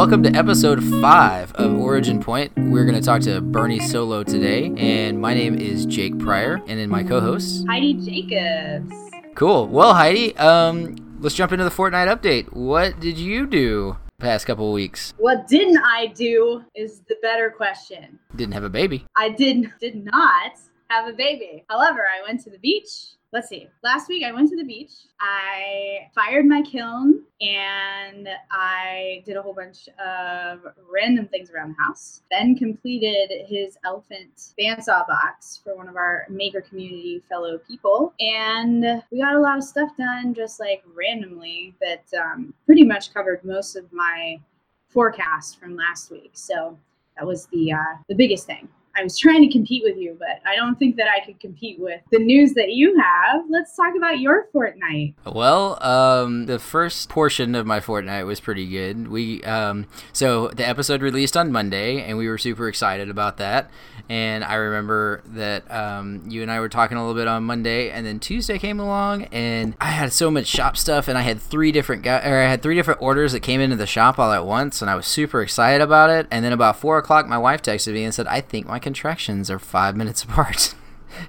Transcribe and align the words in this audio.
welcome 0.00 0.22
to 0.22 0.34
episode 0.34 0.82
five 1.02 1.52
of 1.56 1.78
Origin 1.78 2.22
Point. 2.22 2.50
We're 2.56 2.86
going 2.86 2.98
to 2.98 3.02
talk 3.02 3.20
to 3.24 3.38
Bernie 3.42 3.80
Solo 3.80 4.22
today, 4.22 4.72
and 4.78 5.20
my 5.20 5.34
name 5.34 5.58
is 5.58 5.84
Jake 5.84 6.18
Pryor, 6.18 6.54
and 6.66 6.80
then 6.80 6.88
my 6.88 7.02
co-host 7.02 7.66
Heidi 7.68 7.92
Jacobs. 7.92 8.94
Cool. 9.34 9.66
Well, 9.66 9.92
Heidi, 9.92 10.34
um, 10.38 11.18
let's 11.20 11.34
jump 11.34 11.52
into 11.52 11.64
the 11.64 11.70
fortnight 11.70 12.08
update. 12.08 12.50
What 12.54 12.98
did 12.98 13.18
you 13.18 13.46
do 13.46 13.98
past 14.18 14.46
couple 14.46 14.72
weeks? 14.72 15.12
What 15.18 15.46
didn't 15.46 15.82
I 15.84 16.06
do 16.06 16.64
is 16.74 17.02
the 17.06 17.16
better 17.20 17.50
question. 17.50 18.18
Didn't 18.34 18.54
have 18.54 18.64
a 18.64 18.70
baby. 18.70 19.04
I 19.18 19.28
did 19.28 19.70
did 19.80 20.02
not 20.02 20.52
have 20.88 21.08
a 21.08 21.12
baby. 21.12 21.66
However, 21.68 22.06
I 22.06 22.26
went 22.26 22.42
to 22.44 22.50
the 22.50 22.58
beach. 22.58 23.16
Let's 23.32 23.48
see. 23.48 23.68
Last 23.84 24.08
week 24.08 24.24
I 24.24 24.32
went 24.32 24.50
to 24.50 24.56
the 24.56 24.64
beach. 24.64 24.90
I 25.20 26.08
fired 26.16 26.46
my 26.46 26.62
kiln 26.62 27.22
and 27.40 28.28
I 28.50 29.22
did 29.24 29.36
a 29.36 29.42
whole 29.42 29.54
bunch 29.54 29.88
of 30.04 30.58
random 30.92 31.28
things 31.28 31.48
around 31.52 31.76
the 31.76 31.84
house. 31.84 32.22
Ben 32.28 32.56
completed 32.56 33.30
his 33.46 33.78
elephant 33.84 34.52
bandsaw 34.58 35.06
box 35.06 35.60
for 35.62 35.76
one 35.76 35.88
of 35.88 35.94
our 35.94 36.26
maker 36.28 36.60
community 36.60 37.22
fellow 37.28 37.58
people. 37.58 38.14
And 38.18 38.84
we 39.12 39.20
got 39.20 39.36
a 39.36 39.40
lot 39.40 39.58
of 39.58 39.62
stuff 39.62 39.90
done 39.96 40.34
just 40.34 40.58
like 40.58 40.82
randomly 40.92 41.76
that 41.80 42.06
um, 42.20 42.52
pretty 42.66 42.82
much 42.82 43.14
covered 43.14 43.44
most 43.44 43.76
of 43.76 43.92
my 43.92 44.40
forecast 44.88 45.60
from 45.60 45.76
last 45.76 46.10
week. 46.10 46.32
So 46.34 46.76
that 47.16 47.24
was 47.24 47.46
the 47.46 47.74
uh, 47.74 47.96
the 48.08 48.16
biggest 48.16 48.46
thing. 48.46 48.68
I 48.96 49.02
was 49.02 49.18
trying 49.18 49.42
to 49.42 49.52
compete 49.52 49.82
with 49.84 49.96
you, 49.96 50.16
but 50.18 50.40
I 50.46 50.56
don't 50.56 50.78
think 50.78 50.96
that 50.96 51.06
I 51.08 51.24
could 51.24 51.38
compete 51.40 51.78
with 51.78 52.00
the 52.10 52.18
news 52.18 52.54
that 52.54 52.70
you 52.70 52.98
have. 52.98 53.42
Let's 53.48 53.74
talk 53.76 53.94
about 53.96 54.20
your 54.20 54.48
fortnight. 54.52 55.14
Well, 55.24 55.82
um, 55.82 56.46
the 56.46 56.58
first 56.58 57.08
portion 57.08 57.54
of 57.54 57.66
my 57.66 57.80
fortnight 57.80 58.26
was 58.26 58.40
pretty 58.40 58.66
good. 58.68 59.08
We 59.08 59.42
um, 59.44 59.86
so 60.12 60.48
the 60.48 60.66
episode 60.66 61.02
released 61.02 61.36
on 61.36 61.52
Monday, 61.52 62.02
and 62.02 62.18
we 62.18 62.28
were 62.28 62.38
super 62.38 62.68
excited 62.68 63.08
about 63.08 63.36
that. 63.38 63.70
And 64.10 64.42
I 64.42 64.56
remember 64.56 65.22
that 65.34 65.70
um, 65.70 66.24
you 66.26 66.42
and 66.42 66.50
I 66.50 66.58
were 66.58 66.68
talking 66.68 66.96
a 66.96 67.00
little 67.00 67.14
bit 67.14 67.28
on 67.28 67.44
Monday, 67.44 67.90
and 67.90 68.04
then 68.04 68.18
Tuesday 68.18 68.58
came 68.58 68.80
along, 68.80 69.26
and 69.26 69.76
I 69.80 69.86
had 69.86 70.12
so 70.12 70.32
much 70.32 70.48
shop 70.48 70.76
stuff, 70.76 71.06
and 71.06 71.16
I 71.16 71.20
had 71.22 71.40
three 71.40 71.70
different 71.70 72.02
guys, 72.02 72.26
or 72.26 72.36
I 72.36 72.48
had 72.48 72.60
three 72.60 72.74
different 72.74 73.00
orders 73.00 73.30
that 73.30 73.40
came 73.40 73.60
into 73.60 73.76
the 73.76 73.86
shop 73.86 74.18
all 74.18 74.32
at 74.32 74.44
once, 74.44 74.82
and 74.82 74.90
I 74.90 74.96
was 74.96 75.06
super 75.06 75.42
excited 75.42 75.80
about 75.80 76.10
it. 76.10 76.26
And 76.28 76.44
then 76.44 76.52
about 76.52 76.74
four 76.74 76.98
o'clock, 76.98 77.28
my 77.28 77.38
wife 77.38 77.62
texted 77.62 77.92
me 77.92 78.02
and 78.02 78.12
said, 78.12 78.26
"I 78.26 78.40
think 78.40 78.66
my 78.66 78.80
contractions 78.80 79.48
are 79.48 79.60
five 79.60 79.94
minutes 79.94 80.24
apart," 80.24 80.74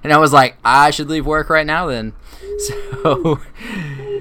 and 0.02 0.12
I 0.12 0.18
was 0.18 0.32
like, 0.32 0.56
"I 0.64 0.90
should 0.90 1.08
leave 1.08 1.24
work 1.24 1.50
right 1.50 1.66
now 1.66 1.86
then." 1.86 2.14
So, 3.02 3.40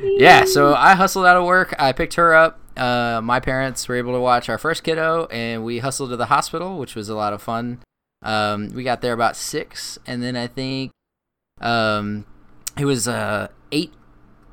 yeah, 0.04 0.46
so 0.46 0.76
I 0.76 0.94
hustled 0.94 1.26
out 1.26 1.38
of 1.38 1.46
work. 1.46 1.74
I 1.80 1.94
picked 1.94 2.14
her 2.14 2.34
up. 2.34 2.60
Uh, 2.78 3.22
my 3.24 3.40
parents 3.40 3.88
were 3.88 3.96
able 3.96 4.14
to 4.14 4.20
watch 4.20 4.50
our 4.50 4.58
first 4.60 4.84
kiddo, 4.84 5.26
and 5.32 5.66
we 5.66 5.80
hustled 5.80 6.12
to 6.12 6.16
the 6.16 6.28
hospital, 6.28 6.78
which 6.78 6.96
was 6.96 7.10
a 7.10 7.16
lot 7.16 7.34
of 7.34 7.42
fun. 7.42 7.80
Um, 8.24 8.70
we 8.74 8.84
got 8.84 9.02
there 9.02 9.14
about 9.14 9.36
six, 9.36 9.98
and 10.06 10.22
then 10.22 10.36
I 10.36 10.48
think 10.48 10.92
um, 11.60 12.26
it 12.78 12.86
was 12.86 13.08
uh, 13.08 13.48
eight 13.72 13.94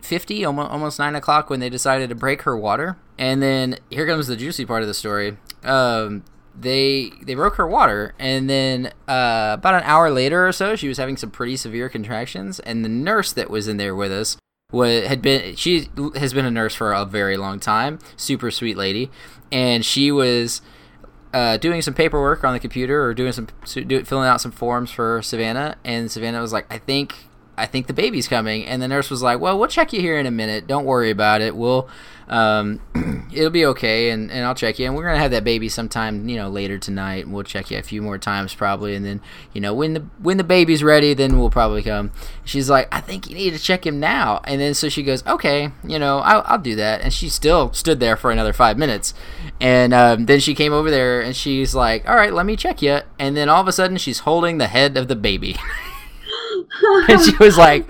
fifty, 0.00 0.44
almost 0.44 0.70
almost 0.70 0.98
nine 0.98 1.14
o'clock, 1.14 1.50
when 1.50 1.60
they 1.60 1.68
decided 1.68 2.08
to 2.08 2.14
break 2.14 2.42
her 2.42 2.56
water. 2.56 2.96
And 3.18 3.42
then 3.42 3.78
here 3.90 4.06
comes 4.06 4.26
the 4.26 4.36
juicy 4.36 4.64
part 4.64 4.82
of 4.82 4.88
the 4.88 4.94
story. 4.94 5.36
Um, 5.64 6.24
they 6.58 7.10
they 7.22 7.34
broke 7.34 7.56
her 7.56 7.66
water, 7.66 8.14
and 8.18 8.48
then 8.48 8.86
uh, 9.06 9.56
about 9.58 9.74
an 9.74 9.82
hour 9.84 10.10
later 10.10 10.46
or 10.46 10.52
so, 10.52 10.74
she 10.74 10.88
was 10.88 10.98
having 10.98 11.16
some 11.16 11.30
pretty 11.30 11.56
severe 11.56 11.88
contractions, 11.88 12.60
and 12.60 12.84
the 12.84 12.88
nurse 12.88 13.32
that 13.32 13.50
was 13.50 13.68
in 13.68 13.76
there 13.76 13.94
with 13.94 14.12
us 14.12 14.36
was 14.72 15.06
had 15.06 15.22
been 15.22 15.56
she 15.56 15.88
has 16.16 16.32
been 16.32 16.44
a 16.44 16.50
nurse 16.50 16.74
for 16.74 16.92
a 16.92 17.04
very 17.04 17.36
long 17.36 17.60
time, 17.60 17.98
super 18.16 18.50
sweet 18.50 18.76
lady, 18.76 19.10
and 19.52 19.84
she 19.84 20.10
was 20.10 20.62
uh, 21.32 21.56
doing 21.56 21.82
some 21.82 21.94
paperwork 21.94 22.44
on 22.44 22.52
the 22.52 22.60
computer 22.60 23.02
or 23.02 23.14
doing 23.14 23.32
some 23.32 23.48
filling 23.64 24.28
out 24.28 24.40
some 24.40 24.52
forms 24.52 24.90
for 24.90 25.22
Savannah, 25.22 25.76
and 25.84 26.10
Savannah 26.10 26.40
was 26.40 26.52
like, 26.52 26.66
"I 26.72 26.78
think 26.78 27.27
I 27.58 27.66
think 27.66 27.86
the 27.86 27.92
baby's 27.92 28.28
coming," 28.28 28.64
and 28.64 28.80
the 28.80 28.88
nurse 28.88 29.10
was 29.10 29.22
like, 29.22 29.40
"Well, 29.40 29.58
we'll 29.58 29.68
check 29.68 29.92
you 29.92 30.00
here 30.00 30.18
in 30.18 30.26
a 30.26 30.30
minute. 30.30 30.66
Don't 30.66 30.84
worry 30.84 31.10
about 31.10 31.40
it. 31.40 31.56
We'll 31.56 31.88
um, 32.28 32.80
it'll 33.32 33.50
be 33.50 33.64
okay, 33.66 34.10
and, 34.10 34.30
and 34.30 34.44
I'll 34.44 34.54
check 34.54 34.78
you. 34.78 34.86
And 34.86 34.94
we're 34.94 35.04
gonna 35.04 35.18
have 35.18 35.30
that 35.30 35.44
baby 35.44 35.68
sometime, 35.68 36.28
you 36.28 36.36
know, 36.36 36.48
later 36.48 36.78
tonight, 36.78 37.24
and 37.24 37.32
we'll 37.32 37.44
check 37.44 37.70
you 37.70 37.78
a 37.78 37.82
few 37.82 38.02
more 38.02 38.18
times 38.18 38.54
probably, 38.54 38.94
and 38.94 39.04
then 39.04 39.20
you 39.52 39.60
know 39.60 39.72
when 39.74 39.94
the 39.94 40.00
when 40.20 40.36
the 40.36 40.44
baby's 40.44 40.82
ready, 40.82 41.14
then 41.14 41.38
we'll 41.38 41.50
probably 41.50 41.82
come." 41.82 42.12
She's 42.44 42.68
like, 42.68 42.88
"I 42.92 43.00
think 43.00 43.28
you 43.28 43.34
need 43.34 43.52
to 43.52 43.58
check 43.58 43.86
him 43.86 43.98
now," 43.98 44.40
and 44.44 44.60
then 44.60 44.74
so 44.74 44.88
she 44.88 45.02
goes, 45.02 45.26
"Okay, 45.26 45.70
you 45.84 45.98
know, 45.98 46.18
I'll, 46.18 46.42
I'll 46.46 46.58
do 46.58 46.76
that," 46.76 47.00
and 47.00 47.12
she 47.12 47.28
still 47.28 47.72
stood 47.72 48.00
there 48.00 48.16
for 48.16 48.30
another 48.30 48.52
five 48.52 48.76
minutes, 48.76 49.14
and 49.60 49.94
um, 49.94 50.26
then 50.26 50.40
she 50.40 50.54
came 50.54 50.72
over 50.72 50.90
there 50.90 51.20
and 51.20 51.34
she's 51.34 51.74
like, 51.74 52.08
"All 52.08 52.16
right, 52.16 52.32
let 52.32 52.46
me 52.46 52.56
check 52.56 52.82
you," 52.82 53.00
and 53.18 53.36
then 53.36 53.48
all 53.48 53.60
of 53.60 53.68
a 53.68 53.72
sudden 53.72 53.96
she's 53.96 54.20
holding 54.20 54.58
the 54.58 54.68
head 54.68 54.96
of 54.96 55.08
the 55.08 55.16
baby. 55.16 55.56
and 57.08 57.20
she 57.20 57.36
was 57.36 57.56
like 57.56 57.88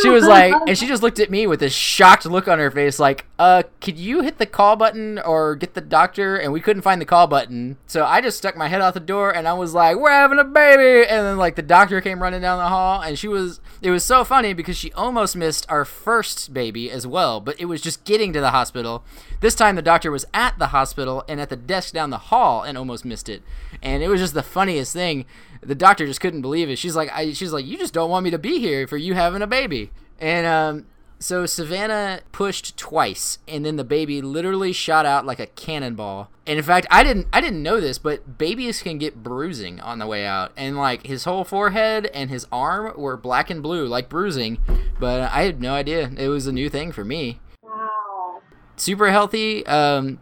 she 0.00 0.08
was 0.08 0.26
like 0.26 0.54
and 0.66 0.78
she 0.78 0.86
just 0.86 1.02
looked 1.02 1.20
at 1.20 1.30
me 1.30 1.46
with 1.46 1.60
this 1.60 1.72
shocked 1.72 2.24
look 2.26 2.48
on 2.48 2.58
her 2.58 2.70
face 2.70 2.98
like 2.98 3.26
uh 3.38 3.62
could 3.80 3.98
you 3.98 4.22
hit 4.22 4.38
the 4.38 4.46
call 4.46 4.76
button 4.76 5.18
or 5.18 5.54
get 5.54 5.74
the 5.74 5.80
doctor? 5.80 6.36
And 6.36 6.52
we 6.52 6.60
couldn't 6.60 6.82
find 6.82 7.00
the 7.00 7.04
call 7.04 7.26
button. 7.26 7.76
So 7.86 8.04
i 8.04 8.20
just 8.20 8.38
stuck 8.38 8.56
my 8.56 8.68
head 8.68 8.80
out 8.80 8.94
the 8.94 9.00
door 9.00 9.34
and 9.34 9.46
i 9.46 9.52
was 9.52 9.74
like 9.74 9.96
we're 9.96 10.10
having 10.10 10.38
a 10.38 10.44
baby. 10.44 11.06
And 11.08 11.24
then 11.24 11.36
like 11.36 11.56
the 11.56 11.62
doctor 11.62 12.00
came 12.00 12.22
running 12.22 12.40
down 12.40 12.58
the 12.58 12.68
hall 12.68 13.00
and 13.00 13.18
she 13.18 13.28
was 13.28 13.60
it 13.82 13.90
was 13.90 14.04
so 14.04 14.24
funny 14.24 14.52
because 14.52 14.76
she 14.76 14.92
almost 14.92 15.36
missed 15.36 15.66
our 15.68 15.84
first 15.84 16.52
baby 16.52 16.90
as 16.90 17.06
well 17.06 17.40
but 17.40 17.58
it 17.60 17.66
was 17.66 17.80
just 17.80 18.04
getting 18.04 18.32
to 18.32 18.40
the 18.40 18.50
hospital 18.50 19.04
this 19.40 19.54
time 19.54 19.76
the 19.76 19.82
doctor 19.82 20.10
was 20.10 20.24
at 20.32 20.58
the 20.58 20.68
hospital 20.68 21.24
and 21.28 21.40
at 21.40 21.48
the 21.48 21.56
desk 21.56 21.92
down 21.92 22.10
the 22.10 22.18
hall 22.18 22.62
and 22.62 22.78
almost 22.78 23.04
missed 23.04 23.28
it 23.28 23.42
and 23.82 24.02
it 24.02 24.08
was 24.08 24.20
just 24.20 24.34
the 24.34 24.42
funniest 24.42 24.92
thing 24.92 25.24
the 25.66 25.74
doctor 25.74 26.06
just 26.06 26.20
couldn't 26.20 26.42
believe 26.42 26.70
it. 26.70 26.76
She's 26.76 26.96
like, 26.96 27.10
I, 27.12 27.32
she's 27.32 27.52
like, 27.52 27.66
you 27.66 27.76
just 27.76 27.92
don't 27.92 28.10
want 28.10 28.24
me 28.24 28.30
to 28.30 28.38
be 28.38 28.58
here 28.58 28.86
for 28.86 28.96
you 28.96 29.14
having 29.14 29.42
a 29.42 29.46
baby. 29.46 29.90
And 30.18 30.46
um, 30.46 30.86
so 31.18 31.46
Savannah 31.46 32.20
pushed 32.32 32.76
twice, 32.76 33.38
and 33.48 33.64
then 33.64 33.76
the 33.76 33.84
baby 33.84 34.20
literally 34.20 34.72
shot 34.72 35.06
out 35.06 35.24
like 35.24 35.40
a 35.40 35.46
cannonball. 35.46 36.30
And 36.46 36.58
in 36.58 36.64
fact, 36.64 36.86
I 36.90 37.02
didn't, 37.02 37.26
I 37.32 37.40
didn't 37.40 37.62
know 37.62 37.80
this, 37.80 37.98
but 37.98 38.38
babies 38.38 38.82
can 38.82 38.98
get 38.98 39.22
bruising 39.22 39.80
on 39.80 39.98
the 39.98 40.06
way 40.06 40.26
out, 40.26 40.52
and 40.56 40.76
like 40.76 41.06
his 41.06 41.24
whole 41.24 41.44
forehead 41.44 42.06
and 42.12 42.30
his 42.30 42.46
arm 42.52 42.92
were 43.00 43.16
black 43.16 43.50
and 43.50 43.62
blue, 43.62 43.86
like 43.86 44.08
bruising. 44.08 44.58
But 45.00 45.22
I 45.32 45.42
had 45.42 45.60
no 45.60 45.74
idea. 45.74 46.10
It 46.16 46.28
was 46.28 46.46
a 46.46 46.52
new 46.52 46.68
thing 46.68 46.92
for 46.92 47.04
me. 47.04 47.40
Wow. 47.62 48.42
Super 48.76 49.10
healthy. 49.10 49.66
Um, 49.66 50.20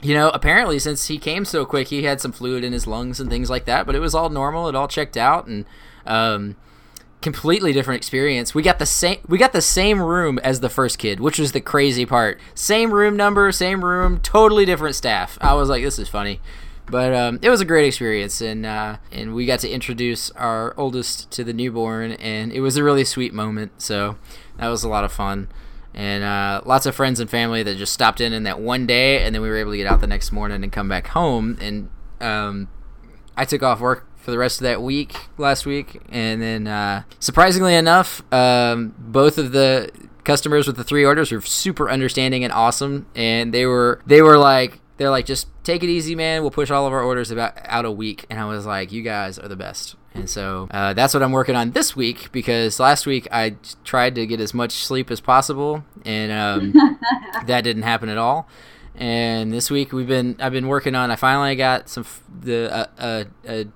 you 0.00 0.14
know, 0.14 0.30
apparently 0.30 0.78
since 0.78 1.06
he 1.06 1.18
came 1.18 1.44
so 1.44 1.64
quick, 1.64 1.88
he 1.88 2.02
had 2.02 2.20
some 2.20 2.32
fluid 2.32 2.64
in 2.64 2.72
his 2.72 2.86
lungs 2.86 3.20
and 3.20 3.30
things 3.30 3.48
like 3.48 3.66
that. 3.66 3.86
But 3.86 3.94
it 3.94 4.00
was 4.00 4.14
all 4.14 4.30
normal. 4.30 4.68
It 4.68 4.74
all 4.74 4.88
checked 4.88 5.16
out, 5.16 5.46
and 5.46 5.64
um, 6.06 6.56
completely 7.22 7.72
different 7.72 7.98
experience. 7.98 8.54
We 8.54 8.62
got 8.62 8.78
the 8.78 8.86
same. 8.86 9.18
We 9.26 9.38
got 9.38 9.52
the 9.52 9.62
same 9.62 10.00
room 10.00 10.38
as 10.40 10.60
the 10.60 10.68
first 10.68 10.98
kid, 10.98 11.20
which 11.20 11.38
was 11.38 11.52
the 11.52 11.60
crazy 11.60 12.04
part. 12.04 12.38
Same 12.54 12.92
room 12.92 13.16
number, 13.16 13.50
same 13.52 13.84
room, 13.84 14.20
totally 14.20 14.64
different 14.64 14.94
staff. 14.94 15.38
I 15.40 15.54
was 15.54 15.68
like, 15.68 15.82
this 15.82 15.98
is 15.98 16.08
funny. 16.08 16.40
But 16.86 17.14
um, 17.14 17.38
it 17.40 17.48
was 17.48 17.60
a 17.60 17.64
great 17.64 17.86
experience, 17.86 18.40
and 18.40 18.66
uh, 18.66 18.96
and 19.10 19.34
we 19.34 19.46
got 19.46 19.60
to 19.60 19.70
introduce 19.70 20.30
our 20.32 20.74
oldest 20.76 21.30
to 21.30 21.44
the 21.44 21.52
newborn, 21.52 22.12
and 22.12 22.52
it 22.52 22.60
was 22.60 22.76
a 22.76 22.84
really 22.84 23.04
sweet 23.04 23.32
moment. 23.32 23.80
So 23.80 24.18
that 24.58 24.68
was 24.68 24.82
a 24.82 24.88
lot 24.88 25.04
of 25.04 25.12
fun 25.12 25.48
and 25.94 26.24
uh, 26.24 26.62
lots 26.64 26.86
of 26.86 26.94
friends 26.94 27.20
and 27.20 27.28
family 27.28 27.62
that 27.62 27.76
just 27.76 27.92
stopped 27.92 28.20
in 28.20 28.32
in 28.32 28.44
that 28.44 28.58
one 28.58 28.86
day, 28.86 29.22
and 29.22 29.34
then 29.34 29.42
we 29.42 29.48
were 29.48 29.56
able 29.56 29.72
to 29.72 29.76
get 29.76 29.86
out 29.86 30.00
the 30.00 30.06
next 30.06 30.32
morning 30.32 30.62
and 30.62 30.72
come 30.72 30.88
back 30.88 31.08
home. 31.08 31.58
And 31.60 31.90
um, 32.20 32.68
I 33.36 33.44
took 33.44 33.62
off 33.62 33.80
work 33.80 34.06
for 34.22 34.30
the 34.30 34.38
rest 34.38 34.60
of 34.60 34.64
that 34.64 34.80
week 34.80 35.16
last 35.36 35.66
week, 35.66 36.00
and 36.08 36.40
then 36.40 36.66
uh, 36.66 37.02
surprisingly 37.18 37.74
enough, 37.74 38.22
um, 38.32 38.94
both 38.98 39.36
of 39.38 39.52
the 39.52 39.90
customers 40.24 40.66
with 40.66 40.76
the 40.76 40.84
three 40.84 41.04
orders 41.04 41.32
were 41.32 41.40
super 41.40 41.90
understanding 41.90 42.44
and 42.44 42.52
awesome, 42.52 43.06
and 43.14 43.52
they 43.52 43.66
were 43.66 44.00
they 44.06 44.22
were 44.22 44.38
like 44.38 44.80
they're 44.96 45.10
like 45.10 45.26
just 45.26 45.48
take 45.64 45.82
it 45.82 45.88
easy, 45.88 46.14
man. 46.14 46.42
We'll 46.42 46.50
push 46.50 46.70
all 46.70 46.86
of 46.86 46.92
our 46.92 47.02
orders 47.02 47.30
about 47.30 47.58
out 47.64 47.84
a 47.84 47.90
week, 47.90 48.26
and 48.30 48.38
I 48.38 48.44
was 48.44 48.64
like, 48.66 48.92
you 48.92 49.02
guys 49.02 49.38
are 49.38 49.48
the 49.48 49.56
best. 49.56 49.96
And 50.14 50.28
so 50.28 50.68
uh, 50.70 50.92
that's 50.92 51.14
what 51.14 51.22
I'm 51.22 51.32
working 51.32 51.56
on 51.56 51.70
this 51.70 51.96
week 51.96 52.30
because 52.32 52.78
last 52.78 53.06
week 53.06 53.26
I 53.32 53.56
tried 53.82 54.14
to 54.16 54.26
get 54.26 54.40
as 54.40 54.52
much 54.52 54.72
sleep 54.72 55.10
as 55.10 55.20
possible, 55.20 55.84
and 56.04 56.30
um, 56.30 56.98
that 57.46 57.62
didn't 57.62 57.82
happen 57.82 58.08
at 58.08 58.18
all. 58.18 58.46
And 58.94 59.50
this 59.52 59.70
week 59.70 59.92
we've 59.92 60.06
been 60.06 60.36
I've 60.38 60.52
been 60.52 60.68
working 60.68 60.94
on. 60.94 61.10
I 61.10 61.16
finally 61.16 61.56
got 61.56 61.88
some 61.88 62.02
f- 62.02 62.22
the 62.40 62.72
uh, 62.72 62.86
uh, 62.98 63.24
a 63.48 63.66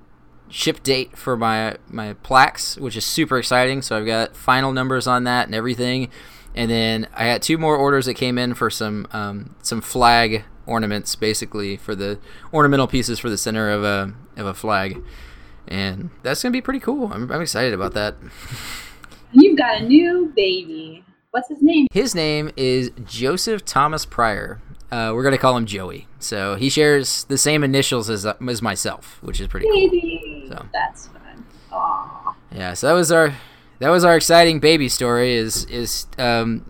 ship 0.49 0.83
date 0.83 1.17
for 1.17 1.37
my 1.37 1.77
my 1.89 2.15
plaques, 2.15 2.77
which 2.77 2.97
is 2.97 3.05
super 3.05 3.39
exciting. 3.39 3.83
So 3.83 3.97
I've 3.97 4.07
got 4.07 4.37
final 4.37 4.73
numbers 4.73 5.07
on 5.07 5.25
that 5.25 5.47
and 5.47 5.55
everything. 5.55 6.11
And 6.55 6.71
then 6.71 7.07
I 7.15 7.25
had 7.25 7.43
two 7.43 7.59
more 7.59 7.77
orders 7.77 8.07
that 8.07 8.15
came 8.15 8.39
in 8.39 8.55
for 8.55 8.71
some 8.71 9.07
um, 9.13 9.55
some 9.63 9.81
flag 9.81 10.45
ornaments, 10.67 11.15
basically 11.15 11.77
for 11.77 11.95
the 11.95 12.19
ornamental 12.53 12.87
pieces 12.87 13.19
for 13.19 13.29
the 13.31 13.39
center 13.39 13.71
of 13.71 13.85
a 13.85 14.15
of 14.37 14.47
a 14.47 14.55
flag 14.55 15.03
and 15.69 16.11
that's 16.23 16.43
gonna 16.43 16.53
be 16.53 16.61
pretty 16.61 16.81
cool. 16.81 17.13
I'm, 17.13 17.31
I'm 17.31 17.41
excited 17.41 17.75
about 17.75 17.95
that. 17.95 18.17
You've 19.33 19.59
got 19.59 19.81
a 19.81 19.85
new 19.85 20.33
baby. 20.37 21.05
What's 21.31 21.49
his 21.49 21.61
name? 21.61 21.87
His 21.93 22.15
name 22.15 22.51
is 22.57 22.91
Joseph 23.05 23.65
Thomas 23.65 24.07
Pryor, 24.07 24.61
uh, 24.91 25.13
we're 25.15 25.25
gonna 25.25 25.39
call 25.39 25.57
him 25.57 25.67
Joey. 25.67 26.07
So 26.19 26.55
he 26.55 26.71
shares 26.71 27.25
the 27.25 27.39
same 27.39 27.65
initials 27.65 28.09
as 28.09 28.25
uh, 28.25 28.35
as 28.49 28.63
myself, 28.63 29.19
which 29.23 29.41
is 29.41 29.49
pretty 29.49 29.67
Baby. 29.69 30.21
cool. 30.25 30.26
So 30.49 30.67
That's 30.73 31.09
fun. 31.09 31.45
Aww. 31.73 32.35
yeah, 32.55 32.75
so 32.75 32.87
that 32.89 32.93
was 32.95 33.11
our 33.13 33.35
that 33.81 33.91
was 33.91 34.05
our 34.05 34.17
exciting 34.17 34.61
baby 34.61 34.89
story. 34.89 35.35
Is 35.35 35.65
is 35.67 36.07
um, 36.19 36.65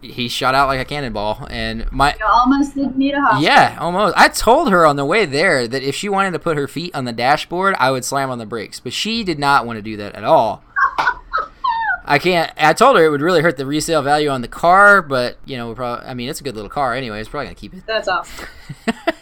he 0.00 0.28
shot 0.28 0.54
out 0.54 0.68
like 0.68 0.80
a 0.80 0.84
cannonball, 0.84 1.46
and 1.50 1.90
my 1.92 2.14
You 2.18 2.24
almost 2.26 2.74
didn't 2.74 2.96
need 2.96 3.14
a 3.14 3.20
hospital. 3.20 3.42
yeah, 3.42 3.76
almost. 3.80 4.14
I 4.16 4.28
told 4.28 4.70
her 4.70 4.86
on 4.86 4.96
the 4.96 5.04
way 5.04 5.24
there 5.26 5.66
that 5.68 5.82
if 5.82 5.94
she 5.94 6.08
wanted 6.08 6.30
to 6.32 6.38
put 6.38 6.56
her 6.56 6.68
feet 6.68 6.94
on 6.94 7.04
the 7.04 7.12
dashboard, 7.12 7.74
I 7.78 7.90
would 7.90 8.04
slam 8.04 8.30
on 8.30 8.38
the 8.38 8.46
brakes, 8.46 8.80
but 8.80 8.92
she 8.92 9.24
did 9.24 9.38
not 9.38 9.66
want 9.66 9.76
to 9.78 9.82
do 9.82 9.96
that 9.96 10.14
at 10.14 10.24
all. 10.24 10.62
I 12.04 12.18
can't. 12.18 12.50
I 12.56 12.72
told 12.72 12.96
her 12.96 13.04
it 13.04 13.10
would 13.10 13.20
really 13.20 13.42
hurt 13.42 13.58
the 13.58 13.66
resale 13.66 14.00
value 14.00 14.30
on 14.30 14.40
the 14.40 14.48
car, 14.48 15.02
but 15.02 15.36
you 15.44 15.58
know, 15.58 15.68
we're 15.68 15.74
probably. 15.74 16.06
I 16.06 16.14
mean, 16.14 16.30
it's 16.30 16.40
a 16.40 16.44
good 16.44 16.54
little 16.54 16.70
car 16.70 16.94
anyway. 16.94 17.20
It's 17.20 17.28
probably 17.28 17.46
gonna 17.46 17.54
keep 17.56 17.74
it. 17.74 17.82
That's 17.86 18.08
awesome. 18.08 18.46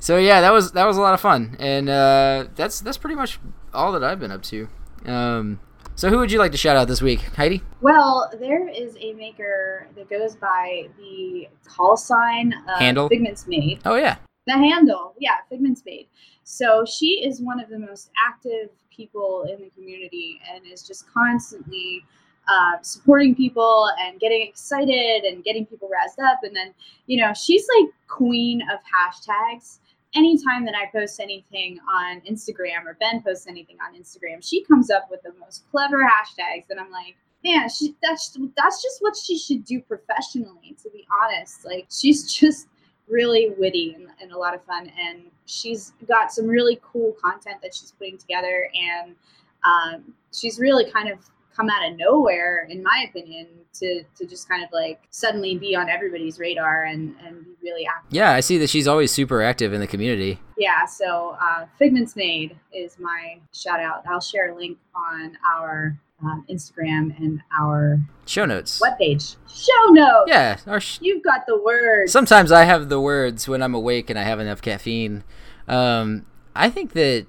So 0.00 0.16
yeah, 0.16 0.40
that 0.40 0.52
was 0.52 0.72
that 0.72 0.86
was 0.86 0.96
a 0.96 1.00
lot 1.00 1.14
of 1.14 1.20
fun, 1.20 1.56
and 1.58 1.88
uh, 1.88 2.46
that's 2.54 2.80
that's 2.80 2.98
pretty 2.98 3.16
much 3.16 3.38
all 3.74 3.92
that 3.92 4.04
I've 4.04 4.20
been 4.20 4.30
up 4.30 4.42
to. 4.44 4.68
Um, 5.04 5.60
so 5.94 6.08
who 6.08 6.18
would 6.18 6.30
you 6.30 6.38
like 6.38 6.52
to 6.52 6.58
shout 6.58 6.76
out 6.76 6.86
this 6.86 7.02
week, 7.02 7.20
Heidi? 7.36 7.62
Well, 7.80 8.30
there 8.38 8.68
is 8.68 8.96
a 9.00 9.12
maker 9.14 9.88
that 9.96 10.08
goes 10.08 10.36
by 10.36 10.88
the 10.96 11.48
call 11.66 11.96
sign 11.96 12.54
uh, 12.68 12.78
Handle? 12.78 13.08
Figment's 13.08 13.46
Made. 13.48 13.80
Oh 13.84 13.96
yeah, 13.96 14.16
The 14.46 14.52
handle, 14.52 15.14
yeah, 15.18 15.38
Figment's 15.48 15.82
Made. 15.84 16.06
So 16.44 16.84
she 16.84 17.24
is 17.24 17.42
one 17.42 17.58
of 17.60 17.68
the 17.68 17.78
most 17.78 18.10
active 18.26 18.70
people 18.94 19.46
in 19.52 19.62
the 19.62 19.70
community 19.70 20.40
and 20.52 20.64
is 20.66 20.82
just 20.82 21.12
constantly 21.12 22.04
uh, 22.48 22.80
supporting 22.80 23.34
people 23.34 23.90
and 24.00 24.18
getting 24.18 24.46
excited 24.46 25.24
and 25.24 25.44
getting 25.44 25.66
people 25.66 25.88
razzed 25.88 26.24
up. 26.24 26.40
And 26.42 26.56
then, 26.56 26.72
you 27.06 27.20
know, 27.20 27.32
she's 27.34 27.66
like 27.78 27.92
queen 28.06 28.62
of 28.72 28.78
hashtags. 28.80 29.78
Anytime 30.14 30.64
that 30.64 30.74
I 30.74 30.86
post 30.86 31.20
anything 31.20 31.78
on 31.90 32.20
Instagram 32.22 32.86
or 32.86 32.96
Ben 32.98 33.22
posts 33.22 33.46
anything 33.46 33.76
on 33.86 34.00
Instagram, 34.00 34.42
she 34.42 34.64
comes 34.64 34.90
up 34.90 35.08
with 35.10 35.22
the 35.22 35.32
most 35.38 35.64
clever 35.70 35.98
hashtags. 35.98 36.70
And 36.70 36.80
I'm 36.80 36.90
like, 36.90 37.16
man, 37.44 37.68
she, 37.68 37.94
that's 38.02 38.36
that's 38.56 38.82
just 38.82 39.00
what 39.00 39.16
she 39.16 39.38
should 39.38 39.64
do 39.64 39.80
professionally. 39.80 40.76
To 40.82 40.90
be 40.90 41.06
honest, 41.22 41.64
like 41.64 41.86
she's 41.90 42.32
just 42.38 42.68
really 43.08 43.54
witty 43.58 43.94
and, 43.94 44.08
and 44.20 44.32
a 44.32 44.38
lot 44.38 44.54
of 44.54 44.62
fun, 44.64 44.90
and 45.00 45.22
she's 45.46 45.92
got 46.06 46.32
some 46.32 46.46
really 46.46 46.80
cool 46.82 47.14
content 47.22 47.56
that 47.62 47.74
she's 47.74 47.92
putting 47.92 48.18
together, 48.18 48.70
and 48.74 49.14
um, 49.64 50.14
she's 50.32 50.58
really 50.58 50.90
kind 50.90 51.10
of 51.10 51.18
come 51.58 51.68
out 51.70 51.90
of 51.90 51.96
nowhere, 51.98 52.66
in 52.70 52.82
my 52.82 53.06
opinion, 53.08 53.46
to 53.74 54.02
to 54.16 54.26
just 54.26 54.48
kind 54.48 54.62
of 54.62 54.70
like 54.72 55.00
suddenly 55.10 55.56
be 55.58 55.74
on 55.76 55.88
everybody's 55.88 56.38
radar 56.38 56.84
and 56.84 57.14
and 57.24 57.44
be 57.44 57.50
really 57.62 57.86
active. 57.86 58.12
yeah. 58.12 58.32
I 58.32 58.40
see 58.40 58.58
that 58.58 58.70
she's 58.70 58.86
always 58.88 59.10
super 59.12 59.42
active 59.42 59.72
in 59.72 59.80
the 59.80 59.86
community. 59.86 60.40
Yeah, 60.56 60.86
so 60.86 61.36
uh, 61.40 61.66
Figments 61.78 62.16
Made 62.16 62.56
is 62.72 62.98
my 62.98 63.38
shout 63.52 63.80
out. 63.80 64.04
I'll 64.08 64.20
share 64.20 64.52
a 64.52 64.56
link 64.56 64.78
on 64.94 65.36
our 65.54 65.96
um, 66.22 66.44
Instagram 66.50 67.16
and 67.18 67.40
our 67.60 68.00
Show 68.26 68.44
notes. 68.44 68.80
webpage. 68.80 69.36
Show 69.48 69.92
notes. 69.92 70.24
Yeah, 70.28 70.58
our 70.66 70.80
sh- 70.80 70.98
You've 71.00 71.22
got 71.22 71.46
the 71.46 71.56
words. 71.62 72.10
Sometimes 72.10 72.50
I 72.50 72.64
have 72.64 72.88
the 72.88 73.00
words 73.00 73.46
when 73.48 73.62
I'm 73.62 73.74
awake 73.74 74.10
and 74.10 74.18
I 74.18 74.22
have 74.24 74.40
enough 74.40 74.60
caffeine. 74.60 75.22
Um, 75.68 76.26
I 76.56 76.70
think 76.70 76.92
that 76.94 77.26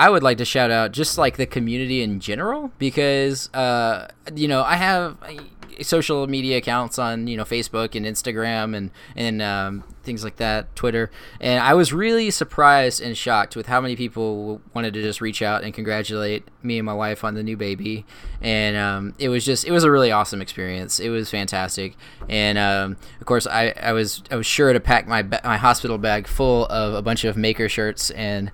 I 0.00 0.08
would 0.08 0.22
like 0.22 0.38
to 0.38 0.46
shout 0.46 0.70
out 0.70 0.92
just 0.92 1.18
like 1.18 1.36
the 1.36 1.44
community 1.44 2.00
in 2.00 2.20
general 2.20 2.72
because 2.78 3.52
uh, 3.52 4.08
you 4.34 4.48
know 4.48 4.62
I 4.62 4.76
have 4.76 5.18
uh, 5.22 5.34
social 5.82 6.26
media 6.26 6.56
accounts 6.56 6.98
on 6.98 7.26
you 7.26 7.36
know 7.36 7.44
Facebook 7.44 7.94
and 7.94 8.06
Instagram 8.06 8.74
and 8.74 8.92
and 9.14 9.42
um, 9.42 9.84
things 10.02 10.24
like 10.24 10.36
that, 10.36 10.74
Twitter, 10.74 11.10
and 11.38 11.62
I 11.62 11.74
was 11.74 11.92
really 11.92 12.30
surprised 12.30 13.02
and 13.02 13.14
shocked 13.14 13.56
with 13.56 13.66
how 13.66 13.78
many 13.78 13.94
people 13.94 14.62
wanted 14.72 14.94
to 14.94 15.02
just 15.02 15.20
reach 15.20 15.42
out 15.42 15.64
and 15.64 15.74
congratulate 15.74 16.48
me 16.62 16.78
and 16.78 16.86
my 16.86 16.94
wife 16.94 17.22
on 17.22 17.34
the 17.34 17.42
new 17.42 17.58
baby, 17.58 18.06
and 18.40 18.78
um, 18.78 19.14
it 19.18 19.28
was 19.28 19.44
just 19.44 19.66
it 19.66 19.70
was 19.70 19.84
a 19.84 19.90
really 19.90 20.10
awesome 20.10 20.40
experience. 20.40 20.98
It 20.98 21.10
was 21.10 21.28
fantastic, 21.28 21.94
and 22.26 22.56
um, 22.56 22.96
of 23.20 23.26
course 23.26 23.46
I, 23.46 23.74
I 23.78 23.92
was 23.92 24.22
I 24.30 24.36
was 24.36 24.46
sure 24.46 24.72
to 24.72 24.80
pack 24.80 25.06
my 25.06 25.22
my 25.44 25.58
hospital 25.58 25.98
bag 25.98 26.26
full 26.26 26.64
of 26.68 26.94
a 26.94 27.02
bunch 27.02 27.24
of 27.24 27.36
maker 27.36 27.68
shirts 27.68 28.10
and 28.12 28.50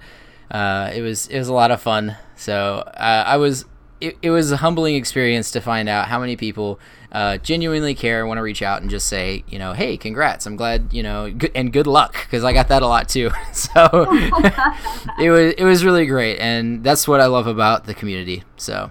uh, 0.51 0.91
it 0.95 1.03
was 1.03 1.27
it 1.29 1.39
was 1.39 1.49
a 1.49 1.55
lot 1.55 1.71
of 1.71 1.81
fun. 1.81 2.17
So 2.37 2.79
uh, 2.97 3.25
I 3.27 3.37
was 3.37 3.65
it, 4.01 4.17
it 4.23 4.31
was 4.31 4.53
a 4.53 4.59
humbling 4.59 4.95
experience 4.95 5.51
to 5.53 5.61
find 5.61 5.89
out 5.89 6.09
how 6.09 6.21
many 6.21 6.37
people 6.37 6.79
uh, 7.13 7.39
genuinely 7.39 7.95
care, 7.95 8.27
want 8.27 8.39
to 8.39 8.43
reach 8.43 8.61
out 8.61 8.83
and 8.83 8.91
just 8.91 9.07
say, 9.07 9.43
you 9.49 9.59
know, 9.59 9.73
hey, 9.73 9.97
congrats! 9.97 10.45
I'm 10.45 10.57
glad, 10.57 10.93
you 10.93 11.03
know, 11.03 11.33
good, 11.33 11.51
and 11.55 11.73
good 11.73 11.87
luck 11.87 12.13
because 12.25 12.45
I 12.45 12.53
got 12.53 12.69
that 12.69 12.83
a 12.83 12.87
lot 12.87 13.09
too. 13.09 13.31
so 13.53 13.89
it 15.19 15.31
was 15.31 15.55
it 15.57 15.65
was 15.65 15.85
really 15.85 16.07
great, 16.07 16.39
and 16.39 16.85
that's 16.85 17.09
what 17.09 17.21
I 17.21 17.27
love 17.27 17.47
about 17.47 17.85
the 17.87 17.95
community. 17.95 18.45
So 18.57 18.91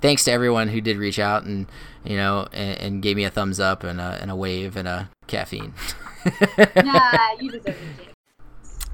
thanks 0.00 0.24
to 0.24 0.32
everyone 0.32 0.68
who 0.68 0.80
did 0.80 0.96
reach 0.96 1.18
out 1.18 1.42
and 1.44 1.66
you 2.04 2.16
know 2.16 2.46
and, 2.52 2.78
and 2.78 3.02
gave 3.02 3.16
me 3.16 3.24
a 3.24 3.30
thumbs 3.30 3.58
up 3.58 3.82
and 3.82 4.00
a, 4.00 4.18
and 4.20 4.30
a 4.30 4.36
wave 4.36 4.76
and 4.76 4.86
a 4.86 5.10
caffeine. 5.26 5.74
nah, 6.76 7.32
you 7.40 7.50
deserve 7.50 7.76
it. 7.98 8.07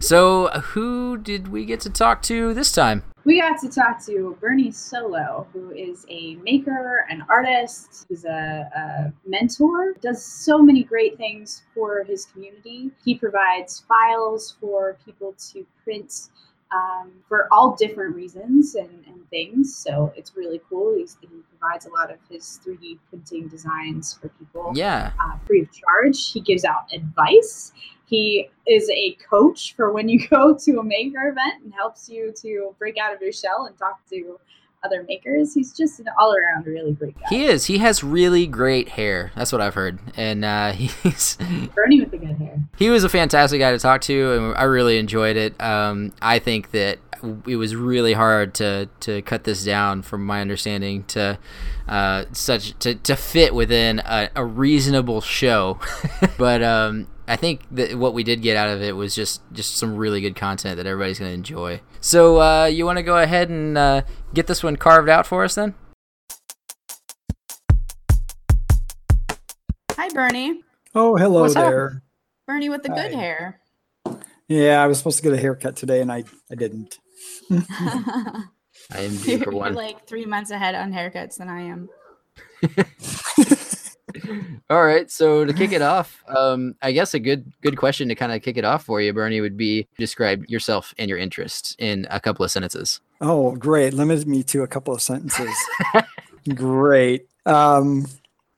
So, 0.05 0.49
who 0.49 1.17
did 1.17 1.49
we 1.49 1.65
get 1.65 1.81
to 1.81 1.91
talk 1.91 2.21
to 2.25 2.53
this 2.53 2.71
time? 2.73 3.03
We 3.25 3.41
got 3.41 3.59
to 3.63 3.71
talk 3.71 4.05
to 4.05 4.37
Bernie 4.39 4.71
Solo, 4.71 5.47
who 5.55 5.71
is 5.71 6.05
a 6.11 6.35
maker, 6.37 7.07
an 7.09 7.25
artist, 7.31 8.05
he's 8.11 8.27
a, 8.27 8.69
a 8.77 9.13
mentor, 9.27 9.95
does 10.03 10.23
so 10.23 10.59
many 10.59 10.83
great 10.83 11.17
things 11.17 11.63
for 11.75 12.05
his 12.05 12.27
community. 12.27 12.91
He 13.03 13.15
provides 13.15 13.83
files 13.89 14.55
for 14.61 14.99
people 15.07 15.35
to 15.53 15.67
print 15.83 16.29
um, 16.71 17.13
for 17.27 17.49
all 17.51 17.75
different 17.75 18.15
reasons 18.15 18.75
and, 18.75 18.91
and 19.07 19.27
things. 19.31 19.75
So 19.75 20.13
it's 20.17 20.37
really 20.37 20.61
cool. 20.69 20.97
He's, 20.99 21.17
he 21.23 21.29
provides 21.59 21.87
a 21.87 21.91
lot 21.91 22.11
of 22.11 22.19
his 22.29 22.61
3D 22.67 22.99
printing 23.09 23.49
designs 23.49 24.19
for 24.21 24.29
people 24.29 24.73
Yeah. 24.75 25.13
uh, 25.19 25.39
free 25.47 25.63
of 25.63 25.69
charge. 25.73 26.31
He 26.33 26.41
gives 26.41 26.67
out 26.67 26.93
advice. 26.93 27.73
He 28.07 28.51
is 28.67 28.89
a 28.91 29.17
coach 29.29 29.75
for 29.77 29.93
when 29.93 30.09
you 30.09 30.27
go 30.31 30.55
to 30.55 30.79
a 30.79 30.85
maker 30.85 31.29
event 31.29 31.65
and 31.65 31.73
helps 31.73 32.09
you 32.09 32.33
to 32.43 32.75
break 32.79 32.99
out 32.99 33.15
of 33.15 33.21
your 33.21 33.33
shell 33.33 33.67
and 33.67 33.77
talk 33.77 34.01
to 34.11 34.39
other 34.85 35.03
makers. 35.03 35.55
He's 35.55 35.73
just 35.73 35.99
an 35.99 36.07
all 36.19 36.35
around 36.35 36.67
really 36.67 36.93
great 36.93 37.19
guy. 37.19 37.27
He 37.31 37.47
is. 37.47 37.65
He 37.67 37.79
has 37.79 38.05
really 38.05 38.47
great 38.47 38.91
hair. 38.91 39.33
That's 39.35 39.51
what 39.51 39.61
I've 39.61 39.75
heard. 39.75 39.99
And 40.17 40.45
uh, 40.45 40.73
he's 40.73 41.39
Bernie 41.75 42.01
with 42.01 42.11
the 42.11 42.19
good 42.19 42.37
hair. 42.37 42.59
he 42.77 42.91
was 42.91 43.05
a 43.05 43.09
fantastic 43.09 43.61
guy 43.61 43.73
to 43.73 43.79
talk 43.79 44.03
to, 44.03 44.33
and 44.33 44.57
I 44.57 44.65
really 44.65 44.99
enjoyed 44.99 45.37
it. 45.37 45.61
Um, 45.61 46.13
I 46.21 46.39
think 46.39 46.71
that 46.73 46.99
it 47.47 47.57
was 47.57 47.75
really 47.75 48.13
hard 48.13 48.53
to 48.55 48.89
to 49.01 49.23
cut 49.23 49.45
this 49.45 49.65
down, 49.65 50.03
from 50.03 50.27
my 50.27 50.41
understanding, 50.41 51.05
to 51.05 51.39
uh, 51.89 52.25
such 52.33 52.79
to, 52.81 52.95
to 52.97 53.17
fit 53.17 53.55
within 53.55 54.01
a, 54.01 54.29
a 54.37 54.45
reasonable 54.45 55.23
show. 55.23 55.79
but 56.39 56.63
um, 56.63 57.07
I 57.27 57.37
think 57.37 57.63
that 57.71 57.97
what 57.97 58.13
we 58.13 58.23
did 58.23 58.43
get 58.43 58.57
out 58.57 58.69
of 58.69 58.83
it 58.83 58.95
was 58.97 59.15
just 59.15 59.41
just 59.53 59.77
some 59.77 59.97
really 59.97 60.21
good 60.21 60.37
content 60.37 60.77
that 60.77 60.87
everybody's 60.87 61.19
going 61.19 61.31
to 61.31 61.35
enjoy. 61.35 61.81
So 62.01 62.41
uh, 62.41 62.67
you 62.67 62.85
want 62.85 62.99
to 62.99 63.03
go 63.03 63.17
ahead 63.17 63.49
and 63.49 63.79
uh, 63.79 64.03
get 64.35 64.47
this 64.47 64.63
one 64.63 64.77
carved 64.77 65.09
out 65.09 65.27
for 65.27 65.45
us 65.45 65.55
then? 65.55 65.75
Hi, 69.93 70.09
Bernie. 70.11 70.63
Oh, 70.95 71.17
hello 71.17 71.43
What's 71.43 71.57
up? 71.57 71.65
there. 71.65 72.03
Bernie 72.47 72.69
with 72.69 72.83
the 72.83 72.91
good 72.91 73.15
Hi. 73.15 73.21
hair. 73.21 73.61
Yeah, 74.49 74.83
I 74.83 74.87
was 74.87 74.99
supposed 74.99 75.17
to 75.17 75.23
get 75.23 75.33
a 75.33 75.39
haircut 75.39 75.77
today 75.77 76.03
and 76.03 76.13
I, 76.13 76.25
I 76.51 76.55
didn't. 76.57 76.99
I 77.51 78.45
am 78.93 79.17
due 79.17 79.31
you're, 79.31 79.45
for 79.45 79.53
you're 79.53 79.71
like 79.71 80.07
three 80.07 80.27
months 80.27 80.51
ahead 80.51 80.75
on 80.75 80.93
haircuts 80.93 81.39
than 81.39 81.49
I 81.49 81.63
am. 81.63 81.89
All 84.71 84.85
right, 84.85 85.11
so 85.11 85.45
to 85.45 85.53
kick 85.53 85.73
it 85.73 85.83
off, 85.83 86.23
um, 86.29 86.75
I 86.83 86.93
guess 86.93 87.15
a 87.15 87.19
good 87.19 87.53
good 87.63 87.77
question 87.77 88.09
to 88.09 88.15
kind 88.15 88.33
of 88.33 88.43
kick 88.43 88.57
it 88.57 88.65
off 88.65 88.85
for 88.85 89.01
you, 89.01 89.13
Bernie, 89.13 89.41
would 89.41 89.57
be 89.57 89.89
describe 89.99 90.45
yourself 90.47 90.95
and 90.99 91.09
your 91.09 91.19
interests 91.19 91.77
in 91.79 92.07
a 92.11 92.21
couple 92.21 92.45
of 92.45 92.51
sentences. 92.51 93.01
Oh, 93.21 93.53
great. 93.57 93.95
Limit 93.95 94.27
me 94.27 94.43
to 94.45 94.63
a 94.63 94.69
couple 94.69 94.95
of 94.95 95.03
sentences. 95.03 95.55
great. 96.55 97.27
Um, 97.47 98.07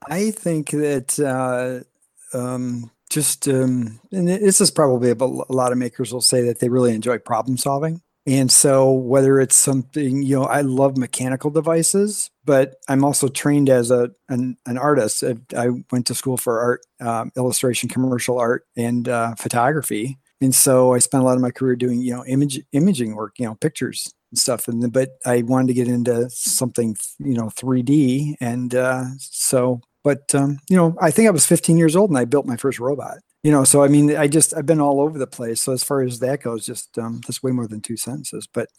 I 0.09 0.31
think 0.31 0.71
that 0.71 1.19
uh, 1.19 2.37
um, 2.37 2.91
just, 3.11 3.49
um, 3.49 4.01
and 4.13 4.29
this 4.29 4.61
is 4.61 4.71
probably 4.71 5.11
a, 5.11 5.15
a 5.15 5.53
lot 5.53 5.73
of 5.73 5.79
makers 5.79 6.13
will 6.13 6.21
say 6.21 6.43
that 6.43 6.59
they 6.59 6.69
really 6.69 6.95
enjoy 6.95 7.19
problem 7.19 7.57
solving. 7.57 8.03
And 8.29 8.51
so, 8.51 8.91
whether 8.91 9.41
it's 9.41 9.55
something, 9.55 10.23
you 10.23 10.35
know, 10.37 10.45
I 10.45 10.63
love 10.63 10.97
mechanical 10.97 11.49
devices, 11.51 12.29
but 12.45 12.75
I'm 12.89 13.05
also 13.05 13.29
trained 13.29 13.69
as 13.71 13.93
a 13.93 14.11
an, 14.29 14.57
an 14.67 14.79
artist. 14.79 15.23
I, 15.23 15.37
I 15.57 15.69
went 15.93 16.07
to 16.09 16.15
school 16.15 16.37
for 16.37 16.61
art, 16.61 16.81
um, 17.01 17.31
illustration, 17.37 17.89
commercial 17.89 18.39
art, 18.39 18.65
and 18.77 19.09
uh, 19.09 19.37
photography. 19.37 20.19
And 20.41 20.53
so, 20.53 20.93
I 20.93 20.99
spent 20.99 21.23
a 21.23 21.25
lot 21.25 21.37
of 21.37 21.41
my 21.41 21.53
career 21.53 21.77
doing, 21.77 22.01
you 22.01 22.15
know, 22.17 22.25
image 22.27 22.61
imaging 22.73 23.15
work, 23.15 23.35
you 23.39 23.47
know, 23.47 23.55
pictures 23.55 24.13
and 24.33 24.39
stuff. 24.39 24.67
And 24.67 24.93
but 24.93 25.11
I 25.25 25.43
wanted 25.43 25.69
to 25.69 25.75
get 25.75 25.87
into 25.87 26.29
something, 26.31 26.97
you 27.21 27.35
know, 27.35 27.49
3D. 27.51 28.35
And 28.41 28.75
uh, 28.75 29.05
so, 29.21 29.83
but 30.03 30.35
um, 30.35 30.59
you 30.69 30.77
know, 30.77 30.97
I 31.01 31.13
think 31.13 31.29
I 31.29 31.31
was 31.31 31.47
15 31.47 31.79
years 31.79 31.95
old 31.95 32.11
and 32.11 32.19
I 32.19 32.25
built 32.25 32.45
my 32.47 32.57
first 32.57 32.81
robot 32.81 33.19
you 33.47 33.53
know 33.53 33.63
so 33.63 33.85
i 33.85 33.87
mean 33.87 34.17
i 34.17 34.27
just 34.27 34.57
i've 34.57 34.67
been 34.67 34.81
all 34.81 35.01
over 35.01 35.21
the 35.21 35.27
place. 35.27 35.63
So 35.63 35.73
as 35.73 35.85
far 35.85 36.03
as 36.03 36.19
that 36.19 36.43
goes 36.43 36.67
just 36.67 36.99
um 36.99 37.21
that's 37.25 37.45
way 37.45 37.53
more 37.53 37.69
than 37.69 37.81
two 37.81 37.97
sentences. 37.97 38.49
But 38.53 38.71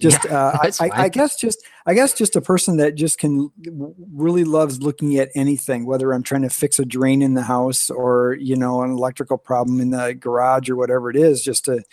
just 0.00 0.26
uh 0.26 0.58
I, 0.60 0.72
I, 0.80 0.90
I 1.04 1.08
guess 1.08 1.36
just 1.36 1.64
i 1.86 1.94
guess 1.94 2.14
just 2.14 2.34
a 2.34 2.40
person 2.40 2.78
that 2.78 2.96
just 2.96 3.20
can 3.20 3.52
really 4.12 4.42
loves 4.42 4.82
looking 4.82 5.18
at 5.18 5.30
anything 5.36 5.86
whether 5.86 6.12
i'm 6.12 6.24
trying 6.24 6.42
to 6.42 6.50
fix 6.50 6.80
a 6.80 6.84
drain 6.84 7.22
in 7.22 7.34
the 7.34 7.42
house 7.42 7.90
or 7.90 8.36
you 8.40 8.56
know 8.56 8.82
an 8.82 8.90
electrical 8.90 9.38
problem 9.38 9.80
in 9.80 9.90
the 9.90 10.14
garage 10.14 10.68
or 10.68 10.74
whatever 10.74 11.10
it 11.10 11.16
is 11.16 11.40
just 11.40 11.66
to 11.66 11.84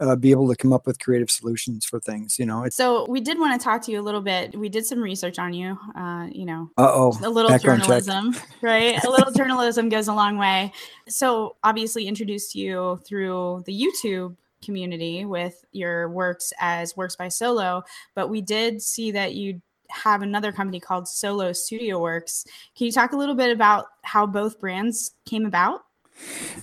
uh, 0.00 0.16
be 0.16 0.30
able 0.30 0.48
to 0.48 0.56
come 0.56 0.72
up 0.72 0.86
with 0.86 0.98
creative 0.98 1.30
solutions 1.30 1.84
for 1.84 2.00
things 2.00 2.38
you 2.38 2.46
know 2.46 2.62
it's 2.64 2.76
So 2.76 3.06
we 3.08 3.20
did 3.20 3.38
want 3.38 3.58
to 3.58 3.64
talk 3.64 3.82
to 3.82 3.92
you 3.92 4.00
a 4.00 4.02
little 4.02 4.20
bit. 4.20 4.56
We 4.56 4.68
did 4.68 4.86
some 4.86 5.00
research 5.00 5.38
on 5.38 5.52
you. 5.52 5.78
Uh, 5.96 6.26
you 6.30 6.44
know, 6.44 6.70
uh-oh 6.76 7.18
a 7.22 7.28
little 7.28 7.50
background 7.50 7.82
check. 7.82 8.04
journalism, 8.04 8.36
right? 8.62 9.02
A 9.04 9.10
little 9.10 9.32
journalism 9.32 9.88
goes 9.88 10.08
a 10.08 10.14
long 10.14 10.38
way. 10.38 10.72
So 11.08 11.56
obviously 11.64 12.06
introduced 12.06 12.54
you 12.54 13.00
through 13.04 13.62
the 13.66 13.72
YouTube 13.72 14.36
community 14.62 15.24
with 15.24 15.64
your 15.72 16.08
works 16.10 16.52
as 16.58 16.96
works 16.96 17.16
by 17.16 17.28
Solo, 17.28 17.82
but 18.14 18.28
we 18.28 18.40
did 18.40 18.82
see 18.82 19.10
that 19.12 19.34
you 19.34 19.60
have 19.90 20.22
another 20.22 20.52
company 20.52 20.80
called 20.80 21.08
Solo 21.08 21.52
Studio 21.52 21.98
Works. 21.98 22.44
Can 22.76 22.86
you 22.86 22.92
talk 22.92 23.12
a 23.12 23.16
little 23.16 23.34
bit 23.34 23.50
about 23.50 23.86
how 24.02 24.26
both 24.26 24.60
brands 24.60 25.12
came 25.24 25.46
about? 25.46 25.80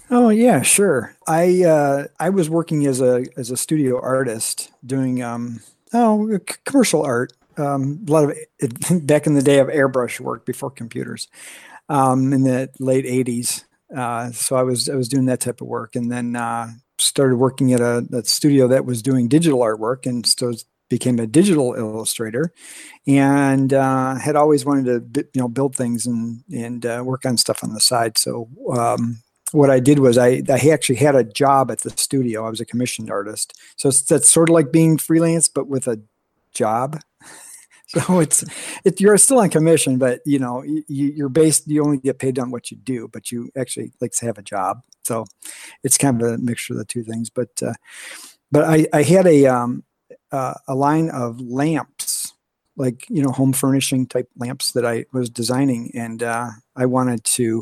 Oh 0.10 0.30
yeah, 0.30 0.62
sure. 0.62 1.16
I 1.28 1.64
uh, 1.64 2.06
I 2.20 2.30
was 2.30 2.50
working 2.50 2.86
as 2.86 3.02
a 3.02 3.26
as 3.38 3.52
a 3.52 3.58
studio 3.58 4.00
artist 4.02 4.72
doing 4.86 5.22
um 5.24 5.62
oh 5.94 6.38
c- 6.38 6.56
commercial 6.66 7.04
art. 7.04 7.34
Um, 7.58 8.04
a 8.08 8.12
lot 8.12 8.26
of 8.26 8.38
it, 8.60 9.08
back 9.08 9.28
in 9.28 9.34
the 9.34 9.42
day 9.42 9.60
of 9.60 9.68
airbrush 9.68 10.20
work 10.20 10.46
before 10.46 10.70
computers, 10.72 11.28
um, 11.90 12.34
in 12.34 12.44
the 12.44 12.70
late 12.80 13.06
'80s. 13.06 13.66
Uh, 13.96 14.32
so 14.32 14.56
I 14.56 14.64
was 14.64 14.90
I 14.90 14.96
was 14.96 15.10
doing 15.10 15.26
that 15.28 15.42
type 15.42 15.62
of 15.62 15.68
work, 15.68 15.96
and 15.96 16.12
then 16.12 16.36
uh, 16.36 16.70
started 17.00 17.38
working 17.38 17.74
at 17.74 17.82
a, 17.82 18.06
a 18.14 18.24
studio 18.26 18.68
that 18.70 18.86
was 18.86 19.02
doing 19.02 19.28
digital 19.28 19.60
artwork, 19.62 20.06
and 20.08 20.26
so 20.26 20.54
became 20.90 21.20
a 21.20 21.28
digital 21.28 21.74
illustrator, 21.76 22.54
and 23.08 23.74
uh, 23.74 24.16
had 24.16 24.36
always 24.36 24.66
wanted 24.66 25.14
to 25.14 25.28
you 25.34 25.42
know 25.42 25.48
build 25.50 25.76
things 25.76 26.06
and 26.06 26.44
and 26.54 26.86
uh, 26.86 27.02
work 27.06 27.26
on 27.26 27.38
stuff 27.38 27.64
on 27.64 27.74
the 27.74 27.80
side. 27.82 28.18
So 28.18 28.50
um, 28.74 29.22
what 29.52 29.70
I 29.70 29.80
did 29.80 30.00
was 30.00 30.18
I, 30.18 30.42
I 30.50 30.70
actually 30.72 30.96
had 30.96 31.16
a 31.16 31.24
job 31.24 31.72
at 31.72 31.80
the 31.80 31.92
studio. 31.92 32.46
I 32.46 32.50
was 32.50 32.62
a 32.62 32.66
commissioned 32.66 33.12
artist. 33.12 33.60
So 33.78 33.90
it's, 33.90 34.02
that's 34.02 34.30
sort 34.30 34.50
of 34.50 34.54
like 34.54 34.72
being 34.72 34.98
freelance, 34.98 35.48
but 35.48 35.68
with 35.68 35.88
a 35.88 36.02
job. 36.54 37.00
so 37.88 38.20
it's 38.20 38.44
it, 38.84 39.00
you're 39.00 39.18
still 39.18 39.40
on 39.40 39.50
commission, 39.50 39.98
but 39.98 40.22
you 40.26 40.40
know 40.40 40.64
you, 40.64 40.84
you're 40.88 41.30
based. 41.30 41.68
You 41.68 41.84
only 41.84 41.98
get 41.98 42.20
paid 42.20 42.40
on 42.40 42.52
what 42.52 42.72
you 42.72 42.78
do, 42.78 43.08
but 43.12 43.32
you 43.32 43.52
actually 43.56 43.92
like 44.02 44.12
to 44.14 44.26
have 44.26 44.38
a 44.38 44.44
job. 44.44 44.82
So 45.04 45.26
it's 45.84 45.98
kind 45.98 46.22
of 46.22 46.28
a 46.28 46.38
mixture 46.38 46.74
of 46.74 46.80
the 46.80 46.86
two 46.86 47.04
things. 47.04 47.30
But 47.30 47.62
uh, 47.62 47.74
but 48.52 48.64
I 48.64 48.88
I 48.92 49.04
had 49.04 49.28
a 49.28 49.46
um 49.46 49.84
uh, 50.32 50.56
a 50.68 50.76
line 50.76 51.10
of 51.10 51.40
lamps 51.40 52.34
like 52.78 53.06
you 53.10 53.22
know 53.22 53.32
home 53.32 53.54
furnishing 53.54 54.06
type 54.06 54.30
lamps 54.38 54.72
that 54.74 54.86
I 54.86 55.06
was 55.14 55.30
designing, 55.30 55.92
and 55.94 56.22
uh, 56.24 56.50
I 56.76 56.86
wanted 56.86 57.24
to 57.24 57.62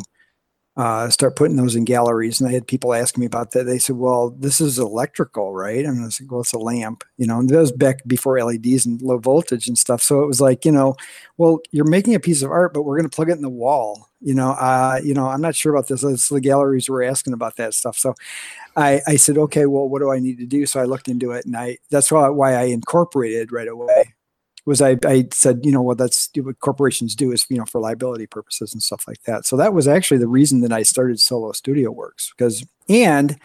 uh, 0.76 1.08
start 1.10 1.36
putting 1.36 1.56
those 1.56 1.76
in 1.76 1.86
galleries. 1.86 2.42
And 2.42 2.50
I 2.50 2.54
had 2.54 2.68
people 2.68 2.94
asking 2.94 3.22
me 3.22 3.28
about 3.28 3.52
that. 3.52 3.66
They 3.66 3.78
said, 3.78 3.98
"Well, 3.98 4.32
this 4.32 4.60
is 4.60 4.80
electrical, 4.80 5.54
right?" 5.54 5.86
And 5.86 6.02
I 6.02 6.06
was 6.06 6.20
like, 6.20 6.32
"Well, 6.32 6.42
it's 6.42 6.54
a 6.54 6.60
lamp, 6.60 7.04
you 7.18 7.28
know." 7.28 7.40
And 7.40 7.50
that 7.50 7.60
was 7.60 7.72
back 7.72 8.00
before 8.08 8.44
LEDs 8.44 8.86
and 8.86 9.02
low 9.02 9.20
voltage 9.20 9.68
and 9.68 9.78
stuff. 9.78 10.02
So 10.02 10.24
it 10.24 10.28
was 10.28 10.42
like, 10.42 10.66
you 10.66 10.72
know, 10.72 10.96
well, 11.38 11.60
you're 11.72 11.86
making 11.86 12.16
a 12.16 12.20
piece 12.20 12.42
of 12.42 12.52
art, 12.52 12.74
but 12.74 12.84
we're 12.84 12.98
going 12.98 13.10
to 13.10 13.16
plug 13.16 13.30
it 13.30 13.34
in 13.34 13.42
the 13.44 13.50
wall. 13.50 14.10
You 14.22 14.34
know, 14.34 14.52
uh, 14.52 15.00
you 15.04 15.14
know, 15.14 15.28
I'm 15.28 15.42
not 15.42 15.56
sure 15.56 15.74
about 15.74 15.90
this. 15.90 16.04
It's 16.04 16.30
the 16.30 16.42
galleries 16.42 16.90
were 16.90 17.04
asking 17.04 17.34
about 17.34 17.58
that 17.58 17.74
stuff. 17.74 17.98
So 17.98 18.16
I, 18.76 19.02
I 19.08 19.18
said, 19.18 19.38
okay, 19.38 19.66
well, 19.66 19.88
what 19.90 20.00
do 20.00 20.12
I 20.12 20.20
need 20.20 20.40
to 20.40 20.46
do? 20.46 20.66
So 20.66 20.80
I 20.80 20.86
looked 20.86 21.08
into 21.08 21.32
it, 21.32 21.46
and 21.46 21.56
I 21.56 21.78
that's 21.92 22.12
why 22.12 22.30
why 22.30 22.54
I 22.56 22.64
incorporated 22.64 23.52
right 23.52 23.68
away 23.68 24.14
was 24.66 24.82
I, 24.82 24.98
I 25.06 25.28
said, 25.32 25.62
you 25.64 25.72
know, 25.72 25.82
what 25.82 25.98
that's 25.98 26.30
what 26.38 26.60
corporations 26.60 27.16
do 27.16 27.32
is, 27.32 27.46
you 27.50 27.58
know, 27.58 27.66
for 27.66 27.82
liability 27.82 28.28
purposes 28.28 28.74
and 28.74 28.82
stuff 28.82 29.06
like 29.08 29.22
that. 29.24 29.46
So 29.46 29.58
that 29.58 29.74
was 29.74 29.88
actually 29.88 30.20
the 30.20 30.28
reason 30.28 30.62
that 30.62 30.72
I 30.72 30.84
started 30.84 31.20
Solo 31.20 31.52
Studio 31.52 31.92
Works 31.92 32.32
because, 32.36 32.66
and 32.88 33.38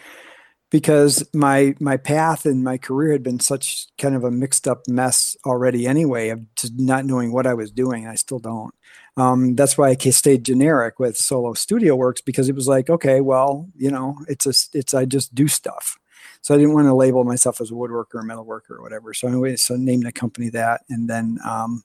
because 0.70 1.26
my 1.34 1.74
my 1.80 1.96
path 1.96 2.44
and 2.44 2.62
my 2.62 2.76
career 2.78 3.12
had 3.12 3.22
been 3.22 3.40
such 3.40 3.86
kind 3.96 4.14
of 4.14 4.24
a 4.24 4.30
mixed 4.30 4.68
up 4.68 4.86
mess 4.86 5.36
already 5.46 5.86
anyway 5.86 6.28
of 6.28 6.54
just 6.54 6.74
not 6.78 7.04
knowing 7.04 7.32
what 7.32 7.46
I 7.46 7.54
was 7.54 7.70
doing. 7.70 8.06
I 8.06 8.14
still 8.14 8.38
don't. 8.38 8.74
Um, 9.16 9.56
that's 9.56 9.76
why 9.76 9.88
I 9.88 10.10
stayed 10.10 10.44
generic 10.44 11.00
with 11.00 11.16
Solo 11.16 11.54
Studio 11.54 11.96
Works 11.96 12.20
because 12.20 12.48
it 12.48 12.54
was 12.54 12.68
like, 12.68 12.88
okay, 12.90 13.20
well, 13.20 13.68
you 13.76 13.90
know, 13.90 14.18
it's 14.28 14.46
a 14.46 14.78
it's 14.78 14.94
I 14.94 15.04
just 15.06 15.34
do 15.34 15.48
stuff. 15.48 15.98
So 16.42 16.54
I 16.54 16.58
didn't 16.58 16.74
want 16.74 16.86
to 16.86 16.94
label 16.94 17.24
myself 17.24 17.60
as 17.60 17.70
a 17.70 17.74
woodworker 17.74 18.14
or 18.14 18.22
metal 18.22 18.44
worker 18.44 18.76
or 18.76 18.82
whatever. 18.82 19.12
So 19.14 19.28
anyway, 19.28 19.56
so 19.56 19.76
named 19.76 20.04
the 20.04 20.12
company 20.12 20.48
that, 20.50 20.82
and 20.88 21.08
then 21.08 21.38
um, 21.44 21.84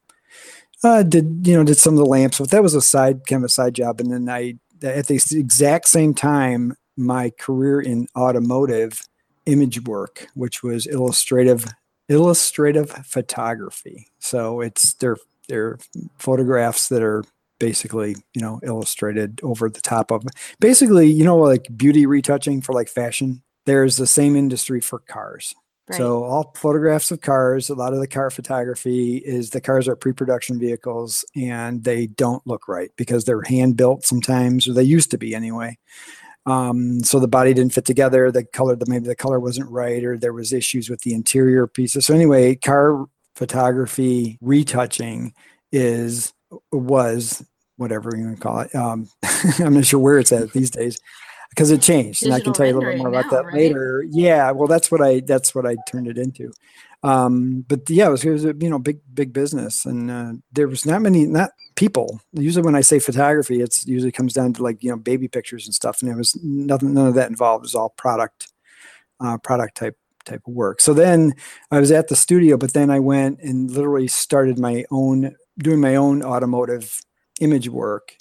uh, 0.84 1.04
did 1.04 1.48
you 1.48 1.56
know 1.56 1.64
did 1.64 1.78
some 1.78 1.94
of 1.94 2.00
the 2.00 2.06
lamps. 2.06 2.40
But 2.40 2.52
that 2.52 2.64
was 2.64 2.76
a 2.76 2.82
side 2.82 3.26
kind 3.28 3.44
of 3.44 3.46
a 3.46 3.50
side 3.50 3.74
job. 3.74 4.00
And 4.00 4.12
then 4.12 4.30
I 4.30 4.56
at 4.84 5.08
the 5.08 5.16
exact 5.32 5.88
same 5.88 6.14
time, 6.14 6.76
my 6.98 7.32
career 7.40 7.82
in 7.82 8.08
automotive 8.16 9.02
image 9.46 9.84
work, 9.86 10.28
which 10.36 10.64
was 10.64 10.86
illustrative 10.88 11.66
illustrative 12.10 12.90
photography. 13.06 14.08
So 14.20 14.62
it's 14.62 14.94
they're 14.96 15.18
they're 15.48 15.78
photographs 16.18 16.90
that 16.90 17.04
are 17.04 17.24
basically 17.60 18.16
you 18.34 18.42
know 18.42 18.60
illustrated 18.64 19.40
over 19.44 19.70
the 19.70 19.82
top 19.82 20.12
of 20.12 20.26
basically 20.60 21.08
you 21.08 21.24
know 21.24 21.38
like 21.38 21.68
beauty 21.76 22.06
retouching 22.06 22.62
for 22.62 22.74
like 22.74 22.90
fashion 22.90 23.42
there's 23.66 23.98
the 23.98 24.08
same 24.08 24.36
industry 24.36 24.82
for 24.82 25.00
cars. 25.00 25.54
Right. 25.90 25.98
So 25.98 26.24
all 26.24 26.54
photographs 26.56 27.12
of 27.12 27.20
cars, 27.20 27.70
a 27.70 27.76
lot 27.76 27.94
of 27.94 28.00
the 28.00 28.08
car 28.08 28.30
photography 28.30 29.18
is 29.18 29.50
the 29.50 29.60
cars 29.60 29.88
are 29.88 29.98
pre-production 29.98 30.58
vehicles 30.58 31.26
and 31.36 31.84
they 31.84 32.08
don't 32.08 32.46
look 32.48 32.70
right 32.70 32.90
because 32.96 33.26
they're 33.26 33.42
hand 33.42 33.76
built 33.76 34.06
sometimes, 34.06 34.66
or 34.68 34.74
they 34.74 34.84
used 34.84 35.12
to 35.12 35.18
be 35.18 35.36
anyway. 35.36 35.78
Um, 36.46 37.04
so 37.04 37.20
the 37.20 37.28
body 37.28 37.54
didn't 37.54 37.74
fit 37.74 37.86
together, 37.86 38.32
the 38.32 38.46
color, 38.46 38.76
the 38.76 38.86
maybe 38.88 39.08
the 39.08 39.16
color 39.16 39.40
wasn't 39.40 39.70
right, 39.70 40.04
or 40.04 40.18
there 40.18 40.34
was 40.34 40.54
issues 40.54 40.90
with 40.90 41.02
the 41.02 41.14
interior 41.14 41.68
pieces. 41.68 42.06
So 42.06 42.14
anyway, 42.14 42.56
car 42.56 43.06
photography 43.36 44.38
retouching 44.42 45.34
is 45.72 46.34
was 46.72 47.46
whatever 47.78 48.16
you 48.16 48.26
want 48.26 48.38
to 48.38 48.42
call 48.42 48.60
it. 48.60 48.76
Um, 48.76 49.10
I'm 49.60 49.74
not 49.74 49.86
sure 49.86 50.00
where 50.00 50.20
it's 50.20 50.32
at 50.32 50.52
these 50.52 50.70
days 50.70 51.00
because 51.54 51.70
it 51.72 51.82
changed 51.82 52.24
and 52.24 52.34
i 52.34 52.40
can 52.40 52.52
tell 52.52 52.66
you 52.66 52.74
a 52.74 52.76
little 52.76 52.90
bit 52.92 52.98
more 52.98 53.10
about 53.10 53.26
now, 53.26 53.32
that 53.32 53.46
right? 53.46 53.54
later. 53.56 54.04
Yeah 54.10 54.52
well 54.52 54.68
that's 54.68 54.90
what 54.92 55.02
i 55.02 55.20
that's 55.20 55.54
what 55.54 55.66
i 55.66 55.76
turned 55.88 56.08
it 56.08 56.18
into. 56.18 56.52
Um 57.04 57.64
but 57.68 57.90
yeah 57.90 58.08
it 58.08 58.12
was, 58.12 58.24
it 58.24 58.32
was 58.32 58.46
a 58.46 58.56
you 58.60 58.70
know 58.70 58.80
big 58.80 59.00
big 59.14 59.34
business 59.34 59.86
and 59.86 60.10
uh, 60.10 60.34
there 60.52 60.68
was 60.68 60.86
not 60.86 61.02
many 61.02 61.26
not 61.26 61.52
people. 61.76 62.20
Usually 62.34 62.66
when 62.66 62.76
i 62.76 62.82
say 62.82 63.00
photography 63.00 63.62
it's 63.62 63.86
usually 63.86 64.12
comes 64.12 64.34
down 64.34 64.54
to 64.54 64.64
like 64.64 64.84
you 64.84 64.90
know 64.90 64.98
baby 64.98 65.28
pictures 65.28 65.66
and 65.66 65.76
stuff 65.76 66.02
and 66.02 66.10
there 66.10 66.18
was 66.18 66.36
nothing 66.44 66.94
none 66.94 67.08
of 67.08 67.16
that 67.16 67.30
involved. 67.30 67.64
It 67.64 67.70
was 67.70 67.76
all 67.76 67.90
product 67.90 68.52
uh, 69.20 69.38
product 69.38 69.78
type 69.78 69.98
type 70.26 70.42
of 70.48 70.54
work. 70.54 70.82
So 70.82 70.94
then 70.94 71.34
i 71.72 71.80
was 71.80 71.92
at 71.92 72.08
the 72.08 72.16
studio 72.16 72.58
but 72.58 72.74
then 72.74 72.90
i 72.90 73.00
went 73.00 73.40
and 73.42 73.70
literally 73.70 74.08
started 74.08 74.58
my 74.58 74.86
own 74.90 75.36
doing 75.60 75.80
my 75.80 75.96
own 75.96 76.24
automotive 76.24 77.00
image 77.42 77.70
work 77.70 78.16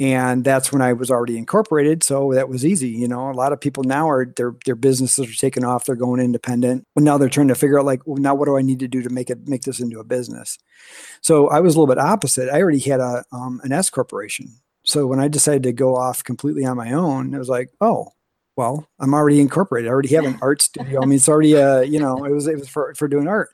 and 0.00 0.42
that's 0.44 0.72
when 0.72 0.82
I 0.82 0.92
was 0.92 1.10
already 1.10 1.38
incorporated. 1.38 2.02
So 2.02 2.32
that 2.34 2.48
was 2.48 2.64
easy. 2.64 2.88
You 2.88 3.06
know, 3.06 3.30
a 3.30 3.32
lot 3.32 3.52
of 3.52 3.60
people 3.60 3.84
now 3.84 4.08
are 4.08 4.26
their 4.26 4.54
their 4.64 4.74
businesses 4.74 5.30
are 5.30 5.38
taking 5.38 5.64
off. 5.64 5.84
They're 5.84 5.94
going 5.94 6.20
independent. 6.20 6.84
But 6.94 7.04
now 7.04 7.16
they're 7.16 7.28
trying 7.28 7.48
to 7.48 7.54
figure 7.54 7.78
out 7.78 7.86
like, 7.86 8.06
well, 8.06 8.16
now 8.16 8.34
what 8.34 8.46
do 8.46 8.56
I 8.56 8.62
need 8.62 8.80
to 8.80 8.88
do 8.88 9.02
to 9.02 9.10
make 9.10 9.30
it 9.30 9.46
make 9.46 9.62
this 9.62 9.80
into 9.80 10.00
a 10.00 10.04
business? 10.04 10.58
So 11.20 11.48
I 11.48 11.60
was 11.60 11.74
a 11.74 11.78
little 11.78 11.94
bit 11.94 12.02
opposite. 12.02 12.50
I 12.50 12.60
already 12.60 12.80
had 12.80 13.00
a 13.00 13.24
um, 13.32 13.60
an 13.62 13.72
S 13.72 13.88
corporation. 13.88 14.48
So 14.84 15.06
when 15.06 15.20
I 15.20 15.28
decided 15.28 15.62
to 15.62 15.72
go 15.72 15.96
off 15.96 16.24
completely 16.24 16.64
on 16.64 16.76
my 16.76 16.92
own, 16.92 17.32
it 17.32 17.38
was 17.38 17.48
like, 17.48 17.70
oh, 17.80 18.12
well, 18.56 18.86
I'm 19.00 19.14
already 19.14 19.40
incorporated. 19.40 19.88
I 19.88 19.92
already 19.92 20.14
have 20.14 20.26
an 20.26 20.38
art 20.42 20.60
studio. 20.60 21.02
I 21.02 21.06
mean, 21.06 21.16
it's 21.16 21.28
already 21.28 21.56
uh, 21.56 21.80
you 21.80 22.00
know, 22.00 22.24
it 22.24 22.32
was 22.32 22.48
it 22.48 22.58
was 22.58 22.68
for 22.68 22.94
for 22.94 23.06
doing 23.06 23.28
art. 23.28 23.50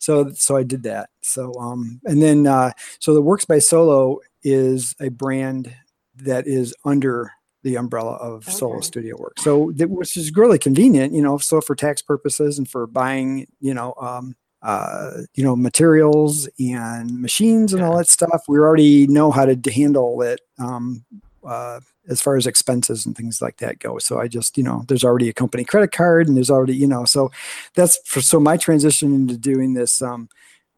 So 0.00 0.30
so 0.32 0.56
I 0.56 0.64
did 0.64 0.82
that. 0.82 1.10
So 1.22 1.54
um, 1.54 2.00
and 2.04 2.20
then 2.20 2.48
uh, 2.48 2.72
so 2.98 3.14
the 3.14 3.22
Works 3.22 3.44
by 3.44 3.60
Solo 3.60 4.18
is 4.42 4.94
a 5.00 5.08
brand 5.08 5.74
that 6.16 6.46
is 6.46 6.74
under 6.84 7.32
the 7.62 7.76
umbrella 7.76 8.12
of 8.16 8.44
Solo 8.44 8.80
Studio 8.80 9.16
work. 9.18 9.38
So 9.38 9.72
that 9.76 9.88
which 9.88 10.16
is 10.16 10.34
really 10.36 10.58
convenient, 10.58 11.14
you 11.14 11.22
know, 11.22 11.38
so 11.38 11.60
for 11.60 11.74
tax 11.74 12.02
purposes 12.02 12.58
and 12.58 12.68
for 12.68 12.86
buying, 12.86 13.46
you 13.58 13.72
know, 13.72 13.94
um, 14.00 14.36
uh, 14.62 15.22
you 15.34 15.44
know, 15.44 15.56
materials 15.56 16.48
and 16.58 17.20
machines 17.20 17.72
and 17.72 17.82
all 17.82 17.96
that 17.96 18.08
stuff. 18.08 18.44
We 18.48 18.58
already 18.58 19.06
know 19.06 19.30
how 19.30 19.44
to 19.44 19.70
handle 19.70 20.20
it 20.22 20.40
um, 20.58 21.04
uh, 21.46 21.80
as 22.08 22.20
far 22.20 22.36
as 22.36 22.46
expenses 22.46 23.04
and 23.06 23.16
things 23.16 23.40
like 23.42 23.58
that 23.58 23.78
go. 23.78 23.98
So 23.98 24.18
I 24.18 24.28
just, 24.28 24.56
you 24.56 24.64
know, 24.64 24.84
there's 24.88 25.04
already 25.04 25.28
a 25.28 25.34
company 25.34 25.64
credit 25.64 25.92
card 25.92 26.28
and 26.28 26.36
there's 26.36 26.50
already, 26.50 26.76
you 26.76 26.86
know, 26.86 27.04
so 27.04 27.30
that's 27.74 27.98
for 28.06 28.20
so 28.20 28.40
my 28.40 28.56
transition 28.56 29.14
into 29.14 29.36
doing 29.36 29.74
this 29.74 30.00
um, 30.02 30.28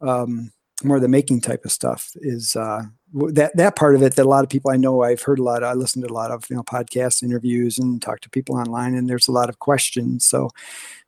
um, 0.01 0.53
more 0.85 0.97
of 0.97 1.03
the 1.03 1.09
making 1.09 1.41
type 1.41 1.65
of 1.65 1.73
stuff 1.73 2.13
is 2.17 2.55
uh, 2.57 2.83
that 3.13 3.57
that 3.57 3.77
part 3.77 3.95
of 3.95 4.03
it 4.03 4.17
that 4.17 4.27
a 4.27 4.29
lot 4.29 4.43
of 4.43 4.51
people 4.51 4.71
I 4.71 4.77
know 4.77 5.03
I've 5.03 5.23
heard 5.23 5.39
a 5.39 5.43
lot. 5.43 5.63
I 5.63 5.75
listened 5.75 6.05
to 6.05 6.13
a 6.13 6.15
lot 6.15 6.31
of 6.31 6.45
you 6.51 6.57
know 6.57 6.63
podcast 6.63 7.23
interviews 7.23 7.79
and 7.79 8.03
talk 8.03 8.21
to 8.21 8.31
people 8.31 8.57
online, 8.57 8.95
and 8.95 9.09
there's 9.09 9.29
a 9.29 9.33
lot 9.33 9.49
of 9.49 9.61
questions. 9.61 10.25
So, 10.25 10.51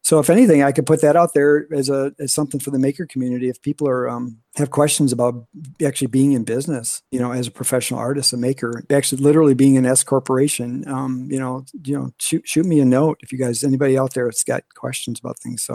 so 0.02 0.20
if 0.20 0.30
anything, 0.30 0.62
I 0.62 0.70
could 0.70 0.86
put 0.86 1.02
that 1.02 1.16
out 1.16 1.34
there 1.34 1.66
as 1.72 1.88
a 1.88 2.12
as 2.20 2.32
something 2.32 2.60
for 2.60 2.70
the 2.70 2.78
maker 2.78 3.04
community. 3.04 3.48
If 3.48 3.60
people 3.62 3.88
are 3.88 4.08
um, 4.08 4.38
have 4.56 4.70
questions 4.70 5.12
about 5.12 5.44
actually 5.84 6.06
being 6.06 6.32
in 6.32 6.44
business, 6.44 7.02
you 7.10 7.18
know, 7.18 7.32
as 7.32 7.48
a 7.48 7.50
professional 7.50 7.98
artist, 7.98 8.32
a 8.32 8.36
maker, 8.36 8.84
actually 8.90 9.20
literally 9.20 9.54
being 9.54 9.76
an 9.76 9.84
S 9.84 10.04
corporation, 10.04 10.86
um, 10.88 11.26
you 11.30 11.38
know, 11.38 11.64
you 11.84 11.98
know, 11.98 12.12
shoot 12.18 12.46
shoot 12.46 12.64
me 12.64 12.78
a 12.78 12.84
note 12.84 13.18
if 13.22 13.32
you 13.32 13.38
guys 13.38 13.64
anybody 13.64 13.98
out 13.98 14.14
there 14.14 14.26
that's 14.26 14.44
got 14.44 14.62
questions 14.76 15.18
about 15.18 15.38
things. 15.40 15.64
So, 15.64 15.74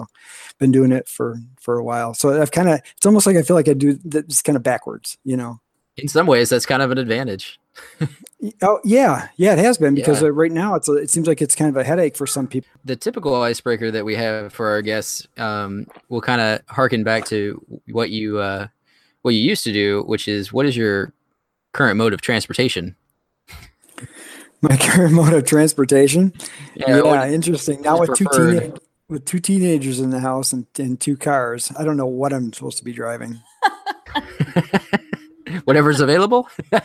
been 0.58 0.72
doing 0.72 0.94
it 0.94 1.10
for 1.10 1.36
for 1.60 1.77
a 1.77 1.84
while. 1.84 2.13
So 2.13 2.42
I've 2.42 2.51
kind 2.51 2.70
of 2.70 2.80
it's 2.96 3.06
almost 3.06 3.27
like 3.27 3.36
I 3.36 3.42
feel 3.42 3.58
like 3.58 3.68
I 3.68 3.74
do 3.74 4.00
this 4.06 4.42
kind 4.42 4.56
of 4.56 4.63
backwards, 4.63 5.18
you 5.25 5.36
know. 5.36 5.60
In 5.97 6.07
some 6.07 6.25
ways, 6.25 6.50
that's 6.50 6.65
kind 6.65 6.81
of 6.81 6.91
an 6.91 6.97
advantage. 6.97 7.59
Oh 8.62 8.79
yeah, 8.83 9.29
yeah, 9.38 9.53
it 9.53 9.59
has 9.59 9.77
been 9.77 9.95
because 9.95 10.21
uh, 10.21 10.31
right 10.31 10.51
now 10.51 10.75
it's 10.75 10.89
a, 10.89 10.93
it 10.93 11.09
seems 11.09 11.27
like 11.27 11.41
it's 11.41 11.55
kind 11.55 11.69
of 11.69 11.77
a 11.77 11.83
headache 11.83 12.17
for 12.17 12.27
some 12.27 12.47
people. 12.47 12.69
The 12.83 12.95
typical 12.95 13.35
icebreaker 13.41 13.89
that 13.91 14.03
we 14.03 14.15
have 14.15 14.51
for 14.51 14.67
our 14.69 14.81
guests 14.81 15.27
um, 15.38 15.88
will 16.09 16.21
kind 16.21 16.41
of 16.41 16.62
harken 16.67 17.03
back 17.03 17.25
to 17.25 17.63
what 17.88 18.09
you 18.09 18.39
uh, 18.39 18.67
what 19.21 19.33
you 19.33 19.41
used 19.41 19.63
to 19.63 19.71
do, 19.71 20.03
which 20.03 20.27
is 20.27 20.51
what 20.51 20.65
is 20.65 20.75
your 20.75 21.13
current 21.71 21.97
mode 21.97 22.13
of 22.13 22.21
transportation? 22.21 22.95
My 24.62 24.77
current 24.79 25.13
mode 25.13 25.33
of 25.33 25.45
transportation. 25.45 26.33
Yeah, 26.75 27.01
yeah 27.03 27.29
interesting. 27.29 27.81
Now 27.81 28.00
with 28.00 28.15
two 28.15 28.27
teenage, 28.33 28.73
with 29.09 29.25
two 29.25 29.39
teenagers 29.39 30.00
in 30.00 30.09
the 30.09 30.19
house 30.19 30.53
and, 30.53 30.65
and 30.77 31.00
two 31.00 31.17
cars, 31.17 31.71
I 31.77 31.83
don't 31.83 31.97
know 31.97 32.07
what 32.07 32.33
I'm 32.33 32.51
supposed 32.51 32.77
to 32.79 32.83
be 32.83 32.93
driving. 32.93 33.41
Whatever's 35.65 36.00
available. 36.00 36.50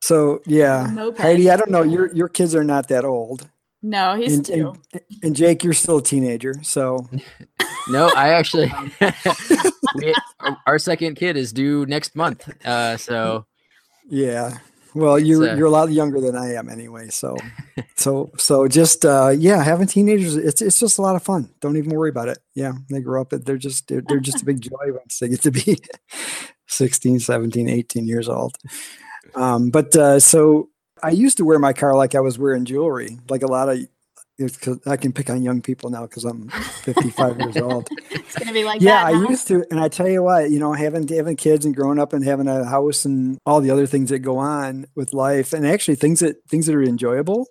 So 0.00 0.40
yeah, 0.46 1.12
Heidi, 1.18 1.50
I 1.50 1.56
don't 1.56 1.70
know. 1.70 1.82
Your 1.82 2.12
your 2.14 2.28
kids 2.28 2.54
are 2.54 2.64
not 2.64 2.88
that 2.88 3.04
old. 3.04 3.48
No, 3.82 4.14
he's 4.14 4.34
and, 4.34 4.46
two. 4.46 4.74
And, 4.92 5.02
and, 5.22 5.36
Jake, 5.36 5.64
you're 5.64 5.72
still 5.72 5.98
a 5.98 6.02
teenager. 6.02 6.54
So 6.62 7.08
no, 7.88 8.10
I 8.16 8.30
actually 8.30 8.72
we, 9.94 10.14
our 10.66 10.78
second 10.78 11.14
kid 11.14 11.36
is 11.36 11.52
due 11.52 11.86
next 11.86 12.16
month. 12.16 12.48
Uh, 12.64 12.96
so 12.96 13.46
yeah. 14.08 14.58
Well, 14.94 15.18
you're 15.18 15.50
uh, 15.50 15.54
you're 15.54 15.66
a 15.66 15.70
lot 15.70 15.92
younger 15.92 16.20
than 16.20 16.34
I 16.34 16.54
am 16.54 16.68
anyway. 16.68 17.08
So 17.10 17.36
so 17.94 18.32
so 18.36 18.66
just 18.68 19.04
uh, 19.04 19.28
yeah, 19.28 19.62
having 19.62 19.86
teenagers 19.86 20.34
it's 20.34 20.62
it's 20.62 20.80
just 20.80 20.98
a 20.98 21.02
lot 21.02 21.14
of 21.14 21.22
fun. 21.22 21.50
Don't 21.60 21.76
even 21.76 21.94
worry 21.94 22.10
about 22.10 22.28
it. 22.28 22.38
Yeah, 22.54 22.72
they 22.88 23.00
grow 23.00 23.20
up. 23.20 23.30
They're 23.30 23.56
just 23.56 23.86
they're, 23.88 24.00
they're 24.00 24.18
just 24.18 24.42
a 24.42 24.46
big 24.46 24.60
joy 24.60 24.92
once 24.92 25.18
they 25.18 25.28
get 25.28 25.42
to 25.42 25.50
be 25.50 25.78
16, 26.70 27.20
17, 27.20 27.68
18 27.68 28.06
years 28.06 28.28
old. 28.28 28.56
Um, 29.34 29.70
but 29.70 29.94
uh, 29.96 30.20
so 30.20 30.68
I 31.02 31.10
used 31.10 31.36
to 31.38 31.44
wear 31.44 31.58
my 31.58 31.72
car 31.72 31.94
like 31.94 32.14
I 32.14 32.20
was 32.20 32.38
wearing 32.38 32.64
jewelry, 32.64 33.18
like 33.28 33.42
a 33.42 33.46
lot 33.46 33.68
of. 33.68 33.78
Cause 34.62 34.80
I 34.86 34.96
can 34.96 35.12
pick 35.12 35.28
on 35.28 35.42
young 35.42 35.60
people 35.60 35.90
now 35.90 36.06
because 36.06 36.24
I'm 36.24 36.48
55 36.48 37.40
years 37.40 37.56
old. 37.58 37.90
It's 38.10 38.38
gonna 38.38 38.54
be 38.54 38.64
like 38.64 38.80
yeah, 38.80 39.04
I 39.04 39.10
used 39.10 39.46
to, 39.48 39.66
and 39.70 39.78
I 39.78 39.88
tell 39.88 40.08
you 40.08 40.22
what, 40.22 40.50
you 40.50 40.58
know, 40.58 40.72
having 40.72 41.06
having 41.08 41.36
kids 41.36 41.66
and 41.66 41.76
growing 41.76 41.98
up 41.98 42.14
and 42.14 42.24
having 42.24 42.48
a 42.48 42.64
house 42.64 43.04
and 43.04 43.36
all 43.44 43.60
the 43.60 43.70
other 43.70 43.84
things 43.84 44.08
that 44.08 44.20
go 44.20 44.38
on 44.38 44.86
with 44.94 45.12
life, 45.12 45.52
and 45.52 45.66
actually 45.66 45.96
things 45.96 46.20
that 46.20 46.36
things 46.48 46.64
that 46.64 46.74
are 46.74 46.82
enjoyable. 46.82 47.48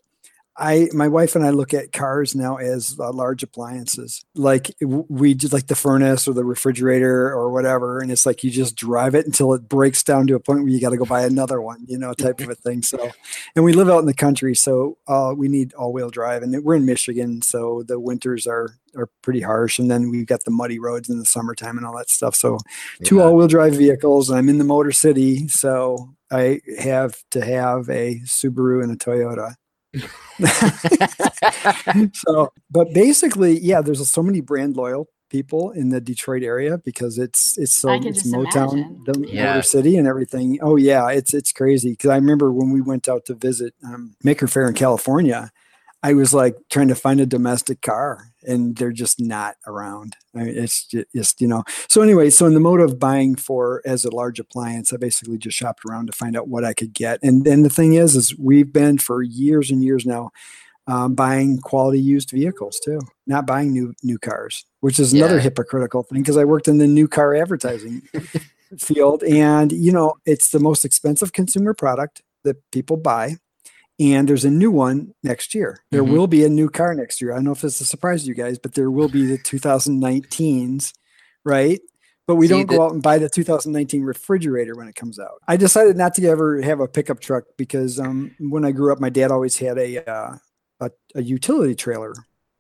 I 0.60 0.90
my 0.94 1.08
wife 1.08 1.36
and 1.36 1.46
I 1.46 1.52
look 1.52 1.74
at 1.74 1.94
cars 1.94 2.36
now 2.36 2.58
as 2.58 2.98
uh, 3.00 3.14
large 3.14 3.44
appliances. 3.44 4.24
Like 4.36 4.76
we 4.82 5.34
just 5.34 5.54
like 5.54 5.68
the 5.68 5.76
furnace 5.76 6.28
or 6.28 6.34
the 6.34 6.44
refrigerator 6.44 7.32
or 7.32 7.50
whatever, 7.50 8.02
and 8.02 8.12
it's 8.12 8.26
like 8.26 8.44
you 8.44 8.52
just 8.52 8.76
drive 8.76 9.16
it 9.16 9.26
until 9.26 9.54
it 9.54 9.70
breaks 9.70 10.04
down 10.04 10.28
to 10.28 10.36
a 10.36 10.40
point 10.40 10.62
where 10.62 10.70
you 10.70 10.82
got 10.82 10.90
to 10.90 10.98
go 10.98 11.06
buy 11.06 11.24
another 11.24 11.62
one, 11.62 11.86
you 11.88 11.98
know, 11.98 12.14
type 12.14 12.42
of 12.42 12.50
a 12.50 12.56
thing. 12.56 12.84
So, 12.84 13.10
and 13.56 13.64
we 13.64 13.72
live 13.72 13.90
out 13.90 14.00
in 14.00 14.06
the 14.06 14.14
country, 14.14 14.54
so 14.54 14.98
uh, 15.08 15.34
we 15.36 15.48
need 15.48 15.74
all 15.74 15.94
wheel 15.94 16.10
drive, 16.10 16.44
and 16.44 16.64
we're 16.64 16.76
in 16.76 16.86
Michigan, 16.86 17.42
so 17.42 17.84
the 17.88 18.00
winters 18.00 18.46
are 18.46 18.76
are 18.96 19.10
pretty 19.22 19.42
harsh, 19.42 19.80
and 19.80 19.90
then 19.90 20.10
we've 20.10 20.28
got 20.28 20.44
the 20.44 20.52
muddy 20.52 20.78
roads 20.78 21.10
in 21.10 21.20
the 21.20 21.26
summertime 21.26 21.78
and 21.78 21.86
all 21.86 21.96
that 21.98 22.10
stuff. 22.10 22.36
So, 22.36 22.58
two 23.06 23.18
yeah. 23.18 23.24
all 23.24 23.36
wheel 23.36 23.48
drive 23.48 23.76
vehicles. 23.76 24.30
I'm 24.30 24.50
in 24.50 24.58
the 24.58 24.66
Motor 24.66 24.92
City, 24.92 25.48
so 25.48 26.10
I 26.30 26.60
have 26.78 27.24
to 27.32 27.46
have 27.46 27.90
a 27.90 28.20
Subaru 28.26 28.84
and 28.84 28.92
a 28.92 28.98
Toyota 28.98 29.56
so, 32.14 32.54
but 32.70 32.94
basically, 32.94 33.60
yeah, 33.60 33.82
there's 33.82 34.08
so 34.08 34.22
many 34.22 34.42
brand 34.42 34.78
loyal 34.78 35.10
people 35.30 35.72
in 35.72 35.90
the 35.90 36.02
Detroit 36.02 36.44
area 36.44 36.78
because 36.78 37.18
it's 37.18 37.58
it's 37.58 37.78
so 37.78 37.92
it's 37.92 38.28
Motown, 38.28 39.06
the 39.06 39.26
yeah. 39.28 39.54
Motor 39.54 39.64
City, 39.64 39.98
and 39.98 40.08
everything. 40.08 40.60
Oh 40.62 40.76
yeah, 40.76 41.10
it's 41.10 41.34
it's 41.34 41.52
crazy. 41.52 41.92
Because 41.92 42.12
I 42.12 42.16
remember 42.16 42.52
when 42.52 42.72
we 42.72 42.82
went 42.82 43.10
out 43.10 43.26
to 43.26 43.36
visit 43.36 43.74
um, 43.86 44.16
Maker 44.24 44.48
Faire 44.48 44.68
in 44.68 44.74
California, 44.74 45.52
I 46.02 46.14
was 46.14 46.34
like 46.34 46.56
trying 46.70 46.88
to 46.88 46.96
find 46.96 47.20
a 47.20 47.26
domestic 47.26 47.82
car 47.82 48.32
and 48.44 48.76
they're 48.78 48.92
just 48.92 49.20
not 49.20 49.56
around. 49.68 50.16
I 50.34 50.40
mean, 50.40 50.58
it's 50.58 50.86
just, 50.86 51.42
you 51.42 51.48
know. 51.48 51.64
So 51.90 52.02
anyway, 52.02 52.30
so 52.30 52.46
in 52.46 52.54
the 52.54 52.62
mode 52.62 52.80
of 52.80 53.00
buying 53.00 53.36
for 53.36 53.82
as 53.86 54.06
a 54.06 54.16
large 54.16 54.40
appliance, 54.40 54.94
I 54.94 54.98
basically 54.98 55.38
just 55.38 55.58
shopped 55.58 55.82
around 55.86 56.08
to 56.08 56.14
find 56.14 56.38
out 56.38 56.48
what 56.48 56.64
I 56.64 56.74
could 56.74 56.94
get. 56.94 57.20
And 57.22 57.44
then 57.44 57.64
the 57.64 57.70
thing 57.70 57.96
is, 57.96 58.16
is 58.16 58.38
we've 58.38 58.72
been 58.72 58.98
for 58.98 59.22
years 59.22 59.72
and 59.72 59.84
years 59.84 60.06
now 60.06 60.32
um, 60.90 61.14
buying 61.14 61.60
quality 61.60 62.00
used 62.00 62.32
vehicles 62.32 62.80
too, 62.84 63.00
not 63.28 63.46
buying 63.46 63.72
new 63.72 63.94
new 64.02 64.18
cars, 64.18 64.66
which 64.80 65.00
is 65.00 65.14
another 65.14 65.36
yeah. 65.36 65.42
hypocritical 65.42 66.04
thing 66.04 66.22
because 66.22 66.38
I 66.38 66.46
worked 66.46 66.68
in 66.68 66.80
the 66.80 66.88
new 66.88 67.08
car 67.08 67.36
advertising 67.36 68.02
field, 68.80 69.24
and 69.24 69.72
you 69.72 69.92
know, 69.92 70.16
it's 70.26 70.50
the 70.50 70.60
most 70.60 70.84
expensive 70.84 71.32
consumer 71.32 71.76
product 71.76 72.24
that 72.44 72.58
people 72.72 72.98
buy 72.98 73.36
and 74.00 74.28
there's 74.28 74.46
a 74.46 74.52
new 74.52 74.72
one 74.72 75.14
next 75.24 75.54
year. 75.54 75.84
There 75.92 76.04
mm-hmm. 76.04 76.14
will 76.14 76.28
be 76.28 76.46
a 76.46 76.50
new 76.50 76.70
car 76.70 76.94
next 76.94 77.22
year. 77.22 77.32
I 77.32 77.36
don't 77.36 77.46
know 77.46 77.52
if 77.52 77.64
it's 77.64 77.82
a 77.82 77.86
surprise 77.86 78.24
to 78.24 78.30
you 78.30 78.34
guys, 78.36 78.58
but 78.58 78.74
there 78.74 78.90
will 78.90 79.10
be 79.10 79.26
the 79.26 79.38
2019s, 79.38 80.94
right? 81.44 81.82
But 82.26 82.36
we 82.36 82.48
See, 82.48 82.54
don't 82.54 82.68
go 82.68 82.76
the- 82.76 82.82
out 82.84 82.94
and 82.94 83.04
buy 83.04 83.18
the 83.18 83.30
2019 83.30 84.04
refrigerator 84.04 84.76
when 84.76 84.88
it 84.88 84.96
comes 84.96 85.20
out. 85.20 85.42
I 85.48 85.58
decided 85.58 85.98
not 85.98 86.14
to 86.16 86.26
ever 86.28 86.62
have 86.62 86.80
a 86.80 86.88
pickup 86.88 87.20
truck 87.20 87.44
because 87.58 88.00
um, 88.00 88.36
when 88.40 88.64
I 88.64 88.72
grew 88.72 88.94
up, 88.94 89.00
my 89.00 89.10
dad 89.10 89.32
always 89.32 89.58
had 89.58 89.78
a, 89.78 90.10
uh, 90.10 90.36
a, 90.80 90.92
a 91.16 91.22
utility 91.22 91.76
trailer 91.76 92.14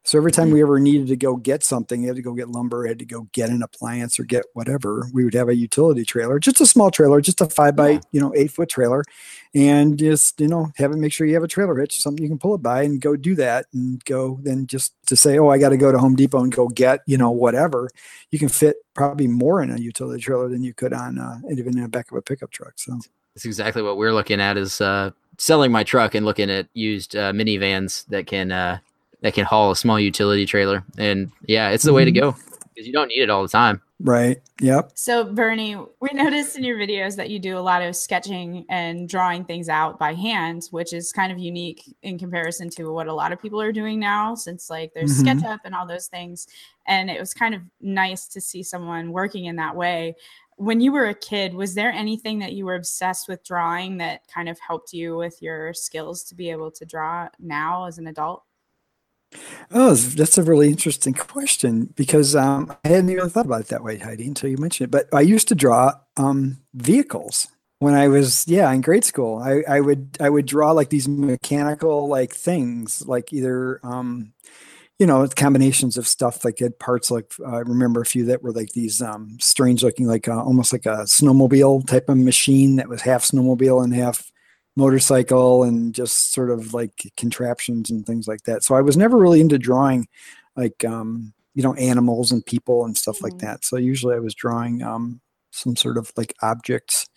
so 0.09 0.17
every 0.17 0.31
time 0.31 0.49
we 0.49 0.63
ever 0.63 0.79
needed 0.79 1.05
to 1.09 1.15
go 1.15 1.35
get 1.35 1.63
something, 1.63 2.01
had 2.01 2.15
to 2.15 2.23
go 2.23 2.33
get 2.33 2.49
lumber, 2.49 2.87
had 2.87 2.97
to 2.97 3.05
go 3.05 3.27
get 3.31 3.51
an 3.51 3.61
appliance 3.61 4.19
or 4.19 4.23
get 4.23 4.43
whatever, 4.53 5.07
we 5.13 5.23
would 5.23 5.35
have 5.35 5.49
a 5.49 5.55
utility 5.55 6.03
trailer, 6.03 6.39
just 6.39 6.59
a 6.61 6.65
small 6.65 6.89
trailer, 6.89 7.21
just 7.21 7.41
a 7.41 7.45
five 7.45 7.75
by, 7.75 7.89
yeah. 7.89 7.99
you 8.11 8.19
know, 8.19 8.33
eight 8.35 8.49
foot 8.49 8.69
trailer. 8.69 9.03
And 9.53 9.99
just, 9.99 10.41
you 10.41 10.47
know, 10.47 10.71
have 10.77 10.91
it 10.91 10.97
make 10.97 11.13
sure 11.13 11.27
you 11.27 11.35
have 11.35 11.43
a 11.43 11.47
trailer 11.47 11.77
hitch, 11.77 12.01
something 12.01 12.23
you 12.23 12.29
can 12.29 12.39
pull 12.39 12.55
it 12.55 12.63
by 12.63 12.81
and 12.81 12.99
go 12.99 13.15
do 13.15 13.35
that 13.35 13.67
and 13.71 14.03
go 14.05 14.39
then 14.41 14.65
just 14.65 14.95
to 15.05 15.15
say, 15.15 15.37
oh, 15.37 15.49
I 15.49 15.59
got 15.59 15.69
to 15.69 15.77
go 15.77 15.91
to 15.91 15.99
Home 15.99 16.15
Depot 16.15 16.41
and 16.41 16.51
go 16.51 16.69
get, 16.69 17.01
you 17.05 17.15
know, 17.19 17.29
whatever. 17.29 17.87
You 18.31 18.39
can 18.39 18.49
fit 18.49 18.77
probably 18.95 19.27
more 19.27 19.61
in 19.61 19.69
a 19.69 19.77
utility 19.77 20.23
trailer 20.23 20.49
than 20.49 20.63
you 20.63 20.73
could 20.73 20.91
on 20.91 21.19
uh, 21.19 21.37
even 21.51 21.77
in 21.77 21.83
the 21.83 21.87
back 21.87 22.09
of 22.09 22.17
a 22.17 22.23
pickup 22.23 22.49
truck. 22.49 22.73
So 22.77 22.97
that's 23.35 23.45
exactly 23.45 23.83
what 23.83 23.97
we're 23.97 24.13
looking 24.13 24.41
at 24.41 24.57
is 24.57 24.81
uh, 24.81 25.11
selling 25.37 25.71
my 25.71 25.83
truck 25.83 26.15
and 26.15 26.25
looking 26.25 26.49
at 26.49 26.67
used 26.73 27.15
uh, 27.15 27.31
minivans 27.31 28.07
that 28.07 28.25
can 28.25 28.51
uh, 28.51 28.79
that 29.21 29.33
can 29.33 29.45
haul 29.45 29.71
a 29.71 29.75
small 29.75 29.99
utility 29.99 30.45
trailer. 30.45 30.83
And 30.97 31.31
yeah, 31.47 31.69
it's 31.69 31.83
the 31.83 31.89
mm-hmm. 31.89 31.95
way 31.95 32.05
to 32.05 32.11
mm-hmm. 32.11 32.31
go 32.31 32.35
because 32.73 32.87
you 32.87 32.93
don't 32.93 33.07
need 33.09 33.21
it 33.21 33.29
all 33.29 33.41
the 33.41 33.49
time. 33.49 33.81
Right. 34.01 34.41
Yep. 34.61 34.91
So, 34.95 35.25
Bernie, 35.25 35.75
we 35.75 36.09
noticed 36.13 36.57
in 36.57 36.63
your 36.63 36.77
videos 36.77 37.17
that 37.17 37.29
you 37.29 37.37
do 37.37 37.57
a 37.57 37.59
lot 37.59 37.81
of 37.81 37.97
sketching 37.97 38.65
and 38.69 39.09
drawing 39.09 39.43
things 39.43 39.67
out 39.67 39.99
by 39.99 40.13
hand, 40.13 40.69
which 40.71 40.93
is 40.93 41.11
kind 41.11 41.33
of 41.33 41.37
unique 41.37 41.83
in 42.01 42.17
comparison 42.17 42.69
to 42.71 42.93
what 42.93 43.07
a 43.07 43.13
lot 43.13 43.33
of 43.33 43.41
people 43.41 43.59
are 43.59 43.73
doing 43.73 43.99
now, 43.99 44.35
since 44.35 44.69
like 44.69 44.93
there's 44.93 45.21
mm-hmm. 45.21 45.39
SketchUp 45.39 45.59
and 45.65 45.75
all 45.75 45.85
those 45.85 46.07
things. 46.07 46.47
And 46.87 47.09
it 47.09 47.19
was 47.19 47.33
kind 47.33 47.53
of 47.53 47.61
nice 47.81 48.27
to 48.29 48.39
see 48.39 48.63
someone 48.63 49.11
working 49.11 49.45
in 49.45 49.57
that 49.57 49.75
way. 49.75 50.15
When 50.55 50.79
you 50.79 50.93
were 50.93 51.07
a 51.07 51.13
kid, 51.13 51.53
was 51.53 51.73
there 51.73 51.91
anything 51.91 52.39
that 52.39 52.53
you 52.53 52.65
were 52.65 52.75
obsessed 52.75 53.27
with 53.27 53.43
drawing 53.43 53.97
that 53.97 54.21
kind 54.33 54.47
of 54.47 54.57
helped 54.59 54.93
you 54.93 55.17
with 55.17 55.41
your 55.41 55.73
skills 55.73 56.23
to 56.23 56.35
be 56.35 56.49
able 56.49 56.71
to 56.71 56.85
draw 56.85 57.27
now 57.37 57.85
as 57.85 57.97
an 57.97 58.07
adult? 58.07 58.43
Oh, 59.71 59.93
that's 59.93 60.37
a 60.37 60.43
really 60.43 60.69
interesting 60.69 61.13
question 61.13 61.93
because 61.95 62.35
um, 62.35 62.75
I 62.83 62.87
hadn't 62.89 63.09
even 63.09 63.29
thought 63.29 63.45
about 63.45 63.61
it 63.61 63.67
that 63.67 63.83
way, 63.83 63.97
Heidi, 63.97 64.27
until 64.27 64.49
you 64.49 64.57
mentioned 64.57 64.87
it. 64.87 64.91
But 64.91 65.07
I 65.15 65.21
used 65.21 65.47
to 65.49 65.55
draw 65.55 65.93
um, 66.17 66.57
vehicles 66.73 67.47
when 67.77 67.93
I 67.93 68.07
was, 68.07 68.47
yeah, 68.47 68.71
in 68.71 68.81
grade 68.81 69.05
school. 69.05 69.37
I, 69.37 69.63
I 69.67 69.79
would 69.81 70.17
I 70.19 70.29
would 70.29 70.45
draw 70.47 70.71
like 70.71 70.89
these 70.89 71.07
mechanical 71.07 72.07
like 72.07 72.33
things, 72.33 73.05
like 73.05 73.31
either 73.31 73.79
um, 73.83 74.33
you 74.97 75.05
know 75.05 75.27
combinations 75.35 75.97
of 75.97 76.07
stuff 76.07 76.43
like 76.43 76.59
had 76.59 76.79
parts 76.79 77.09
like 77.11 77.31
I 77.45 77.59
remember 77.59 78.01
a 78.01 78.05
few 78.05 78.25
that 78.25 78.43
were 78.43 78.51
like 78.51 78.71
these 78.73 79.01
um, 79.01 79.37
strange 79.39 79.83
looking 79.83 80.07
like 80.07 80.27
uh, 80.27 80.43
almost 80.43 80.73
like 80.73 80.85
a 80.85 81.03
snowmobile 81.05 81.87
type 81.87 82.09
of 82.09 82.17
machine 82.17 82.77
that 82.77 82.89
was 82.89 83.01
half 83.01 83.23
snowmobile 83.23 83.83
and 83.83 83.93
half 83.93 84.31
motorcycle 84.79 85.63
and 85.63 85.93
just 85.93 86.31
sort 86.31 86.49
of 86.49 86.73
like 86.73 87.11
contraptions 87.17 87.91
and 87.91 88.05
things 88.05 88.27
like 88.27 88.43
that. 88.43 88.63
So 88.63 88.75
I 88.75 88.81
was 88.81 88.97
never 88.97 89.17
really 89.17 89.41
into 89.41 89.59
drawing 89.59 90.07
like 90.55 90.83
um, 90.85 91.33
you 91.53 91.61
know 91.61 91.73
animals 91.75 92.31
and 92.31 92.45
people 92.45 92.85
and 92.85 92.97
stuff 92.97 93.17
mm-hmm. 93.17 93.25
like 93.25 93.37
that. 93.39 93.63
So 93.65 93.77
usually 93.77 94.15
I 94.15 94.19
was 94.19 94.33
drawing 94.33 94.81
um, 94.81 95.21
some 95.51 95.75
sort 95.75 95.97
of 95.97 96.11
like 96.15 96.33
objects. 96.41 97.07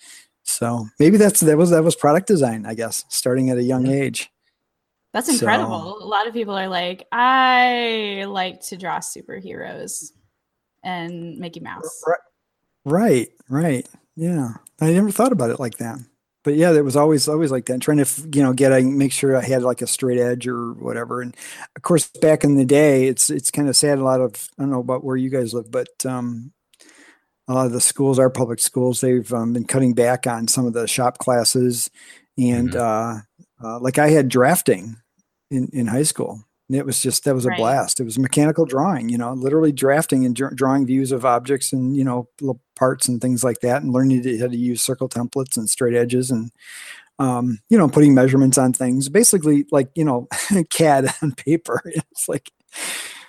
So 0.43 0.87
maybe 0.99 1.17
that's 1.17 1.41
that 1.41 1.57
was 1.57 1.71
that 1.71 1.85
was 1.85 1.95
product 1.95 2.27
design, 2.27 2.67
I 2.67 2.75
guess, 2.75 3.05
starting 3.09 3.49
at 3.51 3.59
a 3.59 3.63
young 3.63 3.87
age. 3.87 4.29
That's 5.13 5.29
incredible. 5.29 5.99
So, 5.99 6.05
a 6.05 6.09
lot 6.09 6.27
of 6.27 6.33
people 6.33 6.55
are 6.55 6.69
like, 6.69 7.07
I 7.13 8.25
like 8.27 8.63
to 8.69 8.79
draw 8.79 8.99
superheroes 8.99 10.11
and 10.83 11.39
Mickey 11.39 11.61
Mouse. 11.61 12.03
Right, 12.85 13.29
right. 13.49 13.87
Yeah. 14.17 14.55
I 14.81 14.93
never 14.93 15.11
thought 15.11 15.33
about 15.33 15.51
it 15.51 15.61
like 15.61 15.77
that. 15.79 15.99
But 16.45 16.55
yeah, 16.55 16.73
it 16.73 16.85
was 16.85 16.97
always 16.97 17.29
always 17.29 17.51
like 17.51 17.67
that. 17.67 17.81
Trying 17.81 18.05
to 18.05 18.29
you 18.33 18.43
know 18.43 18.53
get 18.53 18.73
I 18.73 18.83
make 18.83 19.13
sure 19.13 19.37
I 19.37 19.45
had 19.45 19.63
like 19.63 19.83
a 19.83 19.87
straight 19.87 20.19
edge 20.19 20.47
or 20.47 20.73
whatever. 20.73 21.21
And 21.21 21.37
of 21.77 21.83
course, 21.83 22.09
back 22.21 22.45
in 22.45 22.57
the 22.57 22.65
day, 22.65 23.07
it's 23.07 23.31
it's 23.31 23.51
kind 23.51 23.69
of 23.69 23.77
sad. 23.77 23.99
A 23.99 24.05
lot 24.05 24.21
of 24.21 24.49
I 24.59 24.63
don't 24.63 24.71
know 24.71 24.81
about 24.81 25.05
where 25.05 25.17
you 25.17 25.31
guys 25.31 25.55
live, 25.55 25.71
but 25.71 26.05
um, 26.05 26.53
a 27.49 27.55
lot 27.55 27.67
of 27.67 27.73
the 27.73 27.81
schools, 27.81 28.19
our 28.19 28.31
public 28.31 28.59
schools, 28.59 29.01
they've 29.01 29.33
um, 29.33 29.53
been 29.53 29.67
cutting 29.67 29.95
back 29.95 30.27
on 30.27 30.49
some 30.49 30.67
of 30.67 30.73
the 30.73 30.89
shop 30.89 31.19
classes, 31.19 31.91
and 32.37 32.71
mm-hmm. 32.71 33.65
uh, 33.65 33.67
uh, 33.67 33.79
like 33.81 33.99
I 33.99 34.11
had 34.11 34.29
drafting 34.29 34.97
in 35.51 35.69
in 35.73 35.87
high 35.87 36.03
school. 36.03 36.45
And 36.73 36.79
it 36.79 36.87
was 36.87 37.03
just 37.03 37.25
that 37.25 37.35
was 37.35 37.45
a 37.45 37.51
right. 37.51 37.59
blast. 37.59 38.01
It 38.01 38.05
was 38.05 38.19
mechanical 38.19 38.65
drawing, 38.65 39.11
you 39.11 39.19
know, 39.19 39.35
literally 39.35 39.73
drafting 39.73 40.25
and 40.25 40.35
dr- 40.35 40.57
drawing 40.57 40.87
views 40.87 41.13
of 41.13 41.27
objects 41.27 41.71
and 41.71 41.95
you 41.95 42.03
know 42.03 42.31
parts 42.77 43.09
and 43.09 43.21
things 43.21 43.45
like 43.45 43.61
that, 43.61 43.83
and 43.83 43.93
learning 43.93 44.23
to, 44.23 44.39
how 44.39 44.47
to 44.47 44.57
use 44.57 44.81
circle 44.81 45.07
templates 45.07 45.59
and 45.59 45.69
straight 45.69 45.95
edges 45.95 46.31
and 46.31 46.51
um, 47.19 47.59
you 47.69 47.77
know 47.77 47.91
putting 47.91 48.15
measurements 48.15 48.57
on 48.57 48.73
things. 48.73 49.11
Basically, 49.11 49.67
like 49.71 49.91
you 49.95 50.05
know 50.07 50.29
CAD 50.71 51.13
on 51.21 51.33
paper. 51.33 51.83
It's 52.11 52.27
like 52.27 52.51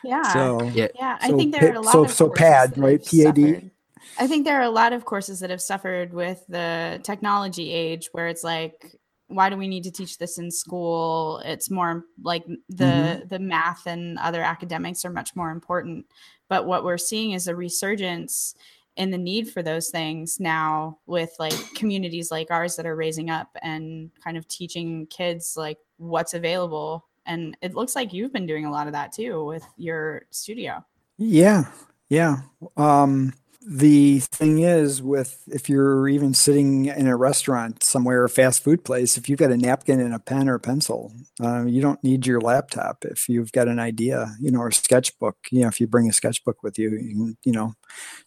yeah, 0.05 0.31
so 0.31 0.63
yeah. 0.73 0.87
yeah 0.95 1.17
I 1.19 1.33
think 1.33 1.53
there 1.53 1.69
are 1.69 1.75
a 1.75 1.81
lot 1.81 1.91
so 1.91 2.05
of 2.05 2.11
so 2.11 2.29
PAD 2.29 2.77
right 2.77 3.05
PAD. 3.05 3.71
I 4.17 4.27
think 4.27 4.45
there 4.45 4.57
are 4.57 4.63
a 4.63 4.69
lot 4.69 4.93
of 4.93 5.03
courses 5.03 5.41
that 5.41 5.49
have 5.49 5.61
suffered 5.61 6.13
with 6.13 6.41
the 6.47 7.01
technology 7.03 7.73
age 7.73 8.07
where 8.13 8.29
it's 8.29 8.43
like 8.45 8.95
why 9.27 9.49
do 9.49 9.57
we 9.57 9.67
need 9.67 9.83
to 9.83 9.91
teach 9.91 10.17
this 10.17 10.37
in 10.37 10.51
school? 10.51 11.41
It's 11.45 11.69
more 11.69 12.05
like 12.21 12.45
the 12.69 12.83
mm-hmm. 12.85 13.27
the 13.27 13.39
math 13.39 13.87
and 13.87 14.17
other 14.19 14.41
academics 14.41 15.05
are 15.05 15.09
much 15.09 15.35
more 15.35 15.51
important. 15.51 16.05
But 16.49 16.65
what 16.65 16.83
we're 16.83 16.97
seeing 16.97 17.31
is 17.31 17.47
a 17.47 17.55
resurgence 17.55 18.55
in 18.95 19.09
the 19.09 19.17
need 19.17 19.49
for 19.49 19.63
those 19.63 19.89
things 19.89 20.39
now 20.39 20.99
with 21.07 21.31
like 21.39 21.53
communities 21.73 22.29
like 22.29 22.51
ours 22.51 22.75
that 22.75 22.85
are 22.85 22.95
raising 22.95 23.29
up 23.29 23.49
and 23.63 24.11
kind 24.23 24.37
of 24.37 24.47
teaching 24.47 25.07
kids 25.07 25.55
like 25.57 25.79
what's 25.97 26.35
available. 26.35 27.07
And 27.25 27.57
it 27.61 27.73
looks 27.73 27.95
like 27.95 28.13
you've 28.13 28.33
been 28.33 28.45
doing 28.45 28.65
a 28.65 28.71
lot 28.71 28.87
of 28.87 28.93
that 28.93 29.11
too 29.11 29.45
with 29.45 29.65
your 29.77 30.23
studio. 30.29 30.85
Yeah. 31.17 31.63
Yeah. 32.09 32.37
Um 32.77 33.33
the 33.65 34.19
thing 34.19 34.59
is 34.59 35.01
with 35.01 35.41
if 35.47 35.69
you're 35.69 36.07
even 36.09 36.33
sitting 36.33 36.85
in 36.85 37.07
a 37.07 37.15
restaurant 37.15 37.81
somewhere 37.83 38.25
a 38.25 38.29
fast 38.29 38.63
food 38.63 38.83
place 38.83 39.17
if 39.17 39.29
you've 39.29 39.39
got 39.39 39.51
a 39.51 39.57
napkin 39.57 40.01
and 40.01 40.13
a 40.13 40.19
pen 40.19 40.49
or 40.49 40.55
a 40.55 40.59
pencil 40.59 41.13
uh, 41.41 41.63
you 41.65 41.81
don't 41.81 42.03
need 42.03 42.25
your 42.25 42.41
laptop 42.41 43.05
if 43.05 43.29
you've 43.29 43.51
got 43.53 43.67
an 43.67 43.79
idea 43.79 44.27
you 44.39 44.51
know 44.51 44.59
or 44.59 44.67
a 44.67 44.73
sketchbook 44.73 45.37
you 45.49 45.61
know 45.61 45.67
if 45.67 45.79
you 45.79 45.87
bring 45.87 46.09
a 46.09 46.13
sketchbook 46.13 46.61
with 46.61 46.77
you 46.77 46.91
you 46.91 47.15
can 47.15 47.37
you 47.43 47.51
know 47.53 47.73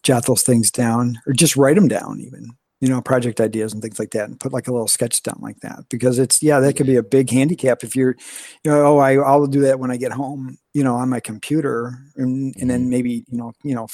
jot 0.03 0.25
those 0.27 0.43
things 0.43 0.71
down 0.71 1.19
or 1.27 1.33
just 1.33 1.57
write 1.57 1.77
them 1.77 1.89
down 1.89 2.19
even 2.21 2.49
you 2.81 2.89
know 2.89 3.01
project 3.01 3.41
ideas 3.41 3.73
and 3.73 3.83
things 3.83 3.99
like 3.99 4.11
that 4.11 4.29
and 4.29 4.41
put 4.41 4.53
like 4.53 4.69
a 4.69 4.73
little 4.73 4.89
sketch 4.89 5.23
down 5.23 5.39
like 5.41 5.59
that 5.61 5.85
because 5.91 6.19
it's 6.19 6.43
yeah 6.43 6.61
that 6.61 6.77
could 6.77 6.87
be 6.87 6.97
a 6.97 7.03
big 7.03 7.31
handicap 7.31 7.83
if 7.83 7.97
you're 7.97 8.17
you 8.65 8.71
know 8.71 8.87
oh 8.87 8.99
I, 8.99 9.15
i'll 9.17 9.47
do 9.47 9.61
that 9.63 9.81
when 9.81 9.91
i 9.91 9.97
get 9.97 10.13
home 10.13 10.59
you 10.75 10.85
know 10.85 10.95
on 10.95 11.09
my 11.09 11.21
computer 11.21 11.99
and, 12.17 12.55
and 12.59 12.71
then 12.71 12.83
mm-hmm. 12.83 12.91
maybe 12.91 13.25
you 13.29 13.39
know 13.39 13.53
you 13.63 13.75
know 13.75 13.87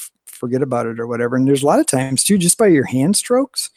forget 0.43 0.61
about 0.61 0.85
it 0.85 0.99
or 0.99 1.07
whatever. 1.07 1.37
And 1.37 1.47
there's 1.47 1.63
a 1.63 1.65
lot 1.65 1.79
of 1.79 1.85
times 1.85 2.21
too, 2.21 2.37
just 2.37 2.57
by 2.57 2.67
your 2.67 2.83
hand 2.83 3.15
strokes, 3.15 3.69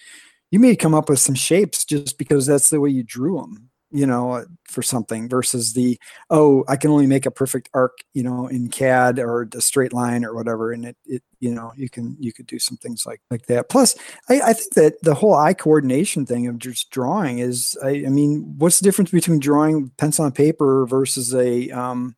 you 0.51 0.59
may 0.59 0.75
come 0.75 0.95
up 0.95 1.09
with 1.09 1.21
some 1.21 1.37
shapes 1.37 1.85
just 1.85 2.19
because 2.19 2.45
that's 2.45 2.71
the 2.71 2.81
way 2.81 2.91
you 2.91 3.05
drew 3.05 3.37
them, 3.37 3.71
you 3.93 4.05
know, 4.05 4.33
uh, 4.33 4.45
for 4.65 4.83
something 4.83 5.29
versus 5.29 5.75
the, 5.75 5.97
oh, 6.29 6.65
I 6.67 6.75
can 6.75 6.91
only 6.91 7.07
make 7.07 7.25
a 7.25 7.31
perfect 7.31 7.69
arc, 7.73 7.99
you 8.15 8.25
know, 8.25 8.49
in 8.49 8.69
CAD 8.69 9.21
or 9.21 9.49
a 9.55 9.61
straight 9.61 9.93
line 9.93 10.25
or 10.25 10.35
whatever. 10.35 10.73
And 10.73 10.87
it, 10.87 10.97
it, 11.07 11.23
you 11.39 11.55
know, 11.55 11.73
you 11.77 11.89
can, 11.89 12.17
you 12.19 12.33
could 12.33 12.49
do 12.49 12.59
some 12.59 12.79
things 12.79 13.07
like, 13.07 13.21
like 13.31 13.47
that. 13.47 13.69
Plus 13.69 13.95
I, 14.29 14.41
I 14.41 14.53
think 14.53 14.75
that 14.75 15.03
the 15.03 15.15
whole 15.15 15.35
eye 15.35 15.55
coordination 15.55 16.27
thing 16.27 16.49
of 16.49 16.59
just 16.59 16.91
drawing 16.91 17.39
is, 17.39 17.79
I, 17.81 17.91
I 18.07 18.09
mean, 18.09 18.57
what's 18.59 18.81
the 18.81 18.85
difference 18.85 19.13
between 19.13 19.39
drawing 19.39 19.93
pencil 19.99 20.25
on 20.25 20.33
paper 20.33 20.85
versus 20.87 21.33
a, 21.33 21.71
um, 21.71 22.17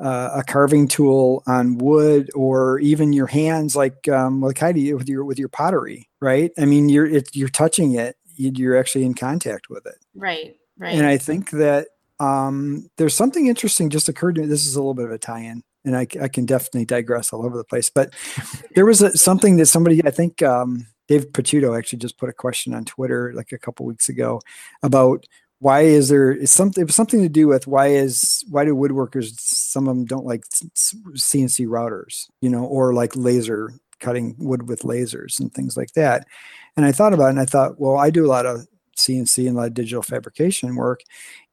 uh, 0.00 0.30
a 0.34 0.42
carving 0.42 0.88
tool 0.88 1.42
on 1.46 1.78
wood 1.78 2.30
or 2.34 2.78
even 2.80 3.12
your 3.12 3.26
hands 3.26 3.76
like 3.76 4.08
um, 4.08 4.40
like 4.40 4.58
Heidi 4.58 4.94
with 4.94 5.08
your 5.08 5.24
with 5.24 5.38
your 5.38 5.48
pottery, 5.48 6.08
right? 6.20 6.50
I 6.58 6.64
mean, 6.64 6.88
you're 6.88 7.06
it, 7.06 7.34
you're 7.34 7.48
touching 7.48 7.94
it, 7.94 8.16
you're 8.36 8.78
actually 8.78 9.04
in 9.04 9.14
contact 9.14 9.68
with 9.68 9.86
it, 9.86 9.96
right? 10.14 10.56
Right. 10.78 10.94
And 10.94 11.06
I 11.06 11.18
think 11.18 11.50
that 11.50 11.88
um, 12.20 12.88
there's 12.96 13.14
something 13.14 13.48
interesting 13.48 13.90
just 13.90 14.08
occurred 14.08 14.36
to 14.36 14.40
me. 14.40 14.46
This 14.46 14.66
is 14.66 14.76
a 14.76 14.80
little 14.80 14.94
bit 14.94 15.04
of 15.04 15.10
a 15.10 15.18
tie-in, 15.18 15.62
and 15.84 15.96
I, 15.96 16.06
I 16.20 16.28
can 16.28 16.46
definitely 16.46 16.86
digress 16.86 17.32
all 17.32 17.44
over 17.44 17.58
the 17.58 17.64
place. 17.64 17.90
But 17.90 18.14
there 18.74 18.86
was 18.86 19.02
a, 19.02 19.16
something 19.16 19.56
that 19.56 19.66
somebody 19.66 20.02
I 20.04 20.10
think 20.10 20.42
um, 20.42 20.86
Dave 21.08 21.32
Picciuto 21.32 21.76
actually 21.76 21.98
just 21.98 22.16
put 22.16 22.30
a 22.30 22.32
question 22.32 22.72
on 22.72 22.84
Twitter 22.86 23.32
like 23.34 23.52
a 23.52 23.58
couple 23.58 23.84
weeks 23.84 24.08
ago 24.08 24.40
about 24.82 25.26
why 25.60 25.82
is 25.82 26.08
there 26.08 26.32
is 26.32 26.50
something 26.50 26.80
it 26.82 26.86
was 26.86 26.94
something 26.94 27.22
to 27.22 27.28
do 27.28 27.46
with 27.46 27.66
why 27.66 27.88
is 27.88 28.42
why 28.50 28.64
do 28.64 28.74
woodworkers 28.74 29.38
some 29.38 29.86
of 29.86 29.94
them 29.94 30.04
don't 30.06 30.26
like 30.26 30.44
CNC 30.48 31.66
routers, 31.66 32.26
you 32.40 32.48
know, 32.48 32.64
or 32.64 32.92
like 32.94 33.14
laser 33.14 33.70
cutting 34.00 34.34
wood 34.38 34.68
with 34.68 34.80
lasers 34.80 35.38
and 35.38 35.52
things 35.52 35.76
like 35.76 35.92
that. 35.92 36.26
And 36.76 36.84
I 36.86 36.92
thought 36.92 37.12
about 37.12 37.26
it 37.26 37.30
and 37.30 37.40
I 37.40 37.44
thought, 37.44 37.78
well, 37.78 37.98
I 37.98 38.10
do 38.10 38.24
a 38.24 38.28
lot 38.28 38.46
of 38.46 38.66
CNC 38.96 39.46
and 39.46 39.56
a 39.56 39.60
lot 39.60 39.66
of 39.68 39.74
digital 39.74 40.02
fabrication 40.02 40.74
work. 40.76 41.02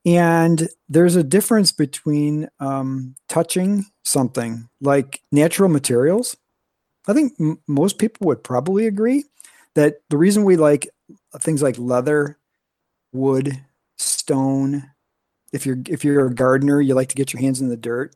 And 0.06 0.70
there's 0.88 1.16
a 1.18 1.24
difference 1.24 1.72
between 1.74 2.48
um, 2.60 3.16
touching 3.28 3.86
something 4.06 4.70
like 4.80 5.22
natural 5.32 5.70
materials. 5.70 6.38
I 7.08 7.14
think 7.14 7.34
m- 7.40 7.60
most 7.68 7.98
people 7.98 8.28
would 8.28 8.44
probably 8.44 8.88
agree 8.88 9.26
that 9.76 9.98
the 10.10 10.18
reason 10.18 10.44
we 10.46 10.56
like 10.56 10.90
things 11.40 11.62
like 11.62 11.78
leather, 11.78 12.38
wood, 13.12 13.62
stone. 14.28 14.84
If 15.54 15.66
you're 15.66 15.78
if 15.88 16.04
you're 16.04 16.28
a 16.28 16.34
gardener, 16.34 16.82
you 16.82 16.94
like 16.94 17.10
to 17.10 17.16
get 17.16 17.32
your 17.32 17.42
hands 17.42 17.62
in 17.62 17.70
the 17.70 17.78
dirt. 17.78 18.14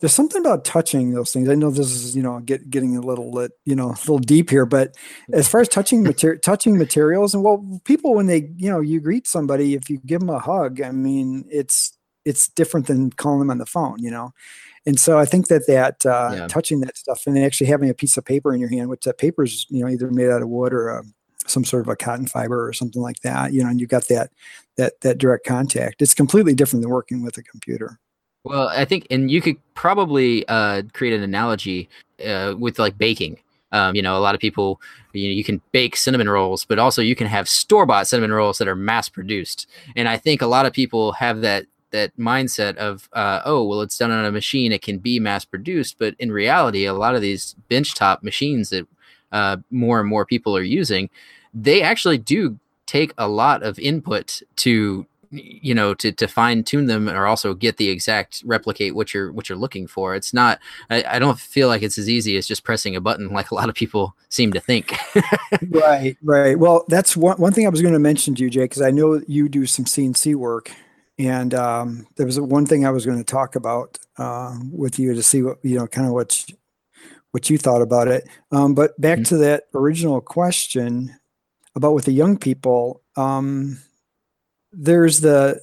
There's 0.00 0.14
something 0.14 0.40
about 0.40 0.64
touching 0.64 1.12
those 1.12 1.30
things. 1.30 1.50
I 1.50 1.54
know 1.54 1.70
this 1.70 1.90
is 1.90 2.16
you 2.16 2.22
know 2.22 2.40
get, 2.40 2.70
getting 2.70 2.96
a 2.96 3.02
little 3.02 3.30
lit, 3.30 3.52
you 3.66 3.76
know 3.76 3.88
a 3.90 4.00
little 4.00 4.18
deep 4.18 4.48
here, 4.48 4.64
but 4.64 4.96
as 5.32 5.46
far 5.46 5.60
as 5.60 5.68
touching 5.68 6.02
material 6.02 6.40
touching 6.42 6.78
materials 6.78 7.34
and 7.34 7.44
well, 7.44 7.80
people 7.84 8.14
when 8.14 8.26
they 8.26 8.50
you 8.56 8.70
know 8.70 8.80
you 8.80 9.00
greet 9.00 9.26
somebody, 9.26 9.74
if 9.74 9.90
you 9.90 10.00
give 10.06 10.20
them 10.20 10.30
a 10.30 10.38
hug, 10.38 10.80
I 10.80 10.90
mean 10.90 11.44
it's 11.50 11.92
it's 12.24 12.48
different 12.48 12.86
than 12.86 13.10
calling 13.10 13.40
them 13.40 13.50
on 13.50 13.58
the 13.58 13.66
phone, 13.66 13.98
you 13.98 14.10
know. 14.10 14.32
And 14.86 14.98
so 14.98 15.18
I 15.18 15.26
think 15.26 15.48
that 15.48 15.66
that 15.66 16.06
uh, 16.06 16.32
yeah. 16.34 16.48
touching 16.48 16.80
that 16.80 16.96
stuff 16.96 17.24
and 17.26 17.36
then 17.36 17.44
actually 17.44 17.66
having 17.66 17.90
a 17.90 17.94
piece 17.94 18.16
of 18.16 18.24
paper 18.24 18.54
in 18.54 18.60
your 18.60 18.70
hand, 18.70 18.88
which 18.88 19.02
that 19.02 19.18
paper 19.18 19.44
is 19.44 19.66
you 19.68 19.82
know 19.82 19.90
either 19.90 20.10
made 20.10 20.30
out 20.30 20.40
of 20.40 20.48
wood 20.48 20.72
or 20.72 20.88
a 20.88 21.04
some 21.50 21.64
sort 21.64 21.82
of 21.82 21.88
a 21.88 21.96
cotton 21.96 22.26
fiber 22.26 22.66
or 22.66 22.72
something 22.72 23.02
like 23.02 23.20
that 23.20 23.52
you 23.52 23.62
know 23.62 23.68
and 23.68 23.80
you've 23.80 23.90
got 23.90 24.06
that 24.08 24.30
that 24.76 25.00
that 25.02 25.18
direct 25.18 25.44
contact. 25.44 26.00
It's 26.00 26.14
completely 26.14 26.54
different 26.54 26.82
than 26.82 26.90
working 26.90 27.22
with 27.22 27.36
a 27.36 27.42
computer. 27.42 27.98
Well 28.44 28.68
i 28.68 28.84
think 28.84 29.06
and 29.10 29.30
you 29.30 29.42
could 29.42 29.56
probably 29.74 30.48
uh, 30.48 30.82
create 30.94 31.14
an 31.14 31.22
analogy 31.22 31.88
uh, 32.26 32.54
with 32.58 32.78
like 32.78 32.96
baking. 32.96 33.38
Um, 33.72 33.94
you 33.94 34.02
know 34.02 34.16
a 34.16 34.18
lot 34.18 34.34
of 34.34 34.40
people 34.40 34.80
you, 35.12 35.28
know, 35.28 35.32
you 35.32 35.44
can 35.44 35.60
bake 35.70 35.94
cinnamon 35.94 36.28
rolls 36.28 36.64
but 36.64 36.80
also 36.80 37.02
you 37.02 37.14
can 37.14 37.28
have 37.28 37.48
store-bought 37.48 38.08
cinnamon 38.08 38.32
rolls 38.32 38.58
that 38.58 38.66
are 38.66 38.74
mass 38.74 39.08
produced 39.08 39.68
and 39.94 40.08
i 40.08 40.16
think 40.16 40.42
a 40.42 40.46
lot 40.48 40.66
of 40.66 40.72
people 40.72 41.12
have 41.12 41.40
that 41.42 41.66
that 41.92 42.10
mindset 42.16 42.74
of 42.78 43.08
uh, 43.12 43.42
oh 43.44 43.62
well 43.62 43.80
it's 43.80 43.96
done 43.96 44.10
on 44.10 44.24
a 44.24 44.32
machine 44.32 44.72
it 44.72 44.82
can 44.82 44.98
be 44.98 45.20
mass 45.20 45.44
produced 45.44 46.00
but 46.00 46.16
in 46.18 46.32
reality 46.32 46.84
a 46.84 46.92
lot 46.92 47.14
of 47.14 47.22
these 47.22 47.54
benchtop 47.70 48.24
machines 48.24 48.70
that 48.70 48.88
uh, 49.32 49.56
more 49.70 50.00
and 50.00 50.08
more 50.08 50.26
people 50.26 50.56
are 50.56 50.62
using, 50.62 51.08
they 51.54 51.82
actually 51.82 52.18
do 52.18 52.58
take 52.86 53.12
a 53.18 53.28
lot 53.28 53.62
of 53.62 53.78
input 53.78 54.42
to 54.56 55.06
you 55.30 55.72
know 55.72 55.94
to, 55.94 56.10
to 56.10 56.26
fine 56.26 56.64
tune 56.64 56.86
them 56.86 57.08
or 57.08 57.26
also 57.26 57.54
get 57.54 57.76
the 57.76 57.88
exact 57.88 58.42
replicate 58.44 58.96
what 58.96 59.14
you're 59.14 59.30
what 59.30 59.48
you're 59.48 59.58
looking 59.58 59.86
for 59.86 60.16
it's 60.16 60.34
not 60.34 60.58
I, 60.90 61.04
I 61.04 61.18
don't 61.20 61.38
feel 61.38 61.68
like 61.68 61.82
it's 61.82 61.98
as 61.98 62.08
easy 62.08 62.36
as 62.36 62.48
just 62.48 62.64
pressing 62.64 62.96
a 62.96 63.00
button 63.00 63.28
like 63.28 63.52
a 63.52 63.54
lot 63.54 63.68
of 63.68 63.76
people 63.76 64.16
seem 64.28 64.52
to 64.54 64.60
think 64.60 64.96
right 65.70 66.16
right 66.22 66.58
well 66.58 66.84
that's 66.88 67.16
one, 67.16 67.36
one 67.36 67.52
thing 67.52 67.64
i 67.64 67.70
was 67.70 67.80
going 67.80 67.94
to 67.94 68.00
mention 68.00 68.34
to 68.34 68.42
you 68.42 68.50
jay 68.50 68.64
because 68.64 68.82
i 68.82 68.90
know 68.90 69.22
you 69.28 69.48
do 69.48 69.66
some 69.66 69.84
cnc 69.84 70.34
work 70.34 70.72
and 71.16 71.54
um, 71.54 72.06
there 72.16 72.26
was 72.26 72.40
one 72.40 72.66
thing 72.66 72.84
i 72.84 72.90
was 72.90 73.06
going 73.06 73.18
to 73.18 73.24
talk 73.24 73.54
about 73.54 73.98
uh, 74.18 74.56
with 74.72 74.98
you 74.98 75.14
to 75.14 75.22
see 75.22 75.42
what 75.42 75.58
you 75.62 75.78
know 75.78 75.86
kind 75.86 76.08
of 76.08 76.12
what 76.12 76.44
what 77.32 77.48
you 77.48 77.58
thought 77.58 77.82
about 77.82 78.08
it. 78.08 78.28
Um, 78.50 78.74
but 78.74 79.00
back 79.00 79.18
mm-hmm. 79.18 79.24
to 79.24 79.36
that 79.38 79.64
original 79.74 80.20
question 80.20 81.16
about 81.74 81.94
with 81.94 82.04
the 82.04 82.12
young 82.12 82.36
people, 82.36 83.02
um, 83.16 83.78
there's 84.72 85.20
the 85.20 85.60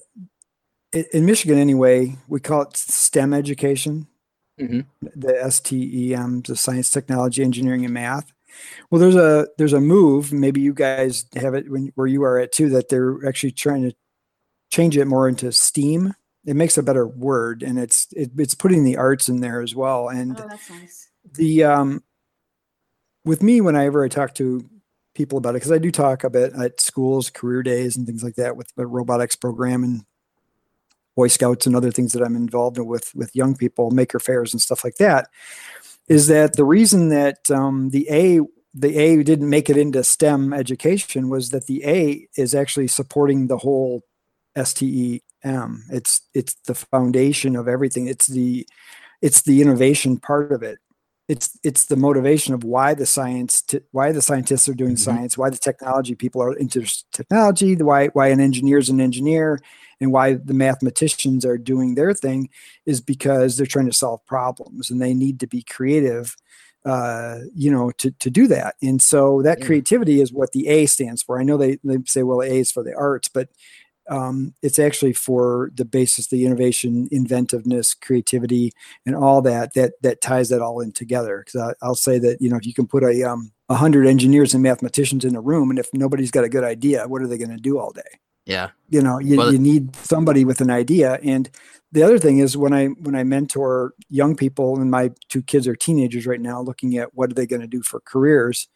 in 0.93 1.26
Michigan 1.26 1.58
anyway, 1.58 2.15
we 2.28 2.39
call 2.39 2.62
it 2.63 2.78
STEM 2.78 3.34
education. 3.34 4.08
Mm-hmm. 4.60 4.82
The 5.15 5.52
STEM, 5.52 6.41
the 6.41 6.56
science, 6.56 6.89
technology, 6.89 7.43
engineering, 7.43 7.86
and 7.86 7.93
math. 7.93 8.32
Well, 8.89 9.00
there's 9.00 9.15
a 9.15 9.48
there's 9.58 9.74
a 9.74 9.82
move. 9.82 10.34
Maybe 10.34 10.62
you 10.62 10.74
guys 10.74 11.26
have 11.36 11.54
it 11.54 11.70
when, 11.70 11.91
where 11.96 12.08
you 12.08 12.24
are 12.24 12.39
at 12.39 12.52
too. 12.52 12.70
That 12.70 12.89
they're 12.89 13.28
actually 13.28 13.52
trying 13.52 13.84
to 13.84 13.96
change 14.72 14.98
it 14.98 15.06
more 15.06 15.30
into 15.30 15.52
STEAM. 15.52 16.13
It 16.46 16.56
makes 16.56 16.78
a 16.78 16.84
better 16.84 17.06
word, 17.06 17.62
and 17.62 17.78
it's 17.78 18.08
it, 18.13 18.32
it's 18.38 18.56
putting 18.56 18.84
the 18.84 18.98
arts 18.98 19.30
in 19.30 19.41
there 19.41 19.62
as 19.62 19.76
well. 19.76 20.10
And 20.10 20.39
Oh, 20.39 20.48
that's 20.50 20.70
nice. 20.70 21.10
the 21.34 21.63
um, 21.65 22.04
with 23.26 23.43
me, 23.43 23.62
whenever 23.62 24.04
I 24.04 24.08
talk 24.08 24.34
to 24.36 24.67
people 25.18 25.38
about 25.38 25.50
it, 25.50 25.60
because 25.60 25.72
I 25.72 25.80
do 25.80 25.92
talk 25.92 26.24
a 26.24 26.30
bit 26.30 26.54
at 26.54 26.80
schools, 26.80 27.30
career 27.30 27.64
days, 27.64 27.98
and 27.98 28.06
things 28.06 28.24
like 28.24 28.36
that 28.36 28.56
with 28.56 28.74
the 28.76 28.86
robotics 28.86 29.36
program 29.36 29.84
and 29.84 30.06
Boy 31.16 31.28
Scouts 31.28 31.66
and 31.66 31.76
other 31.76 31.92
things 31.92 32.14
that 32.14 32.24
I'm 32.24 32.36
involved 32.36 32.78
in 32.78 32.86
with 32.86 33.12
with 33.16 33.36
young 33.36 33.56
people, 33.56 33.90
maker 33.90 34.20
fairs 34.20 34.54
and 34.54 34.62
stuff 34.62 34.84
like 34.84 34.98
that, 34.98 35.30
is 36.08 36.28
that 36.28 36.54
the 36.54 36.64
reason 36.64 37.10
that 37.10 37.50
um, 37.50 37.90
the 37.90 38.08
A 38.12 38.40
the 38.74 38.96
A 38.96 39.24
didn't 39.24 39.50
make 39.50 39.70
it 39.72 39.78
into 39.78 40.04
STEM 40.04 40.54
education 40.54 41.30
was 41.30 41.50
that 41.50 41.66
the 41.66 41.84
A 41.84 42.28
is 42.38 42.54
actually 42.54 42.88
supporting 42.88 43.48
the 43.48 43.58
whole 43.58 44.04
STEM. 44.56 45.20
It's 45.90 46.22
it's 46.36 46.54
the 46.68 46.76
foundation 46.76 47.56
of 47.56 47.68
everything. 47.68 48.08
It's 48.08 48.28
the 48.28 48.68
it's 49.22 49.42
the 49.42 49.64
innovation 49.64 50.20
part 50.20 50.52
of 50.52 50.62
it. 50.62 50.78
It's 51.28 51.58
it's 51.62 51.86
the 51.86 51.98
motivation 51.98 52.54
of 52.54 52.63
why 52.63 52.94
the 52.94 53.06
science 53.06 53.62
t- 53.62 53.82
why 53.92 54.13
the 54.13 54.22
scientists 54.22 54.70
are 54.70 54.74
doing 54.74 54.96
Mhm. 54.96 55.00
science, 55.00 55.38
why 55.38 55.50
the 55.50 55.58
technology 55.58 56.16
people 56.16 56.42
are 56.42 56.54
into 56.54 56.86
technology, 57.12 57.76
the 57.76 57.84
why 57.86 58.08
why 58.08 58.28
an 58.30 58.40
engineer 58.40 58.78
is 58.78 58.90
an 58.90 59.02
engineer, 59.02 59.60
and 60.00 60.13
why 60.13 60.36
the 60.36 60.54
mathematicians 60.54 61.46
are 61.46 61.58
doing 61.58 61.96
their 61.96 62.13
thing 62.13 62.50
is 62.86 63.02
because 63.02 63.58
they're 63.58 63.66
trying 63.66 63.88
to 63.88 63.94
solve 63.94 64.26
problems 64.26 64.90
and 64.90 65.02
they 65.02 65.13
need 65.13 65.40
to 65.42 65.48
be 65.48 65.63
creative 65.63 66.36
uh, 66.86 67.40
you 67.54 67.70
know, 67.70 67.92
to, 67.92 68.12
to 68.12 68.30
do 68.30 68.48
that. 68.48 68.76
And 68.82 69.02
so 69.02 69.42
that 69.42 69.60
Yeah. 69.60 69.66
creativity 69.66 70.22
is 70.22 70.32
what 70.32 70.54
the 70.54 70.68
A 70.70 70.86
stands 70.86 71.22
for. 71.22 71.38
I 71.38 71.44
know 71.44 71.58
they, 71.58 71.80
they 71.84 71.98
say, 72.06 72.24
well, 72.24 72.42
A 72.42 72.46
is 72.60 72.72
for 72.72 72.82
the 72.82 72.96
arts, 72.96 73.28
but 73.28 73.50
um, 74.10 74.54
it's 74.62 74.80
actually 74.80 75.13
for 75.13 75.72
the 75.76 75.86
basis, 75.86 76.28
the 76.28 76.46
innovation, 76.46 77.08
inventiveness, 77.12 77.93
creativity, 77.93 78.72
and 79.06 79.15
all 79.15 79.41
that, 79.41 79.74
that, 79.74 79.93
that 80.02 80.22
ties 80.22 80.50
that 80.50 80.62
all 80.62 80.82
in 80.82 80.91
together. 80.91 81.43
Cause 81.46 81.62
I, 81.62 81.86
I'll 81.86 81.96
say 81.96 82.20
that, 82.20 82.41
you 82.41 82.50
know, 82.50 82.58
if 82.58 82.65
you 82.65 82.74
can 82.74 82.88
put 82.88 83.04
a, 83.04 83.24
um, 83.24 83.52
hundred 83.70 84.08
engineers 84.08 84.54
and 84.54 84.63
mathematicians 84.63 85.26
in 85.26 85.36
a 85.36 85.41
room, 85.41 85.70
and 85.70 85.78
if 85.78 85.89
nobody's 85.93 86.32
got 86.32 86.46
a 86.46 86.50
good 86.50 86.63
idea, 86.63 87.08
what 87.08 87.22
are 87.22 87.28
they 87.28 87.38
going 87.38 87.52
to 87.52 87.58
do 87.58 87.78
all 87.80 87.91
day? 87.91 88.20
Yeah. 88.48 88.70
you 88.88 89.02
know 89.02 89.20
you, 89.20 89.38
Well, 89.38 89.52
you 89.52 89.60
need 89.60 89.93
somebody 89.98 90.46
with 90.46 90.62
an 90.62 90.72
idea 90.72 91.20
and 91.22 91.50
the 91.91 92.02
other 92.02 92.17
thing 92.17 92.39
is 92.39 92.56
when 92.56 92.72
i 92.72 92.86
when 92.86 93.13
i 93.13 93.24
mentor 93.26 93.93
young 94.10 94.38
people 94.38 94.80
and 94.80 94.89
my 94.89 95.12
two 95.28 95.43
kids 95.43 95.67
are 95.67 95.76
teenagers 95.76 96.26
right 96.26 96.39
now 96.39 96.62
looking 96.62 96.98
at 96.98 97.13
what 97.13 97.30
are 97.30 97.34
they 97.34 97.46
going 97.46 97.62
to 97.62 97.67
do 97.67 97.84
for 97.84 98.00
careers 98.00 98.70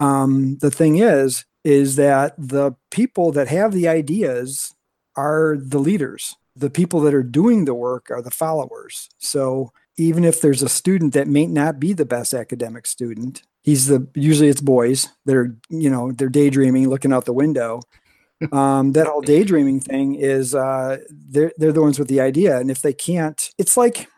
um, 0.00 0.58
the 0.60 0.70
thing 0.70 0.98
is 0.98 1.44
is 1.64 1.96
that 1.96 2.34
the 2.38 2.72
people 2.90 3.32
that 3.32 3.48
have 3.48 3.72
the 3.72 3.88
ideas 3.88 4.74
are 5.16 5.56
the 5.58 5.78
leaders. 5.78 6.36
The 6.56 6.70
people 6.70 7.00
that 7.00 7.14
are 7.14 7.22
doing 7.22 7.64
the 7.64 7.74
work 7.74 8.10
are 8.10 8.22
the 8.22 8.30
followers. 8.30 9.08
So 9.18 9.72
even 9.96 10.24
if 10.24 10.40
there's 10.40 10.62
a 10.62 10.68
student 10.68 11.14
that 11.14 11.26
may 11.26 11.46
not 11.46 11.80
be 11.80 11.92
the 11.92 12.04
best 12.04 12.34
academic 12.34 12.86
student 12.86 13.42
he's 13.64 13.86
the 13.86 14.06
usually 14.14 14.48
it's 14.48 14.60
boys 14.60 15.08
that 15.24 15.34
are 15.34 15.56
you 15.68 15.90
know 15.90 16.12
they're 16.12 16.28
daydreaming 16.28 16.88
looking 16.88 17.12
out 17.12 17.24
the 17.24 17.32
window. 17.32 17.80
Um, 18.52 18.92
that 18.92 19.06
whole 19.06 19.22
daydreaming 19.22 19.80
thing 19.80 20.16
is 20.16 20.54
uh, 20.54 20.98
they're 21.08 21.52
they're 21.56 21.72
the 21.72 21.80
ones 21.80 21.98
with 21.98 22.08
the 22.08 22.20
idea, 22.20 22.58
and 22.58 22.70
if 22.70 22.82
they 22.82 22.92
can't, 22.92 23.50
it's 23.56 23.76
like 23.76 24.08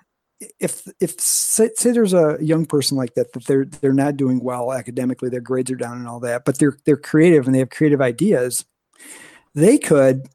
if 0.60 0.86
if 1.00 1.18
say, 1.20 1.70
say 1.74 1.92
there's 1.92 2.12
a 2.12 2.36
young 2.40 2.66
person 2.66 2.96
like 2.96 3.14
that 3.14 3.32
that 3.32 3.44
they're 3.46 3.64
they're 3.64 3.92
not 3.92 4.16
doing 4.16 4.42
well 4.42 4.72
academically, 4.72 5.28
their 5.28 5.40
grades 5.40 5.70
are 5.70 5.76
down 5.76 5.98
and 5.98 6.08
all 6.08 6.20
that, 6.20 6.44
but 6.44 6.58
they're 6.58 6.76
they're 6.84 6.96
creative 6.96 7.46
and 7.46 7.54
they 7.54 7.60
have 7.60 7.70
creative 7.70 8.00
ideas. 8.00 8.64
They 9.54 9.78
could, 9.78 10.26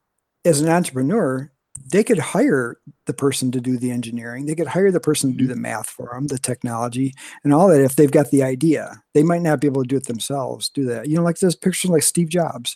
as 0.44 0.62
an 0.62 0.70
entrepreneur, 0.70 1.52
they 1.92 2.04
could 2.04 2.18
hire 2.18 2.78
the 3.06 3.14
person 3.14 3.52
to 3.52 3.62
do 3.62 3.78
the 3.78 3.92
engineering. 3.92 4.46
They 4.46 4.56
could 4.56 4.68
hire 4.68 4.92
the 4.92 5.00
person 5.00 5.32
to 5.32 5.38
do 5.38 5.46
the 5.46 5.54
mm-hmm. 5.54 5.62
math 5.62 5.90
for 5.90 6.10
them, 6.14 6.28
the 6.28 6.40
technology, 6.40 7.14
and 7.44 7.54
all 7.54 7.68
that. 7.68 7.82
If 7.82 7.96
they've 7.96 8.12
got 8.12 8.32
the 8.32 8.44
idea, 8.44 9.04
they 9.14 9.24
might 9.24 9.42
not 9.42 9.62
be 9.62 9.68
able 9.68 9.84
to 9.84 9.88
do 9.88 9.98
it 9.98 10.08
themselves. 10.08 10.70
Do 10.70 10.86
that, 10.86 11.08
you 11.08 11.16
know, 11.16 11.24
like 11.24 11.38
this 11.38 11.56
picture 11.56 11.90
like 11.90 12.04
Steve 12.04 12.30
Jobs 12.30 12.76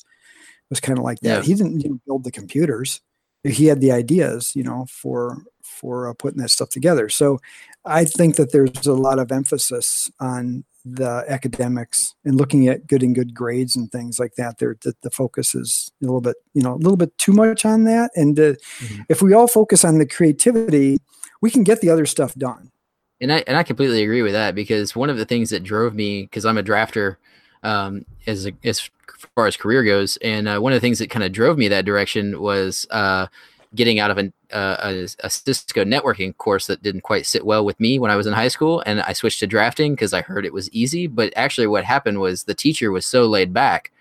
was 0.70 0.80
kind 0.80 1.00
of 1.00 1.04
like 1.04 1.20
that. 1.22 1.38
Yeah. 1.38 1.42
He 1.42 1.54
didn't 1.56 1.82
you 1.82 1.90
know, 1.90 2.00
build 2.06 2.24
the 2.24 2.32
computers; 2.32 3.02
he 3.54 3.66
had 3.68 3.82
the 3.82 3.92
ideas, 3.92 4.52
you 4.56 4.64
know, 4.64 4.86
for 4.90 5.44
for 5.64 6.08
uh, 6.10 6.14
putting 6.14 6.42
that 6.42 6.50
stuff 6.50 6.70
together. 6.70 7.10
So, 7.10 7.40
I 7.86 8.06
think 8.06 8.36
that 8.38 8.52
there's 8.52 8.88
a 8.88 8.94
lot 8.94 9.20
of 9.20 9.32
emphasis 9.32 10.10
on 10.20 10.64
the 10.86 11.26
academics 11.28 12.14
and 12.26 12.36
looking 12.36 12.68
at 12.68 12.86
good 12.86 13.02
and 13.02 13.16
good 13.16 13.34
grades 13.34 13.76
and 13.76 13.92
things 13.92 14.20
like 14.20 14.36
that. 14.36 14.60
There, 14.60 14.78
that 14.84 15.02
the 15.02 15.10
focus 15.10 15.56
is 15.56 15.92
a 16.02 16.06
little 16.06 16.22
bit, 16.22 16.36
you 16.54 16.62
know, 16.62 16.76
a 16.76 16.78
little 16.78 16.98
bit 16.98 17.18
too 17.18 17.34
much 17.34 17.66
on 17.66 17.84
that. 17.86 18.12
And 18.16 18.40
uh, 18.40 18.54
Mhm. 18.80 19.06
if 19.10 19.22
we 19.22 19.34
all 19.34 19.48
focus 19.48 19.84
on 19.84 19.98
the 19.98 20.06
creativity, 20.06 21.00
we 21.42 21.50
can 21.50 21.64
get 21.64 21.82
the 21.82 21.90
other 21.90 22.06
stuff 22.06 22.36
done. 22.36 22.72
And 23.22 23.32
I 23.32 23.44
and 23.48 23.58
I 23.58 23.64
completely 23.64 24.04
agree 24.04 24.22
with 24.22 24.34
that 24.34 24.56
because 24.56 24.96
one 24.96 25.10
of 25.10 25.18
the 25.18 25.26
things 25.26 25.50
that 25.50 25.64
drove 25.64 25.94
me 25.96 26.24
because 26.24 26.46
I'm 26.46 26.58
a 26.58 26.64
drafter 26.64 27.18
um, 27.64 28.06
as 28.28 28.46
a, 28.46 28.52
as 28.64 28.90
far 29.36 29.48
as 29.48 29.58
career 29.58 29.84
goes, 29.84 30.18
and 30.18 30.48
uh, 30.48 30.60
one 30.60 30.74
of 30.74 30.78
the 30.78 30.82
things 30.82 31.00
that 31.00 31.10
kind 31.10 31.24
of 31.24 31.32
drove 31.32 31.58
me 31.58 31.68
that 31.68 31.86
direction 31.86 32.42
was 32.42 32.86
uh, 32.92 33.28
getting 33.74 34.00
out 34.00 34.12
of 34.12 34.18
an, 34.18 34.34
uh, 34.52 34.78
a, 34.82 35.08
a 35.24 35.30
Cisco 35.30 35.84
networking 35.84 36.36
course 36.38 36.68
that 36.68 36.82
didn't 36.82 37.02
quite 37.02 37.26
sit 37.26 37.46
well 37.46 37.66
with 37.66 37.80
me 37.80 38.00
when 38.00 38.12
I 38.12 38.16
was 38.16 38.28
in 38.28 38.34
high 38.34 38.48
school, 38.48 38.82
and 38.86 39.02
I 39.02 39.14
switched 39.14 39.40
to 39.42 39.48
drafting 39.48 39.94
because 39.94 40.14
I 40.14 40.22
heard 40.22 40.46
it 40.46 40.54
was 40.54 40.70
easy. 40.72 41.08
But 41.08 41.34
actually, 41.36 41.68
what 41.68 41.84
happened 41.84 42.20
was 42.20 42.44
the 42.44 42.54
teacher 42.54 42.92
was 42.92 43.06
so 43.06 43.26
laid 43.26 43.54
back 43.54 43.92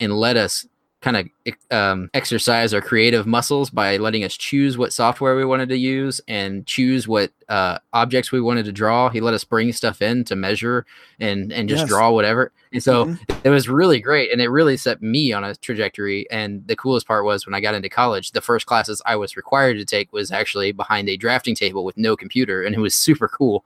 and 0.00 0.12
let 0.12 0.36
us 0.36 0.66
kind 1.04 1.16
of 1.18 1.54
um, 1.70 2.08
exercise 2.14 2.72
our 2.72 2.80
creative 2.80 3.26
muscles 3.26 3.68
by 3.68 3.98
letting 3.98 4.24
us 4.24 4.34
choose 4.38 4.78
what 4.78 4.90
software 4.90 5.36
we 5.36 5.44
wanted 5.44 5.68
to 5.68 5.76
use 5.76 6.18
and 6.28 6.66
choose 6.66 7.06
what 7.06 7.30
uh, 7.50 7.78
objects 7.92 8.32
we 8.32 8.40
wanted 8.40 8.64
to 8.64 8.72
draw. 8.72 9.10
He 9.10 9.20
let 9.20 9.34
us 9.34 9.44
bring 9.44 9.70
stuff 9.74 10.00
in 10.00 10.24
to 10.24 10.34
measure 10.34 10.86
and 11.20 11.52
and 11.52 11.68
just 11.68 11.82
Yes. 11.82 11.88
draw 11.90 12.10
whatever. 12.10 12.52
And 12.72 12.82
so 12.82 13.04
Mhm. 13.04 13.18
it 13.44 13.50
was 13.50 13.68
really 13.68 14.00
great, 14.00 14.32
and 14.32 14.40
it 14.40 14.48
really 14.48 14.78
set 14.78 15.02
me 15.02 15.30
on 15.34 15.44
a 15.44 15.54
trajectory. 15.54 16.26
And 16.30 16.66
the 16.66 16.74
coolest 16.74 17.06
part 17.06 17.26
was 17.26 17.44
when 17.46 17.54
I 17.54 17.60
got 17.60 17.74
into 17.74 17.90
college, 17.90 18.32
the 18.32 18.40
first 18.40 18.64
classes 18.64 19.02
I 19.04 19.16
was 19.16 19.36
required 19.36 19.76
to 19.76 19.84
take 19.84 20.10
was 20.10 20.32
actually 20.32 20.72
behind 20.72 21.10
a 21.10 21.18
drafting 21.18 21.54
table 21.54 21.84
with 21.84 21.98
no 21.98 22.16
computer, 22.16 22.62
and 22.62 22.74
it 22.74 22.80
was 22.80 22.94
super 22.94 23.28
cool. 23.28 23.64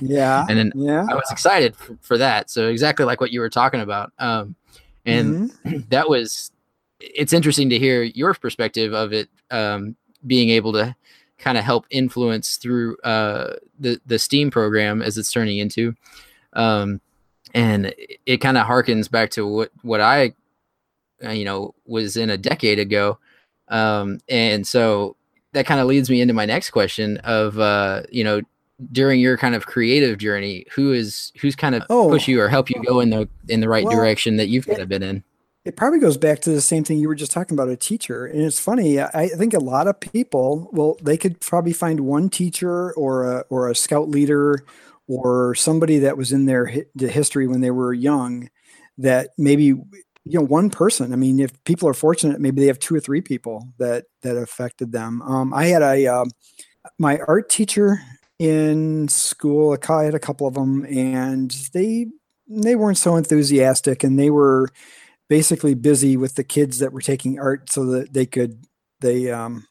Yeah. 0.00 0.46
And 0.48 0.58
then 0.58 0.72
yeah. 0.74 1.04
I 1.10 1.14
was 1.14 1.30
excited 1.30 1.76
for, 1.76 1.98
for 2.00 2.16
that. 2.18 2.48
So 2.50 2.68
exactly 2.68 3.04
like 3.04 3.20
what 3.20 3.30
you 3.30 3.40
were 3.40 3.50
talking 3.50 3.80
about. 3.82 4.10
Um, 4.18 4.54
and 5.04 5.50
Mhm. 5.66 5.88
that 5.90 6.08
was 6.08 6.50
it's 7.14 7.32
interesting 7.32 7.68
to 7.70 7.78
hear 7.78 8.02
your 8.02 8.34
perspective 8.34 8.92
of 8.94 9.12
it 9.12 9.28
um, 9.50 9.96
being 10.26 10.48
able 10.50 10.72
to 10.74 10.94
kind 11.38 11.58
of 11.58 11.64
help 11.64 11.86
influence 11.90 12.56
through 12.56 12.96
uh, 12.98 13.54
the 13.80 14.00
the 14.06 14.18
steam 14.18 14.50
program 14.50 15.02
as 15.02 15.18
it's 15.18 15.32
turning 15.32 15.58
into. 15.58 15.94
Um, 16.52 17.00
and 17.54 17.86
it, 17.86 18.20
it 18.26 18.36
kind 18.38 18.56
of 18.56 18.66
harkens 18.66 19.10
back 19.10 19.30
to 19.30 19.46
what 19.46 19.70
what 19.82 20.00
i 20.00 20.32
uh, 21.24 21.30
you 21.30 21.44
know 21.44 21.74
was 21.86 22.16
in 22.16 22.30
a 22.30 22.36
decade 22.38 22.78
ago. 22.78 23.18
Um, 23.68 24.20
and 24.28 24.66
so 24.66 25.16
that 25.52 25.66
kind 25.66 25.80
of 25.80 25.86
leads 25.86 26.08
me 26.10 26.20
into 26.20 26.34
my 26.34 26.46
next 26.46 26.70
question 26.70 27.16
of 27.18 27.58
uh, 27.58 28.02
you 28.10 28.22
know 28.24 28.40
during 28.90 29.20
your 29.20 29.36
kind 29.36 29.54
of 29.54 29.66
creative 29.66 30.18
journey 30.18 30.66
who 30.74 30.92
is 30.92 31.32
who's 31.40 31.54
kind 31.54 31.74
of 31.74 31.82
Oh. 31.90 32.08
push 32.08 32.26
you 32.26 32.40
or 32.40 32.48
help 32.48 32.68
you 32.70 32.82
go 32.84 33.00
in 33.00 33.10
the 33.10 33.28
in 33.48 33.60
the 33.60 33.68
right 33.68 33.84
Well, 33.84 33.94
direction 33.96 34.36
that 34.38 34.48
you've 34.48 34.66
kind 34.66 34.80
of 34.80 34.88
been 34.88 35.02
in 35.02 35.22
it 35.64 35.76
probably 35.76 36.00
goes 36.00 36.16
back 36.16 36.40
to 36.40 36.50
the 36.50 36.60
same 36.60 36.82
thing 36.82 36.98
you 36.98 37.08
were 37.08 37.14
just 37.14 37.30
talking 37.30 37.56
about 37.56 37.68
a 37.68 37.76
teacher. 37.76 38.26
And 38.26 38.42
it's 38.42 38.58
funny 38.58 39.00
i 39.00 39.28
think 39.28 39.54
a 39.54 39.58
lot 39.58 39.86
of 39.86 40.00
people 40.00 40.68
well 40.72 40.96
they 41.02 41.16
could 41.16 41.40
probably 41.40 41.72
find 41.72 42.00
one 42.00 42.28
teacher 42.28 42.92
or 42.94 43.24
a 43.30 43.44
or 43.48 43.68
a 43.68 43.74
scout 43.74 44.08
leader 44.08 44.64
or 45.08 45.54
somebody 45.54 45.98
that 46.00 46.16
was 46.16 46.32
in 46.32 46.46
their 46.46 46.84
the 46.94 47.08
history 47.08 47.46
when 47.46 47.60
they 47.60 47.70
were 47.70 47.92
young 47.92 48.48
that 48.98 49.30
maybe 49.38 49.64
you 49.64 50.38
know 50.38 50.42
one 50.42 50.70
person. 50.70 51.12
I 51.12 51.16
mean 51.16 51.40
if 51.40 51.62
people 51.64 51.88
are 51.88 51.94
fortunate 51.94 52.40
maybe 52.40 52.60
they 52.60 52.66
have 52.68 52.78
two 52.78 52.94
or 52.94 53.00
three 53.00 53.20
people 53.20 53.68
that 53.78 54.04
that 54.22 54.36
affected 54.36 54.92
them. 54.92 55.22
Um, 55.22 55.54
i 55.54 55.66
had 55.66 55.82
a 55.82 56.06
um, 56.06 56.30
my 56.98 57.18
art 57.28 57.48
teacher 57.48 58.00
in 58.38 59.06
school 59.08 59.76
i 59.88 60.04
had 60.04 60.14
a 60.14 60.18
couple 60.18 60.48
of 60.48 60.54
them 60.54 60.84
and 60.86 61.50
they 61.72 62.06
they 62.48 62.74
weren't 62.74 62.98
so 62.98 63.14
enthusiastic 63.14 64.02
and 64.02 64.18
they 64.18 64.30
were 64.30 64.68
basically 65.32 65.72
busy 65.72 66.14
with 66.14 66.34
the 66.34 66.44
kids 66.44 66.78
that 66.80 66.92
were 66.92 67.00
taking 67.00 67.40
art 67.40 67.70
so 67.70 67.86
that 67.86 68.12
they 68.12 68.26
could 68.26 68.66
they 69.00 69.30
um 69.30 69.66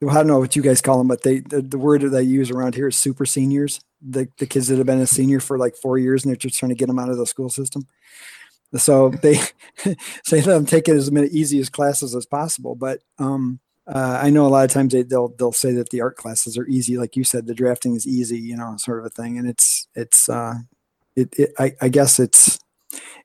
well, 0.00 0.10
I 0.10 0.18
don't 0.18 0.26
know 0.26 0.40
what 0.40 0.56
you 0.56 0.62
guys 0.62 0.80
call 0.80 0.98
them, 0.98 1.06
but 1.06 1.22
they 1.22 1.38
the, 1.38 1.62
the 1.62 1.78
word 1.78 2.00
that 2.00 2.08
they 2.08 2.24
use 2.24 2.50
around 2.50 2.74
here 2.74 2.88
is 2.88 2.96
super 2.96 3.24
seniors. 3.24 3.78
The 4.02 4.26
the 4.38 4.48
kids 4.48 4.66
that 4.66 4.78
have 4.78 4.86
been 4.86 4.98
a 4.98 5.06
senior 5.06 5.38
for 5.38 5.58
like 5.58 5.76
four 5.76 5.96
years 5.96 6.24
and 6.24 6.30
they're 6.30 6.36
just 6.36 6.58
trying 6.58 6.70
to 6.70 6.74
get 6.74 6.88
them 6.88 6.98
out 6.98 7.08
of 7.08 7.18
the 7.18 7.24
school 7.24 7.48
system. 7.48 7.86
So 8.76 9.10
they 9.22 9.36
say 10.24 10.42
let 10.42 10.46
them 10.46 10.66
take 10.66 10.88
it 10.88 10.96
as 10.96 11.12
many 11.12 11.28
easiest 11.28 11.70
classes 11.70 12.12
as 12.12 12.26
possible. 12.26 12.74
But 12.74 12.98
um 13.20 13.60
uh, 13.86 14.18
I 14.20 14.30
know 14.30 14.44
a 14.44 14.48
lot 14.48 14.64
of 14.64 14.72
times 14.72 14.92
they, 14.92 15.04
they'll 15.04 15.28
they'll 15.38 15.52
say 15.52 15.70
that 15.74 15.90
the 15.90 16.00
art 16.00 16.16
classes 16.16 16.58
are 16.58 16.66
easy, 16.66 16.98
like 16.98 17.14
you 17.14 17.22
said, 17.22 17.46
the 17.46 17.54
drafting 17.54 17.94
is 17.94 18.08
easy, 18.08 18.40
you 18.40 18.56
know, 18.56 18.74
sort 18.76 18.98
of 18.98 19.06
a 19.06 19.10
thing. 19.10 19.38
And 19.38 19.48
it's 19.48 19.86
it's 19.94 20.28
uh 20.28 20.54
it, 21.14 21.32
it 21.38 21.52
I, 21.60 21.76
I 21.80 21.90
guess 21.90 22.18
it's 22.18 22.58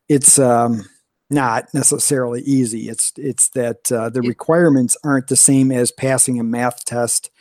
it's 0.08 0.38
um, 0.38 0.86
not 1.32 1.74
necessarily 1.74 2.42
easy. 2.42 2.90
It's 2.90 3.14
it's 3.18 3.50
that 3.50 3.92
uh, 3.92 4.10
the 4.10 4.22
requirements 4.22 4.98
aren't 5.04 5.28
the 5.28 5.36
same 5.36 5.72
as 5.72 5.92
passing 5.92 6.40
a 6.40 6.44
math 6.44 6.86
test 6.86 7.32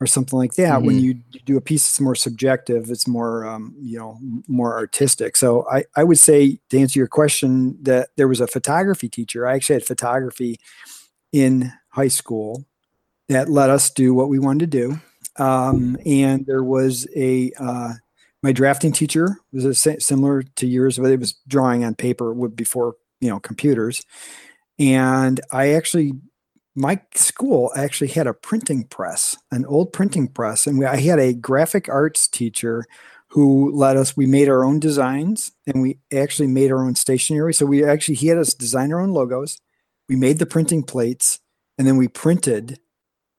or 0.00 0.06
something 0.06 0.38
like 0.38 0.54
that. 0.54 0.78
Mm-hmm. 0.78 0.86
When 0.86 0.98
you 1.00 1.14
do 1.44 1.56
a 1.56 1.60
piece 1.60 1.84
that's 1.84 2.00
more 2.00 2.14
subjective, 2.14 2.90
it's 2.90 3.06
more 3.06 3.46
um, 3.46 3.74
you 3.80 3.98
know 3.98 4.18
more 4.48 4.76
artistic. 4.76 5.36
So 5.36 5.66
I 5.70 5.84
I 5.96 6.04
would 6.04 6.18
say 6.18 6.58
to 6.70 6.78
answer 6.78 6.98
your 6.98 7.08
question 7.08 7.76
that 7.82 8.10
there 8.16 8.28
was 8.28 8.40
a 8.40 8.46
photography 8.46 9.08
teacher. 9.08 9.46
I 9.46 9.54
actually 9.54 9.74
had 9.74 9.84
photography 9.84 10.58
in 11.32 11.72
high 11.90 12.08
school 12.08 12.64
that 13.28 13.48
let 13.48 13.70
us 13.70 13.90
do 13.90 14.14
what 14.14 14.28
we 14.28 14.38
wanted 14.38 14.70
to 14.70 14.78
do. 14.78 15.00
Um, 15.42 15.96
and 16.04 16.46
there 16.46 16.62
was 16.62 17.06
a 17.16 17.52
uh, 17.58 17.94
my 18.42 18.52
drafting 18.52 18.92
teacher 18.92 19.38
was 19.52 19.64
a, 19.64 20.00
similar 20.00 20.42
to 20.42 20.66
yours, 20.66 20.98
but 20.98 21.10
it 21.10 21.20
was 21.20 21.34
drawing 21.46 21.84
on 21.84 21.94
paper 21.94 22.34
before 22.48 22.96
you 23.22 23.30
know 23.30 23.40
computers. 23.40 24.04
And 24.78 25.40
I 25.50 25.70
actually 25.70 26.12
my 26.74 27.00
school 27.14 27.70
actually 27.76 28.08
had 28.08 28.26
a 28.26 28.34
printing 28.34 28.84
press, 28.84 29.36
an 29.50 29.64
old 29.66 29.92
printing 29.92 30.28
press, 30.28 30.66
and 30.66 30.78
we, 30.78 30.86
I 30.86 30.96
had 30.96 31.18
a 31.18 31.34
graphic 31.34 31.88
arts 31.88 32.28
teacher 32.28 32.84
who 33.28 33.70
let 33.74 33.96
us. 33.96 34.16
We 34.16 34.26
made 34.26 34.48
our 34.48 34.64
own 34.64 34.80
designs, 34.80 35.52
and 35.66 35.80
we 35.80 35.98
actually 36.12 36.48
made 36.48 36.70
our 36.70 36.84
own 36.84 36.94
stationery. 36.96 37.54
So 37.54 37.64
we 37.64 37.84
actually 37.84 38.16
he 38.16 38.26
had 38.26 38.38
us 38.38 38.54
design 38.54 38.92
our 38.92 39.00
own 39.00 39.12
logos. 39.12 39.58
We 40.08 40.16
made 40.16 40.38
the 40.38 40.46
printing 40.46 40.82
plates, 40.82 41.38
and 41.78 41.86
then 41.86 41.96
we 41.96 42.08
printed 42.08 42.80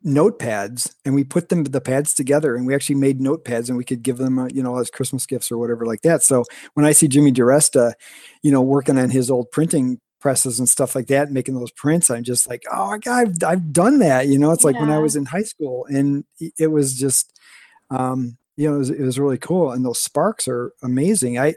notepads 0.06 0.94
and 1.06 1.16
we 1.16 1.24
put 1.24 1.50
them 1.50 1.64
the 1.64 1.80
pads 1.80 2.14
together 2.14 2.56
and 2.56 2.68
we 2.68 2.76
actually 2.76 2.96
made 2.96 3.20
notepads 3.20 3.70
and 3.70 3.78
we 3.78 3.86
could 3.86 4.04
give 4.04 4.18
them 4.18 4.38
uh, 4.38 4.48
you 4.48 4.62
know 4.62 4.78
as 4.78 4.90
christmas 4.90 5.26
gifts 5.26 5.52
or 5.52 5.58
whatever 5.58 5.86
like 5.86 6.02
that. 6.02 6.22
So 6.22 6.44
when 6.74 6.86
i 6.86 6.92
see 6.92 7.08
jimmy 7.08 7.32
DiResta, 7.32 7.94
you 8.42 8.52
know 8.52 8.62
working 8.62 8.98
on 8.98 9.10
his 9.10 9.32
old 9.32 9.52
printing 9.52 10.00
presses 10.20 10.60
and 10.60 10.70
stuff 10.70 10.96
like 10.96 11.08
that 11.08 11.32
making 11.32 11.54
those 11.54 11.72
prints 11.72 12.10
i'm 12.10 12.24
just 12.24 12.48
like 12.48 12.64
oh 12.72 12.92
my 12.92 12.98
god 12.98 13.28
i've, 13.28 13.44
I've 13.44 13.74
done 13.74 14.00
that 14.00 14.28
you 14.28 14.40
know? 14.40 14.52
It's 14.52 14.64
like 14.64 14.80
when 14.80 14.90
i 14.90 14.98
was 14.98 15.18
in 15.18 15.26
high 15.26 15.44
school 15.44 15.86
and 15.90 16.24
it 16.58 16.68
was 16.68 16.98
just 16.98 17.38
um 17.90 18.38
you 18.56 18.70
know 18.70 18.76
it 18.76 18.80
was, 18.80 18.90
it 18.90 19.02
was 19.02 19.20
really 19.20 19.38
cool 19.38 19.72
and 19.72 19.86
those 19.86 20.00
sparks 20.00 20.48
are 20.48 20.74
amazing. 20.82 21.40
I 21.40 21.56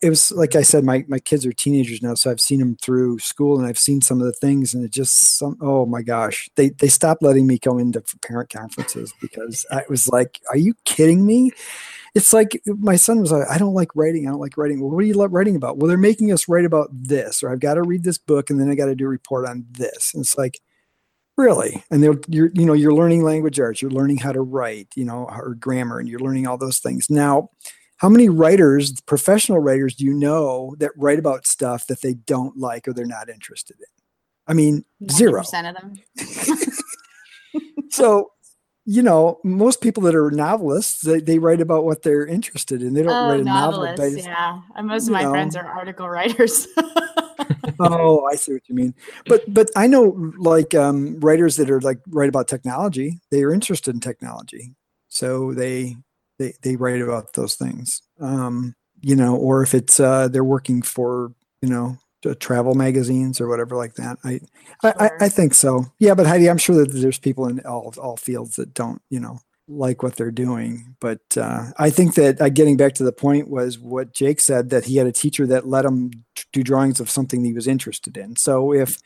it 0.00 0.08
was 0.08 0.30
like 0.30 0.54
I 0.54 0.62
said, 0.62 0.84
my 0.84 1.04
my 1.08 1.18
kids 1.18 1.44
are 1.44 1.52
teenagers 1.52 2.02
now, 2.02 2.14
so 2.14 2.30
I've 2.30 2.40
seen 2.40 2.60
them 2.60 2.76
through 2.80 3.18
school, 3.18 3.58
and 3.58 3.66
I've 3.66 3.78
seen 3.78 4.00
some 4.00 4.20
of 4.20 4.26
the 4.26 4.32
things, 4.32 4.74
and 4.74 4.84
it 4.84 4.92
just 4.92 5.38
some. 5.38 5.56
Oh 5.60 5.86
my 5.86 6.02
gosh, 6.02 6.48
they 6.56 6.70
they 6.70 6.88
stopped 6.88 7.22
letting 7.22 7.46
me 7.46 7.58
go 7.58 7.78
into 7.78 8.02
parent 8.22 8.50
conferences 8.50 9.12
because 9.20 9.66
I 9.72 9.82
was 9.88 10.08
like, 10.08 10.40
"Are 10.50 10.56
you 10.56 10.74
kidding 10.84 11.26
me?" 11.26 11.50
It's 12.14 12.32
like 12.32 12.60
my 12.66 12.96
son 12.96 13.20
was 13.20 13.32
like, 13.32 13.48
"I 13.50 13.58
don't 13.58 13.74
like 13.74 13.94
writing. 13.96 14.28
I 14.28 14.30
don't 14.30 14.40
like 14.40 14.56
writing." 14.56 14.80
Well, 14.80 14.90
what 14.90 15.02
are 15.02 15.06
you 15.06 15.14
writing 15.26 15.56
about? 15.56 15.78
Well, 15.78 15.88
they're 15.88 15.98
making 15.98 16.32
us 16.32 16.48
write 16.48 16.64
about 16.64 16.88
this, 16.92 17.42
or 17.42 17.50
I've 17.50 17.60
got 17.60 17.74
to 17.74 17.82
read 17.82 18.04
this 18.04 18.18
book, 18.18 18.50
and 18.50 18.60
then 18.60 18.70
I 18.70 18.76
got 18.76 18.86
to 18.86 18.94
do 18.94 19.06
a 19.06 19.08
report 19.08 19.48
on 19.48 19.66
this. 19.70 20.12
And 20.14 20.22
it's 20.22 20.38
like, 20.38 20.60
really 21.36 21.82
and 21.90 22.02
they're 22.02 22.18
you're 22.28 22.50
you 22.54 22.66
know 22.66 22.74
you're 22.74 22.94
learning 22.94 23.22
language 23.24 23.58
arts 23.58 23.80
you're 23.80 23.90
learning 23.90 24.18
how 24.18 24.32
to 24.32 24.42
write 24.42 24.88
you 24.94 25.04
know 25.04 25.26
or 25.30 25.54
grammar 25.54 25.98
and 25.98 26.08
you're 26.08 26.20
learning 26.20 26.46
all 26.46 26.58
those 26.58 26.78
things 26.78 27.08
now 27.08 27.48
how 28.02 28.08
many 28.08 28.28
writers, 28.28 29.00
professional 29.02 29.60
writers, 29.60 29.94
do 29.94 30.04
you 30.04 30.12
know 30.12 30.74
that 30.80 30.90
write 30.96 31.20
about 31.20 31.46
stuff 31.46 31.86
that 31.86 32.02
they 32.02 32.14
don't 32.14 32.58
like 32.58 32.88
or 32.88 32.92
they're 32.92 33.06
not 33.06 33.28
interested 33.28 33.76
in? 33.78 33.86
I 34.48 34.54
mean, 34.54 34.84
zero 35.08 35.42
percent 35.42 35.68
of 35.68 35.76
them. 35.76 35.94
so, 37.90 38.32
you 38.84 39.02
know, 39.02 39.38
most 39.44 39.80
people 39.80 40.02
that 40.02 40.16
are 40.16 40.32
novelists, 40.32 41.02
they, 41.02 41.20
they 41.20 41.38
write 41.38 41.60
about 41.60 41.84
what 41.84 42.02
they're 42.02 42.26
interested 42.26 42.82
in. 42.82 42.92
They 42.92 43.04
don't 43.04 43.12
oh, 43.12 43.28
write 43.30 43.40
a 43.40 43.44
novel. 43.44 43.84
Yeah, 43.86 44.62
and 44.74 44.88
most 44.88 45.06
of 45.06 45.12
my 45.12 45.22
know. 45.22 45.30
friends 45.30 45.54
are 45.54 45.64
article 45.64 46.08
writers. 46.08 46.66
oh, 47.78 48.26
I 48.26 48.34
see 48.34 48.54
what 48.54 48.68
you 48.68 48.74
mean. 48.74 48.96
But 49.26 49.42
but 49.54 49.70
I 49.76 49.86
know 49.86 50.32
like 50.38 50.74
um, 50.74 51.20
writers 51.20 51.54
that 51.54 51.70
are 51.70 51.80
like 51.80 52.00
write 52.08 52.28
about 52.28 52.48
technology. 52.48 53.20
They 53.30 53.44
are 53.44 53.52
interested 53.52 53.94
in 53.94 54.00
technology, 54.00 54.74
so 55.08 55.54
they 55.54 55.98
they 56.42 56.54
they 56.62 56.76
write 56.76 57.00
about 57.00 57.34
those 57.34 57.54
things. 57.54 58.02
Um, 58.20 58.74
you 59.00 59.16
know, 59.16 59.36
or 59.36 59.62
if 59.62 59.74
it's 59.74 60.00
uh, 60.00 60.28
they're 60.28 60.44
working 60.44 60.82
for 60.82 61.32
you 61.60 61.68
know 61.68 61.98
travel 62.38 62.74
magazines 62.74 63.40
or 63.40 63.48
whatever 63.48 63.76
like 63.76 63.94
that. 63.94 64.16
I, 64.24 64.40
sure. 64.82 65.02
I, 65.02 65.10
I 65.22 65.28
think 65.28 65.54
so. 65.54 65.86
Yeah, 65.98 66.14
but 66.14 66.26
Heidi, 66.26 66.48
I'm 66.48 66.58
sure 66.58 66.76
that 66.76 66.92
there's 66.92 67.18
people 67.18 67.46
in 67.46 67.60
all 67.60 67.92
all 68.00 68.16
fields 68.16 68.56
that 68.56 68.74
don't 68.74 69.02
you 69.10 69.20
know 69.20 69.40
like 69.68 70.02
what 70.02 70.16
they're 70.16 70.30
doing. 70.30 70.96
But 71.00 71.20
uh, 71.36 71.66
I 71.78 71.90
think 71.90 72.14
that 72.14 72.40
uh, 72.40 72.48
getting 72.48 72.76
back 72.76 72.94
to 72.94 73.04
the 73.04 73.12
point 73.12 73.48
was 73.48 73.78
what 73.78 74.12
Jake 74.12 74.40
said 74.40 74.70
that 74.70 74.84
he 74.84 74.96
had 74.96 75.06
a 75.06 75.12
teacher 75.12 75.46
that 75.46 75.66
let 75.66 75.84
him 75.84 76.10
do 76.52 76.62
drawings 76.62 77.00
of 77.00 77.10
something 77.10 77.44
he 77.44 77.52
was 77.52 77.66
interested 77.66 78.16
in. 78.16 78.36
So 78.36 78.72
if 78.72 78.98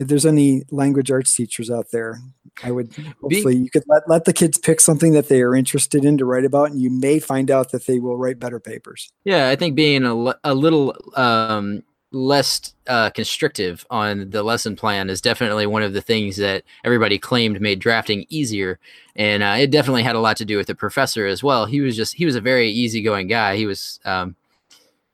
if 0.00 0.08
there's 0.08 0.26
any 0.26 0.64
language 0.70 1.10
arts 1.10 1.34
teachers 1.36 1.70
out 1.70 1.90
there, 1.92 2.18
I 2.64 2.70
would 2.70 2.92
hopefully 3.20 3.56
you 3.56 3.70
could 3.70 3.84
let, 3.86 4.08
let 4.08 4.24
the 4.24 4.32
kids 4.32 4.56
pick 4.56 4.80
something 4.80 5.12
that 5.12 5.28
they 5.28 5.42
are 5.42 5.54
interested 5.54 6.04
in 6.06 6.16
to 6.18 6.24
write 6.24 6.46
about, 6.46 6.70
and 6.70 6.80
you 6.80 6.90
may 6.90 7.20
find 7.20 7.50
out 7.50 7.70
that 7.72 7.86
they 7.86 7.98
will 7.98 8.16
write 8.16 8.38
better 8.38 8.58
papers. 8.58 9.12
Yeah, 9.24 9.50
I 9.50 9.56
think 9.56 9.74
being 9.74 10.04
a, 10.04 10.34
a 10.42 10.54
little 10.54 10.96
um, 11.16 11.82
less 12.12 12.74
uh, 12.86 13.10
constrictive 13.10 13.86
on 13.90 14.30
the 14.30 14.42
lesson 14.42 14.74
plan 14.74 15.10
is 15.10 15.20
definitely 15.20 15.66
one 15.66 15.82
of 15.82 15.92
the 15.92 16.02
things 16.02 16.38
that 16.38 16.64
everybody 16.82 17.18
claimed 17.18 17.60
made 17.60 17.78
drafting 17.78 18.24
easier, 18.30 18.78
and 19.16 19.42
uh, 19.42 19.56
it 19.58 19.70
definitely 19.70 20.02
had 20.02 20.16
a 20.16 20.20
lot 20.20 20.38
to 20.38 20.46
do 20.46 20.56
with 20.56 20.66
the 20.66 20.74
professor 20.74 21.26
as 21.26 21.42
well. 21.42 21.66
He 21.66 21.82
was 21.82 21.94
just 21.94 22.14
he 22.14 22.24
was 22.24 22.36
a 22.36 22.40
very 22.40 22.70
easygoing 22.70 23.26
guy. 23.26 23.56
He 23.56 23.66
was 23.66 24.00
um, 24.06 24.34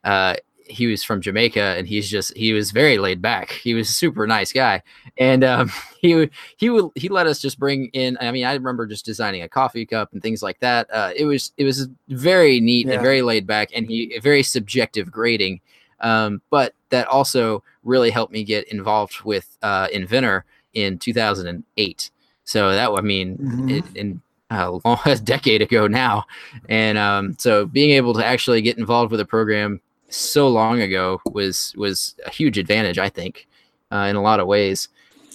uh, 0.05 0.37
he 0.69 0.87
was 0.87 1.03
from 1.03 1.21
Jamaica 1.21 1.61
and 1.61 1.87
he's 1.87 2.09
just 2.09 2.37
he 2.37 2.53
was 2.53 2.71
very 2.71 2.99
laid 2.99 3.23
back. 3.23 3.51
He 3.53 3.75
was 3.75 3.89
a 3.89 3.93
super 3.93 4.27
nice 4.27 4.53
guy, 4.53 4.83
and 5.19 5.45
um, 5.45 5.71
he 6.01 6.15
would 6.15 6.31
he 6.57 6.71
would 6.71 6.91
he 6.95 7.09
let 7.09 7.27
us 7.27 7.41
just 7.41 7.59
bring 7.59 7.87
in. 7.93 8.17
I 8.21 8.31
mean, 8.33 8.45
I 8.45 8.55
remember 8.55 8.87
just 8.87 9.05
designing 9.05 9.43
a 9.43 9.49
coffee 9.49 9.87
cup 9.87 10.13
and 10.13 10.23
things 10.23 10.43
like 10.43 10.61
that. 10.61 10.89
Uh, 10.93 11.13
it 11.15 11.25
was 11.25 11.53
it 11.57 11.65
was 11.65 11.89
very 12.09 12.61
neat 12.61 12.87
yeah. 12.87 12.95
and 12.95 13.03
very 13.03 13.23
laid 13.23 13.47
back, 13.47 13.71
and 13.75 13.87
he 13.87 14.15
a 14.15 14.21
very 14.21 14.43
subjective 14.43 15.11
grading. 15.11 15.61
Um, 16.01 16.43
but 16.51 16.75
that 16.91 17.07
also 17.09 17.63
really 17.83 18.11
helped 18.11 18.33
me 18.33 18.45
get 18.45 18.69
involved 18.69 19.23
with 19.23 19.57
uh, 19.63 19.89
Inventor 19.93 20.45
in 20.75 20.99
2008. 20.99 22.11
So 22.45 22.73
that 22.73 22.91
I 22.91 23.01
mean, 23.01 23.39
mm-hmm. 23.39 23.69
it, 23.71 23.85
in 23.95 24.21
uh, 24.51 24.79
a 25.07 25.17
decade 25.17 25.63
ago 25.63 25.87
now, 25.87 26.25
and 26.69 26.99
um, 26.99 27.37
so 27.39 27.67
being 27.67 27.91
able 27.91 28.15
to 28.15 28.25
actually 28.25 28.63
get 28.63 28.79
involved 28.79 29.11
with 29.11 29.21
a 29.21 29.25
program 29.25 29.81
so 30.09 30.49
long 30.49 30.81
ago 30.81 31.21
was 31.27 31.75
was 31.77 32.15
a 32.25 32.31
huge 32.31 32.59
advantage, 32.59 32.99
I 32.99 33.09
think, 33.09 33.47
uh, 33.91 34.07
in 34.09 34.17
a 34.17 34.23
lot 34.23 34.41
of 34.41 34.47
ways. 34.47 34.89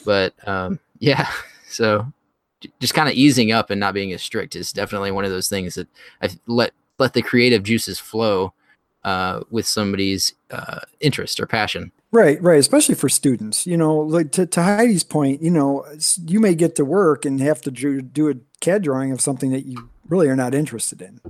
But 0.05 0.33
um, 0.47 0.79
yeah, 0.99 1.29
so 1.67 2.11
just 2.79 2.93
kind 2.93 3.09
of 3.09 3.15
easing 3.15 3.51
up 3.51 3.69
and 3.69 3.79
not 3.79 3.93
being 3.93 4.13
as 4.13 4.21
strict 4.21 4.55
is 4.55 4.71
definitely 4.73 5.11
one 5.11 5.25
of 5.25 5.31
those 5.31 5.49
things 5.49 5.75
that 5.75 5.87
I 6.21 6.29
let 6.47 6.71
let 6.99 7.13
the 7.13 7.21
creative 7.21 7.63
juices 7.63 7.99
flow 7.99 8.53
uh, 9.03 9.41
with 9.49 9.67
somebody's 9.67 10.33
uh, 10.51 10.81
interest 10.99 11.39
or 11.39 11.47
passion. 11.47 11.91
Right, 12.11 12.41
right. 12.43 12.59
Especially 12.59 12.93
for 12.93 13.07
students, 13.07 13.65
you 13.65 13.77
know, 13.77 13.95
like 13.95 14.33
to, 14.33 14.45
to 14.45 14.61
Heidi's 14.61 15.03
point, 15.05 15.41
you 15.41 15.49
know, 15.49 15.85
you 16.25 16.41
may 16.41 16.55
get 16.55 16.75
to 16.75 16.83
work 16.83 17.23
and 17.23 17.39
have 17.39 17.61
to 17.61 17.71
do, 17.71 18.01
do 18.01 18.29
a 18.29 18.33
CAD 18.59 18.83
drawing 18.83 19.13
of 19.13 19.21
something 19.21 19.49
that 19.51 19.65
you 19.65 19.89
really 20.09 20.27
are 20.27 20.35
not 20.35 20.53
interested 20.53 21.01
in, 21.01 21.21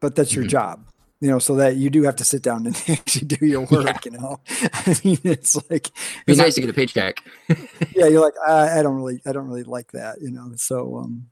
but 0.00 0.16
that's 0.16 0.34
your 0.34 0.42
mm-hmm. 0.42 0.50
job 0.50 0.86
you 1.20 1.30
know, 1.30 1.38
so 1.38 1.54
that 1.56 1.76
you 1.76 1.90
do 1.90 2.02
have 2.02 2.16
to 2.16 2.24
sit 2.24 2.42
down 2.42 2.66
and 2.66 2.76
actually 2.88 3.26
do 3.26 3.46
your 3.46 3.62
work, 3.62 3.86
yeah. 3.86 3.98
you 4.04 4.10
know. 4.12 4.40
I 4.72 4.96
mean, 5.04 5.18
it's 5.24 5.56
like 5.70 5.90
it's 6.26 6.38
nice 6.38 6.54
to 6.56 6.60
get 6.60 6.70
a 6.70 6.74
paycheck. 6.74 7.22
yeah, 7.94 8.06
you're 8.06 8.20
like, 8.20 8.34
I, 8.46 8.80
I, 8.80 8.82
don't 8.82 8.96
really, 8.96 9.20
I 9.26 9.32
don't 9.32 9.46
really 9.46 9.62
like 9.62 9.92
that, 9.92 10.20
you 10.20 10.30
know. 10.30 10.52
So, 10.56 10.96
um, 10.98 11.26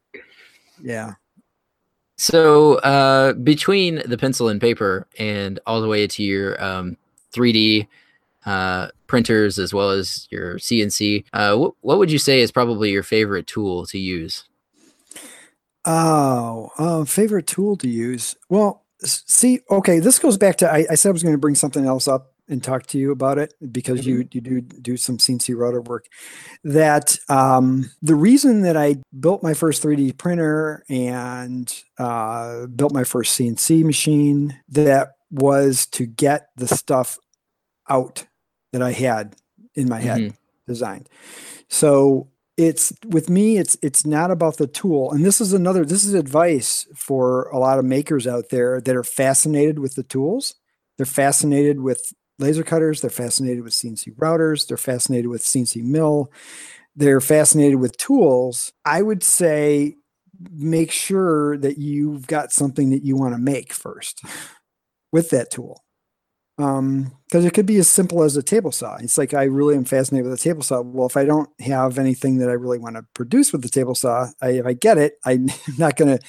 yeah. 0.83 1.15
So, 2.17 2.77
uh, 2.77 3.33
between 3.33 4.03
the 4.07 4.17
pencil 4.17 4.49
and 4.49 4.61
paper 4.61 5.07
and 5.19 5.59
all 5.67 5.81
the 5.81 5.89
way 5.89 6.07
to 6.07 6.23
your 6.23 6.63
um, 6.63 6.97
3D 7.35 7.89
uh, 8.47 8.89
printers 9.07 9.59
as 9.59 9.75
well 9.75 9.91
as 9.91 10.29
your 10.31 10.57
CNC, 10.57 11.25
uh, 11.33 11.57
what, 11.57 11.75
what 11.81 11.99
would 11.99 12.13
you 12.13 12.19
say 12.19 12.41
is 12.41 12.53
probably 12.53 12.91
your 12.91 13.03
favorite 13.03 13.47
tool 13.47 13.87
to 13.87 13.99
use? 13.99 14.45
Oh, 15.85 16.71
uh, 16.79 17.05
favorite 17.05 17.49
tool 17.49 17.77
to 17.79 17.89
use? 17.89 18.37
Well, 18.49 18.82
see, 19.05 19.61
okay, 19.71 19.99
this 19.99 20.19
goes 20.19 20.39
back 20.39 20.57
to 20.57 20.71
I, 20.71 20.87
I 20.91 20.95
said 20.95 21.11
I 21.11 21.13
was 21.13 21.23
going 21.23 21.35
to 21.35 21.41
bring 21.41 21.55
something 21.55 21.85
else 21.87 22.09
up 22.09 22.33
and 22.49 22.63
talk 22.63 22.87
to 22.87 22.99
you 22.99 23.13
about 23.13 23.39
it 23.39 23.55
because 23.71 24.01
mm-hmm. 24.01 24.11
you 24.11 24.29
you 24.33 24.41
do 24.41 24.61
do 24.61 24.97
some 24.97 25.19
CNC 25.19 25.57
router 25.57 25.81
work. 25.81 26.07
That 26.65 27.17
um, 27.29 27.91
the 28.03 28.15
reason 28.15 28.63
that 28.63 28.77
I 28.77 28.97
built 29.19 29.43
my 29.43 29.55
first 29.55 29.83
3D 29.83 30.19
printer 30.19 30.85
and 30.89 31.73
uh, 31.99 32.67
built 32.67 32.93
my 32.93 33.05
first 33.05 33.39
CNC 33.39 33.85
machine 33.85 34.61
that 34.69 35.13
was 35.31 35.87
to 35.87 36.07
get 36.07 36.49
the 36.57 36.69
stuff 36.69 37.19
out 37.89 38.27
that 38.73 38.83
I 38.83 38.93
had 38.93 39.35
in 39.75 39.89
my 39.89 40.01
head 40.01 40.21
mm-hmm. 40.21 40.37
designed. 40.67 41.09
So 41.69 42.29
it's 42.67 42.93
with 43.07 43.29
me 43.29 43.59
it's 43.59 43.77
it's 43.83 44.07
not 44.07 44.31
about 44.31 44.57
the 44.57 44.67
tool 44.67 45.13
and 45.13 45.25
this 45.25 45.41
is 45.41 45.53
another 45.53 45.85
this 45.85 46.05
is 46.05 46.15
advice 46.15 46.87
for 46.95 47.45
a 47.51 47.59
lot 47.59 47.79
of 47.79 47.85
makers 47.85 48.27
out 48.27 48.51
there 48.51 48.81
that 48.81 48.97
are 48.97 49.05
fascinated 49.05 49.79
with 49.79 49.95
the 49.95 50.03
tools 50.03 50.55
they're 50.97 51.07
fascinated 51.07 51.81
with 51.81 52.13
laser 52.39 52.63
cutters. 52.63 53.01
They're 53.01 53.11
fascinated 53.11 53.63
with 53.63 53.73
CNC 53.73 54.17
routers. 54.17 54.67
They're 54.67 54.77
fascinated 54.77 55.29
with 55.29 55.43
CNC 55.43 55.83
mill. 55.83 56.31
They're 56.95 57.21
fascinated 57.21 57.81
with 57.81 57.97
tools. 57.97 58.73
I 58.85 59.01
would 59.01 59.23
say 59.23 59.97
make 60.51 60.91
sure 60.91 61.57
that 61.59 61.79
you've 61.79 62.27
got 62.27 62.53
something 62.53 62.91
that 62.91 63.05
you 63.05 63.17
want 63.17 63.35
to 63.35 63.39
make 63.39 63.73
first 63.73 64.23
with 65.13 65.31
that 65.31 65.51
tool 65.51 65.85
um 66.63 67.13
because 67.27 67.47
it 67.47 67.55
could 67.55 67.65
be 67.65 67.79
as 67.79 67.89
simple 67.89 68.23
as 68.23 68.37
a 68.37 68.43
table 68.43 68.71
saw. 68.71 68.97
It's 68.97 69.19
like 69.19 69.35
i 69.35 69.45
really 69.45 69.75
am 69.75 69.85
fascinated 69.85 70.31
with 70.31 70.39
a 70.39 70.43
table 70.43 70.63
saw. 70.63 70.81
Well 70.81 71.07
if 71.07 71.17
i 71.17 71.25
don't 71.25 71.49
have 71.61 71.99
anything 71.99 72.39
that 72.39 72.49
i 72.49 72.53
really 72.53 72.79
want 72.79 72.97
to 72.97 73.05
produce 73.15 73.53
with 73.53 73.63
the 73.63 73.69
table 73.69 73.95
saw 73.95 74.29
I, 74.41 74.51
if 74.51 74.67
i 74.67 74.73
get 74.73 74.99
it 74.99 75.15
i'm 75.25 75.49
not 75.79 75.97
going 75.97 76.19
to 76.19 76.25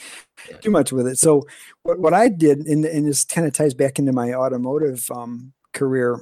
do 0.61 0.71
much 0.71 0.91
with 0.91 1.07
it. 1.07 1.19
So 1.19 1.45
what, 1.83 1.99
what 1.99 2.13
i 2.13 2.29
did 2.29 2.59
and, 2.59 2.85
and 2.85 3.07
this 3.07 3.25
kind 3.25 3.45
of 3.45 3.53
ties 3.53 3.73
back 3.73 3.99
into 3.99 4.13
my 4.13 4.33
automotive 4.33 5.09
um, 5.11 5.53
career 5.73 6.19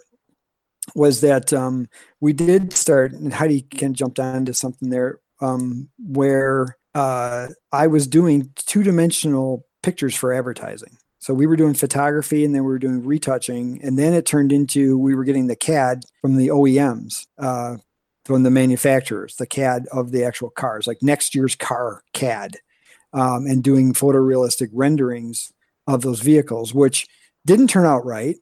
was 0.96 1.22
that 1.22 1.54
um, 1.54 1.88
we 2.20 2.34
did 2.34 2.74
start 2.74 3.14
and 3.14 3.34
heidi 3.34 3.62
can 3.62 3.94
jump 3.94 4.16
down 4.16 4.46
to 4.46 4.54
something 4.54 4.90
there 4.90 5.20
um, 5.42 5.90
where 6.00 6.78
uh, 6.96 7.48
i 7.72 7.88
was 7.88 8.08
doing 8.08 8.52
two-dimensional 8.56 9.66
pictures 9.84 10.16
for 10.16 10.34
advertising 10.34 10.98
so 11.22 11.36
we 11.36 11.46
were 11.46 11.56
doing 11.56 11.76
photography 11.76 12.44
and 12.44 12.54
then 12.54 12.64
we 12.64 12.72
were 12.72 12.80
doing 12.80 13.06
retouching. 13.06 13.80
And 13.84 13.98
then 13.98 14.14
it 14.14 14.26
turned 14.26 14.52
into 14.52 14.98
we 14.98 15.14
were 15.14 15.24
getting 15.24 15.46
the 15.46 15.56
CAD 15.56 16.04
from 16.20 16.36
the 16.36 16.48
OEMs, 16.48 17.28
uh, 17.38 17.78
from 18.26 18.42
the 18.42 18.50
manufacturers, 18.50 19.36
the 19.36 19.46
CAD 19.46 19.86
of 19.92 20.12
the 20.12 20.24
actual 20.24 20.50
cars, 20.50 20.88
like 20.88 20.98
next 21.04 21.36
year's 21.36 21.56
car 21.56 22.02
CAD, 22.14 22.58
um, 23.14 23.46
and 23.46 23.64
doing 23.64 23.94
photorealistic 23.94 24.70
renderings 24.74 25.54
of 25.86 26.02
those 26.02 26.22
vehicles, 26.22 26.74
which 26.74 27.08
didn't 27.46 27.68
turn 27.68 27.86
out 27.86 28.04
right 28.04 28.38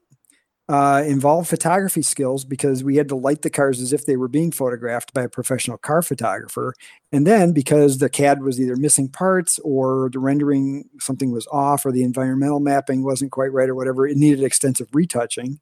uh, 0.70 1.03
involved 1.03 1.49
photography 1.49 2.03
skills 2.03 2.45
because 2.45 2.84
we 2.84 2.97
had 2.97 3.07
to 3.09 3.15
light 3.15 3.41
the 3.41 3.49
cars 3.49 3.82
as 3.82 3.91
if 3.91 4.05
they 4.05 4.15
were 4.15 4.28
being 4.28 4.51
photographed 4.51 5.11
by 5.15 5.24
a 5.24 5.30
professional 5.30 5.80
car 5.80 6.03
photographer. 6.03 6.76
And 7.11 7.26
then 7.26 7.53
because 7.53 7.97
the 7.97 8.07
CAD 8.07 8.43
was 8.43 8.61
either 8.61 8.76
missing 8.76 9.09
parts 9.09 9.59
or 9.63 10.11
the 10.13 10.20
rendering 10.20 10.88
something 10.99 11.32
was 11.32 11.47
off 11.47 11.88
or 11.88 11.91
the 11.91 12.03
environmental 12.03 12.59
mapping 12.59 13.03
wasn't 13.03 13.32
quite 13.32 13.51
right 13.51 13.67
or 13.67 13.74
whatever, 13.74 14.05
it 14.05 14.15
needed 14.15 14.43
extensive 14.43 14.88
retouching 14.93 15.59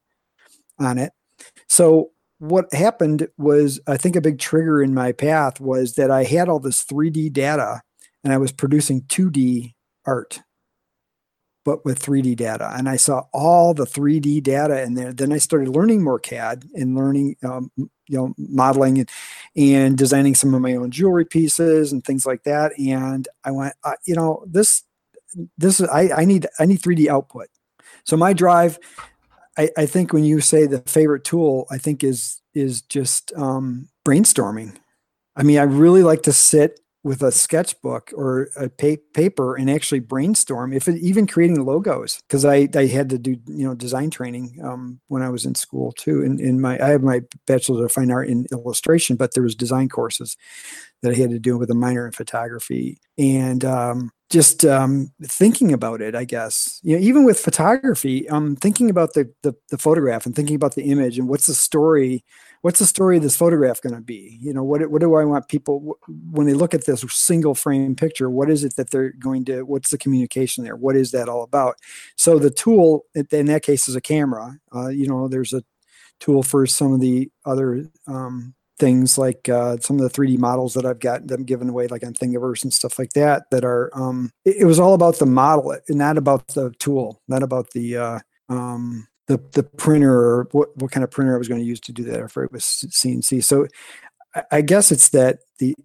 on 0.78 0.97
it. 0.97 1.14
So 1.70 2.12
what 2.39 2.74
happened 2.74 3.30
was 3.38 3.80
I 3.88 3.95
think 3.95 4.18
a 4.18 4.22
big 4.22 4.39
trigger 4.39 4.84
in 4.84 4.93
my 4.93 5.14
path 5.14 5.62
was 5.62 5.95
that 5.95 6.12
I 6.12 6.26
had 6.26 6.49
all 6.49 6.60
this 6.60 6.84
3D 6.84 7.32
data 7.32 7.82
and 8.26 8.34
I 8.34 8.38
was 8.38 8.51
producing 8.51 9.03
2D 9.03 9.74
art 10.05 10.41
but 11.68 11.84
with 11.84 12.01
3D 12.01 12.34
data. 12.38 12.72
And 12.78 12.88
I 12.88 12.95
saw 12.95 13.26
all 13.34 13.74
the 13.74 13.84
3D 13.84 14.41
data 14.41 14.82
in 14.84 14.93
there. 14.93 15.11
Then 15.11 15.34
I 15.34 15.38
started 15.38 15.68
learning 15.68 16.01
more 16.01 16.18
CAD 16.18 16.63
and 16.74 16.95
learning, 16.95 17.36
um, 17.43 17.70
you 17.76 17.89
know, 18.18 18.34
modeling 18.38 18.99
and, 18.99 19.09
and 19.53 19.97
designing 19.97 20.34
some 20.34 20.53
of 20.53 20.61
my 20.61 20.76
own 20.76 20.91
jewelry 20.91 21.26
pieces 21.26 21.91
and 21.91 22.01
things 22.05 22.26
like 22.26 22.43
that. 22.43 22.72
And 22.80 23.28
I 23.43 23.51
went, 23.51 23.74
uh, 23.84 23.95
you 24.05 24.15
know, 24.15 24.45
this, 24.47 24.84
this 25.57 25.82
is, 25.82 25.89
I, 25.89 26.09
I 26.15 26.24
need, 26.24 26.47
I 26.57 26.65
need 26.65 26.80
3D 26.80 27.07
output. 27.07 27.49
So 28.05 28.15
my 28.15 28.32
drive, 28.32 28.80
I, 29.57 29.70
I 29.78 29.88
think 29.88 30.13
when 30.13 30.24
you 30.24 30.39
say 30.39 30.68
the 30.68 30.80
favorite 30.84 31.26
tool, 31.26 31.68
I 31.70 31.80
think 31.80 32.01
is, 32.01 32.41
is 32.53 32.82
just 32.82 33.34
um, 33.36 33.89
brainstorming. 34.07 34.78
I 35.36 35.43
mean, 35.43 35.57
I 35.57 35.63
really 35.63 36.01
like 36.01 36.24
to 36.24 36.32
sit 36.32 36.80
with 37.04 37.22
a 37.22 37.32
sketchbook 37.32 38.12
or 38.16 38.50
a 38.58 38.70
pa- 38.70 39.02
paper 39.14 39.56
and 39.56 39.70
actually 39.70 40.00
brainstorm 40.00 40.74
if 40.74 40.88
it, 40.88 40.98
even 40.98 41.28
creating 41.28 41.64
logos 41.64 42.22
because 42.28 42.43
I, 42.43 42.68
I 42.76 42.88
had 42.88 43.10
to 43.12 43.18
do 43.18 43.38
you 43.48 43.66
know 43.66 43.76
design 43.76 44.10
training 44.10 44.60
um, 44.64 45.00
when 45.08 45.22
I 45.22 45.30
was 45.30 45.45
in 45.45 45.56
school 45.56 45.91
too. 45.93 46.22
In, 46.22 46.39
in 46.39 46.60
my 46.60 46.78
I 46.84 46.89
have 46.89 47.04
my 47.04 47.22
bachelor's 47.45 47.86
of 47.86 47.91
fine 47.91 48.12
art 48.12 48.28
in 48.28 48.45
illustration 48.52 49.16
but 49.16 49.34
there 49.34 49.43
was 49.43 49.56
design 49.56 49.89
courses 49.89 50.36
that 51.02 51.12
I 51.12 51.16
had 51.16 51.30
to 51.30 51.39
do 51.39 51.58
with 51.58 51.70
a 51.70 51.76
minor 51.76 52.08
in 52.08 52.12
photography. 52.12 53.00
And 53.18 53.64
um, 53.64 54.12
just 54.30 54.66
um, 54.66 55.12
thinking 55.24 55.72
about 55.72 56.02
it 56.02 56.16
I 56.16 56.26
guess 56.26 56.80
you 56.84 56.95
know 56.98 57.02
even 57.02 57.24
with 57.24 57.39
photography 57.39 58.28
um 58.30 58.56
thinking 58.56 58.89
about 58.89 59.14
the, 59.14 59.32
the 59.43 59.54
the 59.70 59.78
photograph 59.78 60.26
and 60.26 60.36
thinking 60.36 60.56
about 60.56 60.76
the 60.76 60.84
image 60.84 61.18
and 61.18 61.30
what's 61.30 61.48
the 61.48 61.54
story 61.54 62.26
what's 62.62 62.80
the 62.80 62.86
story 62.86 63.18
of 63.18 63.24
this 63.24 63.36
photograph 63.36 63.82
going 63.82 63.95
to 63.95 64.01
be? 64.01 64.38
You 64.41 64.53
know, 64.53 64.64
what 64.64 64.89
what 64.89 65.01
do 65.01 65.16
I 65.16 65.26
want 65.26 65.47
people 65.47 65.97
when 66.32 66.47
they 66.47 66.53
look 66.53 66.74
at 66.74 66.86
this 66.86 67.05
single 67.10 67.55
frame 67.55 67.95
picture? 67.95 68.30
What 68.30 68.49
is 68.49 68.64
it 68.64 68.76
that 68.76 68.89
they're 68.89 69.12
going 69.12 69.45
to? 69.45 69.64
What's 69.64 69.89
the 69.89 69.97
communication 69.97 70.64
there? 70.64 70.76
What 70.76 70.95
is 70.95 71.12
that 71.12 71.30
all 71.30 71.43
about? 71.43 71.76
So 72.16 72.39
the 72.39 72.51
tool 72.51 73.05
in 73.32 73.47
that 73.47 73.64
case 73.64 73.88
is 73.88 73.95
a 73.95 74.01
camera. 74.01 74.60
Uh, 74.76 74.89
you 74.89 75.08
know, 75.08 75.28
there's 75.28 75.53
a 75.53 75.64
tool 76.20 76.43
for 76.43 76.66
some 76.66 76.93
of 76.93 76.99
the 76.99 77.30
other 77.45 77.86
um, 78.08 78.55
things 78.80 79.18
like 79.18 79.49
uh, 79.49 79.78
some 79.78 79.99
of 79.99 80.03
the 80.03 80.10
3D 80.10 80.38
models 80.38 80.74
that 80.76 80.86
I've 80.86 80.99
got 80.99 81.28
them 81.28 81.43
given 81.43 81.70
away, 81.70 81.88
like 81.88 82.05
on 82.05 82.14
Thingiverse 82.14 82.64
and 82.64 82.74
stuff 82.74 82.99
like 82.99 83.14
that. 83.14 83.49
That 83.51 83.66
are 83.66 83.91
um, 83.93 84.32
it, 84.45 84.58
it 84.58 84.66
was 84.66 84.80
all 84.80 84.93
about 84.93 85.20
the 85.20 85.26
model, 85.26 85.72
and 85.72 85.97
not 85.97 86.18
about 86.18 86.47
the 86.49 86.72
tool, 86.80 87.22
not 87.28 87.43
about 87.43 87.72
the 87.72 87.97
uh, 87.97 88.20
um, 88.49 89.08
the 89.28 89.38
the 89.53 89.63
printer 89.63 90.47
what, 90.51 90.75
what 90.78 90.91
kind 90.91 91.03
of 91.03 91.11
printer 91.11 91.36
I 91.36 91.38
was 91.38 91.47
going 91.47 91.61
to 91.61 91.67
use 91.67 91.80
to 91.82 91.91
do 91.91 92.03
that, 92.05 92.19
or 92.19 92.25
if 92.25 92.38
it 92.38 92.51
was 92.51 92.63
CNC. 92.63 93.43
So 93.43 93.67
I, 94.36 94.43
I 94.51 94.61
guess 94.61 94.91
it's 94.91 95.09
that 95.09 95.39
the 95.59 95.75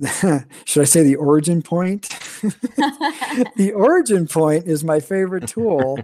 should 0.64 0.80
I 0.80 0.84
say 0.84 1.02
the 1.02 1.16
origin 1.16 1.62
point? 1.62 2.08
the 3.56 3.72
origin 3.74 4.26
point 4.26 4.66
is 4.66 4.82
my 4.82 4.98
favorite 4.98 5.46
tool 5.46 5.98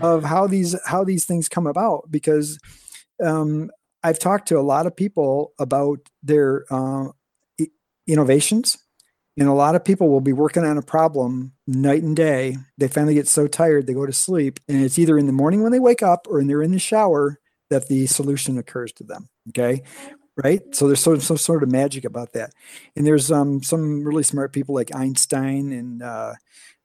of 0.00 0.24
how 0.24 0.46
these 0.46 0.76
how 0.86 1.04
these 1.04 1.24
things 1.24 1.48
come 1.48 1.66
about 1.66 2.10
because 2.10 2.58
um, 3.22 3.70
I've 4.02 4.18
talked 4.18 4.48
to 4.48 4.58
a 4.58 4.62
lot 4.62 4.86
of 4.86 4.96
people 4.96 5.52
about 5.58 5.98
their 6.22 6.64
uh, 6.70 7.08
innovations 8.06 8.78
and 9.38 9.48
a 9.48 9.52
lot 9.52 9.74
of 9.74 9.84
people 9.84 10.08
will 10.08 10.20
be 10.20 10.32
working 10.32 10.64
on 10.64 10.76
a 10.76 10.82
problem 10.82 11.52
night 11.66 12.02
and 12.02 12.14
day. 12.14 12.56
They 12.76 12.88
finally 12.88 13.14
get 13.14 13.28
so 13.28 13.46
tired, 13.46 13.86
they 13.86 13.94
go 13.94 14.06
to 14.06 14.12
sleep. 14.12 14.60
And 14.68 14.82
it's 14.82 14.98
either 14.98 15.16
in 15.16 15.26
the 15.26 15.32
morning 15.32 15.62
when 15.62 15.72
they 15.72 15.80
wake 15.80 16.02
up 16.02 16.26
or 16.28 16.38
when 16.38 16.46
they're 16.46 16.62
in 16.62 16.72
the 16.72 16.78
shower 16.78 17.38
that 17.70 17.88
the 17.88 18.06
solution 18.06 18.58
occurs 18.58 18.92
to 18.94 19.04
them. 19.04 19.28
Okay. 19.48 19.82
Right. 20.36 20.62
So 20.74 20.86
there's 20.86 21.00
some, 21.00 21.20
some 21.20 21.36
sort 21.36 21.62
of 21.62 21.70
magic 21.70 22.04
about 22.04 22.32
that. 22.32 22.52
And 22.96 23.06
there's 23.06 23.30
um, 23.30 23.62
some 23.62 24.04
really 24.04 24.22
smart 24.22 24.52
people 24.52 24.74
like 24.74 24.94
Einstein 24.94 25.72
and 25.72 26.02
uh, 26.02 26.34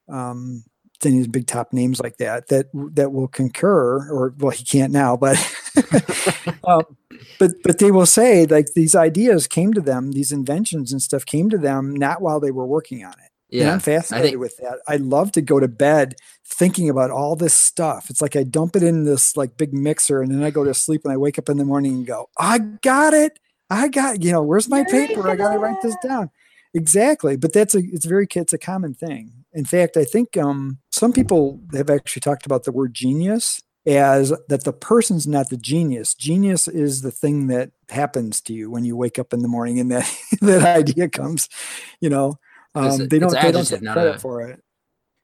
um, 0.10 0.64
these 1.02 1.28
big 1.28 1.48
top 1.48 1.74
names 1.74 2.00
like 2.00 2.18
that 2.18 2.48
that 2.48 2.68
that 2.94 3.12
will 3.12 3.28
concur 3.28 4.10
or 4.12 4.34
well 4.40 4.52
he 4.52 4.64
can't 4.64 4.92
now 4.92 5.16
but 5.16 5.38
um, 6.68 6.84
but 7.40 7.52
but 7.64 7.80
they 7.80 7.92
will 7.92 8.06
say 8.06 8.46
like 8.46 8.74
these 8.74 8.96
ideas 8.96 9.48
came 9.48 9.74
to 9.74 9.82
them 9.82 10.12
these 10.12 10.32
inventions 10.32 10.92
and 10.92 11.02
stuff 11.02 11.26
came 11.26 11.50
to 11.50 11.58
them 11.58 11.96
not 11.96 12.22
while 12.22 12.40
they 12.40 12.52
were 12.52 12.66
working 12.66 13.04
on 13.04 13.14
it. 13.14 13.32
Yeah 13.50 13.64
and 13.64 13.72
i'm 13.74 13.80
fascinated 13.80 14.32
think- 14.32 14.42
with 14.42 14.58
that. 14.58 14.80
I 14.88 14.98
love 14.98 15.32
to 15.34 15.42
go 15.42 15.60
to 15.60 15.68
bed 15.68 16.16
thinking 16.46 16.90
about 16.90 17.12
all 17.12 17.36
this 17.36 17.54
stuff. 17.54 18.10
It's 18.10 18.22
like 18.22 18.36
i 18.36 18.44
dump 18.44 18.76
it 18.76 18.84
in 18.84 19.04
this 19.04 19.38
like 19.38 19.56
big 19.58 19.74
mixer 19.74 20.22
and 20.22 20.32
then 20.32 20.44
i 20.44 20.50
go 20.50 20.64
to 20.64 20.74
sleep 20.74 21.02
and 21.04 21.14
i 21.14 21.18
wake 21.18 21.38
up 21.38 21.50
in 21.50 21.58
the 21.58 21.66
morning 21.66 21.94
and 21.94 22.08
go 22.08 22.30
i 22.40 22.58
got 22.58 23.14
it! 23.14 23.40
I 23.70 23.90
got 23.90 24.24
you 24.24 24.32
know 24.32 24.42
where's 24.42 24.70
my 24.70 24.84
paper? 24.84 25.30
I 25.30 25.36
gotta 25.36 25.60
write 25.60 25.82
this 25.84 25.96
down. 26.04 26.32
Exactly 26.74 27.38
but 27.38 27.54
that's 27.54 27.76
a 27.76 27.80
it's 27.80 28.06
very 28.06 28.28
it's 28.32 28.54
a 28.54 28.58
common 28.58 28.96
thing. 28.96 29.38
In 29.54 29.66
fact, 29.66 29.98
I 29.98 30.04
think 30.04 30.38
um, 30.38 30.78
some 30.98 31.14
people 31.14 31.60
have 31.74 31.90
actually 31.90 32.22
talked 32.22 32.46
about 32.46 32.64
the 32.64 32.72
word 32.72 32.94
genius 32.94 33.62
as 33.86 34.34
that 34.50 34.64
the 34.64 34.74
person's 34.74 35.28
not 35.28 35.50
the 35.50 35.58
genius. 35.58 36.14
Genius 36.14 36.68
is 36.68 37.02
the 37.02 37.12
thing 37.12 37.48
that 37.48 37.72
happens 37.90 38.42
to 38.42 38.54
you 38.54 38.70
when 38.70 38.84
you 38.84 38.98
wake 38.98 39.18
up 39.18 39.32
in 39.32 39.42
the 39.42 39.48
morning 39.48 39.80
and 39.80 39.92
that 39.92 40.12
that 40.42 40.64
idea 40.64 41.08
comes. 41.08 41.48
You 42.02 42.10
know, 42.10 42.40
um, 42.76 43.08
they 43.08 43.20
don't 43.20 43.32
they 43.32 43.52
don't 43.52 43.66
take 43.66 43.82
credit 43.82 44.16
a... 44.16 44.20
for 44.20 44.42
it. 44.42 44.62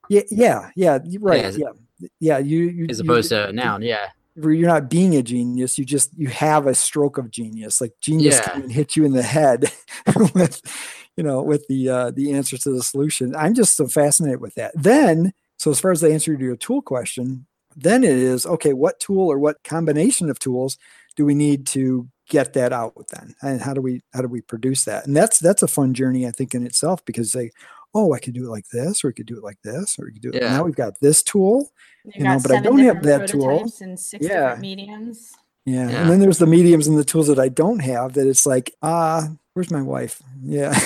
Yeah, 0.10 0.22
yeah, 0.30 0.70
yeah. 0.76 1.00
Right. 1.20 1.58
Yeah, 1.58 1.72
yeah. 2.00 2.08
yeah 2.20 2.38
you, 2.38 2.60
you 2.70 2.86
as 2.90 3.00
opposed 3.00 3.32
you, 3.32 3.38
to 3.38 3.50
a 3.50 3.52
noun. 3.52 3.82
Yeah. 3.82 4.10
You're 4.36 4.68
not 4.68 4.90
being 4.90 5.16
a 5.16 5.22
genius. 5.22 5.78
You 5.78 5.86
just 5.86 6.18
you 6.18 6.28
have 6.30 6.66
a 6.66 6.74
stroke 6.74 7.18
of 7.18 7.30
genius. 7.30 7.80
Like 7.80 7.94
genius 8.02 8.40
yeah. 8.40 8.50
can 8.50 8.70
hit 8.70 8.96
you 8.96 9.06
in 9.06 9.14
the 9.14 9.22
head 9.22 9.72
with 10.34 10.62
you 11.18 11.24
know, 11.24 11.42
with 11.42 11.68
the 11.68 11.90
uh, 11.90 12.12
the 12.12 12.34
answer 12.34 12.58
to 12.58 12.72
the 12.72 12.84
solution. 12.84 13.36
I'm 13.36 13.54
just 13.54 13.78
so 13.78 13.88
fascinated 13.88 14.42
with 14.42 14.56
that. 14.56 14.72
Then, 14.76 15.34
so 15.58 15.72
as 15.72 15.80
far 15.80 15.92
as 15.92 16.02
the 16.02 16.12
answer 16.12 16.36
to 16.36 16.44
your 16.44 16.56
tool 16.56 16.82
question, 16.82 17.46
then 17.76 18.04
it 18.04 18.12
is 18.12 18.46
okay. 18.46 18.74
What 18.74 19.00
tool 19.00 19.32
or 19.32 19.40
what 19.40 19.64
combination 19.64 20.30
of 20.30 20.40
tools 20.40 20.78
do 21.16 21.26
we 21.26 21.36
need 21.36 21.66
to 21.68 22.08
get 22.30 22.54
that 22.54 22.74
out 22.74 22.94
then, 23.12 23.36
and 23.42 23.62
how 23.62 23.74
do 23.74 23.82
we 23.82 24.02
how 24.14 24.22
do 24.22 24.28
we 24.28 24.42
produce 24.42 24.86
that? 24.86 25.06
And 25.06 25.16
that's 25.16 25.40
that's 25.40 25.64
a 25.64 25.68
fun 25.68 25.94
journey, 25.94 26.28
I 26.28 26.32
think, 26.32 26.54
in 26.54 26.66
itself 26.66 27.04
because 27.06 27.32
they, 27.32 27.52
oh, 27.94 28.14
I 28.14 28.20
could 28.20 28.34
do 28.34 28.46
it 28.46 28.50
like 28.50 28.68
this, 28.70 29.04
or 29.04 29.08
we 29.08 29.14
could 29.14 29.26
do 29.26 29.38
it 29.38 29.44
like 29.44 29.62
this, 29.64 29.98
or 30.00 30.06
we 30.06 30.14
could 30.14 30.22
do 30.22 30.30
it. 30.30 30.42
Yeah. 30.42 30.58
Now 30.58 30.64
we've 30.64 30.76
got 30.76 31.00
this 31.00 31.24
tool, 31.24 31.72
You've 32.06 32.16
you 32.18 32.24
know, 32.24 32.40
but 32.42 32.52
I 32.52 32.60
don't 32.60 32.80
have 32.80 33.04
that 33.04 33.28
tool. 33.28 33.70
And 33.82 34.00
six 34.00 34.26
yeah. 34.26 34.30
different 34.30 34.62
mediums. 34.62 35.34
Yeah. 35.66 35.90
yeah. 35.90 36.02
And 36.02 36.10
then 36.10 36.20
there's 36.20 36.40
the 36.40 36.48
mediums 36.48 36.88
and 36.88 36.98
the 36.98 37.06
tools 37.06 37.28
that 37.28 37.40
I 37.40 37.50
don't 37.50 37.80
have 37.80 38.14
that 38.14 38.28
it's 38.28 38.46
like, 38.46 38.76
ah, 38.82 39.24
uh, 39.24 39.28
where's 39.54 39.72
my 39.72 39.82
wife? 39.82 40.22
Yeah. 40.42 40.78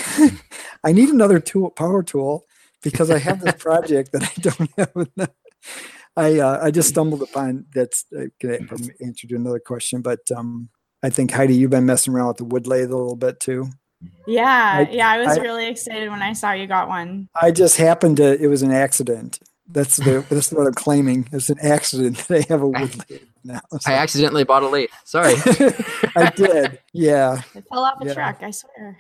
I 0.84 0.92
need 0.92 1.10
another 1.10 1.40
tool, 1.40 1.72
power 1.72 2.04
tool, 2.04 2.46
because 2.84 3.10
I 3.12 3.18
have 3.20 3.42
this 3.42 3.56
project 3.60 4.12
that 4.14 4.24
I 4.24 4.42
don't 4.42 4.72
have. 4.78 4.92
Enough. 5.16 5.30
I 6.16 6.40
uh, 6.40 6.60
I 6.64 6.72
just 6.72 6.90
stumbled 6.90 7.22
upon 7.22 7.66
that's 7.74 8.06
uh, 8.18 8.26
gonna 8.42 8.60
answer 9.06 9.28
to 9.28 9.36
another 9.36 9.60
question, 9.60 10.02
but 10.02 10.20
um, 10.36 10.70
I 11.04 11.10
think 11.10 11.32
Heidi, 11.32 11.56
you've 11.56 11.70
been 11.72 11.86
messing 11.86 12.14
around 12.14 12.28
with 12.30 12.38
the 12.38 12.46
wood 12.46 12.66
lathe 12.68 12.92
a 12.92 12.98
little 12.98 13.16
bit 13.16 13.40
too. 13.40 13.70
Yeah, 14.26 14.86
I- 14.88 14.90
yeah, 14.92 15.10
I 15.10 15.18
was 15.20 15.38
I- 15.38 15.42
really 15.42 15.68
excited 15.68 16.10
when 16.10 16.22
I 16.22 16.34
saw 16.34 16.52
you 16.54 16.66
got 16.68 16.88
one. 16.88 17.30
I 17.40 17.52
just 17.52 17.78
happened 17.78 18.18
to. 18.18 18.42
It 18.42 18.48
was 18.48 18.62
an 18.64 18.72
accident. 18.72 19.40
That's 19.70 19.98
the 19.98 20.26
that's 20.30 20.52
what 20.52 20.66
I'm 20.66 20.74
claiming. 20.74 21.28
It's 21.32 21.50
an 21.50 21.60
accident 21.62 22.18
that 22.28 22.46
I 22.46 22.46
have 22.54 22.62
a 22.64 22.68
wood 22.68 22.96
lathe 23.10 23.22
now. 23.44 23.60
I 23.86 23.94
accidentally 23.94 24.44
bought 24.44 24.64
a 24.64 24.70
lathe. 24.70 24.90
Sorry. 25.04 25.34
I 26.16 26.32
did. 26.36 26.80
Yeah. 26.94 27.42
It 27.54 27.66
fell 27.72 27.84
off 27.84 28.02
a 28.02 28.06
Yeah. 28.08 28.14
truck, 28.14 28.42
I 28.42 28.52
swear. 28.52 28.98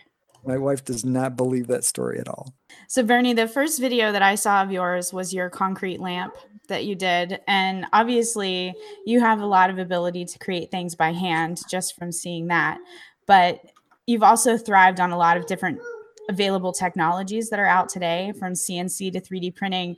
My 0.47 0.57
wife 0.57 0.85
does 0.85 1.03
not 1.03 1.35
believe 1.35 1.67
that 1.67 1.83
story 1.83 2.19
at 2.19 2.29
all. 2.29 2.53
So, 2.87 3.03
Bernie, 3.03 3.33
the 3.33 3.49
first 3.49 3.81
video 3.81 4.13
that 4.13 4.21
I 4.21 4.35
saw 4.35 4.63
of 4.63 4.71
yours 4.71 5.11
was 5.11 5.33
your 5.33 5.49
concrete 5.49 5.99
lamp 5.99 6.35
that 6.69 6.85
you 6.85 6.95
did. 6.95 7.41
And 7.47 7.85
obviously, 7.91 8.73
you 9.05 9.19
have 9.19 9.41
a 9.41 9.45
lot 9.45 9.69
of 9.69 9.77
ability 9.77 10.23
to 10.23 10.39
create 10.39 10.71
things 10.71 10.95
by 10.95 11.11
hand 11.11 11.61
just 11.69 11.97
from 11.97 12.13
seeing 12.13 12.47
that. 12.47 12.79
But 13.25 13.59
you've 14.05 14.23
also 14.23 14.57
thrived 14.57 15.01
on 15.01 15.11
a 15.11 15.17
lot 15.17 15.35
of 15.35 15.47
different 15.47 15.79
available 16.29 16.71
technologies 16.71 17.49
that 17.49 17.59
are 17.59 17.65
out 17.65 17.89
today, 17.89 18.31
from 18.39 18.53
CNC 18.53 19.11
to 19.13 19.19
3D 19.19 19.53
printing. 19.53 19.97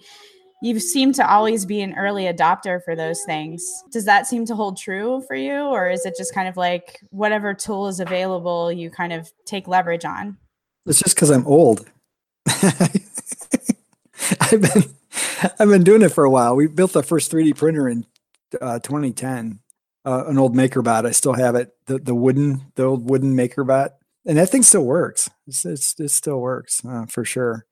You 0.62 0.80
seem 0.80 1.14
to 1.14 1.30
always 1.30 1.66
be 1.66 1.82
an 1.82 1.96
early 1.96 2.26
adopter 2.26 2.84
for 2.84 2.96
those 2.96 3.24
things. 3.26 3.66
Does 3.92 4.06
that 4.06 4.28
seem 4.28 4.46
to 4.48 4.56
hold 4.56 4.78
true 4.78 5.24
for 5.28 5.36
you? 5.36 5.54
Or 5.54 5.90
is 5.90 6.06
it 6.06 6.16
just 6.18 6.34
kind 6.34 6.50
of 6.50 6.58
like 6.58 7.00
whatever 7.12 7.54
tool 7.54 7.88
is 7.88 8.02
available, 8.02 8.72
you 8.72 8.90
kind 8.90 9.14
of 9.14 9.32
take 9.46 9.68
leverage 9.68 10.04
on? 10.04 10.38
It's 10.86 11.00
just 11.00 11.16
because 11.16 11.30
I'm 11.30 11.48
old. 11.48 11.90
I've 14.42 14.62
been 14.62 14.84
I've 15.60 15.70
been 15.70 15.84
doing 15.84 16.02
it 16.02 16.10
for 16.10 16.24
a 16.24 16.30
while. 16.30 16.56
We 16.56 16.68
built 16.68 16.94
the 16.94 17.04
first 17.04 17.32
3D 17.32 17.56
printer 17.56 17.88
in 17.88 18.06
uh, 18.60 18.80
2010. 18.80 19.60
Uh, 20.06 20.26
an 20.28 20.38
old 20.38 20.56
MakerBot. 20.56 21.06
I 21.06 21.12
still 21.12 21.34
have 21.34 21.56
it. 21.56 21.74
The 21.86 22.00
the 22.00 22.16
wooden 22.16 22.72
the 22.76 22.84
old 22.84 23.10
wooden 23.10 23.36
MakerBot, 23.36 23.92
and 24.26 24.38
that 24.38 24.50
thing 24.50 24.64
still 24.64 24.86
works. 24.86 25.30
It's, 25.46 25.66
it's 25.66 26.00
it 26.00 26.10
still 26.10 26.40
works 26.40 26.84
uh, 26.86 27.06
for 27.06 27.26
sure. 27.26 27.66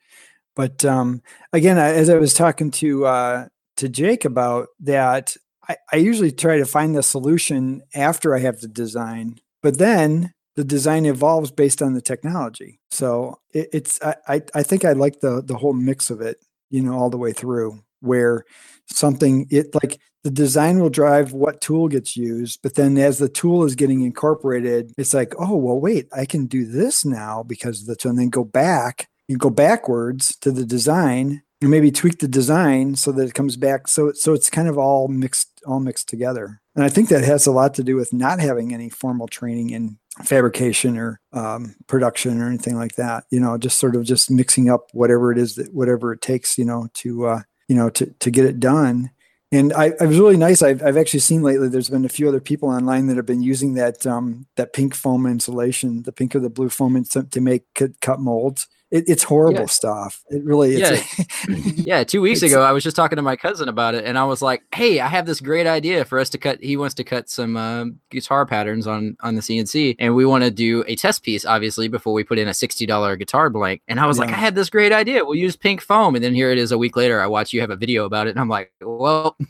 But 0.57 0.83
um, 0.83 1.21
again, 1.53 1.77
as 1.77 2.09
I 2.09 2.17
was 2.17 2.33
talking 2.33 2.71
to 2.71 3.05
uh, 3.05 3.47
to 3.77 3.87
Jake 3.87 4.25
about 4.25 4.69
that, 4.79 5.37
I, 5.69 5.77
I 5.93 5.97
usually 5.97 6.31
try 6.31 6.57
to 6.57 6.65
find 6.65 6.95
the 6.95 7.03
solution 7.03 7.83
after 7.93 8.35
I 8.35 8.39
have 8.39 8.59
the 8.59 8.67
design. 8.67 9.39
But 9.61 9.77
then 9.77 10.33
the 10.55 10.63
design 10.63 11.05
evolves 11.05 11.51
based 11.51 11.83
on 11.83 11.93
the 11.93 12.01
technology. 12.01 12.79
So 12.89 13.39
it, 13.53 13.69
it's 13.71 13.99
I, 14.01 14.41
I 14.55 14.63
think 14.63 14.83
I 14.83 14.93
like 14.93 15.19
the 15.19 15.43
the 15.43 15.57
whole 15.57 15.73
mix 15.73 16.09
of 16.09 16.21
it, 16.21 16.37
you 16.71 16.81
know, 16.81 16.97
all 16.97 17.11
the 17.11 17.17
way 17.19 17.33
through 17.33 17.79
where 17.99 18.43
something 18.87 19.45
it 19.51 19.75
like 19.75 19.99
the 20.23 20.31
design 20.31 20.79
will 20.79 20.89
drive 20.89 21.33
what 21.33 21.61
tool 21.61 21.87
gets 21.87 22.17
used, 22.17 22.61
but 22.63 22.73
then 22.73 22.97
as 22.97 23.19
the 23.19 23.29
tool 23.29 23.63
is 23.63 23.75
getting 23.75 24.01
incorporated, 24.01 24.91
it's 24.97 25.13
like, 25.13 25.33
oh 25.37 25.55
well, 25.55 25.79
wait, 25.79 26.07
I 26.11 26.25
can 26.25 26.47
do 26.47 26.65
this 26.65 27.05
now 27.05 27.43
because 27.43 27.81
of 27.81 27.87
the 27.87 27.95
tool, 27.95 28.09
and 28.09 28.19
then 28.19 28.29
go 28.29 28.43
back. 28.43 29.07
You 29.27 29.37
go 29.37 29.49
backwards 29.49 30.35
to 30.37 30.51
the 30.51 30.65
design 30.65 31.43
and 31.61 31.71
maybe 31.71 31.91
tweak 31.91 32.19
the 32.19 32.27
design 32.27 32.95
so 32.95 33.11
that 33.11 33.27
it 33.27 33.33
comes 33.33 33.57
back. 33.57 33.87
So 33.87 34.11
so 34.13 34.33
it's 34.33 34.49
kind 34.49 34.67
of 34.67 34.77
all 34.77 35.07
mixed 35.07 35.61
all 35.65 35.79
mixed 35.79 36.07
together. 36.07 36.61
And 36.75 36.83
I 36.83 36.89
think 36.89 37.09
that 37.09 37.23
has 37.23 37.47
a 37.47 37.51
lot 37.51 37.73
to 37.75 37.83
do 37.83 37.95
with 37.95 38.13
not 38.13 38.39
having 38.39 38.73
any 38.73 38.89
formal 38.89 39.27
training 39.27 39.71
in 39.71 39.97
fabrication 40.23 40.97
or 40.97 41.19
um, 41.33 41.75
production 41.87 42.39
or 42.41 42.47
anything 42.47 42.75
like 42.75 42.95
that. 42.95 43.25
You 43.31 43.39
know, 43.39 43.57
just 43.57 43.79
sort 43.79 43.95
of 43.95 44.03
just 44.03 44.29
mixing 44.29 44.69
up 44.69 44.89
whatever 44.93 45.31
it 45.31 45.37
is 45.37 45.55
that 45.55 45.73
whatever 45.73 46.13
it 46.13 46.21
takes. 46.21 46.57
You 46.57 46.65
know, 46.65 46.87
to 46.95 47.25
uh, 47.25 47.41
you 47.67 47.75
know 47.75 47.89
to 47.91 48.05
to 48.05 48.31
get 48.31 48.45
it 48.45 48.59
done. 48.59 49.11
And 49.49 49.71
I, 49.71 49.93
I 50.01 50.05
was 50.05 50.19
really 50.19 50.35
nice. 50.35 50.61
I've, 50.61 50.83
I've 50.83 50.97
actually 50.97 51.21
seen 51.21 51.41
lately. 51.41 51.69
There's 51.69 51.89
been 51.89 52.03
a 52.03 52.09
few 52.09 52.27
other 52.27 52.41
people 52.41 52.67
online 52.67 53.07
that 53.07 53.15
have 53.15 53.25
been 53.25 53.41
using 53.41 53.75
that 53.75 54.05
um, 54.05 54.45
that 54.57 54.73
pink 54.73 54.93
foam 54.93 55.25
insulation, 55.25 56.03
the 56.03 56.11
pink 56.11 56.35
or 56.35 56.39
the 56.39 56.49
blue 56.49 56.69
foam 56.69 56.97
ins- 56.97 57.15
to 57.31 57.41
make 57.41 57.63
cut 58.01 58.19
molds. 58.19 58.67
It, 58.89 59.03
it's 59.09 59.23
horrible 59.23 59.59
Yeah. 59.61 59.65
stuff. 59.65 60.23
It 60.29 60.43
really 60.45 60.81
is. 60.81 61.85
Yeah, 61.85 62.03
two 62.05 62.21
weeks 62.21 62.41
ago, 62.41 62.61
I 62.61 62.71
was 62.71 62.83
just 62.85 62.95
talking 62.95 63.17
to 63.17 63.21
my 63.21 63.35
cousin 63.35 63.67
about 63.67 63.95
it, 63.95 64.05
and 64.05 64.17
I 64.17 64.23
was 64.23 64.41
like, 64.41 64.63
"Hey, 64.73 65.01
I 65.01 65.07
have 65.07 65.25
this 65.25 65.41
great 65.41 65.67
idea 65.67 66.05
for 66.05 66.19
us 66.19 66.29
to 66.29 66.37
cut. 66.37 66.61
He 66.63 66.77
wants 66.77 66.95
to 66.95 67.03
cut 67.03 67.29
some 67.29 67.57
um, 67.57 67.99
guitar 68.11 68.45
patterns 68.45 68.87
on 68.87 69.17
on 69.19 69.35
the 69.35 69.41
CNC, 69.41 69.97
and 69.99 70.15
we 70.15 70.25
want 70.25 70.45
to 70.45 70.51
do 70.51 70.85
a 70.87 70.95
test 70.95 71.23
piece, 71.23 71.43
obviously, 71.45 71.89
before 71.89 72.13
we 72.13 72.23
put 72.23 72.39
in 72.39 72.47
a 72.47 72.53
sixty 72.53 72.85
dollar 72.85 73.17
guitar 73.17 73.49
blank." 73.49 73.81
And 73.89 73.99
I 73.99 74.05
was 74.05 74.19
like, 74.19 74.29
"I 74.29 74.37
had 74.37 74.55
this 74.55 74.69
great 74.69 74.93
idea. 74.93 75.25
We'll 75.25 75.35
use 75.35 75.57
pink 75.57 75.81
foam." 75.81 76.15
And 76.15 76.23
then 76.23 76.33
here 76.33 76.49
it 76.51 76.57
is, 76.57 76.71
a 76.71 76.77
week 76.77 76.95
later, 76.95 77.19
I 77.19 77.27
watch 77.27 77.51
you 77.51 77.59
have 77.59 77.69
a 77.71 77.75
video 77.75 78.05
about 78.05 78.27
it, 78.27 78.31
and 78.31 78.39
I'm 78.39 78.49
like, 78.49 78.71
"Well." 78.81 79.35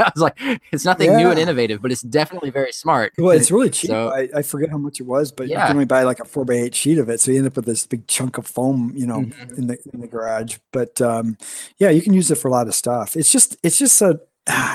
I 0.00 0.12
was 0.14 0.22
like, 0.22 0.38
it's 0.70 0.84
nothing 0.84 1.16
new 1.16 1.28
and 1.28 1.40
innovative, 1.40 1.82
but 1.82 1.90
it's 1.90 2.02
definitely 2.02 2.50
very 2.50 2.70
smart. 2.70 3.14
Well, 3.18 3.32
it's 3.32 3.50
really 3.50 3.68
cheap. 3.68 3.90
So- 3.90 4.10
I, 4.10 4.28
I 4.32 4.42
forget 4.42 4.70
how 4.70 4.78
much 4.78 5.00
it 5.00 5.06
was, 5.06 5.32
but 5.32 5.48
you 5.48 5.56
can 5.56 5.72
only 5.72 5.86
buy 5.86 6.04
like 6.04 6.20
a 6.20 6.24
four 6.24 6.44
by 6.44 6.54
eight 6.54 6.72
sheet 6.76 6.98
of 6.98 7.08
it, 7.08 7.20
so 7.20 7.32
you 7.32 7.38
end 7.38 7.48
up 7.48 7.56
with 7.56 7.64
this 7.64 7.84
big 7.84 8.06
chunk 8.06 8.38
of 8.38 8.46
foam, 8.46 8.77
you 9.00 9.06
know, 9.10 9.20
Mhm. 9.20 9.58
in 9.58 9.64
the 9.68 9.76
in 9.92 10.00
the 10.00 10.06
garage. 10.14 10.52
But 10.72 11.00
um, 11.00 11.36
yeah, 11.78 11.90
you 11.96 12.02
can 12.02 12.14
use 12.20 12.30
it 12.30 12.38
for 12.40 12.48
a 12.48 12.54
lot 12.58 12.68
of 12.68 12.74
stuff. 12.74 13.16
It's 13.16 13.32
just 13.36 13.56
it's 13.62 13.78
just 13.78 13.96
so 13.96 14.08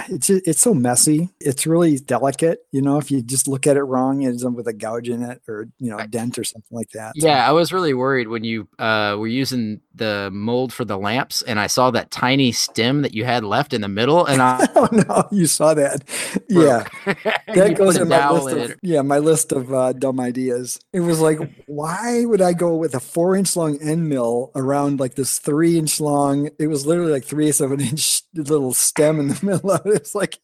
it's 0.09 0.27
just, 0.27 0.47
it's 0.47 0.61
so 0.61 0.73
messy. 0.73 1.29
It's 1.39 1.65
really 1.65 1.97
delicate, 1.97 2.65
you 2.71 2.81
know. 2.81 2.97
If 2.97 3.11
you 3.11 3.21
just 3.21 3.47
look 3.47 3.67
at 3.67 3.77
it 3.77 3.83
wrong, 3.83 4.21
it 4.21 4.27
ends 4.27 4.45
up 4.45 4.53
with 4.53 4.67
a 4.67 4.73
gouge 4.73 5.09
in 5.09 5.23
it, 5.23 5.41
or 5.47 5.67
you 5.79 5.89
know, 5.89 5.97
a 5.97 6.07
dent 6.07 6.37
or 6.37 6.43
something 6.43 6.75
like 6.75 6.89
that. 6.91 7.13
Yeah, 7.15 7.47
I 7.47 7.51
was 7.51 7.73
really 7.73 7.93
worried 7.93 8.27
when 8.27 8.43
you 8.43 8.67
uh, 8.79 9.15
were 9.17 9.27
using 9.27 9.81
the 9.95 10.29
mold 10.31 10.73
for 10.73 10.85
the 10.85 10.97
lamps, 10.97 11.41
and 11.41 11.59
I 11.59 11.67
saw 11.67 11.91
that 11.91 12.11
tiny 12.11 12.51
stem 12.51 13.01
that 13.01 13.13
you 13.13 13.25
had 13.25 13.43
left 13.43 13.73
in 13.73 13.81
the 13.81 13.87
middle, 13.87 14.25
and 14.25 14.41
I 14.41 14.67
oh 14.75 14.89
no, 14.91 15.27
you 15.31 15.45
saw 15.45 15.73
that? 15.73 16.03
Yeah. 16.49 16.85
that 17.53 17.75
goes 17.77 17.97
in 17.97 18.07
my 18.07 18.29
list 18.29 18.55
in 18.55 18.71
of, 18.71 18.79
yeah 18.81 19.01
my 19.01 19.19
list 19.19 19.51
of 19.51 19.73
uh, 19.73 19.93
dumb 19.93 20.19
ideas 20.19 20.79
it 20.91 21.01
was 21.01 21.19
like 21.19 21.39
why 21.65 22.25
would 22.25 22.41
i 22.41 22.53
go 22.53 22.75
with 22.75 22.95
a 22.95 22.99
four 22.99 23.35
inch 23.35 23.55
long 23.55 23.81
end 23.81 24.07
mill 24.09 24.51
around 24.55 24.99
like 24.99 25.15
this 25.15 25.39
three 25.39 25.77
inch 25.77 25.99
long 25.99 26.49
it 26.59 26.67
was 26.67 26.85
literally 26.85 27.11
like 27.11 27.23
three 27.23 27.47
eighths 27.47 27.61
of 27.61 27.71
an 27.71 27.81
inch 27.81 28.21
little 28.35 28.73
stem 28.73 29.19
in 29.19 29.27
the 29.27 29.39
middle 29.45 29.62
of 29.71 29.81
it's 29.85 30.15
like 30.15 30.39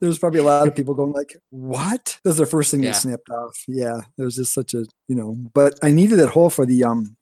there's 0.00 0.18
probably 0.18 0.40
a 0.40 0.44
lot 0.44 0.66
of 0.66 0.74
people 0.74 0.94
going 0.94 1.12
like 1.12 1.36
what 1.50 2.18
that's 2.24 2.38
the 2.38 2.46
first 2.46 2.70
thing 2.70 2.82
Yeah. 2.82 2.92
that 2.92 2.96
snapped 3.00 3.28
off 3.30 3.62
yeah 3.68 4.00
there 4.16 4.24
was 4.24 4.36
just 4.36 4.52
such 4.54 4.74
a 4.74 4.86
you 5.08 5.14
know 5.14 5.36
but 5.54 5.78
i 5.82 5.90
needed 5.90 6.16
that 6.18 6.30
hole 6.30 6.50
for 6.50 6.66
the 6.66 6.84
um 6.84 7.16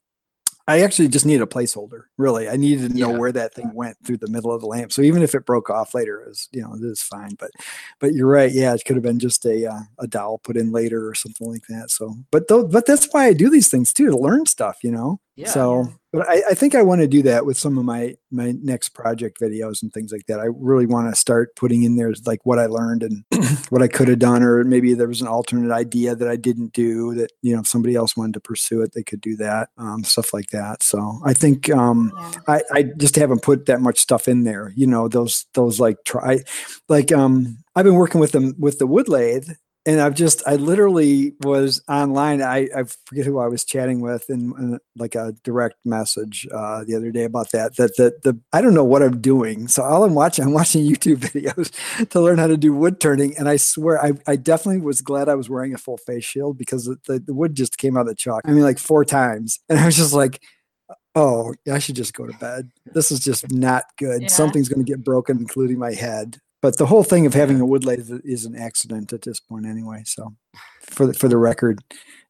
I 0.69 0.83
actually 0.83 1.09
just 1.09 1.27
needed 1.27 1.43
a 1.43 1.47
placeholder. 1.47 2.03
Really, 2.17 2.49
I 2.49 2.55
needed 2.55 2.93
to 2.93 2.97
know 2.97 3.11
Yeah. 3.11 3.19
where 3.19 3.33
that 3.33 3.55
thing 3.55 3.73
went 3.75 3.97
through 4.07 4.19
the 4.19 4.29
middle 4.29 4.53
of 4.53 4.61
the 4.61 4.69
lamp. 4.69 4.93
So 4.93 5.03
even 5.03 5.21
if 5.21 5.35
it 5.35 5.45
broke 5.45 5.69
off 5.69 5.95
later, 5.95 6.21
it 6.21 6.29
was 6.29 6.49
you 6.53 6.63
know 6.63 6.75
it 6.75 6.81
was 6.85 7.03
fine. 7.03 7.31
But 7.41 7.51
but 7.99 8.13
you're 8.15 8.29
right. 8.29 8.53
Yeah, 8.53 8.73
it 8.75 8.83
could 8.87 8.95
have 8.95 9.03
been 9.03 9.19
just 9.19 9.45
a 9.45 9.67
uh, 9.67 9.81
a 9.99 10.07
dowel 10.07 10.39
put 10.39 10.57
in 10.57 10.71
later 10.71 11.09
or 11.09 11.15
something 11.17 11.51
like 11.51 11.67
that. 11.71 11.91
So 11.91 12.15
but 12.31 12.47
though 12.47 12.65
but 12.69 12.87
that's 12.87 13.09
why 13.11 13.25
I 13.27 13.33
do 13.33 13.51
these 13.51 13.69
things 13.69 13.93
too 13.93 14.11
to 14.11 14.17
learn 14.17 14.47
stuff. 14.47 14.79
You 14.85 14.93
know. 14.93 15.21
Yeah. 15.37 15.49
So 15.49 15.89
but 16.13 16.29
I, 16.29 16.43
I 16.51 16.55
think 16.55 16.75
I 16.75 16.83
want 16.83 17.03
to 17.03 17.07
do 17.07 17.23
that 17.23 17.47
with 17.47 17.57
some 17.57 17.79
of 17.79 17.85
my 17.85 18.17
my 18.33 18.53
next 18.63 18.91
project 18.91 19.41
videos 19.41 19.81
and 19.81 19.93
things 19.93 20.11
like 20.11 20.27
that. 20.27 20.41
I 20.41 20.47
really 20.57 20.87
want 20.87 21.09
to 21.09 21.19
start 21.19 21.55
putting 21.55 21.85
in 21.85 21.95
there 21.95 22.13
like 22.27 22.45
what 22.45 22.59
I 22.59 22.67
learned 22.67 23.05
and 23.05 23.25
what 23.69 23.81
I 23.81 23.87
could 23.87 24.09
have 24.09 24.19
done, 24.19 24.43
or 24.43 24.65
maybe 24.65 24.93
there 24.95 25.07
was 25.07 25.21
an 25.21 25.29
alternate 25.29 25.73
idea 25.73 26.17
that 26.17 26.29
I 26.29 26.35
didn't 26.37 26.73
do 26.73 27.15
that 27.15 27.31
you 27.43 27.55
know 27.55 27.61
if 27.61 27.69
somebody 27.69 27.95
else 27.95 28.17
wanted 28.17 28.35
to 28.35 28.41
pursue 28.41 28.83
it, 28.83 28.93
they 28.93 29.05
could 29.05 29.21
do 29.21 29.37
that, 29.37 29.69
um, 29.79 30.03
stuff 30.03 30.35
like 30.35 30.49
that. 30.49 30.83
So 30.83 31.21
I 31.25 31.33
think 31.33 31.71
um, 31.71 32.13
Yeah. 32.17 32.33
I, 32.49 32.63
I 32.73 32.83
just 32.97 33.15
haven't 33.17 33.43
put 33.43 33.67
that 33.67 33.81
much 33.81 34.01
stuff 34.01 34.27
in 34.27 34.43
there. 34.43 34.73
You 34.77 34.89
know, 34.89 35.07
those 35.09 35.47
those 35.55 35.79
like 35.79 35.99
try 36.05 36.41
like 36.89 37.13
um 37.13 37.59
I've 37.77 37.85
been 37.85 37.95
working 37.95 38.21
with 38.21 38.33
them 38.33 38.55
with 38.59 38.79
the 38.79 38.87
wood 38.87 39.09
lathe 39.09 39.49
and 39.87 40.01
I've 40.01 40.15
just 40.15 40.47
I 40.47 40.57
literally 40.57 41.35
was 41.41 41.83
online. 41.89 42.43
I, 42.43 42.69
I 42.77 42.85
forget 43.07 43.25
who 43.25 43.39
I 43.39 43.49
was 43.49 43.65
chatting 43.65 44.01
with 44.01 44.29
in, 44.29 44.53
in 44.59 44.79
like 44.97 45.15
a 45.15 45.33
direct 45.43 45.77
message 45.85 46.47
uh, 46.53 46.85
the 46.85 46.95
other 46.95 47.11
day 47.11 47.25
about 47.25 47.51
that. 47.53 47.77
That 47.77 47.97
that 47.97 48.23
the 48.23 48.39
I 48.53 48.61
don't 48.61 48.75
know 48.75 48.85
what 48.85 49.03
I'm 49.03 49.21
doing. 49.21 49.69
So 49.69 49.83
all 49.83 50.05
I'm 50.05 50.15
watching, 50.15 50.45
I'm 50.45 50.53
watching 50.53 50.85
YouTube 50.91 51.19
videos 51.19 52.09
to 52.11 52.21
learn 52.21 52.39
how 52.39 52.47
to 52.47 52.59
do 52.59 52.75
wood 52.75 53.01
turning. 53.01 53.37
And 53.39 53.49
I 53.49 53.57
swear, 53.57 54.03
I, 54.05 54.13
I 54.27 54.37
definitely 54.37 54.83
was 54.83 55.01
glad 55.01 55.29
I 55.29 55.35
was 55.35 55.49
wearing 55.49 55.73
a 55.73 55.79
full 55.79 55.97
face 55.97 56.25
shield 56.25 56.59
because 56.59 56.85
the, 56.85 57.19
the, 57.19 57.35
wood 57.35 57.55
just 57.55 57.79
came 57.79 57.97
out 57.97 58.03
of 58.03 58.09
the 58.09 58.15
chalk. 58.15 58.43
I 58.45 58.51
mean, 58.51 58.63
like 58.63 58.79
four 58.79 59.05
times, 59.05 59.61
and 59.69 59.79
I 59.79 59.87
was 59.87 59.97
just 59.97 60.13
like. 60.13 60.43
Oh, 61.17 61.55
I 61.71 61.81
should 61.81 61.97
just 61.97 62.15
go 62.15 62.25
to 62.25 62.39
bed. 62.39 62.71
This 62.95 63.11
is 63.11 63.19
just 63.19 63.51
not 63.51 63.83
good. 63.99 64.23
Yeah. 64.23 64.29
Something's 64.29 64.69
going 64.69 64.85
to 64.85 64.89
get 64.89 65.03
broken, 65.03 65.39
including 65.39 65.77
my 65.77 65.93
head. 65.93 66.39
But 66.63 66.77
the 66.77 66.87
whole 66.87 67.05
thing 67.05 67.25
of 67.27 67.35
having 67.35 67.61
a 67.61 67.67
wood 67.67 67.85
lathe 67.85 68.11
is 68.25 68.45
an 68.45 68.55
accident 68.55 69.13
at 69.13 69.23
this 69.23 69.41
point, 69.41 69.65
anyway. 69.67 70.03
So, 70.05 70.35
for 70.83 71.07
the, 71.07 71.15
for 71.15 71.29
the 71.29 71.37
record, 71.39 71.83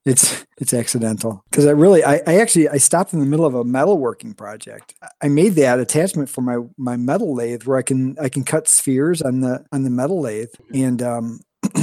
it's 0.04 0.46
it's 0.58 0.72
accidental 0.72 1.44
because 1.50 1.66
I 1.66 1.72
really 1.72 2.02
I, 2.04 2.20
I 2.26 2.36
actually 2.40 2.68
I 2.68 2.78
stopped 2.78 3.12
in 3.12 3.20
the 3.20 3.26
middle 3.26 3.44
of 3.44 3.54
a 3.54 3.64
metalworking 3.64 4.36
project. 4.36 4.94
I- 5.02 5.08
I 5.22 5.28
made 5.28 5.54
that 5.56 5.78
attachment 5.80 6.28
for 6.30 6.40
my 6.42 6.58
my 6.78 6.96
metal 6.96 7.34
lathe 7.34 7.64
where 7.64 7.76
I 7.76 7.82
can 7.82 8.16
I 8.20 8.28
can 8.28 8.44
cut 8.44 8.66
spheres 8.68 9.20
on 9.20 9.40
the 9.40 9.64
on 9.72 9.82
the 9.82 9.90
metal 9.90 10.20
lathe, 10.20 10.54
and 10.72 11.02
um, 11.02 11.40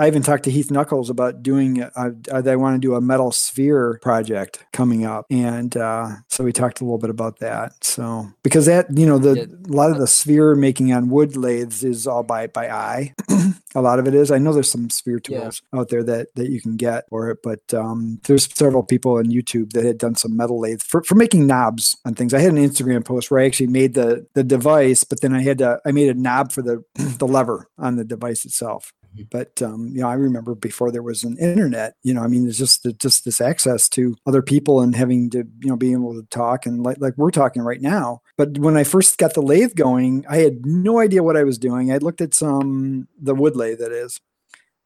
I 0.00 0.06
even 0.06 0.22
talked 0.22 0.44
to 0.44 0.50
Heath 0.50 0.70
Knuckles 0.70 1.10
about 1.10 1.42
doing. 1.42 1.82
Uh, 1.82 2.12
uh, 2.32 2.40
they 2.40 2.56
want 2.56 2.74
to 2.74 2.80
do 2.80 2.94
a 2.94 3.02
metal 3.02 3.32
sphere 3.32 3.98
project 4.00 4.64
coming 4.72 5.04
up, 5.04 5.26
and 5.30 5.76
uh, 5.76 6.08
so 6.28 6.42
we 6.42 6.52
talked 6.52 6.80
a 6.80 6.84
little 6.84 6.96
bit 6.96 7.10
about 7.10 7.40
that. 7.40 7.84
So 7.84 8.26
because 8.42 8.64
that 8.64 8.86
you 8.96 9.04
know 9.04 9.18
the 9.18 9.42
a 9.42 9.72
lot 9.72 9.90
of 9.90 9.98
the 9.98 10.06
sphere 10.06 10.54
making 10.54 10.90
on 10.94 11.10
wood 11.10 11.36
lathes 11.36 11.84
is 11.84 12.06
all 12.06 12.22
by 12.22 12.46
by 12.46 12.70
eye. 12.70 13.14
a 13.74 13.82
lot 13.82 13.98
of 13.98 14.08
it 14.08 14.14
is. 14.14 14.30
I 14.30 14.38
know 14.38 14.54
there's 14.54 14.70
some 14.70 14.88
sphere 14.88 15.20
tools 15.20 15.60
yeah. 15.70 15.80
out 15.80 15.90
there 15.90 16.02
that 16.02 16.34
that 16.34 16.48
you 16.48 16.62
can 16.62 16.78
get 16.78 17.04
for 17.10 17.28
it, 17.28 17.40
but 17.42 17.74
um, 17.74 18.20
there's 18.24 18.48
several 18.54 18.82
people 18.82 19.18
on 19.18 19.26
YouTube 19.26 19.72
that 19.72 19.84
had 19.84 19.98
done 19.98 20.14
some 20.14 20.34
metal 20.34 20.58
lathes 20.58 20.82
for, 20.82 21.02
for 21.04 21.14
making 21.14 21.46
knobs 21.46 21.98
on 22.06 22.14
things. 22.14 22.32
I 22.32 22.40
had 22.40 22.52
an 22.52 22.58
Instagram 22.58 23.04
post 23.04 23.30
where 23.30 23.40
I 23.40 23.44
actually 23.44 23.66
made 23.66 23.92
the 23.92 24.26
the 24.32 24.44
device, 24.44 25.04
but 25.04 25.20
then 25.20 25.34
I 25.34 25.42
had 25.42 25.58
to 25.58 25.78
I 25.84 25.92
made 25.92 26.08
a 26.08 26.14
knob 26.14 26.52
for 26.52 26.62
the 26.62 26.82
the 26.94 27.26
lever 27.26 27.68
on 27.76 27.96
the 27.96 28.04
device 28.04 28.46
itself. 28.46 28.94
But 29.30 29.60
um, 29.62 29.90
you 29.94 30.02
know, 30.02 30.08
I 30.08 30.14
remember 30.14 30.54
before 30.54 30.90
there 30.90 31.02
was 31.02 31.24
an 31.24 31.36
internet. 31.38 31.94
You 32.02 32.14
know, 32.14 32.22
I 32.22 32.26
mean, 32.26 32.48
it's 32.48 32.58
just 32.58 32.86
just 32.98 33.24
this 33.24 33.40
access 33.40 33.88
to 33.90 34.16
other 34.26 34.42
people 34.42 34.80
and 34.80 34.94
having 34.94 35.30
to 35.30 35.38
you 35.38 35.68
know 35.68 35.76
being 35.76 35.94
able 35.94 36.14
to 36.14 36.26
talk 36.28 36.66
and 36.66 36.82
like 36.82 36.98
like 37.00 37.14
we're 37.16 37.30
talking 37.30 37.62
right 37.62 37.80
now. 37.80 38.22
But 38.36 38.58
when 38.58 38.76
I 38.76 38.84
first 38.84 39.18
got 39.18 39.34
the 39.34 39.42
lathe 39.42 39.74
going, 39.74 40.24
I 40.28 40.38
had 40.38 40.64
no 40.64 40.98
idea 40.98 41.22
what 41.22 41.36
I 41.36 41.44
was 41.44 41.58
doing. 41.58 41.92
I 41.92 41.98
looked 41.98 42.20
at 42.20 42.34
some 42.34 43.08
the 43.20 43.34
wood 43.34 43.56
lathe 43.56 43.78
that 43.78 43.92
is. 43.92 44.20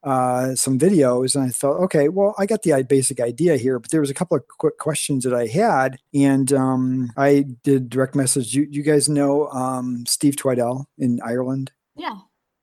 Uh, 0.02 0.54
some 0.54 0.78
videos 0.78 1.34
and 1.34 1.44
I 1.44 1.48
thought, 1.48 1.80
okay, 1.80 2.10
well, 2.10 2.34
I 2.36 2.44
got 2.44 2.60
the 2.60 2.84
basic 2.86 3.20
idea 3.20 3.56
here, 3.56 3.78
but 3.78 3.90
there 3.90 4.02
was 4.02 4.10
a 4.10 4.14
couple 4.14 4.36
of 4.36 4.46
quick 4.58 4.76
questions 4.76 5.24
that 5.24 5.32
I 5.32 5.46
had, 5.46 5.98
and 6.12 6.52
um, 6.52 7.10
I 7.16 7.46
did 7.62 7.88
direct 7.88 8.14
message. 8.14 8.54
You, 8.54 8.66
you 8.70 8.82
guys 8.82 9.08
know 9.08 9.48
um, 9.48 10.04
Steve 10.06 10.36
Twidell 10.36 10.84
in 10.98 11.22
Ireland? 11.24 11.72
Yeah, 11.96 12.18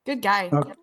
good 0.06 0.22
guy. 0.22 0.50
Okay. 0.54 0.74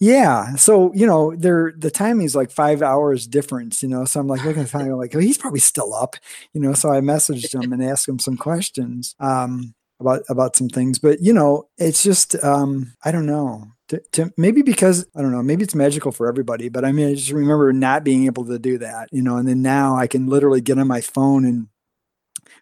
Yeah. 0.00 0.54
So, 0.56 0.92
you 0.94 1.06
know, 1.06 1.34
there 1.36 1.72
the 1.76 1.90
timing 1.90 2.26
is 2.26 2.34
like 2.34 2.50
five 2.50 2.82
hours 2.82 3.26
difference, 3.26 3.82
you 3.82 3.88
know. 3.88 4.04
So 4.04 4.20
I'm 4.20 4.26
like 4.26 4.44
looking 4.44 4.62
at 4.62 4.66
the 4.66 4.72
time, 4.72 4.86
I'm 4.86 4.98
like, 4.98 5.14
oh, 5.14 5.20
he's 5.20 5.38
probably 5.38 5.60
still 5.60 5.94
up, 5.94 6.16
you 6.52 6.60
know. 6.60 6.72
So 6.74 6.92
I 6.92 7.00
messaged 7.00 7.54
him 7.54 7.72
and 7.72 7.82
asked 7.82 8.08
him 8.08 8.18
some 8.18 8.36
questions 8.36 9.14
um 9.20 9.74
about 10.00 10.22
about 10.28 10.56
some 10.56 10.68
things. 10.68 10.98
But 10.98 11.20
you 11.20 11.32
know, 11.32 11.68
it's 11.78 12.02
just 12.02 12.42
um, 12.44 12.94
I 13.04 13.12
don't 13.12 13.26
know. 13.26 13.68
To, 13.88 14.02
to, 14.12 14.32
maybe 14.38 14.62
because 14.62 15.06
I 15.14 15.20
don't 15.20 15.30
know, 15.30 15.42
maybe 15.42 15.62
it's 15.62 15.74
magical 15.74 16.10
for 16.10 16.26
everybody, 16.26 16.70
but 16.70 16.86
I 16.86 16.92
mean, 16.92 17.06
I 17.08 17.14
just 17.14 17.30
remember 17.30 17.70
not 17.70 18.02
being 18.02 18.24
able 18.24 18.46
to 18.46 18.58
do 18.58 18.78
that, 18.78 19.10
you 19.12 19.20
know, 19.22 19.36
and 19.36 19.46
then 19.46 19.60
now 19.60 19.94
I 19.94 20.06
can 20.06 20.26
literally 20.26 20.62
get 20.62 20.78
on 20.78 20.86
my 20.88 21.02
phone 21.02 21.44
and 21.44 21.68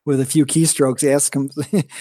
with 0.05 0.21
a 0.21 0.27
few 0.27 0.45
keystrokes 0.45 1.09
ask 1.09 1.35
him 1.35 1.51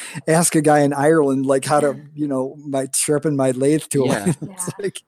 ask 0.28 0.56
a 0.56 0.62
guy 0.62 0.80
in 0.80 0.94
Ireland 0.94 1.46
like 1.46 1.66
how 1.66 1.80
to 1.80 2.00
you 2.14 2.28
know 2.28 2.56
my 2.66 2.88
sharpen 2.96 3.36
my 3.36 3.52
lathe 3.52 3.84
tool. 3.90 4.08
Yeah. 4.08 4.34
yeah. 4.42 4.68
like 4.80 5.02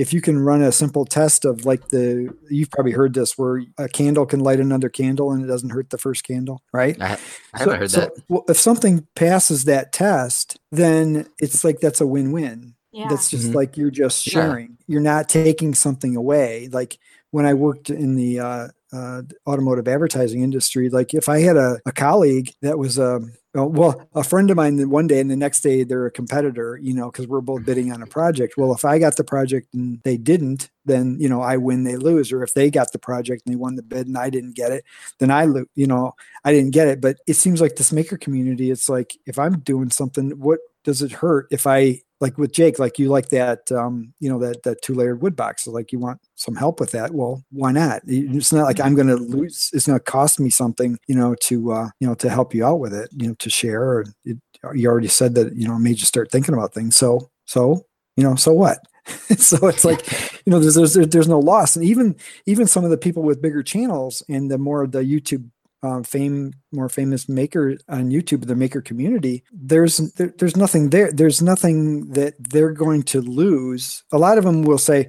if 0.00 0.14
you 0.14 0.22
can 0.22 0.38
run 0.38 0.62
a 0.62 0.72
simple 0.72 1.04
test 1.04 1.44
of 1.44 1.66
like 1.66 1.88
the 1.88 2.34
you've 2.48 2.70
probably 2.70 2.92
heard 2.92 3.12
this 3.12 3.36
where 3.36 3.62
a 3.76 3.86
candle 3.86 4.24
can 4.24 4.40
light 4.40 4.58
another 4.58 4.88
candle 4.88 5.30
and 5.30 5.44
it 5.44 5.46
doesn't 5.46 5.70
hurt 5.70 5.90
the 5.90 5.98
first 5.98 6.24
candle, 6.24 6.62
right? 6.72 6.96
I, 7.00 7.18
I 7.52 7.58
haven't 7.58 7.74
so, 7.74 7.78
heard 7.78 7.90
so, 7.90 8.00
that. 8.00 8.12
Well, 8.28 8.44
if 8.48 8.56
something 8.56 9.06
passes 9.14 9.66
that 9.66 9.92
test, 9.92 10.58
then 10.72 11.26
it's 11.38 11.64
like 11.64 11.80
that's 11.80 12.00
a 12.00 12.06
win-win. 12.06 12.74
Yeah. 12.92 13.08
That's 13.08 13.28
just 13.28 13.48
mm-hmm. 13.48 13.56
like 13.56 13.76
you're 13.76 13.90
just 13.90 14.24
sharing. 14.24 14.68
Yeah. 14.70 14.84
You're 14.86 15.02
not 15.02 15.28
taking 15.28 15.74
something 15.74 16.16
away. 16.16 16.68
Like 16.72 16.98
when 17.30 17.44
I 17.44 17.52
worked 17.52 17.90
in 17.90 18.16
the 18.16 18.40
uh, 18.40 18.68
uh, 18.92 19.22
automotive 19.46 19.88
advertising 19.88 20.42
industry. 20.42 20.88
Like 20.88 21.14
if 21.14 21.28
I 21.28 21.40
had 21.40 21.56
a, 21.56 21.78
a 21.86 21.92
colleague 21.92 22.52
that 22.62 22.78
was 22.78 22.98
a 22.98 23.16
um, 23.16 23.32
well, 23.52 24.08
a 24.14 24.22
friend 24.22 24.48
of 24.50 24.56
mine 24.56 24.78
one 24.90 25.08
day 25.08 25.18
and 25.18 25.28
the 25.28 25.36
next 25.36 25.62
day 25.62 25.82
they're 25.82 26.06
a 26.06 26.10
competitor, 26.10 26.78
you 26.80 26.94
know, 26.94 27.10
because 27.10 27.26
we're 27.26 27.40
both 27.40 27.64
bidding 27.64 27.90
on 27.92 28.00
a 28.00 28.06
project. 28.06 28.54
Well, 28.56 28.72
if 28.72 28.84
I 28.84 29.00
got 29.00 29.16
the 29.16 29.24
project 29.24 29.74
and 29.74 30.00
they 30.04 30.16
didn't, 30.16 30.70
then 30.84 31.16
you 31.18 31.28
know 31.28 31.42
I 31.42 31.56
win, 31.56 31.82
they 31.82 31.96
lose. 31.96 32.30
Or 32.32 32.44
if 32.44 32.54
they 32.54 32.70
got 32.70 32.92
the 32.92 32.98
project 32.98 33.42
and 33.44 33.52
they 33.52 33.56
won 33.56 33.74
the 33.74 33.82
bid 33.82 34.06
and 34.06 34.16
I 34.16 34.30
didn't 34.30 34.54
get 34.54 34.70
it, 34.70 34.84
then 35.18 35.32
I 35.32 35.46
lose. 35.46 35.66
You 35.74 35.88
know, 35.88 36.14
I 36.44 36.52
didn't 36.52 36.70
get 36.70 36.88
it. 36.88 37.00
But 37.00 37.18
it 37.26 37.34
seems 37.34 37.60
like 37.60 37.76
this 37.76 37.92
maker 37.92 38.16
community, 38.16 38.70
it's 38.70 38.88
like 38.88 39.16
if 39.26 39.38
I'm 39.38 39.58
doing 39.60 39.90
something, 39.90 40.30
what 40.38 40.60
does 40.84 41.02
it 41.02 41.12
hurt 41.12 41.48
if 41.50 41.66
I 41.66 42.00
like 42.20 42.36
with 42.36 42.52
Jake, 42.52 42.78
like 42.78 42.98
you 42.98 43.08
like 43.08 43.30
that, 43.30 43.70
um, 43.72 44.12
you 44.20 44.28
know, 44.28 44.38
that 44.40 44.62
that 44.64 44.82
two 44.82 44.94
layered 44.94 45.22
wood 45.22 45.34
box. 45.34 45.64
So 45.64 45.70
like 45.70 45.90
you 45.90 45.98
want 45.98 46.20
some 46.34 46.54
help 46.54 46.78
with 46.78 46.90
that. 46.90 47.12
Well, 47.12 47.42
why 47.50 47.72
not? 47.72 48.02
It's 48.06 48.52
not 48.52 48.64
like 48.64 48.80
I'm 48.80 48.94
going 48.94 49.08
to 49.08 49.16
lose. 49.16 49.70
It's 49.72 49.86
going 49.86 49.98
to 49.98 50.04
cost 50.04 50.38
me 50.38 50.50
something, 50.50 50.98
you 51.06 51.14
know, 51.14 51.34
to 51.42 51.72
uh, 51.72 51.88
you 51.98 52.06
know 52.06 52.14
to 52.16 52.28
help 52.28 52.54
you 52.54 52.64
out 52.64 52.80
with 52.80 52.92
it, 52.92 53.10
you 53.16 53.28
know, 53.28 53.34
to 53.34 53.50
share. 53.50 54.04
It, 54.24 54.38
you 54.74 54.88
already 54.88 55.08
said 55.08 55.34
that 55.36 55.56
you 55.56 55.66
know 55.66 55.78
made 55.78 55.98
you 55.98 56.06
start 56.06 56.30
thinking 56.30 56.54
about 56.54 56.74
things. 56.74 56.96
So 56.96 57.30
so 57.46 57.86
you 58.16 58.24
know 58.24 58.34
so 58.34 58.52
what? 58.52 58.80
so 59.38 59.66
it's 59.68 59.84
like 59.84 60.04
you 60.44 60.52
know 60.52 60.60
there's, 60.60 60.74
there's 60.74 61.08
there's 61.08 61.28
no 61.28 61.38
loss 61.38 61.74
and 61.74 61.84
even 61.84 62.14
even 62.46 62.66
some 62.66 62.84
of 62.84 62.90
the 62.90 62.98
people 62.98 63.22
with 63.22 63.40
bigger 63.40 63.62
channels 63.62 64.22
and 64.28 64.50
the 64.50 64.58
more 64.58 64.86
the 64.86 65.00
youtube 65.00 65.48
uh, 65.82 66.02
fame 66.02 66.52
more 66.72 66.88
famous 66.88 67.28
maker 67.28 67.76
on 67.88 68.10
YouTube, 68.10 68.46
the 68.46 68.54
maker 68.56 68.80
community, 68.80 69.42
there's 69.52 69.98
there, 70.14 70.32
there's 70.38 70.56
nothing 70.56 70.90
there. 70.90 71.10
There's 71.12 71.40
nothing 71.42 72.10
that 72.10 72.34
they're 72.38 72.72
going 72.72 73.02
to 73.04 73.20
lose. 73.20 74.04
A 74.12 74.18
lot 74.18 74.38
of 74.38 74.44
them 74.44 74.62
will 74.62 74.78
say, 74.78 75.08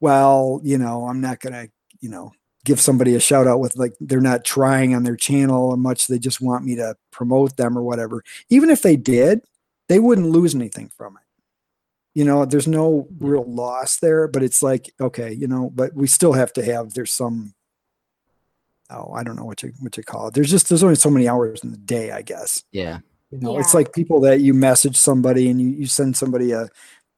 "Well, 0.00 0.60
you 0.62 0.78
know, 0.78 1.06
I'm 1.08 1.20
not 1.20 1.40
going 1.40 1.54
to, 1.54 1.70
you 2.00 2.08
know, 2.08 2.32
give 2.64 2.80
somebody 2.80 3.14
a 3.14 3.20
shout 3.20 3.46
out 3.46 3.60
with 3.60 3.76
like 3.76 3.94
they're 4.00 4.20
not 4.20 4.44
trying 4.44 4.94
on 4.94 5.02
their 5.02 5.16
channel 5.16 5.70
or 5.70 5.76
much. 5.76 6.06
They 6.06 6.18
just 6.18 6.40
want 6.40 6.64
me 6.64 6.76
to 6.76 6.94
promote 7.10 7.56
them 7.56 7.76
or 7.76 7.82
whatever." 7.82 8.22
Even 8.48 8.70
if 8.70 8.82
they 8.82 8.96
did, 8.96 9.40
they 9.88 9.98
wouldn't 9.98 10.30
lose 10.30 10.54
anything 10.54 10.90
from 10.96 11.16
it. 11.16 11.22
You 12.14 12.24
know, 12.24 12.44
there's 12.44 12.68
no 12.68 13.08
real 13.18 13.44
loss 13.44 13.98
there, 13.98 14.28
but 14.28 14.42
it's 14.42 14.62
like, 14.62 14.92
okay, 15.00 15.32
you 15.32 15.48
know, 15.48 15.70
but 15.74 15.94
we 15.94 16.06
still 16.06 16.34
have 16.34 16.52
to 16.54 16.64
have 16.64 16.92
there's 16.94 17.12
some 17.12 17.54
oh, 18.92 19.12
I 19.12 19.22
don't 19.22 19.36
know 19.36 19.44
what 19.44 19.62
you 19.62 19.72
what 19.80 19.96
you 19.96 20.02
call 20.02 20.28
it. 20.28 20.34
There's 20.34 20.50
just 20.50 20.68
there's 20.68 20.82
only 20.82 20.96
so 20.96 21.10
many 21.10 21.28
hours 21.28 21.62
in 21.62 21.70
the 21.70 21.78
day, 21.78 22.10
I 22.10 22.22
guess. 22.22 22.64
Yeah. 22.72 22.98
You 23.30 23.38
know, 23.38 23.54
yeah. 23.54 23.60
it's 23.60 23.74
like 23.74 23.94
people 23.94 24.20
that 24.20 24.40
you 24.40 24.52
message 24.52 24.96
somebody 24.96 25.48
and 25.48 25.60
you, 25.60 25.68
you 25.68 25.86
send 25.86 26.16
somebody 26.16 26.52
a, 26.52 26.68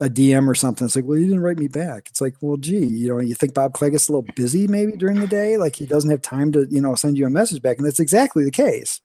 a 0.00 0.08
DM 0.08 0.48
or 0.48 0.54
something. 0.54 0.84
It's 0.84 0.94
like, 0.94 1.04
well, 1.04 1.18
you 1.18 1.26
didn't 1.26 1.42
write 1.42 1.58
me 1.58 1.66
back. 1.66 2.08
It's 2.08 2.20
like, 2.20 2.36
well, 2.40 2.56
gee, 2.56 2.86
you 2.86 3.08
know, 3.08 3.18
you 3.18 3.34
think 3.34 3.54
Bob 3.54 3.72
Clagett 3.72 3.94
is 3.94 4.08
a 4.08 4.12
little 4.12 4.32
busy 4.36 4.68
maybe 4.68 4.92
during 4.92 5.18
the 5.18 5.26
day, 5.26 5.56
like 5.56 5.74
he 5.76 5.86
doesn't 5.86 6.10
have 6.10 6.22
time 6.22 6.52
to, 6.52 6.66
you 6.70 6.80
know, 6.80 6.94
send 6.94 7.18
you 7.18 7.26
a 7.26 7.30
message 7.30 7.62
back, 7.62 7.78
and 7.78 7.86
that's 7.86 8.00
exactly 8.00 8.44
the 8.44 8.50
case. 8.50 9.00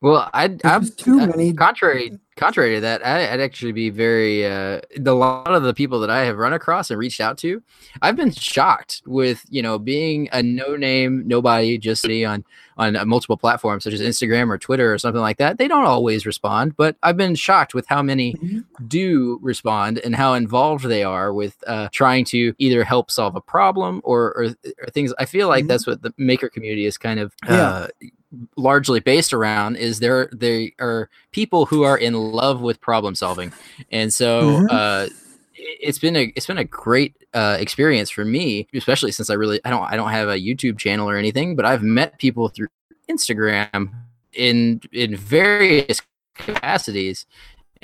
Well, 0.00 0.30
I'd, 0.32 0.64
I'm 0.64 0.88
too 0.88 1.20
uh, 1.20 1.26
many. 1.26 1.52
Contrary, 1.52 2.18
contrary 2.36 2.74
to 2.76 2.80
that, 2.82 3.04
I, 3.04 3.30
would 3.30 3.40
actually 3.40 3.72
be 3.72 3.90
very. 3.90 4.46
Uh, 4.46 4.80
the 4.96 5.14
lot 5.14 5.52
of 5.52 5.62
the 5.62 5.74
people 5.74 6.00
that 6.00 6.10
I 6.10 6.24
have 6.24 6.38
run 6.38 6.52
across 6.52 6.90
and 6.90 6.98
reached 6.98 7.20
out 7.20 7.38
to, 7.38 7.62
I've 8.02 8.16
been 8.16 8.30
shocked 8.30 9.02
with 9.06 9.44
you 9.48 9.62
know 9.62 9.78
being 9.78 10.28
a 10.32 10.42
no 10.42 10.76
name, 10.76 11.26
nobody, 11.26 11.78
just 11.78 12.06
on 12.06 12.44
on 12.78 13.08
multiple 13.08 13.36
platforms 13.36 13.84
such 13.84 13.94
as 13.94 14.00
Instagram 14.00 14.50
or 14.50 14.58
Twitter 14.58 14.92
or 14.92 14.98
something 14.98 15.20
like 15.20 15.38
that. 15.38 15.58
They 15.58 15.66
don't 15.66 15.84
always 15.84 16.26
respond, 16.26 16.76
but 16.76 16.96
I've 17.02 17.16
been 17.16 17.34
shocked 17.34 17.74
with 17.74 17.86
how 17.88 18.02
many 18.02 18.34
mm-hmm. 18.34 18.86
do 18.86 19.38
respond 19.40 19.98
and 19.98 20.14
how 20.14 20.34
involved 20.34 20.84
they 20.84 21.02
are 21.02 21.32
with 21.32 21.56
uh, 21.66 21.88
trying 21.92 22.26
to 22.26 22.54
either 22.58 22.84
help 22.84 23.10
solve 23.10 23.34
a 23.34 23.40
problem 23.40 24.02
or, 24.04 24.34
or, 24.36 24.44
or 24.82 24.86
things. 24.92 25.14
I 25.18 25.24
feel 25.24 25.48
like 25.48 25.62
mm-hmm. 25.62 25.68
that's 25.68 25.86
what 25.86 26.02
the 26.02 26.12
maker 26.18 26.48
community 26.48 26.86
is 26.86 26.98
kind 26.98 27.20
of. 27.20 27.32
Uh, 27.48 27.88
yeah 28.00 28.08
largely 28.56 29.00
based 29.00 29.32
around 29.32 29.76
is 29.76 30.00
there 30.00 30.28
they 30.32 30.74
are 30.80 31.08
people 31.32 31.66
who 31.66 31.82
are 31.82 31.98
in 31.98 32.14
love 32.14 32.60
with 32.60 32.80
problem 32.80 33.14
solving. 33.14 33.52
And 33.90 34.12
so 34.12 34.42
mm-hmm. 34.42 34.66
uh, 34.70 35.06
it's 35.54 35.98
been 35.98 36.16
a 36.16 36.32
it's 36.36 36.46
been 36.46 36.58
a 36.58 36.64
great 36.64 37.16
uh, 37.34 37.56
experience 37.58 38.08
for 38.08 38.24
me 38.24 38.66
especially 38.72 39.12
since 39.12 39.28
i 39.28 39.34
really 39.34 39.60
i 39.64 39.70
don't 39.70 39.82
i 39.84 39.96
don't 39.96 40.10
have 40.10 40.28
a 40.28 40.36
youtube 40.36 40.78
channel 40.78 41.08
or 41.08 41.16
anything 41.16 41.54
but 41.54 41.66
i've 41.66 41.82
met 41.82 42.18
people 42.18 42.48
through 42.48 42.68
instagram 43.10 43.92
in 44.32 44.80
in 44.92 45.16
various 45.16 46.00
capacities. 46.36 47.26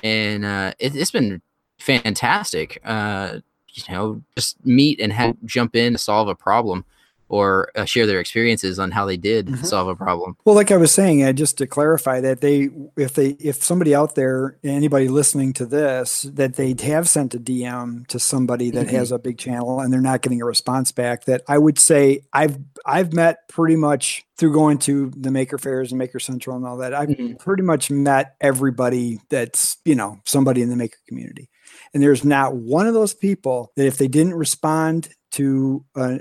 And 0.03 0.45
uh, 0.45 0.73
it, 0.79 0.93
has 0.95 1.11
been 1.11 1.43
fantastic 1.79 2.81
uh, 2.85 3.39
you 3.69 3.83
know 3.93 4.23
just 4.37 4.65
meet 4.65 5.01
and 5.01 5.13
have 5.13 5.35
jump 5.45 5.75
in 5.75 5.95
to 5.95 5.99
solve 5.99 6.29
a 6.29 6.35
problem 6.35 6.85
or 7.33 7.71
uh, 7.75 7.87
share 7.87 8.07
their 8.07 8.21
experiences 8.21 8.79
on 8.79 8.91
how 8.91 9.07
they 9.07 9.17
did 9.17 9.47
mm-hmm. 9.47 9.65
solve 9.65 9.89
a 9.89 9.97
problem. 9.97 10.37
Well, 10.45 10.55
like 10.55 10.71
I 10.71 10.77
was 10.77 10.93
saying, 10.93 11.25
uh, 11.25 11.33
just 11.33 11.57
to 11.59 11.67
clarify 11.67 12.21
that 12.21 12.43
they, 12.43 12.69
if 12.99 13.15
they, 13.15 13.29
if 13.41 13.65
somebody 13.65 13.95
out 13.95 14.17
there, 14.17 14.59
anybody 14.63 15.09
listening 15.09 15.55
to 15.55 15.65
this, 15.65 16.23
that 16.35 16.57
they 16.57 16.77
have 16.83 17.09
sent 17.09 17.35
a 17.35 17.41
DM 17.41 18.07
to 18.09 18.19
somebody 18.19 18.71
that 18.73 18.89
mm-hmm. 18.89 18.97
has 18.97 19.13
a 19.13 19.19
big 19.19 19.39
channel 19.39 19.81
and 19.81 19.91
they're 19.91 20.03
not 20.03 20.21
getting 20.21 20.43
a 20.43 20.45
response 20.45 20.93
back, 20.93 21.25
that 21.25 21.41
I 21.49 21.57
would 21.57 21.79
say 21.79 22.21
I've 22.35 22.59
I've 22.85 23.15
met 23.15 23.49
pretty 23.49 23.77
much 23.77 24.27
through 24.37 24.53
going 24.53 24.77
to 24.77 25.11
the 25.17 25.31
maker 25.31 25.57
fairs 25.57 25.91
and 25.91 25.99
maker 25.99 26.21
central 26.21 26.57
and 26.57 26.67
all 26.67 26.77
that. 26.79 26.93
I've 26.93 27.09
mm-hmm. 27.09 27.37
pretty 27.37 27.63
much 27.63 27.91
met 27.91 28.37
everybody 28.43 29.21
that's 29.31 29.79
you 29.87 29.95
know 29.95 30.21
somebody 30.27 30.61
in 30.61 30.69
the 30.69 30.77
maker 30.77 30.99
community. 31.09 31.49
And 31.93 32.03
there's 32.03 32.25
not 32.25 32.57
one 32.57 32.87
of 32.87 32.95
those 32.95 33.15
people 33.15 33.73
that 33.77 33.87
if 33.87 33.99
they 33.99 34.09
didn't 34.09 34.35
respond 34.35 35.09
to 35.33 35.83
a, 35.97 36.21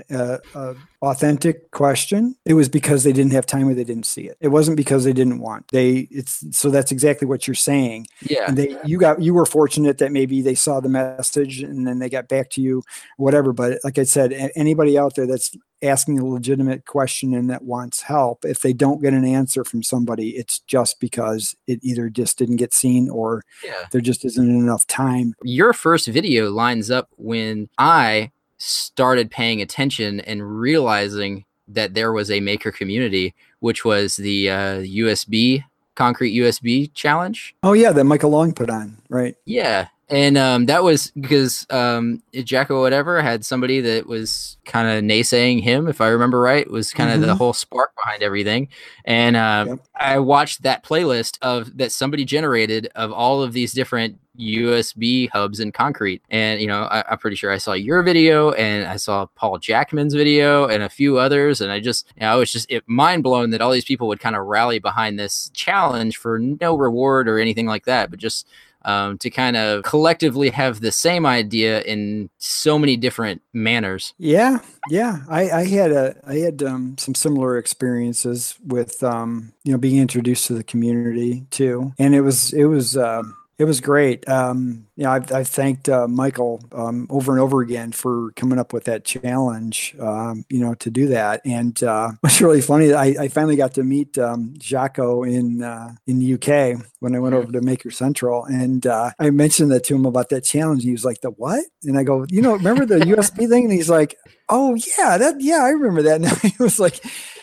a, 0.54 0.74
authentic 1.02 1.70
question, 1.70 2.34
it 2.46 2.54
was 2.54 2.68
because 2.68 3.04
they 3.04 3.12
didn't 3.12 3.32
have 3.32 3.44
time 3.44 3.68
or 3.68 3.74
they 3.74 3.84
didn't 3.84 4.06
see 4.06 4.22
it. 4.22 4.38
It 4.40 4.48
wasn't 4.48 4.76
because 4.76 5.04
they 5.04 5.12
didn't 5.12 5.40
want. 5.40 5.68
They 5.68 6.08
it's 6.10 6.44
so 6.56 6.70
that's 6.70 6.90
exactly 6.90 7.26
what 7.28 7.46
you're 7.46 7.54
saying. 7.54 8.06
Yeah. 8.22 8.46
And 8.48 8.56
they 8.56 8.76
you 8.84 8.98
got 8.98 9.20
you 9.20 9.34
were 9.34 9.44
fortunate 9.44 9.98
that 9.98 10.12
maybe 10.12 10.40
they 10.40 10.54
saw 10.54 10.80
the 10.80 10.88
message 10.88 11.62
and 11.62 11.86
then 11.86 11.98
they 11.98 12.08
got 12.08 12.28
back 12.28 12.50
to 12.50 12.62
you, 12.62 12.82
whatever. 13.18 13.52
But 13.52 13.80
like 13.84 13.98
I 13.98 14.04
said, 14.04 14.32
anybody 14.56 14.96
out 14.96 15.14
there 15.14 15.26
that's 15.26 15.54
asking 15.82 16.18
a 16.18 16.26
legitimate 16.26 16.86
question 16.86 17.34
and 17.34 17.50
that 17.50 17.62
wants 17.62 18.02
help, 18.02 18.44
if 18.44 18.60
they 18.60 18.72
don't 18.72 19.02
get 19.02 19.14
an 19.14 19.24
answer 19.24 19.64
from 19.64 19.82
somebody, 19.82 20.30
it's 20.30 20.60
just 20.60 21.00
because 21.00 21.56
it 21.66 21.80
either 21.82 22.08
just 22.08 22.38
didn't 22.38 22.56
get 22.56 22.72
seen 22.72 23.08
or 23.08 23.42
yeah. 23.64 23.86
there 23.90 24.00
just 24.00 24.24
isn't 24.24 24.50
enough 24.50 24.86
time. 24.86 25.34
Your 25.42 25.72
first 25.72 26.06
video 26.08 26.50
lines 26.50 26.90
up 26.90 27.08
when 27.16 27.68
I 27.78 28.30
started 28.58 29.30
paying 29.30 29.60
attention 29.60 30.20
and 30.20 30.60
realizing 30.60 31.44
that 31.68 31.94
there 31.94 32.12
was 32.12 32.30
a 32.30 32.40
maker 32.40 32.70
community, 32.70 33.34
which 33.60 33.84
was 33.84 34.16
the 34.16 34.50
uh, 34.50 34.78
USB 34.78 35.64
concrete 35.94 36.36
USB 36.36 36.92
challenge. 36.94 37.54
Oh 37.62 37.72
yeah, 37.72 37.92
that 37.92 38.04
Michael 38.04 38.30
Long 38.30 38.52
put 38.52 38.70
on, 38.70 38.96
right? 39.08 39.34
Yeah, 39.44 39.88
and 40.12 40.36
um, 40.36 40.66
that 40.66 40.82
was 40.84 41.10
because 41.18 41.66
um, 41.70 42.22
or 42.34 42.80
whatever 42.82 43.22
had 43.22 43.46
somebody 43.46 43.80
that 43.80 44.06
was 44.06 44.58
kind 44.66 44.86
of 44.86 45.02
naysaying 45.02 45.62
him, 45.62 45.88
if 45.88 46.02
I 46.02 46.08
remember 46.08 46.38
right, 46.38 46.70
was 46.70 46.92
kind 46.92 47.10
of 47.10 47.20
mm-hmm. 47.20 47.28
the 47.28 47.34
whole 47.34 47.54
spark 47.54 47.94
behind 47.96 48.22
everything. 48.22 48.68
And 49.06 49.36
uh, 49.36 49.64
yep. 49.68 49.78
I 49.96 50.18
watched 50.18 50.64
that 50.64 50.84
playlist 50.84 51.38
of 51.40 51.78
that 51.78 51.92
somebody 51.92 52.26
generated 52.26 52.90
of 52.94 53.10
all 53.10 53.42
of 53.42 53.54
these 53.54 53.72
different 53.72 54.18
USB 54.38 55.30
hubs 55.30 55.60
in 55.60 55.72
concrete. 55.72 56.20
And 56.28 56.60
you 56.60 56.66
know, 56.66 56.82
I, 56.82 57.10
am 57.10 57.18
pretty 57.18 57.36
sure 57.36 57.50
I 57.50 57.56
saw 57.56 57.72
your 57.72 58.02
video 58.02 58.52
and 58.52 58.86
I 58.86 58.96
saw 58.96 59.24
Paul 59.34 59.58
Jackman's 59.58 60.12
video 60.12 60.66
and 60.66 60.82
a 60.82 60.90
few 60.90 61.16
others. 61.16 61.62
And 61.62 61.72
I 61.72 61.80
just, 61.80 62.06
you 62.16 62.20
know, 62.20 62.32
I 62.32 62.34
was 62.36 62.52
just 62.52 62.70
it, 62.70 62.86
mind 62.86 63.22
blown 63.22 63.48
that 63.50 63.62
all 63.62 63.70
these 63.70 63.86
people 63.86 64.08
would 64.08 64.20
kind 64.20 64.36
of 64.36 64.44
rally 64.44 64.78
behind 64.78 65.18
this 65.18 65.50
challenge 65.54 66.18
for 66.18 66.38
no 66.38 66.76
reward 66.76 67.28
or 67.28 67.38
anything 67.38 67.66
like 67.66 67.86
that, 67.86 68.10
but 68.10 68.18
just 68.18 68.46
um, 68.84 69.18
to 69.18 69.30
kind 69.30 69.56
of 69.56 69.82
collectively 69.82 70.50
have 70.50 70.80
the 70.80 70.92
same 70.92 71.26
idea 71.26 71.82
in 71.82 72.30
so 72.38 72.78
many 72.78 72.96
different 72.96 73.42
manners. 73.52 74.14
Yeah, 74.18 74.58
yeah. 74.88 75.20
I, 75.28 75.50
I 75.50 75.66
had 75.66 75.92
a 75.92 76.16
I 76.26 76.36
had 76.36 76.62
um, 76.62 76.96
some 76.98 77.14
similar 77.14 77.58
experiences 77.58 78.56
with 78.64 79.02
um, 79.02 79.52
you 79.64 79.72
know 79.72 79.78
being 79.78 80.00
introduced 80.00 80.46
to 80.46 80.54
the 80.54 80.64
community 80.64 81.46
too, 81.50 81.92
and 81.98 82.14
it 82.14 82.22
was 82.22 82.52
it 82.52 82.64
was. 82.64 82.96
Um, 82.96 83.36
it 83.62 83.66
was 83.66 83.80
great. 83.80 84.28
Um, 84.28 84.88
you 84.96 85.04
know, 85.04 85.12
I've, 85.12 85.30
I've 85.30 85.46
thanked 85.46 85.88
uh, 85.88 86.08
Michael 86.08 86.60
um, 86.72 87.06
over 87.10 87.30
and 87.30 87.40
over 87.40 87.60
again 87.60 87.92
for 87.92 88.32
coming 88.32 88.58
up 88.58 88.72
with 88.72 88.84
that 88.84 89.04
challenge. 89.04 89.94
Um, 90.00 90.44
you 90.48 90.58
know, 90.58 90.74
to 90.74 90.90
do 90.90 91.06
that, 91.06 91.42
and 91.44 91.80
uh, 91.80 92.10
it's 92.24 92.40
really 92.40 92.60
funny. 92.60 92.92
I, 92.92 93.14
I 93.20 93.28
finally 93.28 93.54
got 93.54 93.74
to 93.74 93.84
meet 93.84 94.18
um, 94.18 94.54
Jaco 94.58 95.24
in 95.24 95.62
uh, 95.62 95.94
in 96.08 96.18
the 96.18 96.34
UK 96.34 96.84
when 96.98 97.14
I 97.14 97.20
went 97.20 97.36
over 97.36 97.52
to 97.52 97.60
Maker 97.60 97.92
Central, 97.92 98.44
and 98.46 98.84
uh, 98.84 99.12
I 99.20 99.30
mentioned 99.30 99.70
that 99.70 99.84
to 99.84 99.94
him 99.94 100.06
about 100.06 100.30
that 100.30 100.42
challenge. 100.42 100.82
He 100.82 100.90
was 100.90 101.04
like, 101.04 101.20
"The 101.20 101.30
what?" 101.30 101.64
And 101.84 101.96
I 101.96 102.02
go, 102.02 102.26
"You 102.30 102.42
know, 102.42 102.54
remember 102.54 102.84
the 102.84 102.98
USB 102.98 103.48
thing?" 103.48 103.66
And 103.66 103.72
he's 103.72 103.90
like, 103.90 104.16
"Oh 104.48 104.74
yeah, 104.74 105.18
that 105.18 105.36
yeah, 105.38 105.62
I 105.62 105.70
remember 105.70 106.02
that." 106.02 106.20
And 106.42 106.52
he 106.52 106.60
was 106.60 106.80
like 106.80 107.00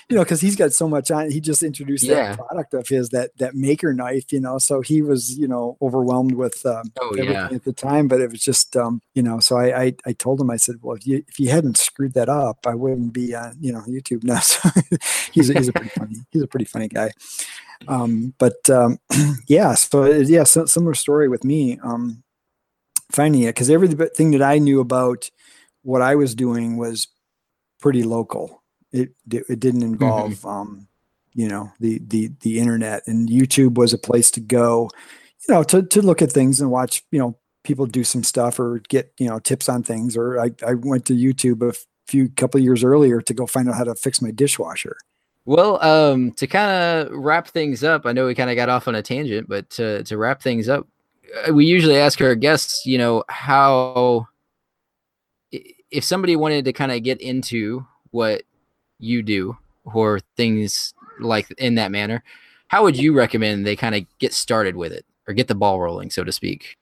you 0.10 0.16
know, 0.16 0.24
because 0.24 0.42
he's 0.42 0.56
got 0.56 0.74
so 0.74 0.90
much 0.90 1.12
on. 1.12 1.30
He 1.30 1.40
just 1.40 1.62
introduced 1.62 2.04
yeah. 2.04 2.36
that 2.36 2.38
product 2.40 2.74
of 2.74 2.88
his 2.88 3.10
that 3.10 3.38
that 3.38 3.54
maker 3.54 3.94
knife, 3.94 4.34
you 4.34 4.40
know. 4.40 4.58
So 4.58 4.82
he 4.82 5.04
was, 5.04 5.38
you 5.38 5.48
know, 5.48 5.78
overwhelmed 5.84 6.34
with 6.34 6.66
um, 6.66 6.92
oh, 7.00 7.10
everything 7.10 7.32
yeah. 7.32 7.50
at 7.52 7.64
the 7.64 7.74
time. 7.74 8.08
But 8.08 8.20
it 8.20 8.32
was 8.32 8.42
just, 8.42 8.76
um, 8.76 9.02
you 9.14 9.22
know. 9.22 9.40
So 9.40 9.58
I, 9.58 9.82
I, 9.82 9.96
I 10.08 10.14
told 10.14 10.42
him, 10.42 10.50
I 10.50 10.58
said, 10.58 10.78
well, 10.82 10.96
if 10.96 11.06
you 11.06 11.24
if 11.28 11.40
you 11.40 11.50
hadn't 11.50 11.78
screwed 11.78 12.14
that 12.14 12.28
up, 12.28 12.66
I 12.66 12.74
wouldn't 12.74 13.14
be 13.14 13.36
on, 13.36 13.58
you 13.60 13.72
know, 13.72 13.82
YouTube 13.82 14.24
now. 14.24 14.40
So 14.50 14.70
he's 15.32 15.50
a, 15.52 15.54
he's 15.54 15.68
a 15.68 15.74
pretty 15.74 15.90
funny 15.90 16.16
he's 16.32 16.42
a 16.42 16.48
pretty 16.48 16.66
funny 16.66 16.88
guy. 16.88 17.12
Um, 17.88 18.34
but 18.40 18.68
um, 18.70 18.98
yeah, 19.48 19.76
so 19.76 20.06
yeah, 20.06 20.44
so, 20.44 20.66
similar 20.66 20.96
story 20.96 21.30
with 21.30 21.44
me. 21.44 21.78
Um, 21.84 22.24
finding 23.12 23.44
it 23.44 23.48
because 23.48 23.70
everything 23.70 24.32
that 24.32 24.42
I 24.42 24.58
knew 24.58 24.80
about 24.80 25.30
what 25.84 26.02
I 26.02 26.16
was 26.16 26.34
doing 26.34 26.78
was 26.78 27.08
pretty 27.80 28.04
local 28.04 28.59
it 28.92 29.12
it 29.30 29.60
didn't 29.60 29.82
mm-hmm. 29.82 29.94
involve 29.94 30.34
mm-hmm. 30.34 30.48
um, 30.48 30.88
you 31.34 31.48
know 31.48 31.72
the 31.80 32.00
the 32.08 32.32
the 32.42 32.60
internet 32.60 33.04
and 33.08 33.30
YouTube 33.30 33.76
was 33.76 33.94
a 33.94 33.98
place 33.98 34.32
to 34.32 34.40
go, 34.40 34.90
you 35.48 35.54
know, 35.54 35.64
to 35.64 35.84
to 35.84 36.02
look 36.02 36.22
at 36.22 36.32
things 36.32 36.60
and 36.60 36.72
watch 36.72 37.04
you 37.12 37.20
know 37.20 37.38
people 37.64 37.86
do 37.86 38.04
some 38.04 38.24
stuff 38.24 38.60
or 38.60 38.82
get 38.90 39.14
you 39.18 39.28
know 39.28 39.40
tips 39.40 39.70
on 39.70 39.84
things. 39.84 40.18
Or 40.18 40.40
I 40.40 40.52
I 40.66 40.74
went 40.74 41.06
to 41.06 41.14
YouTube 41.14 41.68
a 41.68 41.76
few 42.08 42.30
couple 42.30 42.60
years 42.60 42.84
earlier 42.84 43.22
to 43.22 43.34
go 43.34 43.46
find 43.46 43.70
out 43.70 43.76
how 43.76 43.84
to 43.84 43.96
fix 43.96 44.22
my 44.22 44.32
dishwasher. 44.32 44.98
Well, 45.46 45.84
um, 45.84 46.32
to 46.34 46.48
kind 46.48 46.70
of 46.72 47.12
wrap 47.12 47.48
things 47.48 47.84
up, 47.84 48.06
I 48.06 48.12
know 48.12 48.28
we 48.28 48.36
kind 48.36 48.50
of 48.50 48.56
got 48.56 48.70
off 48.70 48.88
on 48.88 48.96
a 48.96 49.02
tangent, 49.02 49.48
but 49.48 49.70
to 49.72 50.04
to 50.04 50.18
wrap 50.18 50.42
things 50.42 50.68
up, 50.68 50.88
uh, 51.48 51.54
we 51.54 51.66
usually 51.66 51.98
ask 51.98 52.22
our 52.22 52.36
guests, 52.36 52.86
you 52.86 52.98
know, 52.98 53.24
how 53.30 54.28
if 55.52 56.04
somebody 56.04 56.36
wanted 56.36 56.66
to 56.66 56.74
kind 56.74 56.92
of 56.92 57.02
get 57.04 57.22
into 57.22 57.86
what 58.12 58.44
you 59.00 59.24
do 59.24 59.58
or 59.86 60.20
things 60.38 60.94
like 61.20 61.50
in 61.58 61.76
that 61.76 61.92
manner, 61.92 62.24
how 62.68 62.84
would 62.84 62.98
you 62.98 63.14
recommend 63.14 63.66
they 63.66 63.76
kind 63.76 63.96
of 63.96 64.06
get 64.20 64.34
started 64.34 64.76
with 64.76 64.92
it 64.92 65.06
or 65.28 65.34
get 65.34 65.48
the 65.48 65.56
ball 65.56 65.80
rolling, 65.80 66.10
so 66.10 66.24
to 66.24 66.32
speak? 66.32 66.78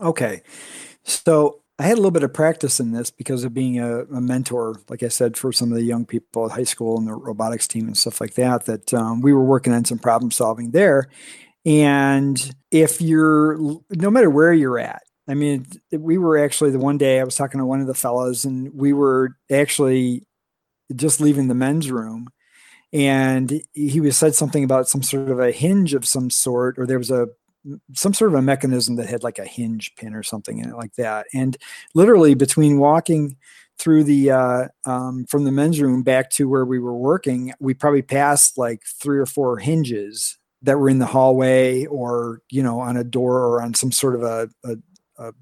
Okay. 0.00 0.42
So 1.02 1.60
I 1.78 1.84
had 1.84 1.94
a 1.94 1.96
little 1.96 2.10
bit 2.12 2.22
of 2.22 2.32
practice 2.32 2.78
in 2.78 2.92
this 2.92 3.10
because 3.10 3.42
of 3.42 3.52
being 3.52 3.80
a, 3.80 4.02
a, 4.02 4.20
mentor, 4.20 4.76
like 4.88 5.02
I 5.02 5.08
said, 5.08 5.36
for 5.36 5.52
some 5.52 5.72
of 5.72 5.76
the 5.76 5.84
young 5.84 6.06
people 6.06 6.46
at 6.46 6.52
high 6.52 6.64
school 6.64 6.96
and 6.96 7.06
the 7.06 7.14
robotics 7.14 7.66
team 7.66 7.86
and 7.86 7.96
stuff 7.96 8.20
like 8.20 8.34
that. 8.34 8.66
That 8.66 8.94
um, 8.94 9.20
we 9.20 9.32
were 9.32 9.44
working 9.44 9.72
on 9.72 9.84
some 9.84 9.98
problem 9.98 10.30
solving 10.30 10.70
there. 10.70 11.08
And 11.66 12.54
if 12.70 13.00
you're, 13.00 13.58
no 13.90 14.10
matter 14.10 14.30
where 14.30 14.52
you're 14.52 14.78
at, 14.78 15.02
I 15.26 15.34
mean, 15.34 15.66
we 15.90 16.18
were 16.18 16.38
actually 16.38 16.70
the 16.70 16.78
one 16.78 16.98
day 16.98 17.18
I 17.18 17.24
was 17.24 17.34
talking 17.34 17.58
to 17.58 17.66
one 17.66 17.80
of 17.80 17.86
the 17.86 17.94
fellows, 17.94 18.44
and 18.44 18.72
we 18.74 18.92
were 18.92 19.36
actually 19.50 20.26
just 20.94 21.20
leaving 21.20 21.48
the 21.48 21.54
men's 21.54 21.90
room. 21.90 22.28
And 22.92 23.60
he 23.72 24.00
was 24.00 24.16
said 24.16 24.34
something 24.34 24.62
about 24.62 24.88
some 24.88 25.02
sort 25.02 25.28
of 25.28 25.40
a 25.40 25.50
hinge 25.50 25.94
of 25.94 26.06
some 26.06 26.30
sort 26.30 26.78
or 26.78 26.86
there 26.86 26.98
was 26.98 27.10
a 27.10 27.28
some 27.94 28.12
sort 28.12 28.30
of 28.30 28.34
a 28.34 28.42
mechanism 28.42 28.96
that 28.96 29.08
had 29.08 29.22
like 29.22 29.38
a 29.38 29.44
hinge 29.44 29.94
pin 29.96 30.14
or 30.14 30.22
something 30.22 30.58
in 30.58 30.68
it 30.68 30.76
like 30.76 30.94
that. 30.96 31.26
And 31.32 31.56
literally 31.94 32.34
between 32.34 32.78
walking 32.78 33.36
through 33.78 34.04
the 34.04 34.30
uh, 34.30 34.68
um, 34.84 35.24
from 35.26 35.44
the 35.44 35.52
men's 35.52 35.80
room 35.80 36.02
back 36.02 36.30
to 36.30 36.48
where 36.48 36.64
we 36.64 36.78
were 36.78 36.96
working 36.96 37.52
we 37.60 37.74
probably 37.74 38.02
passed 38.02 38.56
like 38.56 38.82
three 38.84 39.18
or 39.18 39.26
four 39.26 39.58
hinges 39.58 40.38
that 40.62 40.78
were 40.78 40.88
in 40.88 40.98
the 40.98 41.06
hallway 41.06 41.84
or 41.86 42.40
you 42.50 42.62
know 42.62 42.80
on 42.80 42.96
a 42.96 43.04
door 43.04 43.40
or 43.40 43.62
on 43.62 43.74
some 43.74 43.92
sort 43.92 44.14
of 44.14 44.22
a, 44.22 44.48
a, 44.64 44.76
a, 45.18 45.32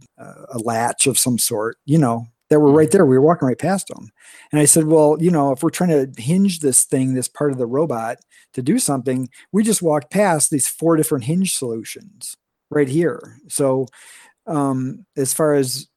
a 0.54 0.58
latch 0.58 1.06
of 1.06 1.18
some 1.18 1.38
sort 1.38 1.76
you 1.84 1.98
know 1.98 2.26
that 2.52 2.60
were 2.60 2.70
right 2.70 2.88
mm-hmm. 2.88 2.98
there. 2.98 3.06
We 3.06 3.18
were 3.18 3.24
walking 3.24 3.48
right 3.48 3.58
past 3.58 3.88
them. 3.88 4.10
And 4.52 4.60
I 4.60 4.66
said, 4.66 4.84
well, 4.84 5.16
you 5.18 5.30
know, 5.30 5.52
if 5.52 5.62
we're 5.62 5.70
trying 5.70 5.88
to 5.88 6.22
hinge 6.22 6.60
this 6.60 6.84
thing, 6.84 7.14
this 7.14 7.26
part 7.26 7.50
of 7.50 7.56
the 7.56 7.66
robot 7.66 8.18
to 8.52 8.60
do 8.60 8.78
something, 8.78 9.30
we 9.52 9.64
just 9.64 9.80
walked 9.80 10.10
past 10.10 10.50
these 10.50 10.68
four 10.68 10.96
different 10.96 11.24
hinge 11.24 11.54
solutions 11.54 12.36
right 12.68 12.88
here. 12.88 13.38
So, 13.48 13.86
um, 14.46 15.06
as 15.16 15.32
far 15.32 15.54
as 15.54 15.88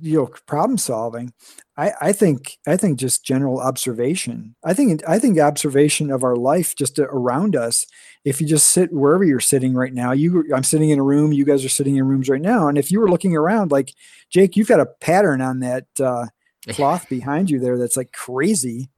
you 0.00 0.18
know 0.18 0.26
problem 0.46 0.78
solving 0.78 1.32
I, 1.76 1.92
I 2.00 2.12
think 2.12 2.58
i 2.66 2.76
think 2.76 2.98
just 2.98 3.24
general 3.24 3.60
observation 3.60 4.54
i 4.64 4.74
think 4.74 5.02
i 5.08 5.18
think 5.18 5.38
observation 5.38 6.10
of 6.10 6.24
our 6.24 6.36
life 6.36 6.74
just 6.76 6.98
around 6.98 7.56
us 7.56 7.86
if 8.24 8.40
you 8.40 8.46
just 8.46 8.68
sit 8.68 8.92
wherever 8.92 9.24
you're 9.24 9.40
sitting 9.40 9.74
right 9.74 9.92
now 9.92 10.12
you 10.12 10.44
i'm 10.54 10.64
sitting 10.64 10.90
in 10.90 10.98
a 10.98 11.04
room 11.04 11.32
you 11.32 11.44
guys 11.44 11.64
are 11.64 11.70
sitting 11.70 11.96
in 11.96 12.06
rooms 12.06 12.28
right 12.28 12.42
now 12.42 12.68
and 12.68 12.78
if 12.78 12.90
you 12.90 13.00
were 13.00 13.10
looking 13.10 13.36
around 13.36 13.70
like 13.72 13.92
jake 14.30 14.56
you've 14.56 14.68
got 14.68 14.80
a 14.80 14.86
pattern 15.00 15.40
on 15.40 15.60
that 15.60 15.86
uh, 16.00 16.26
cloth 16.72 17.08
behind 17.08 17.50
you 17.50 17.60
there 17.60 17.78
that's 17.78 17.96
like 17.96 18.12
crazy. 18.12 18.88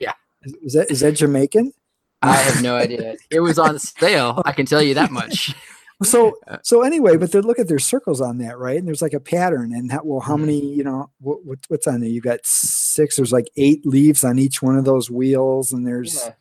Yeah. 0.00 0.12
Is, 0.42 0.54
is 0.62 0.72
that 0.74 0.90
is 0.90 1.00
that 1.00 1.12
jamaican? 1.12 1.72
I 2.20 2.36
have 2.36 2.62
no 2.62 2.76
idea. 2.76 3.16
It 3.30 3.40
was 3.40 3.58
on 3.58 3.78
sale 3.78 4.42
i 4.44 4.52
can 4.52 4.66
tell 4.66 4.82
you 4.82 4.94
that 4.94 5.10
much 5.10 5.54
so 6.02 6.36
so 6.62 6.82
anyway 6.82 7.16
but 7.16 7.32
they 7.32 7.40
look 7.40 7.58
at 7.58 7.68
their 7.68 7.78
circles 7.78 8.20
on 8.20 8.38
that 8.38 8.58
right 8.58 8.78
and 8.78 8.86
there's 8.86 9.02
like 9.02 9.12
a 9.12 9.20
pattern 9.20 9.72
and 9.72 9.90
that, 9.90 10.04
well 10.04 10.20
how 10.20 10.34
mm-hmm. 10.34 10.46
many 10.46 10.74
you 10.74 10.84
know 10.84 11.10
what, 11.20 11.58
what's 11.68 11.86
on 11.86 12.00
there 12.00 12.08
you 12.08 12.20
got 12.20 12.40
six 12.44 13.16
there's 13.16 13.32
like 13.32 13.48
eight 13.56 13.84
leaves 13.86 14.24
on 14.24 14.38
each 14.38 14.62
one 14.62 14.76
of 14.76 14.84
those 14.84 15.10
wheels 15.10 15.72
and 15.72 15.86
there's 15.86 16.24
yeah. 16.24 16.32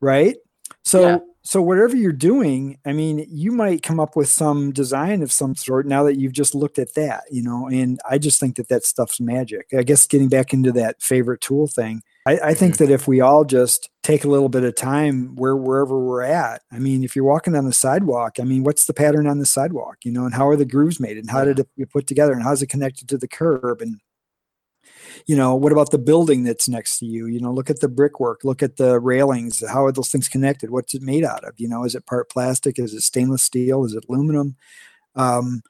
right 0.00 0.36
so 0.84 1.00
yeah. 1.08 1.18
so 1.42 1.62
whatever 1.62 1.96
you're 1.96 2.12
doing 2.12 2.78
i 2.84 2.92
mean 2.92 3.24
you 3.28 3.52
might 3.52 3.82
come 3.82 4.00
up 4.00 4.16
with 4.16 4.28
some 4.28 4.72
design 4.72 5.22
of 5.22 5.32
some 5.32 5.54
sort 5.54 5.86
now 5.86 6.02
that 6.02 6.18
you've 6.18 6.32
just 6.32 6.54
looked 6.54 6.78
at 6.78 6.94
that 6.94 7.24
you 7.30 7.42
know 7.42 7.68
and 7.68 8.00
i 8.08 8.18
just 8.18 8.40
think 8.40 8.56
that 8.56 8.68
that 8.68 8.84
stuff's 8.84 9.20
magic 9.20 9.66
i 9.78 9.82
guess 9.82 10.06
getting 10.06 10.28
back 10.28 10.52
into 10.52 10.72
that 10.72 11.00
favorite 11.02 11.40
tool 11.40 11.66
thing 11.66 12.02
I, 12.26 12.38
I 12.42 12.54
think 12.54 12.74
mm-hmm. 12.74 12.84
that 12.86 12.92
if 12.92 13.06
we 13.06 13.20
all 13.20 13.44
just 13.44 13.88
take 14.02 14.24
a 14.24 14.28
little 14.28 14.48
bit 14.48 14.64
of 14.64 14.74
time 14.74 15.36
where 15.36 15.56
wherever 15.56 15.98
we're 15.98 16.22
at, 16.22 16.62
I 16.72 16.78
mean, 16.80 17.04
if 17.04 17.14
you're 17.14 17.24
walking 17.24 17.54
on 17.54 17.64
the 17.64 17.72
sidewalk, 17.72 18.38
I 18.40 18.44
mean, 18.44 18.64
what's 18.64 18.86
the 18.86 18.92
pattern 18.92 19.28
on 19.28 19.38
the 19.38 19.46
sidewalk, 19.46 19.98
you 20.04 20.10
know, 20.10 20.24
and 20.24 20.34
how 20.34 20.48
are 20.48 20.56
the 20.56 20.64
grooves 20.64 20.98
made 20.98 21.16
and 21.16 21.30
how 21.30 21.44
did 21.44 21.60
it 21.60 21.68
get 21.78 21.90
put 21.90 22.06
together 22.08 22.32
and 22.32 22.42
how's 22.42 22.62
it 22.62 22.68
connected 22.68 23.08
to 23.08 23.18
the 23.18 23.28
curb 23.28 23.80
and 23.80 24.00
you 25.26 25.34
know 25.34 25.54
what 25.54 25.72
about 25.72 25.90
the 25.90 25.98
building 25.98 26.44
that's 26.44 26.68
next 26.68 26.98
to 26.98 27.06
you? 27.06 27.26
You 27.26 27.40
know 27.40 27.52
look 27.52 27.70
at 27.70 27.80
the 27.80 27.88
brickwork 27.88 28.44
look 28.44 28.62
at 28.62 28.76
the 28.76 29.00
railings 29.00 29.64
how 29.66 29.84
are 29.84 29.92
those 29.92 30.10
things 30.10 30.28
connected? 30.28 30.70
What's 30.70 30.94
it 30.94 31.02
made 31.02 31.24
out 31.24 31.44
of? 31.44 31.54
You 31.56 31.68
know 31.68 31.84
is 31.84 31.94
it 31.94 32.06
part 32.06 32.28
plastic? 32.28 32.78
Is 32.78 32.92
it 32.92 33.02
stainless 33.02 33.42
steel? 33.42 33.84
Is 33.84 33.94
it 33.94 34.04
aluminum? 34.08 34.56
Um, 35.14 35.62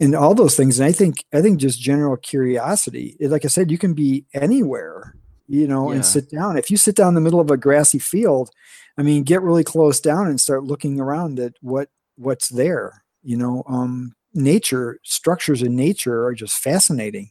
and 0.00 0.14
all 0.14 0.34
those 0.34 0.56
things 0.56 0.78
and 0.78 0.86
i 0.86 0.92
think 0.92 1.24
i 1.32 1.40
think 1.40 1.58
just 1.58 1.80
general 1.80 2.18
curiosity 2.18 3.16
like 3.20 3.46
i 3.46 3.48
said 3.48 3.70
you 3.70 3.78
can 3.78 3.94
be 3.94 4.26
anywhere 4.34 5.15
you 5.48 5.66
know 5.66 5.90
Yeah. 5.90 5.96
and 5.96 6.04
sit 6.06 6.30
down 6.30 6.56
if 6.56 6.70
you 6.70 6.76
sit 6.76 6.96
down 6.96 7.08
in 7.08 7.14
the 7.14 7.20
middle 7.20 7.40
of 7.40 7.50
a 7.50 7.56
grassy 7.56 7.98
field 7.98 8.50
i 8.98 9.02
mean 9.02 9.22
get 9.22 9.42
really 9.42 9.64
close 9.64 10.00
down 10.00 10.26
and 10.28 10.40
start 10.40 10.64
looking 10.64 11.00
around 11.00 11.38
at 11.40 11.54
what 11.60 11.88
what's 12.16 12.48
there 12.48 13.04
you 13.22 13.36
know 13.36 13.62
um 13.68 14.14
nature 14.34 14.98
structures 15.04 15.62
in 15.62 15.76
nature 15.76 16.24
are 16.26 16.34
just 16.34 16.56
fascinating 16.58 17.30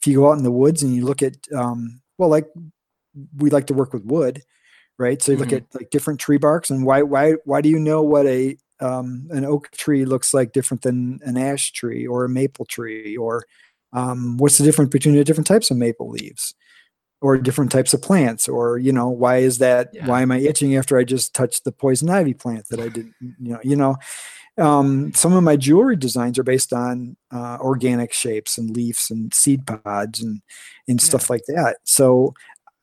if 0.00 0.06
you 0.06 0.16
go 0.16 0.30
out 0.30 0.38
in 0.38 0.44
the 0.44 0.50
woods 0.50 0.82
and 0.82 0.94
you 0.94 1.04
look 1.04 1.22
at 1.22 1.34
um 1.54 2.00
well 2.18 2.28
like 2.30 2.48
we 3.36 3.50
like 3.50 3.66
to 3.66 3.74
work 3.74 3.92
with 3.92 4.04
wood 4.04 4.42
right 4.98 5.22
so 5.22 5.32
you 5.32 5.38
look 5.38 5.48
Mhm. 5.50 5.56
at 5.58 5.64
like 5.74 5.90
different 5.90 6.20
tree 6.20 6.38
barks 6.38 6.70
and 6.70 6.86
why 6.86 7.02
why 7.02 7.32
why 7.44 7.60
do 7.60 7.68
you 7.68 7.78
know 7.78 8.02
what 8.02 8.26
a 8.26 8.56
um, 8.80 9.28
an 9.30 9.44
oak 9.44 9.70
tree 9.72 10.04
looks 10.06 10.32
like 10.32 10.52
different 10.52 10.82
than 10.82 11.20
an 11.24 11.36
ash 11.36 11.72
tree 11.72 12.06
or 12.06 12.24
a 12.24 12.30
maple 12.30 12.64
tree 12.64 13.16
or 13.16 13.44
um, 13.92 14.38
what's 14.38 14.56
the 14.58 14.64
difference 14.64 14.90
between 14.90 15.14
the 15.14 15.24
different 15.24 15.46
types 15.46 15.70
of 15.70 15.76
maple 15.76 16.08
leaves 16.10 16.54
or 17.22 17.36
different 17.38 17.70
types 17.70 17.92
of 17.94 18.00
plants 18.02 18.48
or 18.48 18.78
you 18.78 18.92
know 18.92 19.08
why 19.08 19.36
is 19.38 19.58
that 19.58 19.90
Yeah. 19.92 20.06
why 20.06 20.22
am 20.22 20.30
i 20.32 20.38
itching 20.38 20.76
after 20.76 20.98
i 20.98 21.04
just 21.04 21.34
touched 21.34 21.64
the 21.64 21.72
poison 21.72 22.08
ivy 22.10 22.34
plant 22.34 22.66
that 22.70 22.80
i 22.80 22.88
didn't 22.88 23.14
you 23.20 23.52
know 23.52 23.60
you 23.62 23.76
know 23.76 23.96
um, 24.58 25.12
some 25.14 25.32
of 25.32 25.42
my 25.42 25.56
jewelry 25.56 25.96
designs 25.96 26.38
are 26.38 26.42
based 26.42 26.72
on 26.72 27.16
uh, 27.32 27.56
organic 27.60 28.12
shapes 28.12 28.58
and 28.58 28.68
leaves 28.76 29.10
and 29.10 29.32
seed 29.32 29.66
pods 29.66 30.20
and 30.22 30.42
and 30.88 31.00
Yeah. 31.00 31.04
stuff 31.06 31.30
like 31.30 31.44
that 31.46 31.76
so 31.84 32.34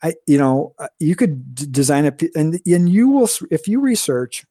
i 0.04 0.14
you 0.28 0.38
know 0.38 0.74
uh, 0.80 0.88
you 1.00 1.16
could 1.16 1.56
d- 1.56 1.68
design 1.70 2.06
a 2.06 2.14
and 2.36 2.60
and 2.66 2.90
you 2.90 3.10
will 3.10 3.30
if 3.52 3.68
you 3.68 3.80
research 3.80 4.46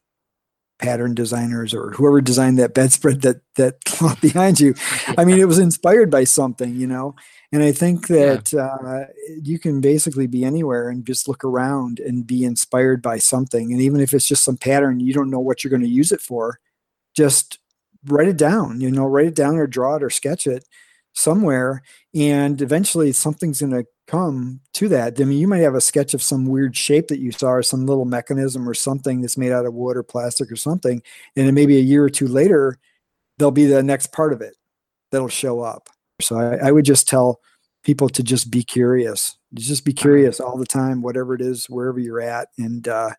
pattern 0.79 1.15
designers 1.15 1.73
or 1.75 1.91
whoever 1.93 2.21
designed 2.21 2.59
that 2.59 2.75
bedspread 2.75 3.23
that 3.23 3.41
that 3.57 3.85
cloth 3.87 4.21
behind 4.21 4.61
you. 4.61 4.75
I 5.19 5.25
mean 5.25 5.39
it 5.39 5.49
was 5.49 5.59
inspired 5.59 6.11
by 6.11 6.25
something 6.25 6.75
you 6.75 6.87
know? 6.87 7.15
And 7.53 7.63
i 7.63 7.73
think 7.73 8.09
Yeah. 8.09 8.37
that 8.37 8.55
uh, 8.55 9.07
you 9.43 9.59
can 9.59 9.81
basically 9.81 10.27
be 10.27 10.45
anywhere 10.45 10.89
and 10.91 11.07
just 11.07 11.29
look 11.29 11.45
around 11.45 12.01
and 12.01 12.27
be 12.27 12.45
inspired 12.45 13.01
by 13.03 13.19
something. 13.19 13.73
And 13.73 13.81
even 13.81 14.01
if 14.01 14.13
it's 14.15 14.27
just 14.29 14.45
some 14.45 14.57
pattern 14.59 15.01
you 15.01 15.13
don't 15.15 15.31
know 15.31 15.41
what 15.41 15.65
you're 15.65 15.71
going 15.71 15.83
to 15.83 15.89
use 15.89 16.13
it 16.13 16.21
for 16.21 16.59
just 17.17 17.59
write 18.07 18.29
it 18.29 18.37
down 18.37 18.81
you 18.81 18.91
know 18.91 19.07
write 19.07 19.27
it 19.27 19.35
down 19.35 19.57
or 19.57 19.67
draw 19.67 19.97
it 19.97 20.03
or 20.03 20.11
sketch 20.11 20.47
it 20.47 20.65
somewhere. 21.15 21.83
And 22.15 22.61
eventually 22.61 23.13
something's 23.13 23.61
going 23.61 23.73
to 23.73 23.87
come 24.07 24.61
to 24.73 24.89
that 24.89 25.21
i 25.21 25.25
mean 25.25 25.39
you 25.39 25.49
might 25.49 25.59
have 25.59 25.75
a 25.75 25.81
sketch 25.81 26.15
of 26.15 26.23
some 26.23 26.47
weird 26.47 26.77
shape 26.77 27.09
that 27.09 27.19
you 27.19 27.33
saw 27.33 27.49
or 27.49 27.63
some 27.63 27.87
little 27.87 28.05
mechanism 28.05 28.69
or 28.69 28.75
something 28.75 29.21
that's 29.21 29.37
made 29.37 29.51
out 29.51 29.67
of 29.67 29.75
wood 29.75 29.97
or 29.97 30.03
plastic 30.03 30.51
or 30.51 30.57
something 30.57 31.03
and 31.35 31.47
then 31.47 31.55
maybe 31.55 31.77
a 31.77 31.81
year 31.81 32.05
or 32.05 32.11
two 32.11 32.29
later 32.29 32.79
there'll 33.39 33.53
be 33.53 33.67
the 33.67 33.83
next 33.83 34.13
part 34.13 34.33
of 34.33 34.41
it 34.41 34.55
that'll 35.11 35.29
show 35.29 35.61
up. 35.61 35.89
So 36.21 36.39
i, 36.39 36.69
I 36.69 36.73
would 36.73 36.85
just 36.85 37.09
tell 37.09 37.41
people 37.83 38.09
to 38.11 38.23
just 38.23 38.51
be 38.51 38.63
curious. 38.63 39.37
Just 39.55 39.85
be 39.85 39.93
curious 39.93 40.41
all 40.41 40.59
the 40.59 40.67
time 40.67 41.03
whatever 41.03 41.35
it 41.35 41.41
is 41.41 41.67
wherever 41.67 41.99
you're 41.99 42.21
at 42.21 42.49
and 42.59 42.87
uh 42.89 43.11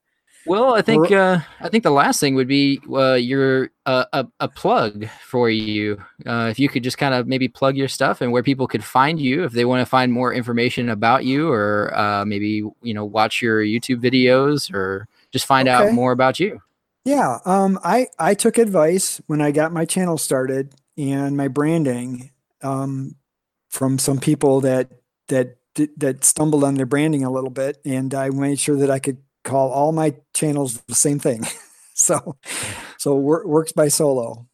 Well, 0.48 0.74
I 0.74 0.82
think 0.82 1.12
uh, 1.12 1.39
I 1.60 1.70
think 1.70 1.84
the 1.84 1.91
last 1.91 2.20
thing 2.20 2.36
would 2.36 2.48
be 2.48 2.80
uh, 2.91 3.14
your 3.14 3.70
uh, 3.86 4.06
a 4.14 4.28
a 4.39 4.48
plug 4.48 5.08
for 5.22 5.50
you. 5.50 6.02
Uh, 6.26 6.48
if 6.50 6.58
you 6.58 6.70
could 6.70 6.84
just 6.84 6.98
kind 6.98 7.14
of 7.14 7.28
maybe 7.28 7.48
plug 7.48 7.76
your 7.76 7.88
stuff 7.88 8.22
and 8.22 8.32
where 8.32 8.43
people 8.43 8.68
could 8.68 8.84
find 8.84 9.20
you 9.20 9.43
if 9.43 9.52
they 9.52 9.66
want 9.66 9.82
to 9.82 9.86
find 9.86 10.12
more 10.12 10.34
information 10.34 10.89
about 10.89 11.26
you, 11.26 11.50
or 11.52 11.93
uh, 11.98 12.24
maybe 12.26 12.64
you 12.82 12.93
know 12.93 13.06
watch 13.06 13.41
your 13.41 13.62
YouTube 13.62 14.02
videos 14.02 14.74
or 14.74 15.08
just 15.32 15.45
find 15.45 15.68
out 15.68 15.91
more 15.93 16.12
about 16.12 16.39
you. 16.39 16.62
Yeah, 17.04 17.39
um, 17.45 17.80
I 17.84 18.08
I 18.18 18.34
took 18.34 18.58
advice 18.58 19.22
when 19.28 19.41
I 19.41 19.52
got 19.52 19.72
my 19.72 19.86
channel 19.86 20.18
started 20.18 20.76
and 20.98 21.38
my 21.38 21.48
branding 21.48 22.32
um, 22.62 23.16
from 23.70 24.00
some 24.00 24.20
people 24.20 24.62
that 24.62 24.91
that 25.28 25.58
that 25.98 26.24
stumbled 26.24 26.64
on 26.64 26.76
their 26.76 26.86
branding 26.86 27.24
a 27.24 27.32
little 27.32 27.50
bit, 27.50 27.80
and 27.86 28.14
I 28.14 28.30
made 28.30 28.60
sure 28.60 28.78
that 28.78 28.89
I 28.89 29.00
could 29.00 29.18
call 29.48 29.72
all 29.72 29.91
my 29.91 30.16
channels 30.36 30.82
the 30.88 30.95
same 30.95 31.20
thing. 31.20 31.43
so, 31.95 32.36
so 33.00 33.16
Wor- 33.16 33.48
works 33.48 33.72
by 33.72 33.88
solo 33.88 34.48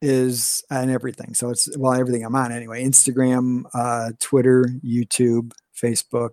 is 0.00 0.62
on 0.70 0.90
everything. 0.90 1.34
So 1.34 1.50
it's 1.50 1.68
well 1.76 1.94
everything 1.94 2.24
I'm 2.24 2.34
on 2.36 2.52
anyway: 2.52 2.84
Instagram, 2.84 3.64
uh, 3.74 4.12
Twitter, 4.20 4.66
YouTube, 4.84 5.52
Facebook. 5.74 6.30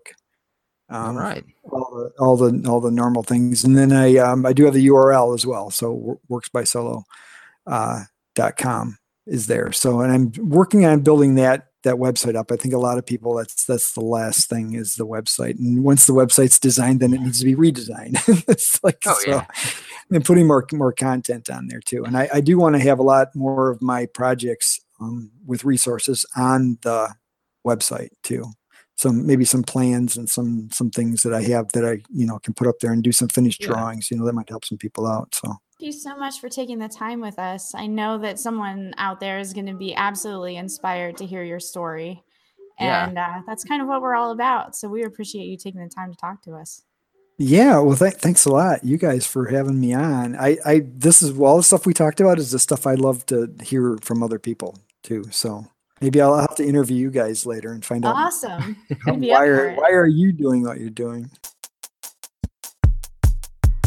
All 0.91 1.09
Um, 1.09 1.17
right. 1.17 1.43
all 1.71 1.89
the 1.95 2.11
all 2.23 2.37
the 2.37 2.69
all 2.69 2.79
the 2.79 2.91
normal 2.91 3.23
things 3.23 3.63
and 3.63 3.75
then 3.75 3.91
i 3.91 4.17
um 4.17 4.45
i 4.45 4.53
do 4.53 4.65
have 4.65 4.75
the 4.75 4.85
url 4.89 5.33
as 5.33 5.43
well 5.43 5.71
so 5.71 5.91
wo- 5.91 6.21
worksbysolo 6.29 7.01
uh 7.65 8.01
dot 8.35 8.55
com 8.55 8.95
is 9.25 9.47
there 9.47 9.71
so 9.71 10.01
and 10.01 10.11
i'm 10.13 10.31
working 10.47 10.85
on 10.85 10.99
building 10.99 11.33
that 11.35 11.69
that 11.85 11.95
website 11.95 12.35
up 12.35 12.51
i 12.51 12.57
think 12.57 12.73
a 12.73 12.77
lot 12.77 12.97
of 12.97 13.05
people 13.05 13.33
that's 13.35 13.63
that's 13.63 13.93
the 13.93 14.01
last 14.01 14.49
thing 14.49 14.73
is 14.73 14.95
the 14.95 15.07
website 15.07 15.57
and 15.57 15.83
once 15.83 16.05
the 16.05 16.13
website's 16.13 16.59
designed 16.59 16.99
then 16.99 17.13
it 17.13 17.21
needs 17.21 17.39
to 17.39 17.45
be 17.45 17.55
redesigned 17.55 18.17
it's 18.49 18.83
like 18.83 18.97
Oh, 19.07 19.17
so 19.23 19.29
yeah. 19.31 19.45
and 20.11 20.25
putting 20.25 20.45
more 20.47 20.65
more 20.73 20.91
content 20.91 21.49
on 21.49 21.67
there 21.67 21.79
too 21.79 22.03
and 22.03 22.17
i, 22.17 22.27
I 22.33 22.41
do 22.41 22.57
want 22.59 22.75
to 22.75 22.81
have 22.81 22.99
a 22.99 23.03
lot 23.03 23.33
more 23.35 23.71
of 23.71 23.81
my 23.81 24.05
projects 24.07 24.81
um, 24.99 25.31
with 25.45 25.63
resources 25.63 26.25
on 26.35 26.77
the 26.81 27.09
website 27.65 28.09
too 28.23 28.43
some 28.97 29.25
maybe 29.27 29.43
some 29.45 29.63
plans 29.63 30.15
and 30.17 30.29
some 30.29 30.69
some 30.71 30.89
things 30.89 31.21
that 31.23 31.33
I 31.33 31.41
have 31.51 31.69
that 31.73 31.83
I 31.83 32.01
you 32.13 32.25
know 32.25 32.39
can 32.39 32.53
put 32.53 32.65
up 32.67 32.79
there 32.79 32.93
and 32.93 33.03
do 33.03 33.11
some 33.11 33.27
finished 33.27 33.61
Yeah. 33.61 33.67
drawings. 33.73 34.09
You 34.09 34.15
know 34.17 34.25
that 34.25 34.31
might 34.33 34.47
help 34.47 34.63
some 34.63 34.77
people 34.77 35.05
out. 35.05 35.35
So 35.35 35.53
Thank 35.79 35.93
you 35.93 35.99
so 35.99 36.15
much 36.15 36.39
for 36.39 36.47
taking 36.47 36.79
the 36.79 36.87
time 36.87 37.19
with 37.19 37.37
us. 37.37 37.75
I 37.75 37.87
know 37.87 38.17
that 38.19 38.39
someone 38.39 38.93
out 38.97 39.19
there 39.19 39.39
is 39.39 39.53
going 39.53 39.65
to 39.65 39.73
be 39.73 39.93
absolutely 39.93 40.55
inspired 40.55 41.17
to 41.17 41.25
hear 41.25 41.43
your 41.43 41.59
story. 41.59 42.23
Yeah. 42.79 43.07
And 43.07 43.17
uh, 43.17 43.41
that's 43.45 43.63
kind 43.65 43.81
of 43.81 43.87
what 43.87 44.01
we're 44.01 44.15
all 44.15 44.31
about. 44.31 44.75
So 44.75 44.87
we 44.87 45.03
appreciate 45.03 45.45
you 45.45 45.57
taking 45.57 45.81
the 45.81 45.89
time 45.89 46.11
to 46.11 46.17
talk 46.17 46.41
to 46.43 46.53
us. 46.55 46.83
yeah, 47.37 47.79
well, 47.79 47.97
th- 47.97 48.13
thanks 48.15 48.45
a 48.45 48.49
lot, 48.51 48.83
you 48.85 48.97
guys, 48.97 49.27
for 49.27 49.47
having 49.47 49.79
me 49.81 49.93
on. 49.93 50.35
I 50.37 50.57
I 50.65 50.81
this 50.85 51.21
is 51.21 51.37
all 51.37 51.57
the 51.57 51.63
stuff 51.63 51.85
we 51.85 51.93
talked 51.93 52.21
about 52.21 52.39
is 52.39 52.51
the 52.51 52.59
stuff 52.59 52.87
I 52.87 52.93
love 52.95 53.25
to 53.27 53.53
hear 53.61 53.97
from 54.01 54.23
other 54.23 54.39
people 54.39 54.77
too. 55.03 55.25
So 55.31 55.65
maybe 56.01 56.21
I'll 56.21 56.37
have 56.39 56.55
to 56.55 56.65
interview 56.65 56.95
you 56.97 57.11
guys 57.11 57.45
later 57.45 57.71
and 57.73 57.83
find 57.83 58.05
out 58.05 58.15
Awesome. 58.15 58.77
how- 59.05 59.11
We'd 59.13 59.21
be 59.21 59.31
up 59.33 59.39
why 59.39 59.47
are 59.47 59.73
why 59.75 59.89
are 59.91 60.07
you 60.07 60.31
doing 60.31 60.63
what 60.63 60.79
you're 60.79 60.89
doing. 60.89 61.29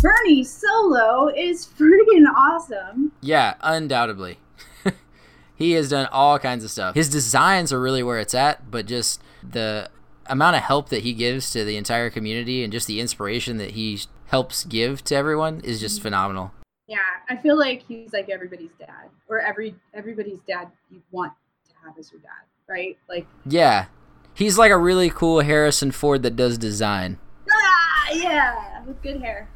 Bernie 0.00 0.44
Solo 0.44 1.28
is 1.28 1.66
freaking 1.66 2.26
awesome. 2.36 3.12
Yeah, 3.20 3.54
undoubtedly. 3.60 4.38
he 5.56 5.72
has 5.72 5.90
done 5.90 6.06
all 6.12 6.38
kinds 6.38 6.62
of 6.64 6.70
stuff. 6.70 6.94
His 6.94 7.08
designs 7.08 7.72
are 7.72 7.80
really 7.80 8.02
where 8.02 8.18
it's 8.20 8.34
at, 8.34 8.70
but 8.70 8.86
just 8.86 9.20
the 9.48 9.90
amount 10.26 10.56
of 10.56 10.62
help 10.62 10.88
that 10.90 11.02
he 11.02 11.12
gives 11.12 11.50
to 11.50 11.64
the 11.64 11.76
entire 11.76 12.10
community 12.10 12.62
and 12.62 12.72
just 12.72 12.86
the 12.86 13.00
inspiration 13.00 13.56
that 13.56 13.72
he 13.72 14.00
helps 14.26 14.64
give 14.64 15.02
to 15.04 15.16
everyone 15.16 15.60
is 15.62 15.80
just 15.80 16.00
phenomenal. 16.00 16.52
Yeah, 16.86 16.98
I 17.28 17.36
feel 17.36 17.58
like 17.58 17.82
he's 17.82 18.12
like 18.12 18.28
everybody's 18.30 18.70
dad, 18.78 19.10
or 19.28 19.40
every 19.40 19.74
everybody's 19.92 20.38
dad 20.46 20.68
you 20.90 21.02
want 21.10 21.32
to 21.68 21.74
have 21.84 21.98
as 21.98 22.12
your 22.12 22.20
dad, 22.20 22.30
right? 22.68 22.96
Like, 23.08 23.26
Yeah. 23.44 23.86
He's 24.32 24.56
like 24.56 24.70
a 24.70 24.78
really 24.78 25.10
cool 25.10 25.40
Harrison 25.40 25.90
Ford 25.90 26.22
that 26.22 26.36
does 26.36 26.56
design. 26.58 27.18
ah, 27.50 28.10
yeah, 28.12 28.84
with 28.84 29.02
good 29.02 29.20
hair. 29.20 29.48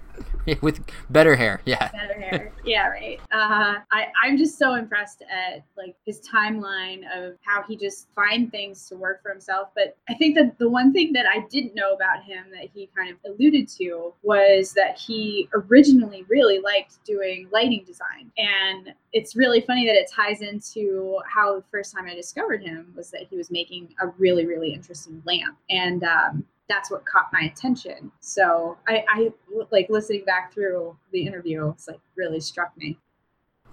With 0.62 0.80
better 1.10 1.36
hair. 1.36 1.60
Yeah. 1.64 1.90
better 1.92 2.20
hair. 2.20 2.52
yeah, 2.64 2.88
right. 2.88 3.20
Uh, 3.32 3.76
I 3.92 4.06
I'm 4.22 4.36
just 4.36 4.58
so 4.58 4.74
impressed 4.74 5.22
at 5.22 5.64
like 5.76 5.94
his 6.04 6.20
timeline 6.20 7.02
of 7.14 7.36
how 7.42 7.62
he 7.62 7.76
just 7.76 8.08
find 8.14 8.50
things 8.50 8.88
to 8.88 8.96
work 8.96 9.22
for 9.22 9.30
himself. 9.30 9.68
But 9.74 9.96
I 10.08 10.14
think 10.14 10.34
that 10.36 10.58
the 10.58 10.68
one 10.68 10.92
thing 10.92 11.12
that 11.12 11.26
I 11.26 11.46
didn't 11.50 11.74
know 11.74 11.92
about 11.92 12.24
him 12.24 12.46
that 12.52 12.68
he 12.74 12.88
kind 12.96 13.10
of 13.10 13.18
alluded 13.26 13.68
to 13.78 14.14
was 14.22 14.72
that 14.72 14.98
he 14.98 15.48
originally 15.54 16.24
really 16.28 16.58
liked 16.58 17.04
doing 17.04 17.48
lighting 17.52 17.84
design, 17.86 18.32
and 18.36 18.92
it's 19.12 19.36
really 19.36 19.60
funny 19.60 19.86
that 19.86 19.94
it 19.94 20.10
ties 20.10 20.40
into 20.40 21.18
how 21.32 21.56
the 21.56 21.64
first 21.70 21.94
time 21.94 22.06
I 22.06 22.14
discovered 22.14 22.62
him 22.62 22.92
was 22.96 23.10
that 23.10 23.26
he 23.30 23.36
was 23.36 23.50
making 23.50 23.94
a 24.00 24.08
really 24.18 24.46
really 24.46 24.72
interesting 24.74 25.22
lamp, 25.24 25.56
and 25.70 26.02
um, 26.02 26.44
that's 26.68 26.90
what 26.90 27.04
caught 27.04 27.28
my 27.32 27.40
attention. 27.40 28.12
So 28.20 28.78
I, 28.88 29.04
I 29.08 29.32
like 29.70 29.88
listening 29.90 30.24
back 30.24 30.52
through 30.54 30.96
the 31.12 31.26
interview. 31.26 31.70
It's 31.70 31.88
like 31.88 32.00
really 32.16 32.40
struck 32.40 32.76
me. 32.76 32.98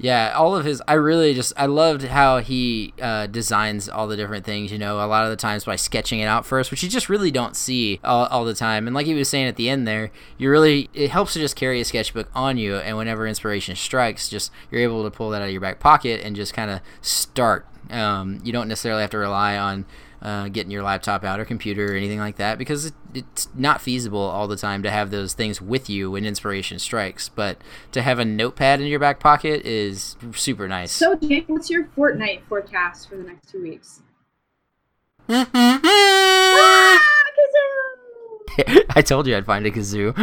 Yeah, 0.02 0.32
all 0.34 0.56
of 0.56 0.64
his. 0.64 0.82
I 0.88 0.94
really 0.94 1.34
just. 1.34 1.52
I 1.58 1.66
loved 1.66 2.04
how 2.04 2.38
he 2.40 2.94
uh, 3.02 3.28
designs 3.28 3.90
all 3.90 4.08
the 4.08 4.16
different 4.16 4.46
things. 4.46 4.72
You 4.72 4.78
know, 4.78 4.96
a 4.96 5.08
lot 5.08 5.26
of 5.26 5.30
the 5.30 5.36
times 5.36 5.66
by 5.66 5.76
sketching 5.76 6.22
it 6.22 6.26
out 6.26 6.46
first, 6.46 6.72
which 6.72 6.82
you 6.82 6.90
just 6.90 7.10
really 7.10 7.32
don't 7.32 7.54
see 7.54 8.00
all, 8.02 8.26
all 8.28 8.46
the 8.46 8.54
time. 8.54 8.88
And 8.88 8.96
like 8.96 9.06
he 9.06 9.14
was 9.14 9.28
saying 9.28 9.48
at 9.48 9.58
the 9.58 9.70
end 9.70 9.86
there, 9.86 10.10
you 10.38 10.50
really. 10.50 10.90
It 10.94 11.10
helps 11.12 11.34
to 11.34 11.40
just 11.40 11.58
carry 11.58 11.82
a 11.82 11.86
sketchbook 11.86 12.30
on 12.34 12.58
you, 12.58 12.78
and 12.78 12.96
whenever 12.96 13.28
inspiration 13.28 13.76
strikes, 13.76 14.30
just 14.30 14.54
you're 14.72 14.82
able 14.82 15.04
to 15.04 15.12
pull 15.12 15.32
that 15.32 15.42
out 15.42 15.48
of 15.48 15.52
your 15.52 15.60
back 15.60 15.82
pocket 15.82 16.22
and 16.24 16.34
just 16.34 16.54
kind 16.54 16.72
of 16.72 16.80
start 17.02 17.66
Um, 17.90 18.40
you 18.44 18.52
don't 18.52 18.68
necessarily 18.68 19.02
have 19.02 19.12
to 19.12 19.18
rely 19.18 19.58
on 19.58 19.86
uh, 20.22 20.50
getting 20.50 20.72
your 20.72 20.84
laptop 20.84 21.24
out 21.24 21.40
or 21.40 21.46
computer 21.46 21.94
or 21.94 21.96
anything 21.96 22.20
like 22.20 22.38
that 22.38 22.58
because 22.58 22.86
it, 22.86 22.94
it's 23.14 23.48
not 23.56 23.82
feasible 23.82 24.20
all 24.20 24.48
the 24.48 24.56
time 24.56 24.84
to 24.84 24.92
have 24.92 25.12
those 25.12 25.34
things 25.34 25.62
with 25.62 25.90
you 25.90 26.12
when 26.12 26.26
inspiration 26.26 26.80
strikes. 26.80 27.30
But 27.30 27.58
to 27.92 28.02
have 28.02 28.20
a 28.20 28.26
notepad 28.26 28.82
in 28.82 28.88
your 28.88 29.00
back 29.00 29.20
pocket 29.20 29.66
is 29.66 30.16
super 30.34 30.68
nice. 30.68 30.92
So, 30.92 31.16
Jake, 31.16 31.46
what's 31.48 31.70
your 31.70 31.88
fortnight 31.96 32.44
forecast 32.48 33.10
for 33.10 33.18
the 33.18 33.24
next 33.24 33.50
two 33.50 33.62
weeks? 33.62 34.02
Ah! 36.62 37.00
I 38.96 39.02
told 39.02 39.28
you 39.28 39.36
I'd 39.38 39.46
find 39.46 39.66
a 39.66 39.72
kazoo. 39.72 40.14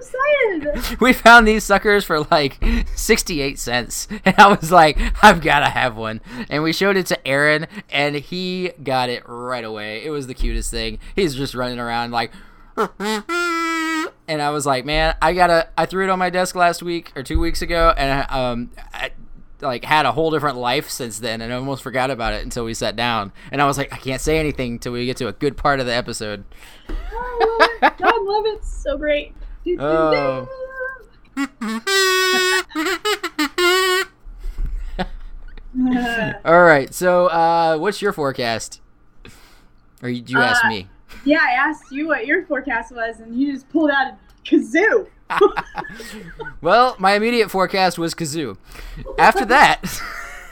So 0.00 0.18
excited. 0.58 1.00
we 1.00 1.12
found 1.12 1.46
these 1.46 1.64
suckers 1.64 2.04
for 2.04 2.20
like 2.30 2.62
68 2.94 3.58
cents 3.58 4.08
and 4.24 4.34
i 4.38 4.48
was 4.48 4.70
like 4.70 4.98
i've 5.22 5.40
gotta 5.40 5.68
have 5.68 5.96
one 5.96 6.20
and 6.48 6.62
we 6.62 6.72
showed 6.72 6.96
it 6.96 7.06
to 7.06 7.26
aaron 7.26 7.66
and 7.90 8.16
he 8.16 8.70
got 8.82 9.08
it 9.08 9.22
right 9.26 9.64
away 9.64 10.04
it 10.04 10.10
was 10.10 10.26
the 10.26 10.34
cutest 10.34 10.70
thing 10.70 10.98
he's 11.16 11.34
just 11.34 11.54
running 11.54 11.78
around 11.78 12.10
like 12.10 12.32
and 12.98 14.42
i 14.42 14.50
was 14.50 14.66
like 14.66 14.84
man 14.84 15.14
i 15.20 15.32
gotta 15.32 15.68
i 15.76 15.86
threw 15.86 16.04
it 16.04 16.10
on 16.10 16.18
my 16.18 16.30
desk 16.30 16.54
last 16.54 16.82
week 16.82 17.12
or 17.16 17.22
two 17.22 17.40
weeks 17.40 17.62
ago 17.62 17.92
and 17.96 18.26
I, 18.28 18.50
um 18.50 18.70
I, 18.92 19.10
like 19.60 19.84
had 19.84 20.06
a 20.06 20.12
whole 20.12 20.30
different 20.30 20.56
life 20.56 20.88
since 20.88 21.18
then 21.18 21.40
and 21.40 21.52
I 21.52 21.56
almost 21.56 21.82
forgot 21.82 22.12
about 22.12 22.32
it 22.32 22.44
until 22.44 22.64
we 22.64 22.74
sat 22.74 22.94
down 22.94 23.32
and 23.50 23.60
I 23.60 23.66
was 23.66 23.76
like 23.76 23.92
I 23.92 23.96
can't 23.96 24.20
say 24.20 24.38
anything 24.38 24.74
until 24.74 24.92
we 24.92 25.04
get 25.04 25.16
to 25.16 25.26
a 25.26 25.32
good 25.32 25.56
part 25.56 25.80
of 25.80 25.86
the 25.86 25.92
episode. 25.92 26.44
Oh, 26.88 27.78
I. 27.82 27.90
God, 27.98 28.22
love 28.22 28.46
it. 28.46 28.64
So 28.64 28.96
great. 28.96 29.34
Oh. 29.78 30.48
All 36.44 36.62
right. 36.62 36.92
So, 36.94 37.26
uh, 37.26 37.76
what's 37.78 38.00
your 38.02 38.12
forecast? 38.12 38.80
Or 40.02 40.08
you, 40.08 40.22
you 40.26 40.40
asked 40.40 40.64
Uh, 40.64 40.68
me? 40.68 40.88
yeah, 41.24 41.40
I 41.42 41.52
asked 41.52 41.90
you 41.92 42.08
what 42.08 42.26
your 42.26 42.44
forecast 42.46 42.92
was, 42.94 43.20
and 43.20 43.38
you 43.38 43.52
just 43.52 43.68
pulled 43.68 43.90
out 43.90 44.12
a 44.12 44.16
kazoo. 44.44 45.06
Well, 46.60 46.96
my 46.98 47.12
immediate 47.14 47.50
forecast 47.50 47.98
was 47.98 48.14
kazoo. 48.14 48.56
After 49.18 49.44
that, 49.44 49.80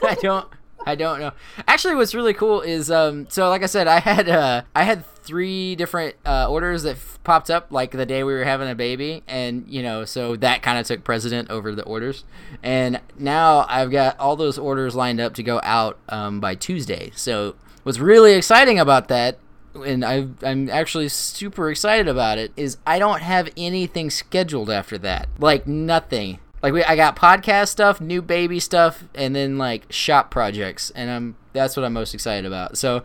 I 0.03 0.15
don't. 0.21 0.47
I 0.87 0.95
don't 0.95 1.19
know. 1.19 1.33
Actually, 1.67 1.97
what's 1.97 2.15
really 2.15 2.35
cool 2.35 2.61
is, 2.61 2.91
um, 2.93 3.27
so 3.29 3.49
like 3.49 3.65
I 3.65 3.67
said, 3.67 3.89
I 3.89 3.99
had 3.99 4.29
uh, 4.29 4.63
I 4.75 4.85
had 4.85 5.05
three 5.27 5.77
different 5.77 6.16
uh, 6.24 6.49
orders 6.49 6.85
that 6.85 6.97
f- 6.97 7.18
popped 7.24 7.51
up 7.51 7.70
like 7.70 7.91
the 7.91 8.07
day 8.07 8.22
we 8.22 8.33
were 8.33 8.45
having 8.45 8.70
a 8.70 8.74
baby, 8.74 9.22
and 9.27 9.66
you 9.68 9.83
know, 9.83 10.05
so 10.05 10.37
that 10.37 10.62
kind 10.62 10.79
of 10.79 10.87
took 10.87 11.05
precedent 11.05 11.51
over 11.51 11.74
the 11.74 11.85
orders. 11.85 12.24
And 12.62 13.01
now 13.18 13.66
I've 13.68 13.91
got 13.91 14.18
all 14.18 14.37
those 14.37 14.59
orders 14.59 14.95
lined 14.95 15.20
up 15.20 15.35
to 15.35 15.43
go 15.43 15.61
out 15.62 15.99
um, 16.09 16.41
by 16.41 16.55
Tuesday. 16.55 17.11
So 17.14 17.57
what's 17.83 17.99
really 17.99 18.33
exciting 18.33 18.79
about 18.79 19.09
that 19.09 19.39
and 19.85 20.05
I, 20.05 20.27
I'm 20.43 20.70
actually 20.70 21.09
super 21.09 21.70
excited 21.70 22.09
about 22.09 22.39
it, 22.39 22.53
is 22.57 22.79
I 22.87 22.99
don't 22.99 23.20
have 23.20 23.51
anything 23.57 24.11
scheduled 24.11 24.70
after 24.70 24.97
that. 24.99 25.29
Like 25.39 25.66
nothing. 25.66 26.39
Like 26.62 26.72
we, 26.72 26.83
I 26.85 26.97
got 26.97 27.16
podcast 27.16 27.68
stuff, 27.68 28.01
new 28.01 28.22
baby 28.22 28.59
stuff, 28.59 29.05
and 29.14 29.37
then 29.37 29.59
like 29.59 29.85
shop 29.93 30.31
projects, 30.31 30.91
and 30.91 31.11
I'm 31.11 31.37
that's 31.53 31.77
what 31.77 31.85
I'm 31.85 31.93
most 31.93 32.14
excited 32.14 32.45
about. 32.45 32.79
So, 32.79 33.03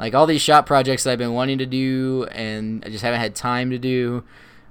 like 0.00 0.14
all 0.14 0.26
these 0.26 0.40
shop 0.40 0.64
projects 0.64 1.04
that 1.04 1.12
I've 1.12 1.18
been 1.18 1.34
wanting 1.34 1.58
to 1.58 1.66
do, 1.66 2.26
and 2.32 2.82
I 2.84 2.88
just 2.88 3.04
haven't 3.04 3.20
had 3.20 3.34
time 3.34 3.70
to 3.70 3.78
do. 3.78 4.24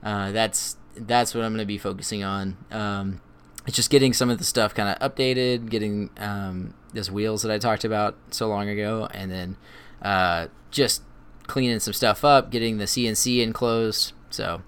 Uh, 0.03 0.31
that's 0.31 0.75
that's 0.95 1.35
what 1.35 1.45
I'm 1.45 1.51
going 1.51 1.59
to 1.59 1.67
be 1.67 1.77
focusing 1.77 2.23
on. 2.23 2.57
Um, 2.71 3.21
it's 3.67 3.75
just 3.75 3.91
getting 3.91 4.11
some 4.11 4.31
of 4.31 4.39
the 4.39 4.43
stuff 4.43 4.73
kind 4.73 4.89
of 4.89 5.13
updated, 5.13 5.69
getting 5.69 6.09
um, 6.17 6.73
those 6.93 7.11
wheels 7.11 7.43
that 7.43 7.51
I 7.51 7.59
talked 7.59 7.85
about 7.85 8.17
so 8.31 8.47
long 8.47 8.67
ago, 8.67 9.07
and 9.13 9.31
then 9.31 9.57
uh, 10.01 10.47
just 10.71 11.03
cleaning 11.45 11.79
some 11.79 11.93
stuff 11.93 12.25
up, 12.25 12.49
getting 12.49 12.79
the 12.79 12.85
CNC 12.85 13.43
enclosed. 13.43 14.13
So 14.31 14.63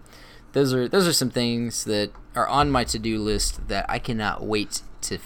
those 0.54 0.76
are 0.76 0.88
those 0.88 1.08
are 1.08 1.14
some 1.14 1.32
things 1.32 1.86
that 1.86 2.12
are 2.36 2.48
on 2.48 2.70
my 2.70 2.84
to 2.84 3.00
do 3.00 3.18
list 3.18 3.68
that 3.68 3.88
I 3.90 3.98
cannot 3.98 4.44
wait 4.44 4.84
to 5.02 5.18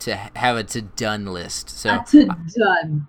to 0.00 0.16
have 0.34 0.56
a 0.56 0.64
to 0.64 0.82
done 0.82 1.26
list. 1.26 1.70
So 1.70 2.00
it 2.12 2.28
done. 2.58 3.06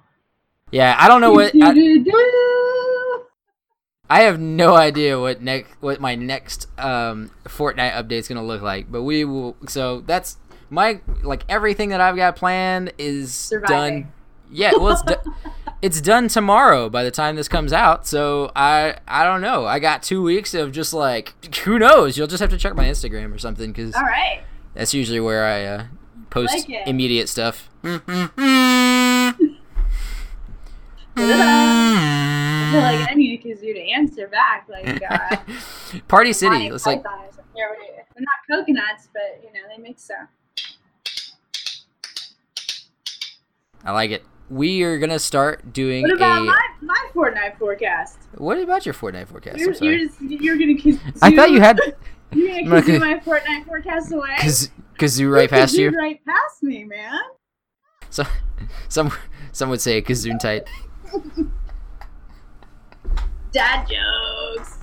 Yeah, 0.74 0.96
I 1.00 1.08
don't 1.08 1.22
know 1.22 1.32
what 1.32 1.54
I, 1.62 3.20
I 4.10 4.22
have 4.24 4.40
no 4.40 4.76
idea 4.76 5.20
what 5.20 5.40
next 5.42 5.72
what 5.82 6.02
my 6.02 6.16
next 6.16 6.68
um, 6.80 7.30
fortnight 7.48 7.94
update 7.94 8.14
is 8.14 8.28
gonna 8.28 8.44
look 8.44 8.64
like, 8.64 8.92
but 8.92 9.04
we 9.04 9.24
will. 9.24 9.56
So 9.68 10.02
that's 10.02 10.38
my 10.72 11.00
like 11.22 11.44
everything 11.48 11.90
that 11.90 12.02
I've 12.02 12.16
got 12.16 12.36
planned 12.36 12.92
is 12.98 13.34
Surviving. 13.34 14.02
done. 14.04 14.14
Yeah, 14.52 14.72
well, 14.76 14.94
it's 14.94 15.04
do- 15.04 15.34
it's 15.84 16.02
done 16.02 16.28
tomorrow 16.28 16.90
by 16.90 17.04
the 17.04 17.12
time 17.12 17.36
this 17.36 17.48
comes 17.48 17.72
out. 17.72 18.08
So 18.08 18.52
I 18.56 18.96
I 19.08 19.24
don't 19.24 19.42
know. 19.42 19.66
I 19.68 19.78
got 19.78 20.02
two 20.02 20.24
weeks 20.24 20.56
of 20.56 20.72
just 20.72 20.92
like 20.92 21.56
who 21.58 21.78
knows. 21.78 22.18
You'll 22.18 22.26
just 22.28 22.42
have 22.42 22.50
to 22.50 22.58
check 22.58 22.76
my 22.76 22.86
Instagram 22.86 23.32
or 23.34 23.38
something 23.38 23.72
because 23.72 23.94
All 23.94 24.02
right. 24.02 24.42
that's 24.74 24.96
usually 24.96 25.20
where 25.20 25.46
I 25.46 25.66
uh, 25.66 25.86
post 26.32 26.68
Like 26.68 26.88
immediate 26.88 27.30
stuff. 27.30 27.70
I 31.16 32.70
feel 32.72 32.82
like 32.82 33.10
I 33.10 33.14
need 33.14 33.40
a 33.40 33.44
kazoo 33.48 33.74
to 33.74 33.80
answer 33.92 34.28
back. 34.28 34.68
Like, 34.70 35.02
uh, 35.10 35.38
Party 36.08 36.34
City. 36.34 36.68
It's 36.68 36.86
like 36.86 37.04
Python 37.04 37.20
or 37.20 37.28
something. 37.32 37.44
We- 37.56 37.62
They're 38.16 38.26
not 38.26 38.60
coconuts, 38.60 39.10
but 39.14 39.42
you 39.44 39.50
know 39.54 39.68
they 39.76 39.82
make 39.82 40.00
so. 40.00 40.14
I 43.84 43.92
like 43.92 44.12
it. 44.12 44.24
We 44.50 44.84
are 44.84 44.98
gonna 44.98 45.20
start 45.20 45.74
doing 45.74 46.04
What 46.04 46.14
about 46.16 46.42
a. 46.42 46.46
my 46.46 46.60
my 46.82 47.06
fortnight 47.14 47.58
forecast? 47.58 48.20
What 48.38 48.60
about 48.60 48.86
your 48.86 48.94
fortnight 48.94 49.28
forecast? 49.28 49.58
You're, 49.60 49.74
you're 49.74 49.98
just 50.08 50.22
you're 50.22 50.58
gonna 50.58 50.74
kazoo. 50.74 51.00
I 51.22 51.36
thought 51.36 51.52
you 51.52 51.60
had 51.62 51.80
You're 52.32 52.64
gonna 52.64 52.82
kazoo 52.82 52.88
gonna- 52.88 53.00
my 53.00 53.20
fortnight 53.20 53.66
forecast 53.66 54.12
away. 54.14 54.36
kaz- 54.40 54.70
kazoo 55.00 55.32
right 55.34 55.50
past 55.50 55.76
you. 55.76 55.90
Right 55.92 56.20
past 56.26 56.62
me, 56.64 56.84
man. 56.84 57.20
So, 58.10 58.24
some 58.90 59.12
some 59.52 59.70
would 59.70 59.82
say 59.82 60.02
kazoo 60.02 60.38
tight. 60.40 60.68
Dad 63.52 63.88
jokes. 63.88 64.80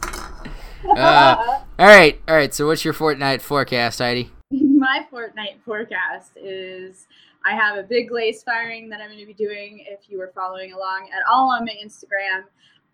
Uh, 0.97 1.63
All 1.79 1.87
right, 1.87 2.21
all 2.29 2.35
right. 2.35 2.55
So, 2.55 2.67
what's 2.67 2.85
your 2.85 2.95
fortnight 2.95 3.43
forecast, 3.43 3.99
Heidi? 3.99 4.31
my 4.51 5.07
fortnight 5.11 5.61
forecast 5.65 6.33
is 6.37 7.07
I 7.45 7.55
have 7.55 7.79
a 7.79 7.83
big 7.83 8.09
glaze 8.09 8.43
firing 8.43 8.89
that 8.91 9.01
I'm 9.01 9.09
going 9.09 9.21
to 9.21 9.27
be 9.27 9.35
doing. 9.35 9.85
If 9.87 10.09
you 10.09 10.19
were 10.19 10.33
following 10.35 10.73
along 10.73 11.11
at 11.15 11.23
all 11.31 11.51
on 11.51 11.65
my 11.65 11.75
Instagram, 11.85 12.45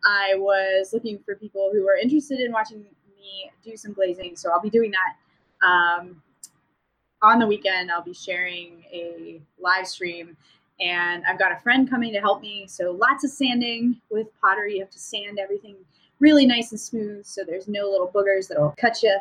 I 0.04 0.34
was 0.36 0.92
looking 0.92 1.18
for 1.24 1.36
people 1.36 1.70
who 1.72 1.84
were 1.84 1.96
interested 1.96 2.40
in 2.40 2.52
watching 2.52 2.78
me 2.80 3.50
do 3.64 3.76
some 3.76 3.92
glazing. 3.92 4.36
So 4.36 4.50
I'll 4.50 4.60
be 4.60 4.70
doing 4.70 4.92
that 4.92 5.66
um, 5.66 6.22
on 7.22 7.38
the 7.38 7.46
weekend. 7.46 7.90
I'll 7.90 8.02
be 8.02 8.14
sharing 8.14 8.84
a 8.92 9.40
live 9.58 9.86
stream. 9.86 10.36
And 10.80 11.24
I've 11.26 11.38
got 11.38 11.52
a 11.52 11.56
friend 11.56 11.88
coming 11.88 12.12
to 12.12 12.20
help 12.20 12.42
me. 12.42 12.66
So 12.68 12.92
lots 12.92 13.24
of 13.24 13.30
sanding 13.30 14.00
with 14.10 14.28
pottery. 14.40 14.74
You 14.74 14.80
have 14.80 14.90
to 14.90 14.98
sand 14.98 15.38
everything 15.38 15.76
really 16.20 16.46
nice 16.46 16.70
and 16.70 16.80
smooth 16.80 17.24
so 17.26 17.42
there's 17.46 17.68
no 17.68 17.90
little 17.90 18.08
boogers 18.08 18.48
that'll 18.48 18.74
cut 18.80 19.02
you 19.02 19.18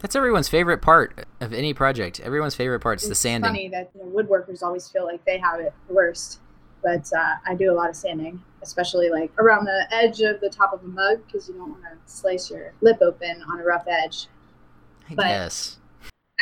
That's 0.00 0.14
everyone's 0.16 0.48
favorite 0.48 0.82
part 0.82 1.26
of 1.40 1.52
any 1.52 1.72
project. 1.72 2.20
Everyone's 2.20 2.54
favorite 2.54 2.80
part's 2.80 3.04
the 3.04 3.12
it's 3.12 3.20
sanding. 3.20 3.48
funny 3.48 3.68
that 3.68 3.90
you 3.94 4.02
know, 4.02 4.10
woodworkers 4.10 4.62
always 4.62 4.88
feel 4.88 5.04
like 5.04 5.24
they 5.24 5.38
have 5.38 5.60
it 5.60 5.72
worst, 5.88 6.40
but 6.82 7.10
uh, 7.16 7.36
I 7.46 7.54
do 7.54 7.72
a 7.72 7.74
lot 7.74 7.88
of 7.88 7.96
sanding, 7.96 8.42
especially 8.62 9.10
like 9.10 9.32
around 9.38 9.64
the 9.64 9.86
edge 9.90 10.20
of 10.20 10.40
the 10.40 10.50
top 10.50 10.72
of 10.72 10.82
a 10.82 10.88
mug 10.88 11.20
because 11.26 11.48
you 11.48 11.54
don't 11.54 11.70
want 11.70 11.82
to 11.84 11.96
slice 12.12 12.50
your 12.50 12.72
lip 12.80 12.98
open 13.00 13.42
on 13.50 13.60
a 13.60 13.64
rough 13.64 13.86
edge. 13.88 14.26
I 15.08 15.14
but- 15.14 15.22
guess. 15.24 15.78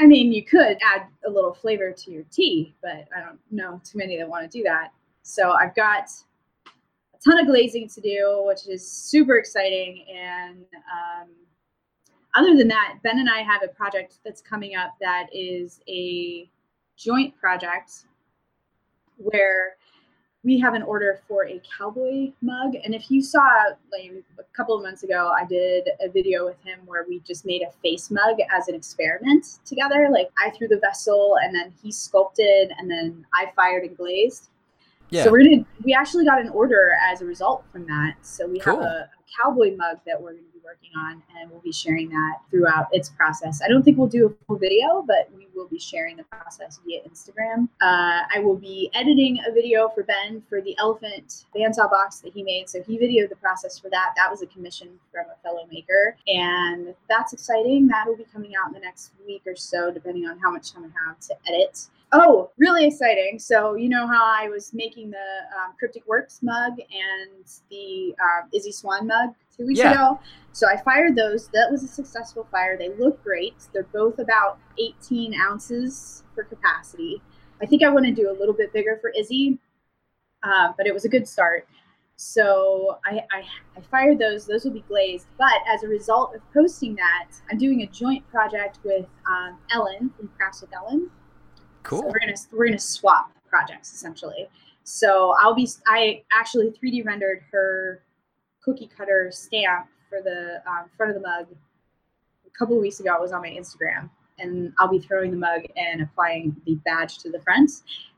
I 0.00 0.06
mean, 0.06 0.32
you 0.32 0.42
could 0.42 0.78
add 0.82 1.08
a 1.26 1.30
little 1.30 1.52
flavor 1.52 1.92
to 1.92 2.10
your 2.10 2.24
tea, 2.30 2.74
but 2.80 3.06
I 3.14 3.20
don't 3.20 3.38
know 3.50 3.80
too 3.84 3.98
many 3.98 4.16
that 4.16 4.26
want 4.26 4.50
to 4.50 4.58
do 4.58 4.64
that. 4.64 4.92
So 5.22 5.52
I've 5.52 5.74
got 5.74 6.08
a 6.66 7.18
ton 7.22 7.38
of 7.38 7.46
glazing 7.46 7.86
to 7.90 8.00
do, 8.00 8.42
which 8.46 8.66
is 8.66 8.90
super 8.90 9.36
exciting. 9.36 10.06
And 10.10 10.64
um, 10.90 11.28
other 12.34 12.56
than 12.56 12.66
that, 12.68 12.98
Ben 13.02 13.18
and 13.18 13.28
I 13.28 13.42
have 13.42 13.62
a 13.62 13.68
project 13.68 14.20
that's 14.24 14.40
coming 14.40 14.74
up 14.74 14.94
that 15.02 15.26
is 15.34 15.82
a 15.86 16.48
joint 16.96 17.36
project 17.36 18.06
where 19.18 19.76
we 20.42 20.58
have 20.58 20.74
an 20.74 20.82
order 20.82 21.20
for 21.28 21.46
a 21.46 21.60
cowboy 21.76 22.32
mug. 22.40 22.74
And 22.84 22.94
if 22.94 23.10
you 23.10 23.22
saw 23.22 23.46
like 23.92 24.24
a 24.38 24.42
couple 24.56 24.74
of 24.74 24.82
months 24.82 25.02
ago, 25.02 25.32
I 25.38 25.44
did 25.44 25.88
a 26.00 26.08
video 26.08 26.46
with 26.46 26.60
him 26.64 26.80
where 26.86 27.04
we 27.06 27.20
just 27.20 27.44
made 27.44 27.62
a 27.62 27.70
face 27.82 28.10
mug 28.10 28.38
as 28.50 28.68
an 28.68 28.74
experiment 28.74 29.58
together. 29.66 30.08
Like 30.10 30.30
I 30.38 30.50
threw 30.50 30.68
the 30.68 30.78
vessel 30.78 31.36
and 31.42 31.54
then 31.54 31.72
he 31.82 31.92
sculpted 31.92 32.72
and 32.78 32.90
then 32.90 33.26
I 33.34 33.52
fired 33.54 33.84
and 33.84 33.96
glazed. 33.96 34.48
Yeah. 35.10 35.24
So 35.24 35.30
we're 35.30 35.44
gonna 35.44 35.64
we 35.84 35.92
actually 35.94 36.24
got 36.24 36.40
an 36.40 36.48
order 36.50 36.96
as 37.10 37.20
a 37.20 37.24
result 37.24 37.64
from 37.72 37.86
that. 37.86 38.14
So 38.22 38.46
we 38.46 38.60
Cool. 38.60 38.76
have 38.76 38.84
a, 38.84 38.86
a 38.86 39.42
cowboy 39.42 39.76
mug 39.76 39.98
that 40.06 40.20
we're 40.20 40.32
gonna 40.32 40.42
be 40.52 40.60
working 40.64 40.90
on 40.96 41.22
and 41.36 41.50
we'll 41.50 41.60
be 41.60 41.72
sharing 41.72 42.08
that 42.10 42.38
throughout 42.50 42.86
its 42.92 43.08
process. 43.08 43.60
I 43.62 43.68
don't 43.68 43.82
think 43.82 43.98
we'll 43.98 44.08
do 44.08 44.26
a 44.26 44.44
full 44.46 44.56
video, 44.56 45.04
but 45.06 45.28
we 45.36 45.48
will 45.54 45.66
be 45.68 45.78
sharing 45.78 46.16
the 46.16 46.22
process 46.24 46.80
via 46.86 47.00
Instagram. 47.02 47.68
Uh, 47.80 48.22
I 48.34 48.38
will 48.40 48.56
be 48.56 48.90
editing 48.94 49.40
a 49.48 49.52
video 49.52 49.88
for 49.88 50.04
Ben 50.04 50.42
for 50.48 50.60
the 50.62 50.76
elephant 50.78 51.46
bandsaw 51.56 51.90
box 51.90 52.20
that 52.20 52.32
he 52.32 52.42
made. 52.42 52.68
So 52.68 52.82
he 52.82 52.98
videoed 52.98 53.30
the 53.30 53.36
process 53.36 53.78
for 53.78 53.90
that. 53.90 54.12
That 54.16 54.30
was 54.30 54.42
a 54.42 54.46
commission 54.46 54.88
from 55.12 55.26
a 55.26 55.42
fellow 55.42 55.66
maker. 55.70 56.16
And 56.28 56.94
that's 57.08 57.32
exciting. 57.32 57.88
That 57.88 58.06
will 58.06 58.16
be 58.16 58.26
coming 58.32 58.52
out 58.54 58.68
in 58.68 58.74
the 58.74 58.80
next 58.80 59.12
week 59.26 59.42
or 59.46 59.56
so, 59.56 59.90
depending 59.90 60.26
on 60.26 60.38
how 60.38 60.50
much 60.50 60.72
time 60.72 60.84
I 60.84 61.08
have 61.08 61.18
to 61.20 61.34
edit. 61.48 61.88
Oh, 62.12 62.50
really 62.58 62.86
exciting. 62.86 63.38
So, 63.38 63.74
you 63.74 63.88
know 63.88 64.06
how 64.06 64.24
I 64.24 64.48
was 64.48 64.74
making 64.74 65.10
the 65.10 65.16
um, 65.56 65.74
Cryptic 65.78 66.04
Works 66.08 66.40
mug 66.42 66.72
and 66.78 67.44
the 67.70 68.14
um, 68.20 68.48
Izzy 68.52 68.72
Swan 68.72 69.06
mug 69.06 69.30
two 69.56 69.66
weeks 69.66 69.78
Yeah. 69.78 69.92
ago? 69.92 70.20
So, 70.52 70.66
I 70.66 70.76
fired 70.82 71.14
those. 71.14 71.48
That 71.48 71.68
was 71.70 71.84
a 71.84 71.88
successful 71.88 72.48
fire. 72.50 72.76
They 72.76 72.88
look 72.88 73.22
great. 73.22 73.54
They're 73.72 73.84
both 73.84 74.18
about 74.18 74.58
18 74.78 75.34
ounces 75.40 76.24
for 76.34 76.42
capacity. 76.42 77.22
I 77.62 77.66
think 77.66 77.84
I 77.84 77.90
want 77.90 78.06
to 78.06 78.12
do 78.12 78.28
a 78.28 78.34
little 78.36 78.54
bit 78.54 78.72
bigger 78.72 78.98
for 79.00 79.10
Izzy, 79.10 79.58
uh, 80.42 80.72
but 80.76 80.86
it 80.88 80.94
was 80.94 81.04
a 81.04 81.08
good 81.08 81.28
start. 81.28 81.68
So 82.16 82.98
I, 83.06 83.20
I, 83.32 83.44
I 83.76 83.80
fired 83.90 84.18
those. 84.18 84.46
Those 84.46 84.64
will 84.64 84.72
be 84.72 84.84
glazed. 84.88 85.26
But 85.38 85.54
as 85.72 85.84
a 85.84 85.88
result 85.88 86.34
of 86.34 86.42
posting 86.52 86.96
that, 86.96 87.28
I'm 87.50 87.56
doing 87.56 87.82
a 87.82 87.86
joint 87.86 88.28
project 88.30 88.78
with 88.84 89.06
um, 89.30 89.58
Ellen 89.70 90.10
from 90.16 90.28
Crafts 90.36 90.60
with 90.60 90.74
Ellen. 90.74 91.08
So 91.84 91.88
Cool. 92.00 92.02
we're 92.08 92.20
gonna 92.20 92.36
we're 92.52 92.66
gonna 92.66 92.78
swap 92.78 93.32
projects 93.48 93.92
essentially. 93.92 94.48
So 94.84 95.34
I'll 95.38 95.54
be 95.54 95.68
I 95.86 96.22
actually 96.32 96.70
3D 96.70 97.04
rendered 97.04 97.42
her 97.52 98.02
cookie 98.64 98.90
cutter 98.96 99.30
stamp 99.32 99.88
for 100.08 100.20
the 100.22 100.62
um, 100.66 100.90
front 100.96 101.14
of 101.14 101.22
the 101.22 101.26
mug 101.26 101.46
a 102.46 102.58
couple 102.58 102.76
of 102.76 102.82
weeks 102.82 103.00
ago. 103.00 103.14
It 103.14 103.20
was 103.20 103.32
on 103.32 103.42
my 103.42 103.50
Instagram, 103.50 104.10
and 104.38 104.72
I'll 104.78 104.88
be 104.88 104.98
throwing 104.98 105.30
the 105.30 105.36
mug 105.36 105.62
and 105.76 106.02
applying 106.02 106.56
the 106.66 106.74
badge 106.84 107.18
to 107.18 107.30
the 107.30 107.40
front. 107.40 107.70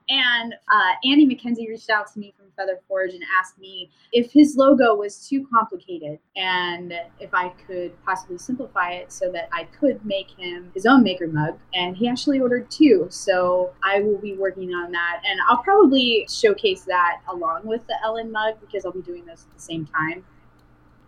And 0.08 0.54
uh, 0.54 0.92
Andy 1.04 1.26
McKenzie 1.26 1.68
reached 1.68 1.90
out 1.90 2.12
to 2.12 2.18
me 2.18 2.34
from 2.36 2.41
Feather 2.56 2.80
Forge 2.88 3.14
and 3.14 3.22
asked 3.38 3.58
me 3.58 3.90
if 4.12 4.32
his 4.32 4.56
logo 4.56 4.94
was 4.94 5.28
too 5.28 5.46
complicated 5.52 6.18
and 6.36 6.92
if 7.20 7.32
I 7.32 7.50
could 7.66 7.92
possibly 8.04 8.38
simplify 8.38 8.92
it 8.92 9.12
so 9.12 9.30
that 9.32 9.48
I 9.52 9.64
could 9.64 10.04
make 10.04 10.30
him 10.30 10.70
his 10.74 10.86
own 10.86 11.02
maker 11.02 11.28
mug. 11.28 11.58
And 11.74 11.96
he 11.96 12.08
actually 12.08 12.40
ordered 12.40 12.70
two. 12.70 13.06
So 13.10 13.72
I 13.82 14.00
will 14.00 14.18
be 14.18 14.34
working 14.34 14.74
on 14.74 14.92
that. 14.92 15.22
And 15.26 15.40
I'll 15.48 15.62
probably 15.62 16.26
showcase 16.30 16.82
that 16.82 17.20
along 17.28 17.66
with 17.66 17.86
the 17.86 17.96
Ellen 18.02 18.30
mug 18.30 18.60
because 18.60 18.84
I'll 18.84 18.92
be 18.92 19.02
doing 19.02 19.24
those 19.26 19.44
at 19.44 19.54
the 19.54 19.62
same 19.62 19.86
time. 19.86 20.24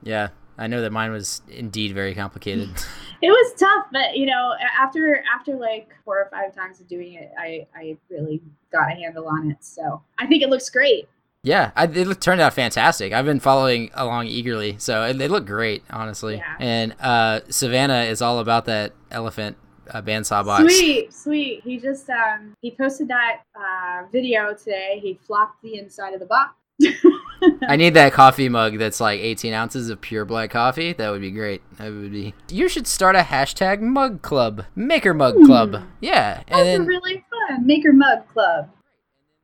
Yeah. 0.03 0.29
I 0.57 0.69
know 0.69 0.83
that 0.83 0.93
mine 0.93 1.11
was 1.11 1.43
indeed 1.49 1.95
very 1.95 2.15
complicated. 2.15 2.71
It 3.23 3.31
was 3.31 3.55
tough, 3.59 3.87
but 3.91 4.19
you 4.19 4.27
know, 4.27 4.53
after 4.79 5.25
after 5.35 5.57
like 5.57 5.89
four 6.05 6.19
or 6.19 6.29
five 6.31 6.55
times 6.55 6.79
of 6.81 6.89
doing 6.89 7.15
it, 7.15 7.33
I 7.39 7.67
I 7.75 7.97
really 8.11 8.43
got 8.71 8.93
a 8.93 8.95
handle 8.95 9.29
on 9.29 9.51
it. 9.51 9.65
So 9.65 10.03
I 10.19 10.27
think 10.27 10.43
it 10.43 10.51
looks 10.51 10.69
great. 10.69 11.09
Yeah, 11.45 11.71
I, 11.77 11.85
it 11.85 12.21
turned 12.21 12.41
out 12.41 12.53
fantastic. 12.55 13.13
I've 13.13 13.25
been 13.25 13.39
following 13.39 13.91
along 13.95 14.27
eagerly, 14.27 14.75
so 14.79 15.13
they 15.13 15.29
look 15.29 15.47
great, 15.47 15.85
honestly. 15.91 16.37
Yeah. 16.39 16.57
And 16.59 16.95
uh, 17.01 17.41
Savannah 17.51 18.03
is 18.03 18.21
all 18.21 18.41
about 18.41 18.65
that 18.65 18.93
elephant 19.13 19.57
uh, 19.91 20.03
bandsaw 20.03 20.45
box. 20.45 20.63
Sweet, 20.75 21.13
sweet. 21.13 21.61
He 21.63 21.79
just 21.79 22.09
um 22.11 22.55
he 22.63 22.71
posted 22.73 23.09
that 23.09 23.43
uh, 23.55 24.07
video 24.11 24.55
today. 24.55 24.99
He 25.03 25.21
flopped 25.27 25.63
the 25.63 25.79
inside 25.79 26.15
of 26.15 26.21
the 26.21 26.27
box. 26.27 26.55
I 27.69 27.77
need 27.77 27.95
that 27.95 28.13
coffee 28.15 28.49
mug 28.49 28.79
that's 28.79 29.01
like 29.01 29.21
18 29.21 29.53
ounces 29.53 29.91
of 29.91 30.01
pure 30.01 30.25
black 30.25 30.51
coffee. 30.51 30.93
That 30.95 31.11
would 31.11 31.21
be 31.21 31.31
great. 31.31 31.63
That 31.77 31.93
would 31.93 32.11
be. 32.11 32.35
You 32.51 32.69
should 32.69 32.87
start 32.87 33.15
a 33.15 33.21
hashtag 33.21 33.81
mug 33.81 34.23
club, 34.23 34.65
maker 34.75 35.13
mug 35.15 35.35
Hmm. 35.37 35.45
club. 35.47 35.83
Yeah, 36.01 36.39
and 36.49 36.59
That's 36.59 36.65
then 36.65 36.87
really 36.87 37.25
fun. 37.49 37.67
Maker 37.67 37.93
Mug 37.93 38.27
Club. 38.33 38.71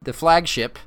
the 0.02 0.12
flagship 0.14 0.78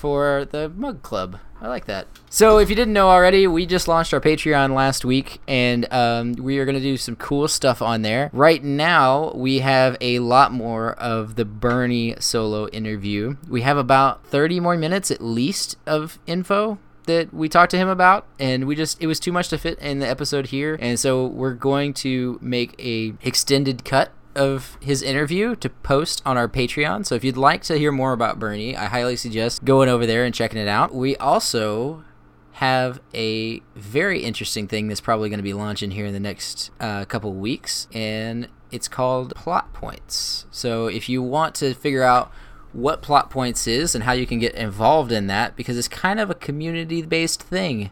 for 0.00 0.46
the 0.50 0.70
mug 0.70 1.02
club. 1.02 1.38
I 1.60 1.68
like 1.68 1.84
that. 1.84 2.06
So, 2.30 2.56
if 2.56 2.70
you 2.70 2.74
didn't 2.74 2.94
know 2.94 3.10
already, 3.10 3.46
we 3.46 3.66
just 3.66 3.86
launched 3.86 4.14
our 4.14 4.20
Patreon 4.20 4.74
last 4.74 5.04
week, 5.04 5.42
and 5.46 5.86
um, 5.92 6.32
we 6.32 6.58
are 6.58 6.64
going 6.64 6.74
to 6.76 6.80
do 6.80 6.96
some 6.96 7.16
cool 7.16 7.48
stuff 7.48 7.82
on 7.82 8.00
there. 8.00 8.30
Right 8.32 8.64
now, 8.64 9.32
we 9.34 9.58
have 9.58 9.98
a 10.00 10.20
lot 10.20 10.52
more 10.52 10.94
of 10.94 11.34
the 11.34 11.44
Bernie 11.44 12.16
solo 12.18 12.66
interview. 12.68 13.36
We 13.46 13.60
have 13.60 13.76
about 13.76 14.24
30 14.24 14.58
more 14.58 14.78
minutes 14.78 15.10
at 15.10 15.20
least 15.20 15.76
of 15.86 16.18
info 16.26 16.78
that 17.04 17.34
we 17.34 17.48
talked 17.48 17.70
to 17.72 17.78
him 17.78 17.88
about 17.88 18.26
and 18.38 18.66
we 18.66 18.76
just 18.76 19.02
it 19.02 19.06
was 19.06 19.18
too 19.18 19.32
much 19.32 19.48
to 19.48 19.58
fit 19.58 19.78
in 19.80 19.98
the 19.98 20.06
episode 20.06 20.48
here 20.48 20.76
and 20.80 21.00
so 21.00 21.26
we're 21.26 21.54
going 21.54 21.94
to 21.94 22.38
make 22.42 22.78
a 22.78 23.14
extended 23.22 23.84
cut 23.84 24.12
of 24.34 24.78
his 24.80 25.02
interview 25.02 25.56
to 25.56 25.68
post 25.68 26.22
on 26.24 26.36
our 26.36 26.48
Patreon. 26.48 27.04
So 27.04 27.14
if 27.14 27.24
you'd 27.24 27.36
like 27.36 27.62
to 27.64 27.76
hear 27.76 27.92
more 27.92 28.12
about 28.12 28.38
Bernie, 28.38 28.76
I 28.76 28.86
highly 28.86 29.16
suggest 29.16 29.64
going 29.64 29.88
over 29.88 30.06
there 30.06 30.24
and 30.24 30.34
checking 30.34 30.58
it 30.58 30.68
out. 30.68 30.94
We 30.94 31.16
also 31.16 32.04
have 32.52 33.00
a 33.14 33.60
very 33.74 34.22
interesting 34.22 34.68
thing 34.68 34.88
that's 34.88 35.00
probably 35.00 35.30
going 35.30 35.38
to 35.38 35.42
be 35.42 35.54
launching 35.54 35.92
here 35.92 36.06
in 36.06 36.12
the 36.12 36.20
next 36.20 36.70
uh, 36.78 37.04
couple 37.06 37.32
weeks, 37.32 37.88
and 37.92 38.48
it's 38.70 38.86
called 38.86 39.34
Plot 39.34 39.72
Points. 39.72 40.46
So 40.50 40.86
if 40.86 41.08
you 41.08 41.22
want 41.22 41.54
to 41.56 41.74
figure 41.74 42.02
out 42.02 42.30
what 42.72 43.02
Plot 43.02 43.30
Points 43.30 43.66
is 43.66 43.94
and 43.94 44.04
how 44.04 44.12
you 44.12 44.26
can 44.26 44.38
get 44.38 44.54
involved 44.54 45.10
in 45.10 45.26
that, 45.26 45.56
because 45.56 45.76
it's 45.76 45.88
kind 45.88 46.20
of 46.20 46.30
a 46.30 46.34
community 46.34 47.02
based 47.02 47.42
thing. 47.42 47.90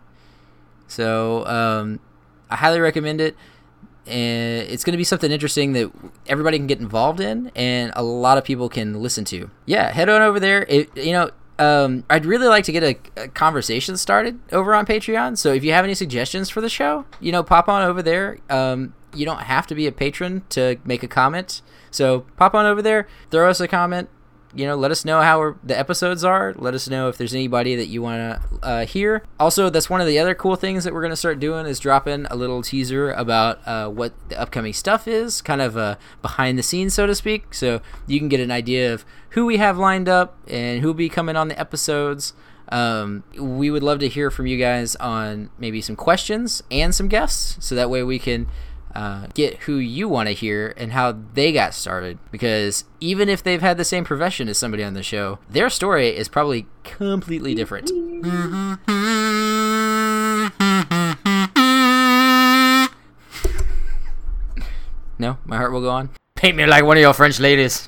So 0.86 1.47
um, 1.47 2.01
I 2.51 2.57
highly 2.57 2.80
recommend 2.80 3.20
it 3.20 3.36
and 4.09 4.69
it's 4.69 4.85
going 4.85 4.93
to 4.93 4.99
be 4.99 5.05
something 5.05 5.31
interesting 5.31 5.73
that 5.73 5.91
everybody 6.27 6.59
can 6.59 6.67
get 6.67 6.81
involved 6.81 7.21
in 7.21 7.51
and 7.55 7.93
a 7.95 8.03
lot 8.03 8.39
of 8.39 8.45
people 8.45 8.69
can 8.69 9.01
listen 9.01 9.25
to. 9.27 9.51
Yeah 9.67 9.91
head 9.91 10.09
on 10.09 10.23
over 10.23 10.41
there. 10.41 10.65
It, 10.69 10.97
you 10.97 11.13
know 11.13 11.31
um, 11.61 12.05
i'd 12.09 12.25
really 12.25 12.47
like 12.47 12.63
to 12.63 12.71
get 12.71 12.85
a, 12.85 12.97
a 13.21 13.27
conversation 13.29 13.97
started 13.97 14.39
over 14.53 14.75
on 14.75 14.87
patreon. 14.87 15.37
So 15.37 15.53
if 15.53 15.65
you 15.65 15.73
have 15.73 15.85
any 15.85 15.95
suggestions 15.95 16.51
for 16.51 16.61
the 16.61 16.69
show 16.69 17.05
you 17.21 17.33
know 17.33 17.43
pop 17.43 17.69
on 17.69 17.83
over 17.83 18.03
there. 18.03 18.39
Um, 18.49 18.95
you 19.15 19.25
don't 19.25 19.41
have 19.41 19.67
to 19.67 19.75
be 19.75 19.87
a 19.87 19.93
patron 19.93 20.43
to 20.51 20.77
make 20.85 21.03
a 21.03 21.09
comment. 21.09 21.63
So 21.91 22.27
pop 22.37 22.55
on 22.55 22.67
over 22.67 22.83
there 22.83 23.09
throw 23.31 23.49
us 23.49 23.61
a 23.61 23.69
comment 23.69 24.09
you 24.55 24.67
know, 24.67 24.77
let 24.77 24.91
us 24.91 25.05
know 25.05 25.21
how 25.21 25.57
the 25.63 25.79
episodes 25.79 26.25
are. 26.25 26.55
Let 26.57 26.75
us 26.75 26.89
know 26.89 27.09
if 27.09 27.19
there's 27.19 27.35
anybody 27.35 27.77
that 27.77 27.87
you 27.87 28.03
want 28.03 28.19
to 28.19 28.67
uh, 28.67 28.87
hear. 28.87 29.23
Also, 29.39 29.69
that's 29.71 29.91
one 29.91 30.01
of 30.01 30.07
the 30.07 30.19
other 30.19 30.35
cool 30.35 30.57
things 30.57 30.85
that 30.85 30.95
we're 30.95 31.03
going 31.03 31.13
to 31.13 31.17
start 31.17 31.39
doing 31.39 31.67
is 31.67 31.79
dropping 31.79 32.27
a 32.27 32.37
little 32.37 32.63
teaser 32.63 33.13
about 33.13 33.67
uh, 33.67 33.89
what 33.89 34.13
the 34.31 34.41
upcoming 34.41 34.73
stuff 34.73 35.07
is, 35.07 35.43
kind 35.43 35.61
of 35.61 35.77
uh, 35.77 35.97
behind 36.23 36.59
the 36.59 36.63
scenes, 36.63 36.95
so 36.95 37.07
to 37.07 37.15
speak. 37.15 37.53
So 37.53 37.81
you 38.07 38.19
can 38.19 38.29
get 38.29 38.41
an 38.41 38.51
idea 38.51 38.93
of 38.93 39.05
who 39.31 39.45
we 39.45 39.59
have 39.59 39.77
lined 39.79 40.09
up 40.09 40.39
and 40.49 40.81
who'll 40.81 40.95
be 40.95 41.09
coming 41.09 41.37
on 41.37 41.49
the 41.49 41.59
episodes. 41.59 42.33
Um, 42.71 43.25
we 43.39 43.71
would 43.71 43.83
love 43.83 43.99
to 44.01 44.09
hear 44.09 44.31
from 44.31 44.47
you 44.47 44.59
guys 44.59 44.95
on 44.97 45.51
maybe 45.59 45.81
some 45.81 45.97
questions 45.97 46.63
and 46.71 46.95
some 46.95 47.09
guests, 47.09 47.65
so 47.65 47.75
that 47.75 47.89
way 47.91 48.03
we 48.03 48.19
can 48.19 48.47
uh, 48.95 49.26
get 49.34 49.59
who 49.61 49.76
you 49.76 50.09
want 50.09 50.28
to 50.28 50.34
hear 50.34 50.74
and 50.76 50.93
how 50.93 51.16
they 51.34 51.53
got 51.53 51.74
started. 51.74 52.18
Because 52.30 52.84
even 53.01 53.28
if 53.28 53.43
they've 53.43 53.61
had 53.61 53.76
the 53.76 53.84
same 53.84 54.05
profession 54.05 54.49
as 54.49 54.59
somebody 54.59 54.82
on 54.82 54.95
the 54.95 55.03
show, 55.03 55.39
their 55.49 55.70
story 55.70 56.09
is 56.09 56.28
probably 56.28 56.66
completely 56.84 57.55
different. 57.55 57.91
No, 65.20 65.39
my 65.45 65.57
heart 65.57 65.72
will 65.72 65.80
go 65.80 65.91
on. 65.91 66.11
Paint 66.36 66.57
me 66.57 66.66
like 66.66 66.84
one 66.84 66.97
of 66.97 67.01
your 67.01 67.12
French 67.12 67.39
ladies. 67.41 67.86